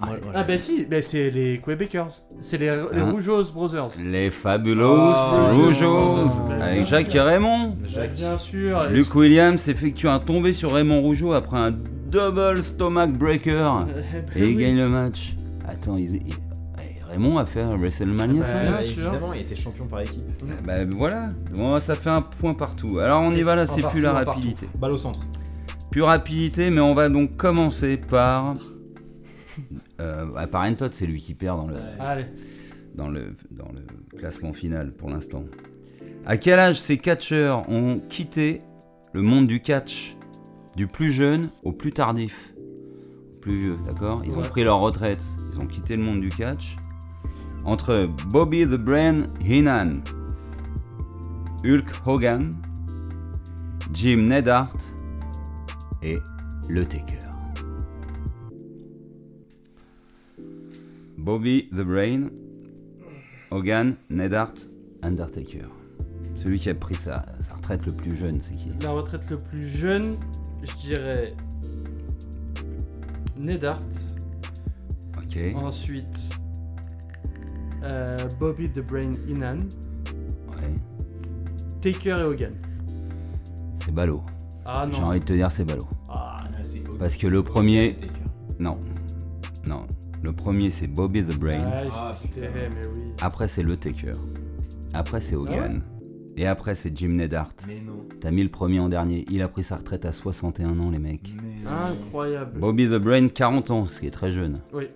Moi- 0.00 0.16
moi, 0.22 0.32
Ah, 0.34 0.42
je- 0.42 0.52
bah 0.52 0.58
si, 0.58 0.84
bah, 0.86 1.02
c'est 1.02 1.30
les 1.30 1.58
Quebecers. 1.58 2.06
C'est 2.40 2.58
les, 2.58 2.66
les 2.66 3.00
Hein 3.00 3.10
Roujos 3.10 3.52
Brothers. 3.52 3.88
Les 4.02 4.30
Fabulous 4.30 4.82
Oh, 4.84 5.54
Roujos 5.54 6.14
Roujos. 6.22 6.30
avec 6.60 6.86
Jacques 6.86 7.14
et 7.14 7.20
Raymond. 7.20 7.74
Jacques. 7.86 8.14
Bien 8.14 8.38
sûr. 8.38 8.88
Luke 8.90 9.14
Williams 9.14 9.68
effectue 9.68 10.08
un 10.08 10.18
tombé 10.18 10.52
sur 10.52 10.72
Raymond 10.72 11.00
Rougeau 11.02 11.32
après 11.32 11.58
un 11.58 11.70
double 12.10 12.62
stomach 12.62 13.12
breaker 13.12 13.52
Euh, 13.52 14.02
et 14.36 14.48
il 14.50 14.56
oui. 14.56 14.62
gagne 14.64 14.76
le 14.78 14.88
match. 14.88 15.34
Attends, 15.68 15.96
il- 15.96 16.16
il- 16.16 16.22
eh, 16.78 17.04
Raymond 17.12 17.38
a 17.38 17.44
fait 17.46 17.60
un 17.60 17.76
WrestleMania 17.76 18.40
Bah, 18.40 18.46
5. 18.46 18.60
bien 18.62 18.78
sûr. 18.78 19.02
évidemment, 19.04 19.32
il 19.34 19.40
était 19.42 19.54
champion 19.54 19.86
par 19.86 20.00
équipe. 20.00 20.22
Bah 20.64 20.84
voilà, 20.90 21.30
bon, 21.54 21.78
ça 21.78 21.94
fait 21.94 22.10
un 22.10 22.22
point 22.22 22.54
partout. 22.54 22.98
Alors 23.00 23.20
on 23.22 23.32
y 23.32 23.42
va 23.42 23.54
là, 23.54 23.66
c'est 23.66 23.82
plus 23.86 24.00
la 24.00 24.12
rapidité. 24.12 24.66
Balle 24.78 24.92
au 24.92 24.96
centre. 24.98 25.20
Pure 25.90 26.06
rapidité, 26.06 26.70
mais 26.70 26.80
on 26.80 26.94
va 26.94 27.08
donc 27.08 27.36
commencer 27.36 27.96
par. 27.96 28.54
Euh, 30.00 30.88
c'est 30.92 31.06
lui 31.06 31.20
qui 31.20 31.34
perd 31.34 31.58
dans 31.58 31.66
le, 31.66 31.76
Allez. 31.98 32.26
dans, 32.94 33.08
le, 33.08 33.34
dans 33.50 33.70
le 33.72 34.18
classement 34.18 34.52
final 34.52 34.92
pour 34.92 35.10
l'instant. 35.10 35.44
À 36.26 36.36
quel 36.36 36.58
âge 36.58 36.80
ces 36.80 36.98
catcheurs 36.98 37.68
ont 37.70 37.98
quitté 38.10 38.62
le 39.12 39.22
monde 39.22 39.46
du 39.46 39.60
catch 39.60 40.16
Du 40.76 40.86
plus 40.86 41.10
jeune 41.12 41.48
au 41.64 41.72
plus 41.72 41.92
tardif? 41.92 42.54
Plus 43.40 43.58
vieux, 43.58 43.76
d'accord? 43.86 44.22
Ils 44.24 44.32
ont 44.36 44.42
Ouais. 44.42 44.48
pris 44.48 44.64
leur 44.64 44.80
retraite, 44.80 45.22
ils 45.54 45.60
ont 45.60 45.66
quitté 45.66 45.96
le 45.96 46.02
monde 46.02 46.20
du 46.20 46.28
catch. 46.28 46.76
Entre 47.64 48.08
Bobby 48.28 48.64
the 48.64 48.76
Brain 48.76 49.22
Heenan, 49.40 50.00
Hulk 51.64 51.90
Hogan, 52.06 52.54
Jim 53.92 54.26
Neidhart 54.28 54.76
et 56.02 56.18
Le 56.68 56.84
Taker. 56.84 57.19
Bobby 61.24 61.68
the 61.72 61.82
Brain, 61.82 62.30
Hogan, 63.50 63.96
Neidhart, 64.08 64.54
Undertaker. 65.02 65.66
Celui 66.34 66.58
qui 66.58 66.70
a 66.70 66.74
pris 66.74 66.94
sa, 66.94 67.26
sa 67.40 67.54
retraite 67.54 67.84
le 67.86 67.92
plus 67.92 68.16
jeune, 68.16 68.40
c'est 68.40 68.54
qui? 68.54 68.70
La 68.82 68.90
retraite 68.92 69.28
le 69.30 69.36
plus 69.38 69.66
jeune, 69.66 70.16
je 70.62 70.74
dirais. 70.76 71.34
Nedart. 73.36 73.80
Ok. 75.16 75.38
Ensuite. 75.56 76.30
euh, 77.84 78.16
Bobby 78.38 78.70
the 78.70 78.80
Brain 78.80 79.12
Inan. 79.28 79.58
Ouais. 80.48 80.74
Taker 81.80 82.18
et 82.20 82.24
Hogan. 82.24 82.52
C'est 83.82 83.92
ballot. 83.94 84.22
Ah 84.64 84.86
J'ai 84.90 85.00
non. 85.00 85.06
envie 85.08 85.20
de 85.20 85.24
te 85.24 85.32
dire 85.32 85.50
c'est 85.50 85.64
ballot. 85.64 85.88
Ah, 86.08 86.44
Parce 86.98 87.16
que 87.16 87.26
le 87.26 87.42
premier. 87.42 87.96
Non. 88.58 88.78
Non. 89.66 89.86
Le 90.22 90.32
premier 90.32 90.70
c'est 90.70 90.86
Bobby 90.86 91.22
the 91.24 91.38
Brain. 91.38 91.64
ah, 91.64 91.82
Ah, 91.92 92.16
mais 92.36 92.86
oui. 92.94 93.00
Après 93.20 93.48
c'est 93.48 93.62
Le 93.62 93.76
Taker. 93.76 94.12
Après 94.92 95.20
c'est 95.20 95.36
Hogan. 95.36 95.82
Et 96.36 96.46
après 96.46 96.74
c'est 96.74 96.96
Jim 96.96 97.08
non. 97.08 98.06
T'as 98.20 98.30
mis 98.30 98.42
le 98.42 98.48
premier 98.48 98.80
en 98.80 98.88
dernier. 98.88 99.24
Il 99.30 99.42
a 99.42 99.48
pris 99.48 99.64
sa 99.64 99.76
retraite 99.76 100.04
à 100.04 100.12
61 100.12 100.78
ans 100.78 100.90
les 100.90 100.98
mecs. 100.98 101.34
Mais 101.42 101.68
Incroyable. 101.68 102.58
Bobby 102.58 102.86
the 102.86 102.98
Brain 102.98 103.28
40 103.28 103.70
ans, 103.70 103.86
ce 103.86 104.00
qui 104.00 104.06
est 104.06 104.10
très 104.10 104.30
jeune. 104.30 104.58
Oui. 104.72 104.88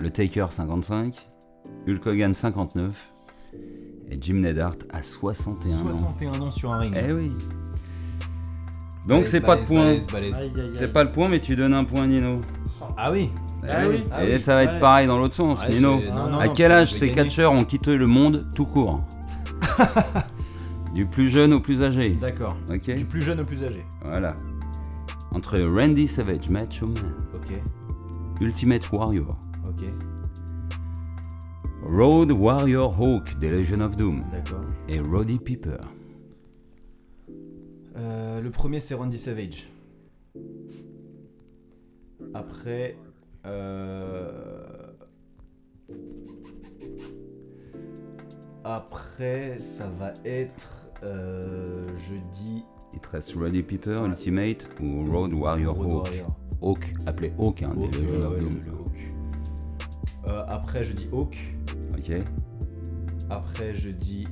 Le 0.00 0.10
Taker 0.10 0.46
55. 0.50 1.14
Hulk 1.88 2.06
Hogan 2.06 2.34
59. 2.34 3.08
Et 4.10 4.18
Jim 4.20 4.34
Neidhart 4.34 4.76
à 4.90 5.02
61 5.02 5.78
ans. 5.80 5.94
61 5.94 6.40
ans 6.40 6.50
sur 6.50 6.72
un 6.72 6.78
ring. 6.78 6.94
Eh 6.96 7.12
oui. 7.12 7.28
Donc 9.06 9.26
c'est 9.26 9.40
pas 9.40 9.56
de 9.56 9.62
point. 9.64 9.96
C'est 10.74 10.92
pas 10.92 11.04
le 11.04 11.10
point, 11.10 11.28
mais 11.28 11.40
tu 11.40 11.56
donnes 11.56 11.74
un 11.74 11.84
point, 11.84 12.06
Nino. 12.06 12.40
Ah 12.96 13.10
oui. 13.10 13.30
Ah 13.68 13.82
oui. 13.88 14.04
Ah 14.10 14.24
Et 14.24 14.34
oui. 14.34 14.40
ça 14.40 14.54
va 14.54 14.64
être 14.64 14.78
pareil 14.80 15.06
dans 15.06 15.18
l'autre 15.18 15.34
sens, 15.34 15.62
Ouais, 15.64 15.72
Nino. 15.74 16.00
j'ai- 16.00 16.10
non, 16.10 16.28
non, 16.30 16.38
à 16.38 16.48
quel 16.48 16.72
âge 16.72 16.92
ces 16.94 17.10
catcheurs 17.10 17.52
ont 17.52 17.64
quitté 17.64 17.96
le 17.96 18.06
monde 18.06 18.46
tout 18.54 18.66
court 18.66 18.98
Du 20.94 21.06
plus 21.06 21.30
jeune 21.30 21.52
au 21.52 21.60
plus 21.60 21.82
âgé. 21.82 22.10
D'accord. 22.20 22.56
Du 22.68 23.04
plus 23.04 23.22
jeune 23.22 23.40
au 23.40 23.44
plus 23.44 23.62
âgé. 23.62 23.84
Voilà. 24.04 24.34
Entre 25.32 25.60
Randy 25.60 26.08
Savage, 26.08 26.48
Macho 26.50 26.86
Man, 26.88 27.14
Ok. 27.34 27.60
Ultimate 28.40 28.90
Warrior, 28.90 29.38
Ok. 29.68 29.84
Road 31.84 32.32
Warrior 32.32 32.94
Hawk 33.00 33.38
des 33.38 33.50
Legion 33.50 33.80
of 33.80 33.96
Doom 33.96 34.22
D'accord. 34.32 34.60
et 34.88 34.98
Roddy 35.00 35.38
Piper. 35.38 35.76
Euh, 37.96 38.40
le 38.40 38.50
premier 38.50 38.80
c'est 38.80 38.94
Randy 38.94 39.18
Savage. 39.18 39.68
Après. 42.34 42.96
Euh, 43.46 44.30
Après, 48.64 49.58
ça 49.58 49.88
va 49.98 50.12
être. 50.24 50.86
euh, 51.02 51.86
je 51.98 52.14
dis. 52.32 52.64
Il 52.92 52.98
te 53.00 53.08
reste 53.10 53.34
Roddy 53.36 53.62
Piper, 53.62 54.02
Ultimate 54.04 54.68
ou 54.82 55.10
Road 55.10 55.32
Warrior 55.32 55.74
Road 55.74 55.86
Hawk. 55.86 56.04
Warrior. 56.06 56.36
Hawk, 56.62 56.94
appelé 57.06 57.32
Hawk, 57.38 57.62
hein, 57.62 57.70
Hawk, 57.74 57.90
des 57.92 57.98
ouais, 58.00 58.06
Doom. 58.06 58.18
le- 58.18 58.70
le 58.70 58.72
Hawk. 58.78 59.14
Euh, 60.26 60.44
après, 60.48 60.84
je 60.84 60.92
dis 60.92 61.08
Hawk. 61.12 61.38
Ok 61.96 62.12
Après, 63.30 63.74
je 63.74 63.90
dis 63.90 64.26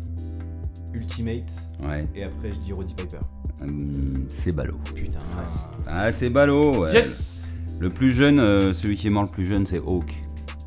Ultimate. 0.93 1.51
Ouais. 1.83 2.05
Et 2.15 2.25
après, 2.25 2.51
je 2.51 2.57
dis 2.59 2.73
Roddy 2.73 2.95
Piper. 2.95 3.19
Hum, 3.63 3.91
c'est 4.29 4.53
ballot. 4.53 4.77
Putain. 4.95 5.19
Ah, 5.87 6.13
c'est 6.13 6.29
ballot. 6.31 6.87
Yes 6.89 7.48
Le 7.81 7.91
plus 7.91 8.13
jeune, 8.13 8.41
euh, 8.41 8.73
celui 8.73 8.97
qui 8.97 9.07
est 9.07 9.11
mort 9.11 9.23
le 9.23 9.29
plus 9.29 9.47
jeune, 9.47 9.67
c'est 9.67 9.79
Hawk. 9.79 10.13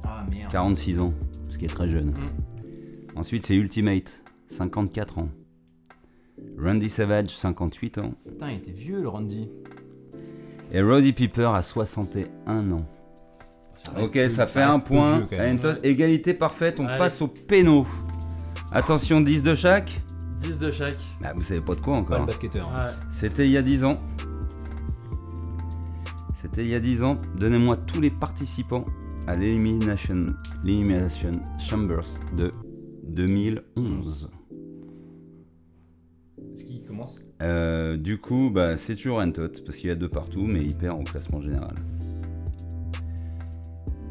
Ah 0.04 0.24
merde. 0.30 0.52
46 0.52 1.00
ans, 1.02 1.14
ce 1.50 1.58
qui 1.58 1.66
est 1.66 1.70
très 1.70 1.88
jeune. 1.88 2.14
Ensuite, 3.16 3.46
c'est 3.46 3.56
Ultimate, 3.56 4.24
54 4.48 5.18
ans. 5.20 5.30
Randy 6.58 6.90
Savage, 6.90 7.30
58 7.30 7.98
ans. 7.98 8.14
Putain, 8.28 8.52
il 8.52 8.58
était 8.58 8.72
vieux 8.72 9.02
le 9.02 9.10
Randy. 9.10 9.50
Et 10.72 10.82
Roddy 10.82 11.12
Piper 11.12 11.52
à 11.54 11.62
61 11.62 12.72
ans. 12.72 12.86
Ça 13.76 14.02
Ok, 14.02 14.18
ça 14.30 14.48
fait 14.48 14.62
un 14.62 14.80
point. 14.80 15.28
Allez, 15.38 15.58
Égalité 15.84 16.34
parfaite, 16.34 16.80
on 16.80 16.86
Allez. 16.86 16.98
passe 16.98 17.22
au 17.22 17.28
péno. 17.28 17.86
Attention, 18.72 19.20
10 19.20 19.44
de 19.44 19.54
chaque. 19.56 20.00
10 20.42 20.60
de 20.60 20.72
chaque. 20.72 20.98
Ah, 21.24 21.34
vous 21.36 21.42
savez 21.42 21.60
pas 21.62 21.76
de 21.76 21.82
quoi 21.82 21.94
Pas 21.96 22.00
encore. 22.00 22.22
hein. 22.22 22.26
Ouais. 22.28 22.92
C'était 23.12 23.46
il 23.46 23.52
y 23.52 23.58
a 23.58 23.62
10 23.62 23.84
ans. 23.84 23.98
C'était 26.42 26.64
il 26.64 26.70
y 26.70 26.76
a 26.76 26.80
10 26.80 27.04
ans. 27.04 27.18
Donnez-moi 27.38 27.78
tous 27.78 28.02
les 28.02 28.10
participants 28.10 28.84
à 29.28 29.36
l'Elimination 29.36 30.26
l'Elimination 30.64 31.34
Chambers 31.60 32.20
de 32.36 32.52
2011. 33.04 34.32
Est-ce 36.52 36.64
qu'il 36.64 36.84
commence 36.84 37.24
Euh, 37.44 37.96
du 37.96 38.18
coup, 38.20 38.50
bah, 38.52 38.76
c'est 38.76 38.96
toujours 38.96 39.20
Entot, 39.20 39.50
parce 39.64 39.78
qu'il 39.78 39.90
y 39.90 39.92
a 39.92 39.96
deux 39.96 40.10
partout, 40.10 40.48
mais 40.48 40.62
il 40.62 40.76
perd 40.76 41.00
au 41.00 41.04
classement 41.04 41.42
général. 41.42 41.76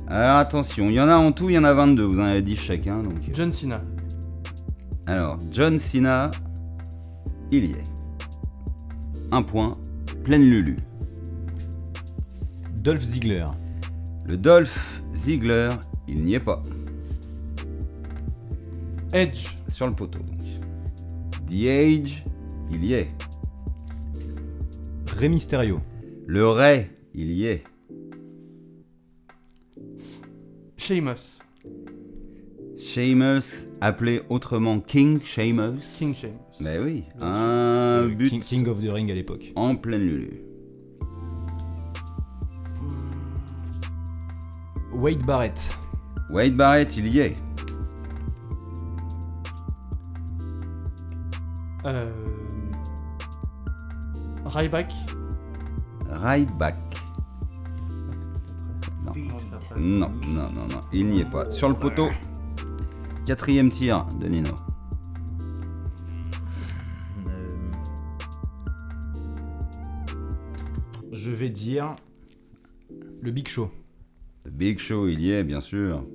Alors 0.06 0.36
attention, 0.36 0.88
il 0.88 0.94
y 0.94 1.00
en 1.00 1.08
a 1.08 1.16
en 1.16 1.32
tout, 1.32 1.50
il 1.50 1.54
y 1.54 1.58
en 1.58 1.64
a 1.64 1.72
22, 1.72 2.04
vous 2.04 2.20
en 2.20 2.24
avez 2.24 2.42
10 2.42 2.56
chacun. 2.56 3.02
Donc... 3.02 3.14
euh. 3.14 3.32
John 3.32 3.50
Cena. 3.50 3.82
Alors, 5.06 5.36
John 5.52 5.80
Cena, 5.80 6.30
il 7.50 7.64
y 7.64 7.72
est. 7.72 7.84
Un 9.32 9.42
point, 9.42 9.72
pleine 10.22 10.44
Lulu. 10.44 10.76
Dolph 12.80 13.02
Ziggler. 13.02 13.46
Le 14.24 14.36
Dolph 14.36 15.02
Ziggler, 15.14 15.68
il 16.08 16.22
n'y 16.24 16.34
est 16.34 16.40
pas. 16.40 16.62
Edge. 19.12 19.48
Sur 19.68 19.86
le 19.86 19.92
poteau, 19.94 20.18
donc. 20.20 20.38
The 21.48 21.66
Age, 21.66 22.24
il 22.70 22.84
y 22.84 22.94
est. 22.94 23.08
Rey 25.16 25.28
Mysterio. 25.28 25.78
Le 26.26 26.46
Ray, 26.48 26.90
il 27.14 27.32
y 27.32 27.46
est. 27.46 27.64
Sheamus. 30.76 31.38
Sheamus, 32.78 33.66
appelé 33.80 34.22
autrement 34.30 34.80
King 34.80 35.20
Sheamus. 35.22 35.80
King 35.98 36.14
Sheamus. 36.14 36.34
Ben 36.60 36.82
oui, 36.82 37.04
un 37.20 38.02
Le 38.02 38.14
but 38.14 38.30
King, 38.30 38.40
King 38.42 38.68
of 38.68 38.82
the 38.82 38.88
Ring 38.88 39.10
à 39.10 39.14
l'époque. 39.14 39.52
en 39.56 39.76
pleine 39.76 40.02
Lulu. 40.02 40.42
Wade 45.00 45.24
Barrett. 45.24 45.58
Wade 46.28 46.56
Barrett, 46.56 46.94
il 46.98 47.06
y 47.06 47.20
est. 47.20 47.36
Euh... 51.86 52.12
Ryback. 54.44 54.92
Ryback. 56.10 56.76
Non. 59.06 59.12
Non, 59.78 60.10
non, 60.26 60.50
non, 60.52 60.66
non, 60.66 60.80
il 60.92 61.06
n'y 61.06 61.20
est 61.20 61.24
pas. 61.30 61.48
Sur 61.50 61.70
le 61.70 61.74
poteau, 61.74 62.10
quatrième 63.24 63.70
tir 63.70 64.04
de 64.20 64.26
Nino. 64.26 64.50
Euh, 67.26 67.48
Je 71.10 71.30
vais 71.30 71.48
dire 71.48 71.96
le 73.22 73.30
Big 73.30 73.48
Show. 73.48 73.70
The 74.44 74.48
Big 74.48 74.78
Show, 74.78 75.08
il 75.08 75.20
y 75.20 75.32
est, 75.32 75.44
bien 75.44 75.60
sûr. 75.60 76.06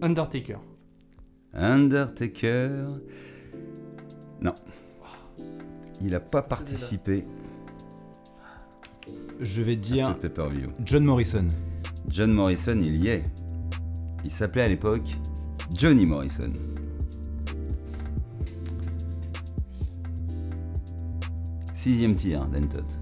Undertaker. 0.00 0.58
Undertaker. 1.52 2.76
Non. 4.40 4.54
Il 6.00 6.14
a 6.14 6.20
pas 6.20 6.42
participé 6.42 7.24
Je 9.40 9.62
vais 9.62 9.72
à 9.72 9.76
ce 9.76 9.80
dire 9.80 10.18
pay-per-view. 10.18 10.68
John 10.84 11.04
Morrison. 11.04 11.46
John 12.08 12.32
Morrison, 12.32 12.78
il 12.78 12.96
y 12.96 13.08
est. 13.08 13.24
Il 14.24 14.30
s'appelait 14.30 14.62
à 14.62 14.68
l'époque 14.68 15.08
Johnny 15.74 16.06
Morrison. 16.06 16.52
Sixième 21.74 22.14
tir, 22.14 22.46
Dentot. 22.46 23.01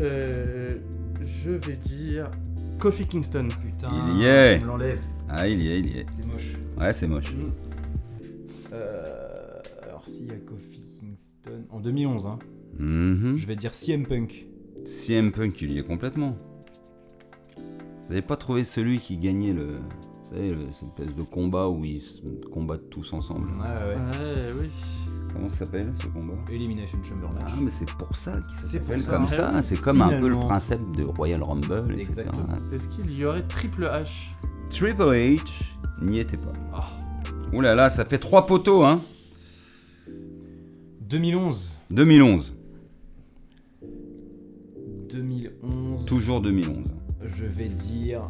Euh, 0.00 0.78
je 1.22 1.50
vais 1.50 1.74
dire 1.76 2.30
Kofi 2.80 3.06
Kingston. 3.06 3.48
Putain, 3.62 3.90
Il 4.14 4.22
y 4.22 4.24
est. 4.24 4.60
on 4.62 4.66
l'enlève. 4.66 4.98
Ah, 5.28 5.46
il 5.48 5.60
y 5.60 5.70
est, 5.70 5.78
il 5.80 5.86
y 5.94 5.98
est. 5.98 6.06
C'est 6.12 6.26
moche. 6.26 6.56
Ouais, 6.78 6.92
c'est 6.92 7.06
moche. 7.06 7.34
Euh, 8.72 9.58
alors 9.82 10.06
s'il 10.06 10.26
y 10.26 10.30
a 10.30 10.36
Kofi 10.36 10.80
Kingston... 10.98 11.64
En 11.70 11.80
2011, 11.80 12.26
hein. 12.26 12.38
Mhm. 12.78 13.36
Je 13.36 13.46
vais 13.46 13.56
dire 13.56 13.74
CM 13.74 14.06
Punk. 14.06 14.46
CM 14.86 15.32
Punk, 15.32 15.60
il 15.62 15.72
y 15.72 15.78
est 15.78 15.82
complètement. 15.86 16.36
Vous 17.56 18.08
n'avez 18.08 18.22
pas 18.22 18.36
trouvé 18.36 18.64
celui 18.64 18.98
qui 18.98 19.16
gagnait 19.18 19.52
le. 19.52 19.66
Vous 19.66 20.36
savez, 20.36 20.50
le- 20.50 20.56
cette 20.72 20.88
espèce 20.88 21.16
de 21.16 21.22
combat 21.22 21.68
où 21.68 21.84
ils 21.84 21.98
se 22.00 22.20
combattent 22.52 22.88
tous 22.90 23.12
ensemble. 23.12 23.48
Ouais, 23.48 23.66
ouais. 23.68 23.94
Ouais, 23.96 24.52
oui. 24.60 24.68
Comment 25.32 25.48
ça 25.48 25.58
s'appelle 25.58 25.92
ce 26.00 26.06
combat 26.08 26.34
Elimination 26.50 26.98
Chamber 27.02 27.28
match. 27.32 27.44
Ah, 27.48 27.58
mais 27.60 27.70
c'est 27.70 27.90
pour 27.90 28.14
ça 28.16 28.32
qu'il 28.40 28.54
s'appelle 28.82 29.00
ça, 29.00 29.12
comme 29.12 29.28
ça. 29.28 29.62
C'est 29.62 29.80
comme 29.80 30.02
un 30.02 30.20
peu 30.20 30.28
le 30.28 30.36
principe 30.38 30.96
de 30.96 31.04
Royal 31.04 31.42
Rumble, 31.42 31.94
etc. 31.94 32.00
Exactement. 32.00 32.54
Est-ce 32.54 32.88
qu'il 32.88 33.16
y 33.16 33.24
aurait 33.24 33.42
Triple 33.42 33.84
H? 33.84 34.32
Triple 34.70 35.02
H 35.02 35.40
n'y 36.02 36.18
était 36.18 36.36
pas. 36.36 36.52
Ah. 36.74 36.88
Ouh 37.52 37.60
là 37.60 37.74
là, 37.74 37.90
ça 37.90 38.04
fait 38.04 38.18
trois 38.18 38.46
poteaux, 38.46 38.84
hein 38.84 39.00
2011. 41.00 41.76
2011. 41.90 42.54
2011. 45.10 46.04
Toujours 46.06 46.40
2011. 46.40 46.84
Je 47.20 47.44
vais 47.44 47.68
dire... 47.68 48.22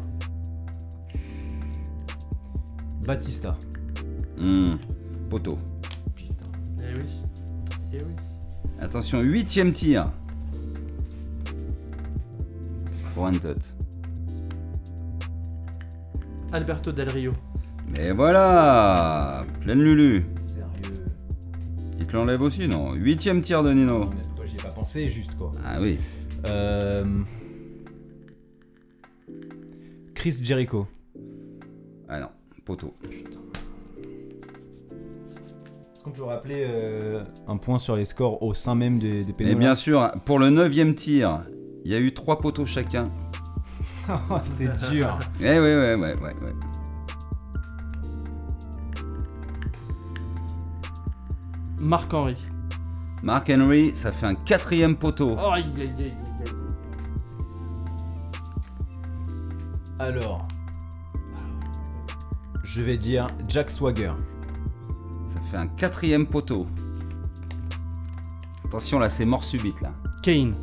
Batista. 3.05 3.57
Hmm, 4.37 4.75
Poteau. 5.29 5.57
Putain. 6.81 6.89
Eh 6.89 6.97
oui. 6.97 7.21
Eh 7.93 7.97
oui. 7.97 8.13
Attention, 8.79 9.21
huitième 9.21 9.73
tir. 9.73 10.11
Pour 13.13 13.23
Antot. 13.23 13.55
Alberto 16.51 16.91
Del 16.91 17.09
Rio. 17.09 17.33
Et 17.95 18.11
voilà 18.11 19.45
Pleine 19.61 19.81
Lulu. 19.81 20.25
Sérieux. 20.45 21.05
Il 21.99 22.07
te 22.07 22.13
l'enlève 22.13 22.41
aussi, 22.41 22.67
non? 22.67 22.93
Huitième 22.93 23.41
tir 23.41 23.63
de 23.63 23.71
Nino. 23.71 24.09
J'y 24.45 24.55
ai 24.55 24.59
pas 24.59 24.69
pensé, 24.69 25.09
juste 25.09 25.35
quoi. 25.35 25.51
Ah 25.65 25.79
oui. 25.79 25.97
Euh... 26.47 27.05
Chris 30.15 30.39
Jericho. 30.43 30.87
Ah 32.09 32.19
non, 32.19 32.29
poteau. 32.65 32.93
Est-ce 36.01 36.09
qu'on 36.09 36.15
peut 36.15 36.23
rappeler 36.23 36.65
euh, 36.67 37.23
un 37.47 37.57
point 37.57 37.77
sur 37.77 37.95
les 37.95 38.05
scores 38.05 38.41
au 38.41 38.55
sein 38.55 38.73
même 38.73 38.97
des, 38.97 39.23
des 39.23 39.51
Et 39.51 39.53
bien 39.53 39.75
sûr, 39.75 40.09
pour 40.25 40.39
le 40.39 40.49
neuvième 40.49 40.95
tir, 40.95 41.41
il 41.85 41.91
y 41.91 41.93
a 41.93 41.99
eu 41.99 42.11
trois 42.11 42.39
poteaux 42.39 42.65
chacun. 42.65 43.07
Oh, 44.09 44.37
c'est 44.43 44.89
dur. 44.89 45.15
Eh 45.39 45.43
ouais, 45.43 45.59
ouais, 45.59 45.93
ouais, 45.93 46.15
ouais, 46.17 46.33
ouais. 46.41 46.55
Marc 51.81 52.11
Henry. 52.11 52.35
Mark 53.21 53.51
Henry, 53.51 53.91
ça 53.93 54.11
fait 54.11 54.25
un 54.25 54.33
quatrième 54.33 54.95
poteau. 54.95 55.37
Oh, 55.39 55.51
aïe, 55.51 55.63
aïe, 55.77 55.81
aïe, 55.81 55.93
aïe, 55.99 56.13
aïe. 56.39 56.51
Alors, 59.99 60.47
je 62.63 62.81
vais 62.81 62.97
dire 62.97 63.27
Jack 63.47 63.69
Swagger. 63.69 64.13
Fait 65.51 65.57
un 65.57 65.67
quatrième 65.67 66.25
poteau. 66.27 66.65
Attention 68.65 68.99
là, 68.99 69.09
c'est 69.09 69.25
mort 69.25 69.43
subite 69.43 69.81
là. 69.81 69.91
Kane. 70.23 70.53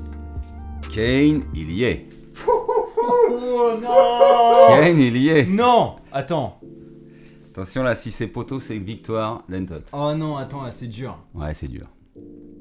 Kane, 0.92 1.42
il 1.54 1.70
y 1.72 1.84
est. 1.84 2.08
Oh 2.48 3.72
non 3.82 4.68
Kane, 4.68 4.98
il 4.98 5.16
y 5.18 5.28
est. 5.28 5.44
Non 5.46 5.96
Attends. 6.10 6.58
Attention 7.50 7.82
là, 7.82 7.94
si 7.94 8.10
c'est 8.10 8.28
poteau, 8.28 8.60
c'est 8.60 8.78
victoire 8.78 9.42
d'Entot. 9.48 9.74
Oh 9.92 10.12
non, 10.16 10.36
attends, 10.36 10.62
là, 10.62 10.70
c'est 10.70 10.86
dur. 10.86 11.18
Ouais, 11.34 11.52
c'est 11.52 11.68
dur. 11.68 11.84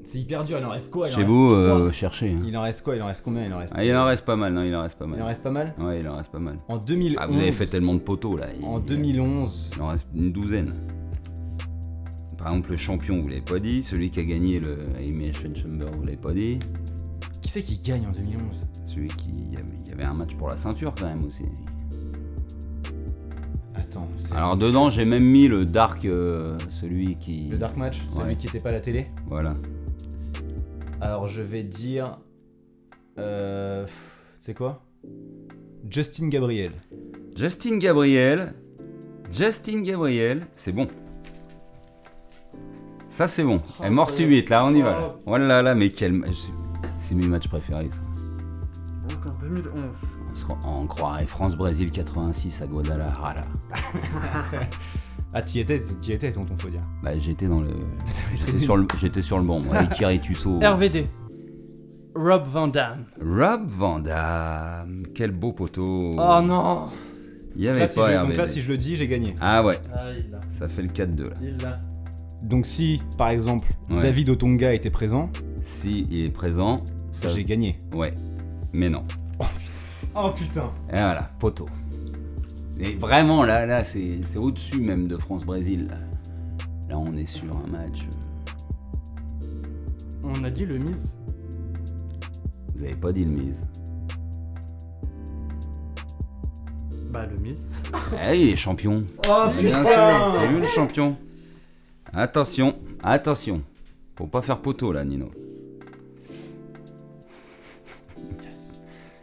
C'est 0.04 0.18
hyper 0.18 0.42
dur, 0.44 0.58
il 0.58 0.64
en 0.64 0.70
reste 0.70 0.90
quoi 0.90 1.06
Il 1.08 1.12
en 1.12 1.14
Chez 1.14 1.20
reste 1.22 1.30
vous, 1.30 1.48
trois. 1.50 1.58
euh, 1.58 1.90
cherchez. 1.90 2.32
hein. 2.32 2.42
Il 2.44 2.56
en 2.56 2.62
reste 2.62 2.82
quoi 2.82 2.96
Il 2.96 3.02
en 3.02 3.06
reste 3.06 3.22
combien 3.24 3.44
Il 3.44 3.52
en 3.54 3.58
reste, 3.58 3.74
Ah, 3.76 3.84
il 3.84 3.94
en 3.94 4.04
reste 4.06 4.24
pas 4.24 4.36
mal, 4.36 4.52
non, 4.52 4.62
il 4.62 4.74
en 4.74 4.82
reste 4.82 4.98
pas 4.98 5.04
il 5.06 5.12
en 5.14 5.16
mal. 5.16 5.22
reste 5.26 5.42
pas 5.42 5.50
mal 5.50 5.74
Ouais, 5.78 6.00
il 6.00 6.08
en 6.08 6.16
reste 6.16 6.32
pas 6.32 6.38
mal. 6.38 6.56
En 6.68 6.78
2011. 6.78 7.16
Ah, 7.20 7.26
vous 7.26 7.38
avez 7.38 7.52
fait 7.52 7.66
tellement 7.66 7.94
de 7.94 8.00
poteaux 8.00 8.36
là. 8.36 8.46
il- 8.58 8.64
En 8.66 8.80
2011. 8.80 9.70
Il 9.76 9.82
en 9.82 9.88
reste 9.88 10.06
une 10.14 10.30
douzaine. 10.32 10.68
Par 12.38 12.48
exemple, 12.48 12.70
le 12.70 12.76
champion, 12.76 13.20
vous 13.20 13.28
l'avez 13.28 13.40
pas 13.42 13.58
dit. 13.58 13.82
Celui 13.82 14.10
qui 14.10 14.20
a 14.20 14.24
gagné 14.24 14.60
le 14.60 14.78
Elimination 15.00 15.52
Chamber, 15.54 15.86
vous 15.92 16.04
l'avez 16.04 16.16
pas 16.16 16.32
dit. 16.32 16.58
Qui 17.42 17.50
c'est 17.50 17.62
qui 17.62 17.76
gagne 17.78 18.06
en 18.06 18.12
2011 18.12 18.68
Celui 18.84 19.08
qui. 19.08 19.28
Il 19.30 19.52
y 19.52 19.56
avait- 19.92 20.04
un 20.04 20.14
match 20.14 20.36
pour 20.36 20.48
la 20.48 20.56
ceinture 20.56 20.94
quand 20.96 21.06
même 21.06 21.24
aussi. 21.24 21.42
Attends. 23.74 24.08
Alors 24.32 24.56
dedans, 24.56 24.88
j'ai 24.90 25.04
même 25.04 25.24
mis 25.24 25.48
le 25.48 25.64
Dark. 25.64 26.04
euh, 26.04 26.56
celui 26.70 27.16
qui. 27.16 27.48
Le 27.48 27.58
Dark 27.58 27.76
Match 27.76 28.00
Celui 28.08 28.22
Ouais. 28.28 28.36
qui 28.36 28.46
était 28.46 28.60
pas 28.60 28.68
à 28.68 28.72
la 28.72 28.80
télé? 28.80 29.06
Voilà. 29.26 29.54
Alors 31.00 31.26
je 31.26 31.42
vais 31.42 31.64
dire. 31.64 32.18
Euh. 33.18 33.86
C'est 34.38 34.54
quoi? 34.54 34.84
Justin 35.90 36.28
Gabriel. 36.28 36.70
Justin 37.36 37.78
Gabriel. 37.78 38.54
Justin 39.32 39.80
Gabriel, 39.82 40.42
c'est 40.52 40.74
bon. 40.74 40.86
Ça, 43.18 43.26
c'est 43.26 43.42
bon. 43.42 43.56
Oh, 43.60 43.82
Elle 43.82 43.92
est. 43.98 44.10
subite, 44.10 44.48
là, 44.48 44.64
on 44.64 44.72
y 44.72 44.80
va. 44.80 45.16
Oh. 45.26 45.36
Là 45.36 45.60
là, 45.60 45.74
mais 45.74 45.88
quel. 45.88 46.12
ma- 46.12 46.26
c'est- 46.96 47.14
mes 47.16 47.26
matchs 47.26 47.48
préférés, 47.48 47.90
ça. 47.90 48.00
Donc 49.08 49.26
en 49.26 49.36
2011. 49.40 49.72
On 50.30 50.36
se 50.36 50.44
croit- 50.44 50.58
On 50.64 50.86
croirait 50.86 51.26
France-Brésil 51.26 51.90
86 51.90 52.62
à 52.62 52.66
Guadalajara. 52.66 53.34
Ah, 55.34 55.42
t'y 55.42 55.58
étais, 55.60 55.78
t'y 56.00 56.12
étais, 56.12 56.30
tonton, 56.32 56.54
faut 56.58 56.70
dire. 56.70 56.80
Bah, 57.02 57.10
j'étais 57.18 57.48
dans 57.48 57.60
le. 57.60 57.68
J'étais 58.36 58.58
sur 58.58 58.76
le, 58.78 58.86
j'étais 58.98 59.20
sur 59.20 59.38
le 59.38 59.44
banc, 59.44 59.60
moi. 59.66 59.84
Thierry 59.86 60.20
Tussaud. 60.20 60.58
RVD. 60.60 61.06
Rob 62.14 62.44
Van 62.46 62.68
Dam. 62.68 63.04
Rob 63.20 63.66
Van 63.66 63.98
Damme. 63.98 65.02
Quel 65.14 65.32
beau 65.32 65.52
poteau. 65.52 66.16
Oh 66.18 66.40
non. 66.42 66.88
Il 67.56 67.62
y 67.64 67.68
avait 67.68 67.80
Là, 67.80 67.88
si 67.88 67.96
pas 67.98 68.10
je, 68.12 68.16
RVD. 68.16 68.28
donc 68.28 68.36
là, 68.38 68.46
si 68.46 68.60
je 68.62 68.68
le 68.70 68.76
dis, 68.78 68.94
j'ai 68.96 69.06
gagné. 69.08 69.34
Ah 69.40 69.62
ouais, 69.64 69.78
Ah, 69.92 70.12
il 70.16 70.30
l'a. 70.30 70.40
ça 70.50 70.66
fait 70.68 70.82
le 70.82 70.88
4-2 70.88 71.24
là. 71.24 71.34
Il 71.42 71.56
l'a. 71.58 71.78
Donc 72.42 72.66
si, 72.66 73.00
par 73.16 73.28
exemple, 73.30 73.68
Ouais. 73.90 74.00
David 74.02 74.28
Otonga 74.30 74.72
était 74.74 74.90
présent, 74.90 75.30
Si 75.62 76.06
il 76.10 76.26
est 76.26 76.30
présent, 76.32 76.84
ça. 77.12 77.28
j'ai 77.28 77.42
gagné. 77.44 77.78
Ouais. 77.94 78.14
Mais 78.72 78.88
non. 78.90 79.04
Oh 80.14 80.30
putain 80.34 80.70
Et 80.90 80.96
voilà, 80.96 81.30
poteau. 81.38 81.66
Et 82.80 82.94
vraiment, 82.94 83.44
là, 83.44 83.66
là 83.66 83.82
c'est 83.84 84.20
c'est 84.24 84.38
au-dessus 84.38 84.80
même 84.80 85.08
de 85.08 85.16
France-Brésil. 85.16 85.88
Là. 86.88 86.98
On 86.98 87.16
est 87.16 87.26
sur 87.26 87.44
un 87.56 87.66
match. 87.70 88.08
euh, 89.42 90.28
On 90.34 90.44
a 90.44 90.50
dit 90.50 90.64
le 90.66 90.78
mise. 90.78 91.16
Vous 92.76 92.84
avez 92.84 92.94
pas 92.94 93.12
dit 93.12 93.24
le 93.24 93.30
mise. 93.30 93.62
Bah, 97.12 97.26
le 97.26 97.36
mise. 97.38 97.68
Ah, 98.18 98.34
il 98.34 98.50
est 98.50 98.56
champion. 98.56 99.04
Oh 99.28 99.46
Bien 99.60 99.84
sûr, 99.84 100.32
c'est 100.40 100.48
lui 100.52 100.58
le 100.60 100.66
champion. 100.66 101.16
Attention, 102.12 102.76
attention. 103.02 103.62
Faut 104.16 104.26
pas 104.26 104.42
faire 104.42 104.60
poteau 104.60 104.92
là, 104.92 105.04
Nino. 105.04 105.30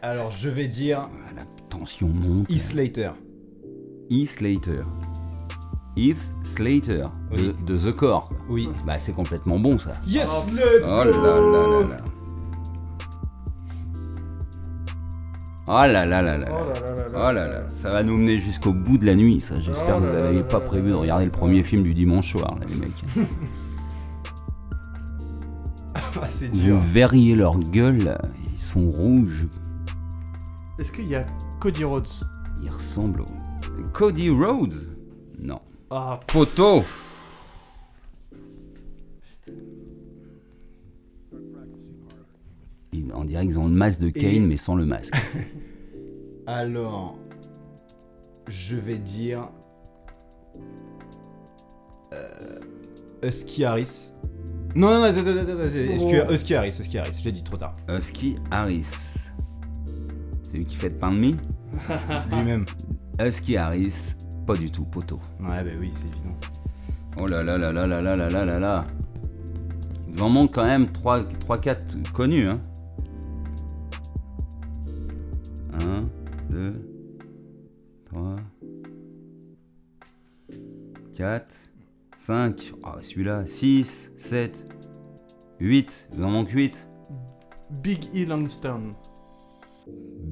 Alors 0.02 0.30
je 0.30 0.48
vais 0.48 0.68
dire 0.68 1.08
Ah, 1.28 1.32
La 1.36 1.42
tension 1.68 2.08
monte. 2.08 2.48
Heath 2.50 2.60
Slater. 2.60 3.10
Heath 4.10 4.28
Slater. 4.30 4.82
Heath 5.96 6.32
Slater. 6.42 7.06
Oui. 7.32 7.52
De, 7.66 7.74
de 7.74 7.90
The 7.90 7.94
Core. 7.94 8.28
Oui. 8.48 8.68
Bah, 8.86 8.98
c'est 8.98 9.12
complètement 9.12 9.58
bon 9.58 9.78
ça. 9.78 9.94
Yes, 10.06 10.28
Oh. 10.30 10.44
let's 10.54 10.82
Oh 10.84 11.04
là 11.04 11.04
là 11.04 11.80
là 11.80 11.88
là. 11.88 12.04
Oh 15.68 15.72
là 15.72 16.06
là 16.06 16.22
là 16.22 16.38
là. 16.38 16.46
Oh 16.50 16.64
là 16.72 16.80
là 16.80 17.08
là 17.08 17.28
Oh 17.28 17.32
là 17.32 17.48
là, 17.48 17.68
ça 17.68 17.90
va 17.92 18.02
nous 18.04 18.16
mener 18.18 18.38
jusqu'au 18.38 18.72
bout 18.72 18.98
de 18.98 19.06
la 19.06 19.14
nuit, 19.16 19.40
ça. 19.40 19.58
J'espère 19.58 19.96
Oh 19.98 20.00
que 20.00 20.06
vous 20.06 20.12
n'avez 20.12 20.42
pas 20.44 20.60
prévu 20.60 20.90
de 20.90 20.94
regarder 20.94 21.24
le 21.24 21.30
premier 21.30 21.62
film 21.62 21.82
du 21.82 21.92
dimanche 21.94 22.32
soir, 22.32 22.56
là, 22.60 22.66
les 22.68 22.76
mecs. 22.76 23.04
Ah, 25.94 26.26
Vous 26.52 26.78
verriez 26.92 27.34
leur 27.34 27.58
gueule, 27.58 28.18
ils 28.52 28.58
sont 28.60 28.90
rouges. 28.90 29.46
Est-ce 30.78 30.92
qu'il 30.92 31.06
y 31.06 31.14
a 31.14 31.24
Cody 31.58 31.84
Rhodes? 31.84 32.08
Ils 32.62 32.68
ressemblent 32.70 33.22
au... 33.22 33.26
Cody 33.92 34.30
Rhodes? 34.30 34.74
Non. 35.38 35.60
Ah, 35.90 36.20
Poteau 36.26 36.82
On 43.14 43.24
dirait 43.24 43.46
qu'ils 43.46 43.58
ont 43.58 43.66
le 43.68 43.74
masque 43.74 44.00
de 44.00 44.08
Kane, 44.10 44.30
Et- 44.30 44.40
mais 44.40 44.56
sans 44.56 44.74
le 44.74 44.84
masque. 44.86 45.14
Alors, 46.46 47.16
je 48.48 48.76
vais 48.76 48.96
dire 48.98 49.48
euh, 52.12 52.26
Husky 53.22 53.64
Harris. 53.64 54.12
Non, 54.74 54.88
non, 54.90 54.98
non, 54.98 55.04
attends, 55.04 55.20
attends, 55.20 55.40
attends, 55.40 55.64
Husky- 55.64 56.20
Oh. 56.28 56.32
Husky 56.32 56.54
Harris, 56.54 56.76
Husky 56.80 56.98
Harris, 56.98 57.16
je 57.18 57.24
l'ai 57.24 57.32
dit 57.32 57.42
trop 57.42 57.56
tard. 57.56 57.74
Husky 57.88 58.36
Harris. 58.50 58.84
C'est 60.44 60.58
lui 60.58 60.64
qui 60.66 60.76
fait 60.76 60.88
le 60.90 60.96
pain 60.96 61.10
de 61.12 61.18
mie 61.18 61.36
Lui-même. 62.30 62.64
Husky 63.20 63.56
Harris, 63.56 64.14
pas 64.46 64.54
du 64.54 64.70
tout, 64.70 64.84
poteau. 64.84 65.20
Ouais, 65.40 65.64
bah 65.64 65.70
oui, 65.80 65.90
c'est 65.94 66.06
évident. 66.08 66.36
Oh 67.18 67.26
là 67.26 67.42
là 67.42 67.56
là 67.58 67.72
là 67.72 67.86
là 67.86 68.00
là 68.02 68.16
là 68.16 68.28
là 68.28 68.44
là 68.44 68.58
là. 68.58 68.84
Il 70.14 70.22
en 70.22 70.28
manque 70.28 70.54
quand 70.54 70.64
même 70.64 70.84
3-4 70.86 72.12
connus. 72.12 72.48
Hein. 72.48 72.58
1, 75.80 76.02
2, 76.50 76.74
3, 78.06 78.36
4, 81.14 81.54
5, 82.16 82.72
ah, 82.84 82.96
celui-là, 83.00 83.46
6, 83.46 84.12
7, 84.16 84.64
8. 85.60 86.08
Il 86.16 86.24
en 86.24 86.30
manque 86.30 86.50
8. 86.50 86.88
Big 87.82 88.08
E 88.14 88.26
Lanston. 88.26 88.90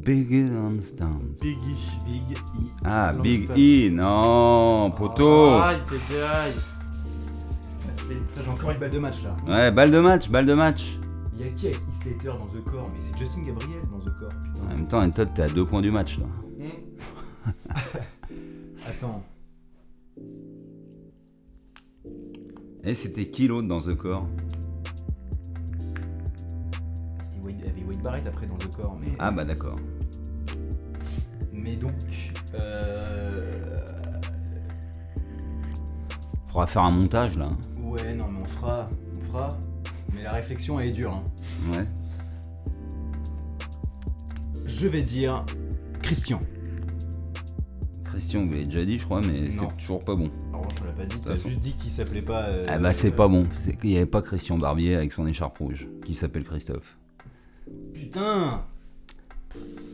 Big 0.05 0.31
Lansdowne. 0.53 1.35
Big 1.41 1.57
E. 1.57 2.05
Big 2.05 2.37
E. 2.37 2.41
Ah. 2.85 3.13
Big 3.13 3.49
E, 3.51 3.91
non, 3.91 4.91
poteau. 4.91 5.55
Aïe, 5.61 5.77
aïe, 5.91 6.23
aïe. 6.23 6.53
J'ai 8.39 8.51
encore 8.51 8.71
une 8.73 8.79
balle 8.79 8.91
de 8.91 8.99
match 8.99 9.23
là. 9.23 9.37
Ouais, 9.47 9.71
balle 9.71 9.91
de 9.91 10.01
match, 10.01 10.29
balle 10.29 10.47
de 10.47 10.55
match. 10.55 11.04
Il 11.37 11.41
y 11.41 11.49
a 11.49 11.53
qui 11.53 11.67
avec 11.67 11.79
Heath 11.79 11.95
Slater 12.03 12.29
dans 12.39 12.47
The 12.47 12.65
Core 12.65 12.89
Mais 12.93 12.99
c'est 13.01 13.19
Justin 13.19 13.43
Gabriel 13.43 13.83
dans 13.91 13.99
The 13.99 14.17
Core. 14.19 14.33
En 14.65 14.77
même 14.77 14.87
temps, 14.89 15.01
Anton, 15.03 15.27
t'es 15.35 15.43
à 15.43 15.49
deux 15.49 15.67
points 15.67 15.83
du 15.83 15.91
match, 15.91 16.19
là. 16.19 16.27
Attends. 18.89 19.23
Et 22.85 22.95
c'était 22.95 23.27
qui 23.27 23.49
l'autre 23.49 23.67
dans 23.67 23.81
The 23.81 23.95
Core? 23.97 24.27
Il 27.49 27.61
y 27.61 27.69
avait 27.69 27.83
Wade 27.85 28.03
Barrett 28.03 28.27
après 28.27 28.47
dans 28.47 28.57
The 28.57 28.71
Core. 28.71 28.97
Mais, 29.01 29.13
Ah 29.19 29.31
bah 29.31 29.45
d'accord. 29.45 29.79
mais 31.53 31.77
donc. 31.77 31.93
Euh... 32.55 33.29
Faudra 36.47 36.67
faire 36.67 36.85
un 36.85 36.91
montage 36.93 37.37
là. 37.37 37.49
Ouais, 37.83 38.15
non, 38.15 38.29
mais 38.31 38.41
on 38.41 38.45
fera. 38.45 38.89
On 39.17 39.33
fera. 39.33 39.59
Réflexion 40.35 40.79
est 40.81 40.91
dure. 40.93 41.13
Hein. 41.13 41.23
Ouais. 41.73 41.87
Je 44.67 44.89
vais 44.89 45.03
dire 45.03 45.45
Christian. 46.03 46.41
Christian, 48.05 48.45
vous 48.45 48.53
l'avez 48.53 48.65
déjà 48.67 48.85
dit, 48.85 48.99
je 48.99 49.05
crois, 49.05 49.21
mais 49.21 49.41
Non. 49.41 49.69
c'est 49.71 49.77
toujours 49.79 50.05
pas 50.05 50.15
bon. 50.15 50.31
Alors, 50.53 50.69
je 50.71 50.81
te 50.81 50.85
l'ai 50.87 50.93
pas 50.93 51.03
dit. 51.05 51.09
toute 51.15 51.23
T'as 51.23 51.31
façon. 51.31 51.49
juste 51.49 51.61
dit 51.61 51.73
qu'il 51.73 51.91
s'appelait 51.91 52.23
pas. 52.23 52.45
euh, 52.45 52.67
Ah 52.69 52.79
bah 52.79 52.93
c'est 52.93 53.11
pas 53.11 53.27
bon. 53.29 53.45
C'est 53.53 53.77
qu'il 53.79 53.91
n'y 53.91 53.97
avait 53.97 54.07
pas 54.07 54.23
Christian 54.23 54.59
Barbier 54.59 54.95
avec 54.97 55.13
son 55.13 55.27
écharpe 55.27 55.59
rouge, 55.59 55.89
qui 56.05 56.15
s'appelle 56.15 56.45
Christophe. 56.45 56.97
Putain 57.93 58.65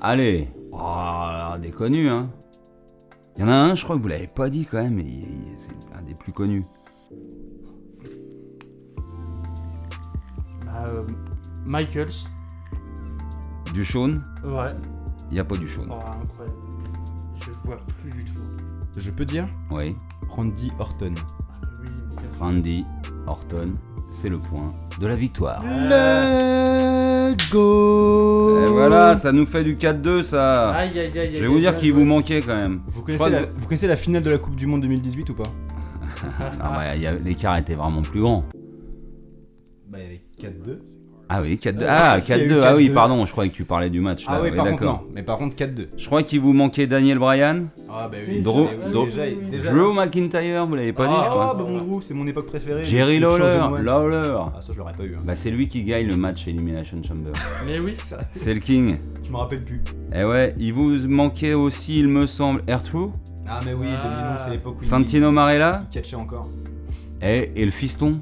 Allez 0.01 0.49
Ah, 0.77 1.59
des 1.61 1.71
connus, 1.71 2.09
hein 2.09 2.31
Il 3.37 3.43
y 3.43 3.45
en 3.45 3.49
a 3.49 3.55
un, 3.55 3.75
je 3.75 3.85
crois 3.85 3.97
que 3.97 4.03
vous 4.03 4.09
l'avez 4.09 4.27
pas 4.27 4.51
dit 4.51 4.65
quand 4.71 4.83
même, 4.83 4.95
mais 4.95 5.03
il- 5.05 5.21
il- 5.21 5.45
c'est 5.59 5.73
un 5.99 6.03
des 6.03 6.15
plus 6.15 6.33
connus. 6.33 6.65
Euh, 10.89 11.03
Michaels. 11.65 12.13
Du 13.75 13.85
Shawn 13.85 14.23
Ouais. 14.45 14.71
Il 15.31 15.35
n'y 15.35 15.41
a 15.41 15.45
pas 15.45 15.57
du 15.57 15.67
Shawn. 15.69 15.87
Oh, 15.91 15.95
incroyable. 15.95 16.59
Je 17.45 17.51
vois 17.65 17.77
plus 18.01 18.11
du 18.11 18.25
tout. 18.25 18.41
Je 18.97 19.11
peux 19.13 19.25
dire 19.25 19.47
Oui. 19.71 19.95
Randy 20.29 20.73
Orton. 20.79 21.15
Ah, 21.19 21.67
oui, 21.83 21.89
Randy 22.41 22.85
Orton, 23.27 23.73
c'est 24.11 24.29
le 24.29 24.39
point 24.39 24.75
de 25.01 25.07
la 25.07 25.15
victoire. 25.15 25.63
Let's 25.65 27.51
go 27.51 28.65
Et 28.65 28.71
voilà, 28.71 29.15
ça 29.15 29.31
nous 29.33 29.47
fait 29.47 29.63
du 29.65 29.77
4-2 29.77 30.23
ça. 30.23 30.71
Aïe, 30.71 30.91
aïe, 30.99 31.11
aïe, 31.13 31.19
aïe. 31.21 31.37
Je 31.37 31.41
vais 31.41 31.47
vous 31.47 31.59
dire 31.61 31.77
qu'il 31.77 31.93
vous 31.93 32.05
manquait 32.05 32.41
quand 32.43 32.55
même. 32.57 32.81
Vous 32.89 33.03
connaissez, 33.03 33.31
la, 33.31 33.43
que- 33.43 33.47
vous 33.53 33.65
connaissez 33.67 33.87
la 33.87 33.97
finale 33.97 34.23
de 34.23 34.31
la 34.31 34.39
Coupe 34.39 34.57
du 34.57 34.67
Monde 34.67 34.81
2018 34.83 35.31
ou 35.31 35.35
pas? 35.35 35.45
Bah, 36.59 36.97
il 36.97 37.03
y 37.03 37.07
a- 37.07 37.13
l'écart 37.13 37.57
était 37.57 37.75
vraiment 37.75 38.03
plus 38.03 38.21
grand. 38.21 38.45
Bah, 39.91 39.99
il 39.99 40.05
y 40.05 40.47
avait 40.47 40.55
4-2. 40.73 40.79
Ah 41.33 41.43
oui, 41.43 41.61
4-2. 41.63 41.83
Euh, 41.83 41.87
Ah, 41.89 42.19
il 42.19 42.29
y 42.29 42.33
a 42.33 42.39
eu 42.45 42.49
4-2. 42.49 42.61
Ah 42.65 42.75
oui, 42.77 42.89
4-2. 42.89 42.93
pardon, 42.93 43.25
je 43.25 43.31
croyais 43.31 43.51
que 43.51 43.57
tu 43.57 43.65
parlais 43.65 43.89
du 43.91 44.01
match. 44.01 44.27
Là. 44.27 44.33
Ah 44.37 44.41
Oui, 44.43 44.51
par 44.51 44.67
contre, 44.67 44.81
d'accord. 44.81 45.05
Mais 45.15 45.23
par 45.23 45.39
contre, 45.39 45.55
4-2. 45.57 45.89
Je 45.97 46.07
crois 46.07 46.23
qu'il 46.25 46.41
vous 46.41 46.53
manquait 46.53 46.89
Daniel 46.89 47.19
Bryan. 47.21 47.67
Ah 47.89 48.09
bah 48.11 48.19
oui. 48.29 48.41
Drew, 48.41 48.67
oui, 48.67 48.93
Drew- 48.93 49.93
McIntyre, 49.95 50.67
vous 50.67 50.75
l'avez 50.75 50.93
pas 50.93 51.07
dit, 51.07 51.15
je 51.15 51.19
ah, 51.21 51.29
crois. 51.31 51.55
bah 51.57 51.65
mon 51.69 51.85
Drew, 51.85 52.03
c'est 52.03 52.15
mon 52.15 52.27
époque 52.27 52.47
préférée. 52.47 52.83
Jerry 52.83 53.21
Lawler. 53.21 53.61
Lawler. 53.83 54.35
Ah, 54.57 54.61
ça, 54.61 54.73
je 54.73 54.79
l'aurais 54.79 54.93
pas 54.93 55.05
eu. 55.05 55.15
hein. 55.15 55.23
Bah, 55.25 55.37
c'est 55.37 55.53
lui 55.53 55.69
qui 55.69 55.85
gagne 55.85 56.09
le 56.09 56.17
match 56.17 56.49
Elimination 56.49 57.01
Chamber. 57.03 57.31
Mais 57.67 57.79
oui, 57.79 57.95
ça. 57.95 58.19
c'est 58.33 58.55
le 58.55 58.61
king. 58.61 58.97
Je 59.25 59.31
me 59.31 59.37
rappelle 59.37 59.61
plus. 59.61 59.83
Et 60.13 60.25
ouais, 60.25 60.55
il 60.59 60.73
vous 60.73 61.09
manquait 61.09 61.55
aussi, 61.55 62.01
il 62.01 62.09
me 62.09 62.27
semble, 62.27 62.63
Ertrue, 62.67 63.11
Ah, 63.49 63.61
mais 63.65 63.73
oui, 63.75 63.87
Ah. 63.89 64.09
2011, 64.09 64.41
c'est 64.45 64.51
l'époque 64.51 64.77
où 64.81 64.83
Santino 64.83 65.31
Marella 65.31 65.85
il 65.91 65.95
catchait 65.95 66.17
encore. 66.17 66.47
et, 67.23 67.53
et 67.55 67.65
le 67.65 67.71
fiston. 67.71 68.21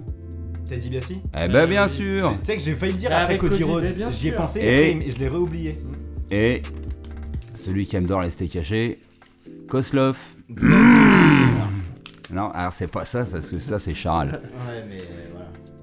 Teddy 0.68 0.88
Biassi 0.90 1.20
Eh 1.34 1.48
ben, 1.48 1.66
bien 1.66 1.84
oui. 1.84 1.88
sûr. 1.90 2.34
Tu 2.40 2.46
sais 2.46 2.56
que 2.56 2.62
j'ai 2.62 2.74
failli 2.74 2.92
le 2.92 2.98
dire 2.98 3.10
Bah, 3.10 3.16
après 3.20 3.34
avec 3.34 3.40
Cody 3.40 3.52
Cody, 3.60 3.64
Rhodes. 3.64 3.84
mais 3.84 3.92
bien 3.92 4.10
J'y 4.10 4.28
ai 4.28 4.30
sûr. 4.30 4.38
pensé 4.40 4.60
Et- 4.60 5.10
je 5.10 5.18
l'ai 5.18 5.28
réoublié. 5.28 5.70
Et 6.30 6.62
celui 7.54 7.86
qui 7.86 7.96
aime 7.96 8.06
d'or 8.06 8.20
rester 8.20 8.46
caché, 8.48 8.98
Koslov. 9.68 10.18
Non, 12.30 12.50
alors 12.50 12.74
c'est 12.74 12.90
pas 12.90 13.06
ça, 13.06 13.20
parce 13.20 13.50
que 13.50 13.58
ça 13.58 13.78
c'est 13.78 13.94
Charles. 13.94 14.28
Ouais, 14.68 14.84
mais 14.86 14.98
voilà. 14.98 15.27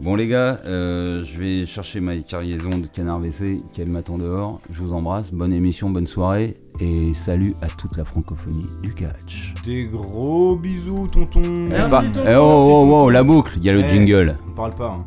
Bon 0.02 0.16
les 0.16 0.28
gars, 0.28 0.60
euh, 0.66 1.24
je 1.24 1.40
vais 1.40 1.66
chercher 1.66 2.02
ma 2.02 2.18
cargaison 2.18 2.70
de 2.70 2.86
canard 2.88 3.20
WC 3.20 3.62
qui 3.74 3.82
elle 3.82 3.88
m'attend 3.90 4.18
dehors. 4.18 4.60
Je 4.72 4.82
vous 4.82 4.94
embrasse, 4.94 5.32
bonne 5.32 5.54
émission, 5.54 5.90
bonne 5.90 6.06
soirée 6.06 6.58
et 6.82 7.14
salut 7.14 7.56
à 7.62 7.68
toute 7.68 7.96
la 7.96 8.04
francophonie 8.04 8.68
du 8.84 8.94
catch. 8.94 9.54
Des 9.64 9.86
gros 9.86 10.58
bisous, 10.58 11.08
tonton. 11.08 11.42
Merci, 11.46 11.90
bah, 11.92 12.04
tonton, 12.04 12.24
eh, 12.28 12.36
oh, 12.36 12.42
oh, 12.42 12.86
merci, 12.86 12.94
oh, 13.06 13.10
la 13.10 13.24
boucle, 13.24 13.54
il 13.58 13.64
y 13.64 13.70
a 13.70 13.74
le 13.74 13.80
Eh. 13.86 13.88
jingle. 13.90 14.38
On 14.50 14.52
parle 14.52 14.76
pas. 14.76 14.96
Hein. 14.98 15.06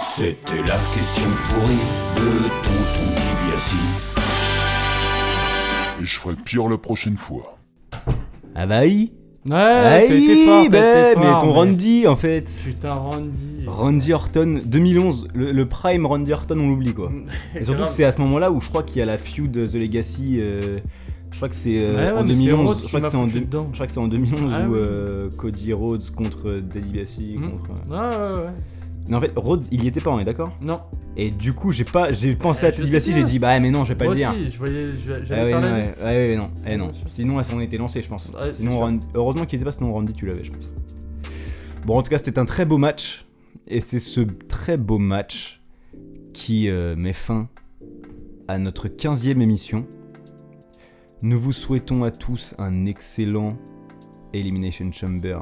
C'était 0.00 0.56
la 0.56 0.76
question 0.94 1.28
pourrie 1.50 1.84
de 2.16 2.48
Tonton 2.64 3.10
DiBiase. 3.14 3.74
Et 6.00 6.04
je 6.06 6.18
ferai 6.18 6.34
pire 6.36 6.68
la 6.68 6.78
prochaine 6.78 7.18
fois. 7.18 7.58
Ah 8.54 8.66
bah 8.66 8.80
oui. 8.80 9.12
Ouais, 9.46 9.54
Aïe, 9.54 10.44
fort, 10.46 10.68
bah, 10.70 11.10
été 11.10 11.20
mais 11.20 11.24
fort, 11.26 11.38
ton 11.42 11.52
Randy 11.52 12.06
en 12.06 12.16
fait. 12.16 12.44
Putain, 12.64 12.94
Randy. 12.94 13.64
Randy 13.66 14.12
Orton 14.12 14.60
2011, 14.64 15.28
le, 15.34 15.52
le 15.52 15.66
prime 15.66 16.04
Randy 16.06 16.32
Orton 16.32 16.58
on 16.60 16.68
l'oublie 16.68 16.92
quoi. 16.92 17.10
Et 17.54 17.64
surtout 17.64 17.84
que 17.84 17.90
c'est 17.90 18.04
à 18.04 18.12
ce 18.12 18.20
moment-là 18.20 18.50
où 18.50 18.60
je 18.60 18.68
crois 18.68 18.82
qu'il 18.82 18.98
y 18.98 19.02
a 19.02 19.06
la 19.06 19.16
feud 19.16 19.52
The 19.52 19.74
Legacy. 19.74 20.38
euh, 20.40 20.60
je 21.30 21.36
crois 21.36 21.48
que 21.48 21.54
c'est 21.56 21.78
euh, 21.78 21.94
Ouais, 21.94 22.12
ouais, 22.12 22.18
en 22.18 22.24
mais 22.24 22.34
c'est 22.34 22.44
2011. 22.46 22.66
Rhodes 22.68 22.82
Je 22.82 22.88
crois 22.88 23.00
que 23.00 23.08
c'est 23.08 23.16
en, 23.16 23.22
foutu 23.26 23.38
deux- 23.40 23.44
dedans. 23.46 23.66
je 23.68 23.72
crois 23.74 23.86
que 23.86 23.92
c'est 23.92 24.00
en 24.00 24.08
2011 24.08 24.52
Ah 24.54 24.68
où 24.68 24.74
euh, 24.74 25.30
Cody 25.38 25.72
Rhodes 25.72 26.10
contre 26.14 26.60
Daddy 26.60 26.88
Biassi 26.88 27.36
Hmm. 27.38 27.50
contre. 27.50 27.70
Ouais, 27.90 27.96
ouais, 27.96 28.44
ouais. 28.44 28.50
Non 29.10 29.18
en 29.18 29.20
fait 29.20 29.32
Rhodes 29.36 29.64
il 29.72 29.84
y 29.84 29.88
était 29.88 30.00
pas 30.00 30.10
on 30.10 30.18
est 30.20 30.24
d'accord? 30.24 30.50
Non. 30.60 30.80
Et 31.16 31.30
du 31.30 31.52
coup 31.52 31.72
j'ai 31.72 31.84
pas 31.84 32.12
j'ai 32.12 32.34
pensé 32.36 32.60
Eh, 32.64 32.66
à 32.68 32.70
je 32.72 32.82
Teddy 32.82 33.12
j'ai 33.12 33.24
dit 33.24 33.38
bah 33.38 33.58
mais 33.60 33.70
non 33.70 33.84
je 33.84 33.92
vais 33.92 33.98
pas 33.98 34.04
Moi 34.04 34.14
le 34.14 34.18
dire. 34.18 34.30
aussi, 34.30 34.50
je 34.50 34.58
voyais, 34.58 34.86
Ah 34.90 35.18
j'allais 35.24 35.42
ouais, 35.44 35.48
faire 35.50 35.60
non, 35.60 35.66
la 35.68 35.72
ouais, 35.74 35.80
liste. 35.80 36.02
ouais, 36.04 36.28
ouais, 36.30 36.36
non, 36.36 36.50
eh 36.66 36.76
non. 36.76 36.90
Sinon, 37.04 37.38
elle 37.38 37.44
s'en 37.44 37.60
était 37.60 37.78
lancée, 37.78 38.02
je 38.02 38.08
pense. 38.08 38.26
Ouais, 38.28 38.52
sinon. 38.54 38.78
Randy- 38.80 39.06
heureusement 39.14 39.44
qu'il 39.46 39.56
était 39.56 39.64
pas, 39.64 39.72
sinon 39.72 39.92
Randy, 39.92 40.12
tu 40.12 40.26
l'avais, 40.26 40.44
je 40.44 40.52
pense. 40.52 40.64
Bon, 41.86 41.96
en 41.98 42.02
tout 42.02 42.10
cas, 42.10 42.18
c'était 42.18 42.38
un 42.38 42.44
très 42.44 42.64
beau 42.66 42.76
match. 42.78 43.24
Et 43.66 43.80
c'est 43.80 43.98
ce 43.98 44.20
très 44.20 44.76
beau 44.76 44.98
match 44.98 45.60
qui 46.32 46.68
euh, 46.68 46.94
met 46.96 47.12
fin 47.12 47.48
à 48.46 48.58
notre 48.58 48.88
15e 48.88 49.40
émission. 49.40 49.86
Nous 51.22 51.38
vous 51.40 51.52
souhaitons 51.52 52.04
à 52.04 52.10
tous 52.10 52.54
un 52.58 52.86
excellent 52.86 53.56
Elimination 54.32 54.90
Chamber 54.92 55.40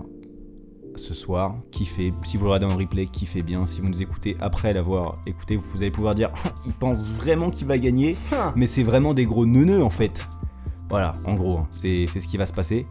ce 0.99 1.15
soir. 1.15 1.55
Kiffez. 1.71 2.13
Si 2.25 2.37
vous 2.37 2.45
le 2.45 2.51
regardez 2.53 2.75
en 2.75 2.77
replay, 2.79 3.07
kiffez 3.07 3.43
bien. 3.43 3.65
Si 3.65 3.81
vous 3.81 3.89
nous 3.89 4.03
écoutez 4.03 4.37
après 4.41 4.73
l'avoir 4.73 5.17
écouté, 5.27 5.57
vous 5.57 5.79
allez 5.83 5.91
pouvoir 5.91 6.15
dire 6.15 6.31
il 6.67 6.73
pense 6.73 7.09
vraiment 7.09 7.51
qu'il 7.51 7.67
va 7.67 7.79
gagner. 7.79 8.17
Mais 8.55 8.67
c'est 8.67 8.83
vraiment 8.83 9.15
des 9.15 9.25
gros 9.25 9.47
neuneux 9.47 9.83
en 9.83 9.91
fait. 9.91 10.29
Voilà, 10.89 11.13
en 11.27 11.35
gros, 11.35 11.59
hein, 11.59 11.69
c'est 11.73 12.07
c'est 12.09 12.21
ce 12.21 12.29
qui 12.29 12.37
va 12.37 12.47
se 12.47 12.53
passer. 12.53 12.87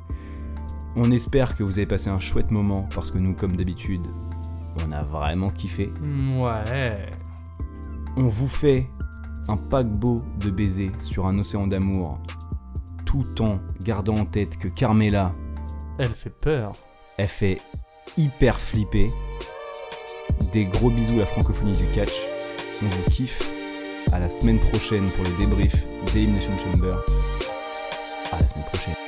On 0.98 1.12
espère 1.12 1.56
que 1.56 1.64
vous 1.64 1.78
avez 1.78 1.86
passé 1.86 2.10
un 2.10 2.20
chouette 2.20 2.52
moment 2.52 2.88
parce 2.94 3.12
que 3.12 3.18
nous, 3.18 3.34
comme 3.34 3.56
d'habitude, 3.58 4.02
on 4.88 4.92
a 4.92 5.04
vraiment 5.04 5.50
kiffé. 5.50 5.90
Mm, 6.02 6.40
Ouais. 6.42 7.10
On 8.18 8.28
vous 8.28 8.48
fait 8.48 8.88
un 9.48 9.58
paquebot 9.70 10.22
de 10.40 10.50
baisers 10.50 10.92
sur 11.02 11.26
un 11.28 11.38
océan 11.38 11.68
d'amour, 11.68 12.18
tout 13.06 13.24
en 13.42 13.60
gardant 13.82 14.16
en 14.16 14.26
tête 14.26 14.58
que 14.58 14.68
Carmela, 14.70 15.32
Elle 15.98 16.14
fait 16.14 16.30
peur. 16.30 16.72
elle 17.18 17.28
fait 17.28 17.62
hyper 18.18 18.60
flipper. 18.60 19.08
Des 20.52 20.66
gros 20.66 20.90
bisous 20.90 21.18
à 21.18 21.20
la 21.20 21.26
francophonie 21.26 21.72
du 21.72 21.86
catch. 21.94 22.14
On 22.82 22.90
vous 22.90 23.04
kiffe. 23.04 23.52
À 24.12 24.20
la 24.20 24.30
semaine 24.30 24.60
prochaine 24.60 25.06
pour 25.10 25.24
le 25.24 25.32
débrief 25.38 25.86
d'Elimination 26.14 26.58
Chamber. 26.58 26.96
À 28.32 28.40
la 28.40 28.48
semaine 28.48 28.66
prochaine. 28.66 29.05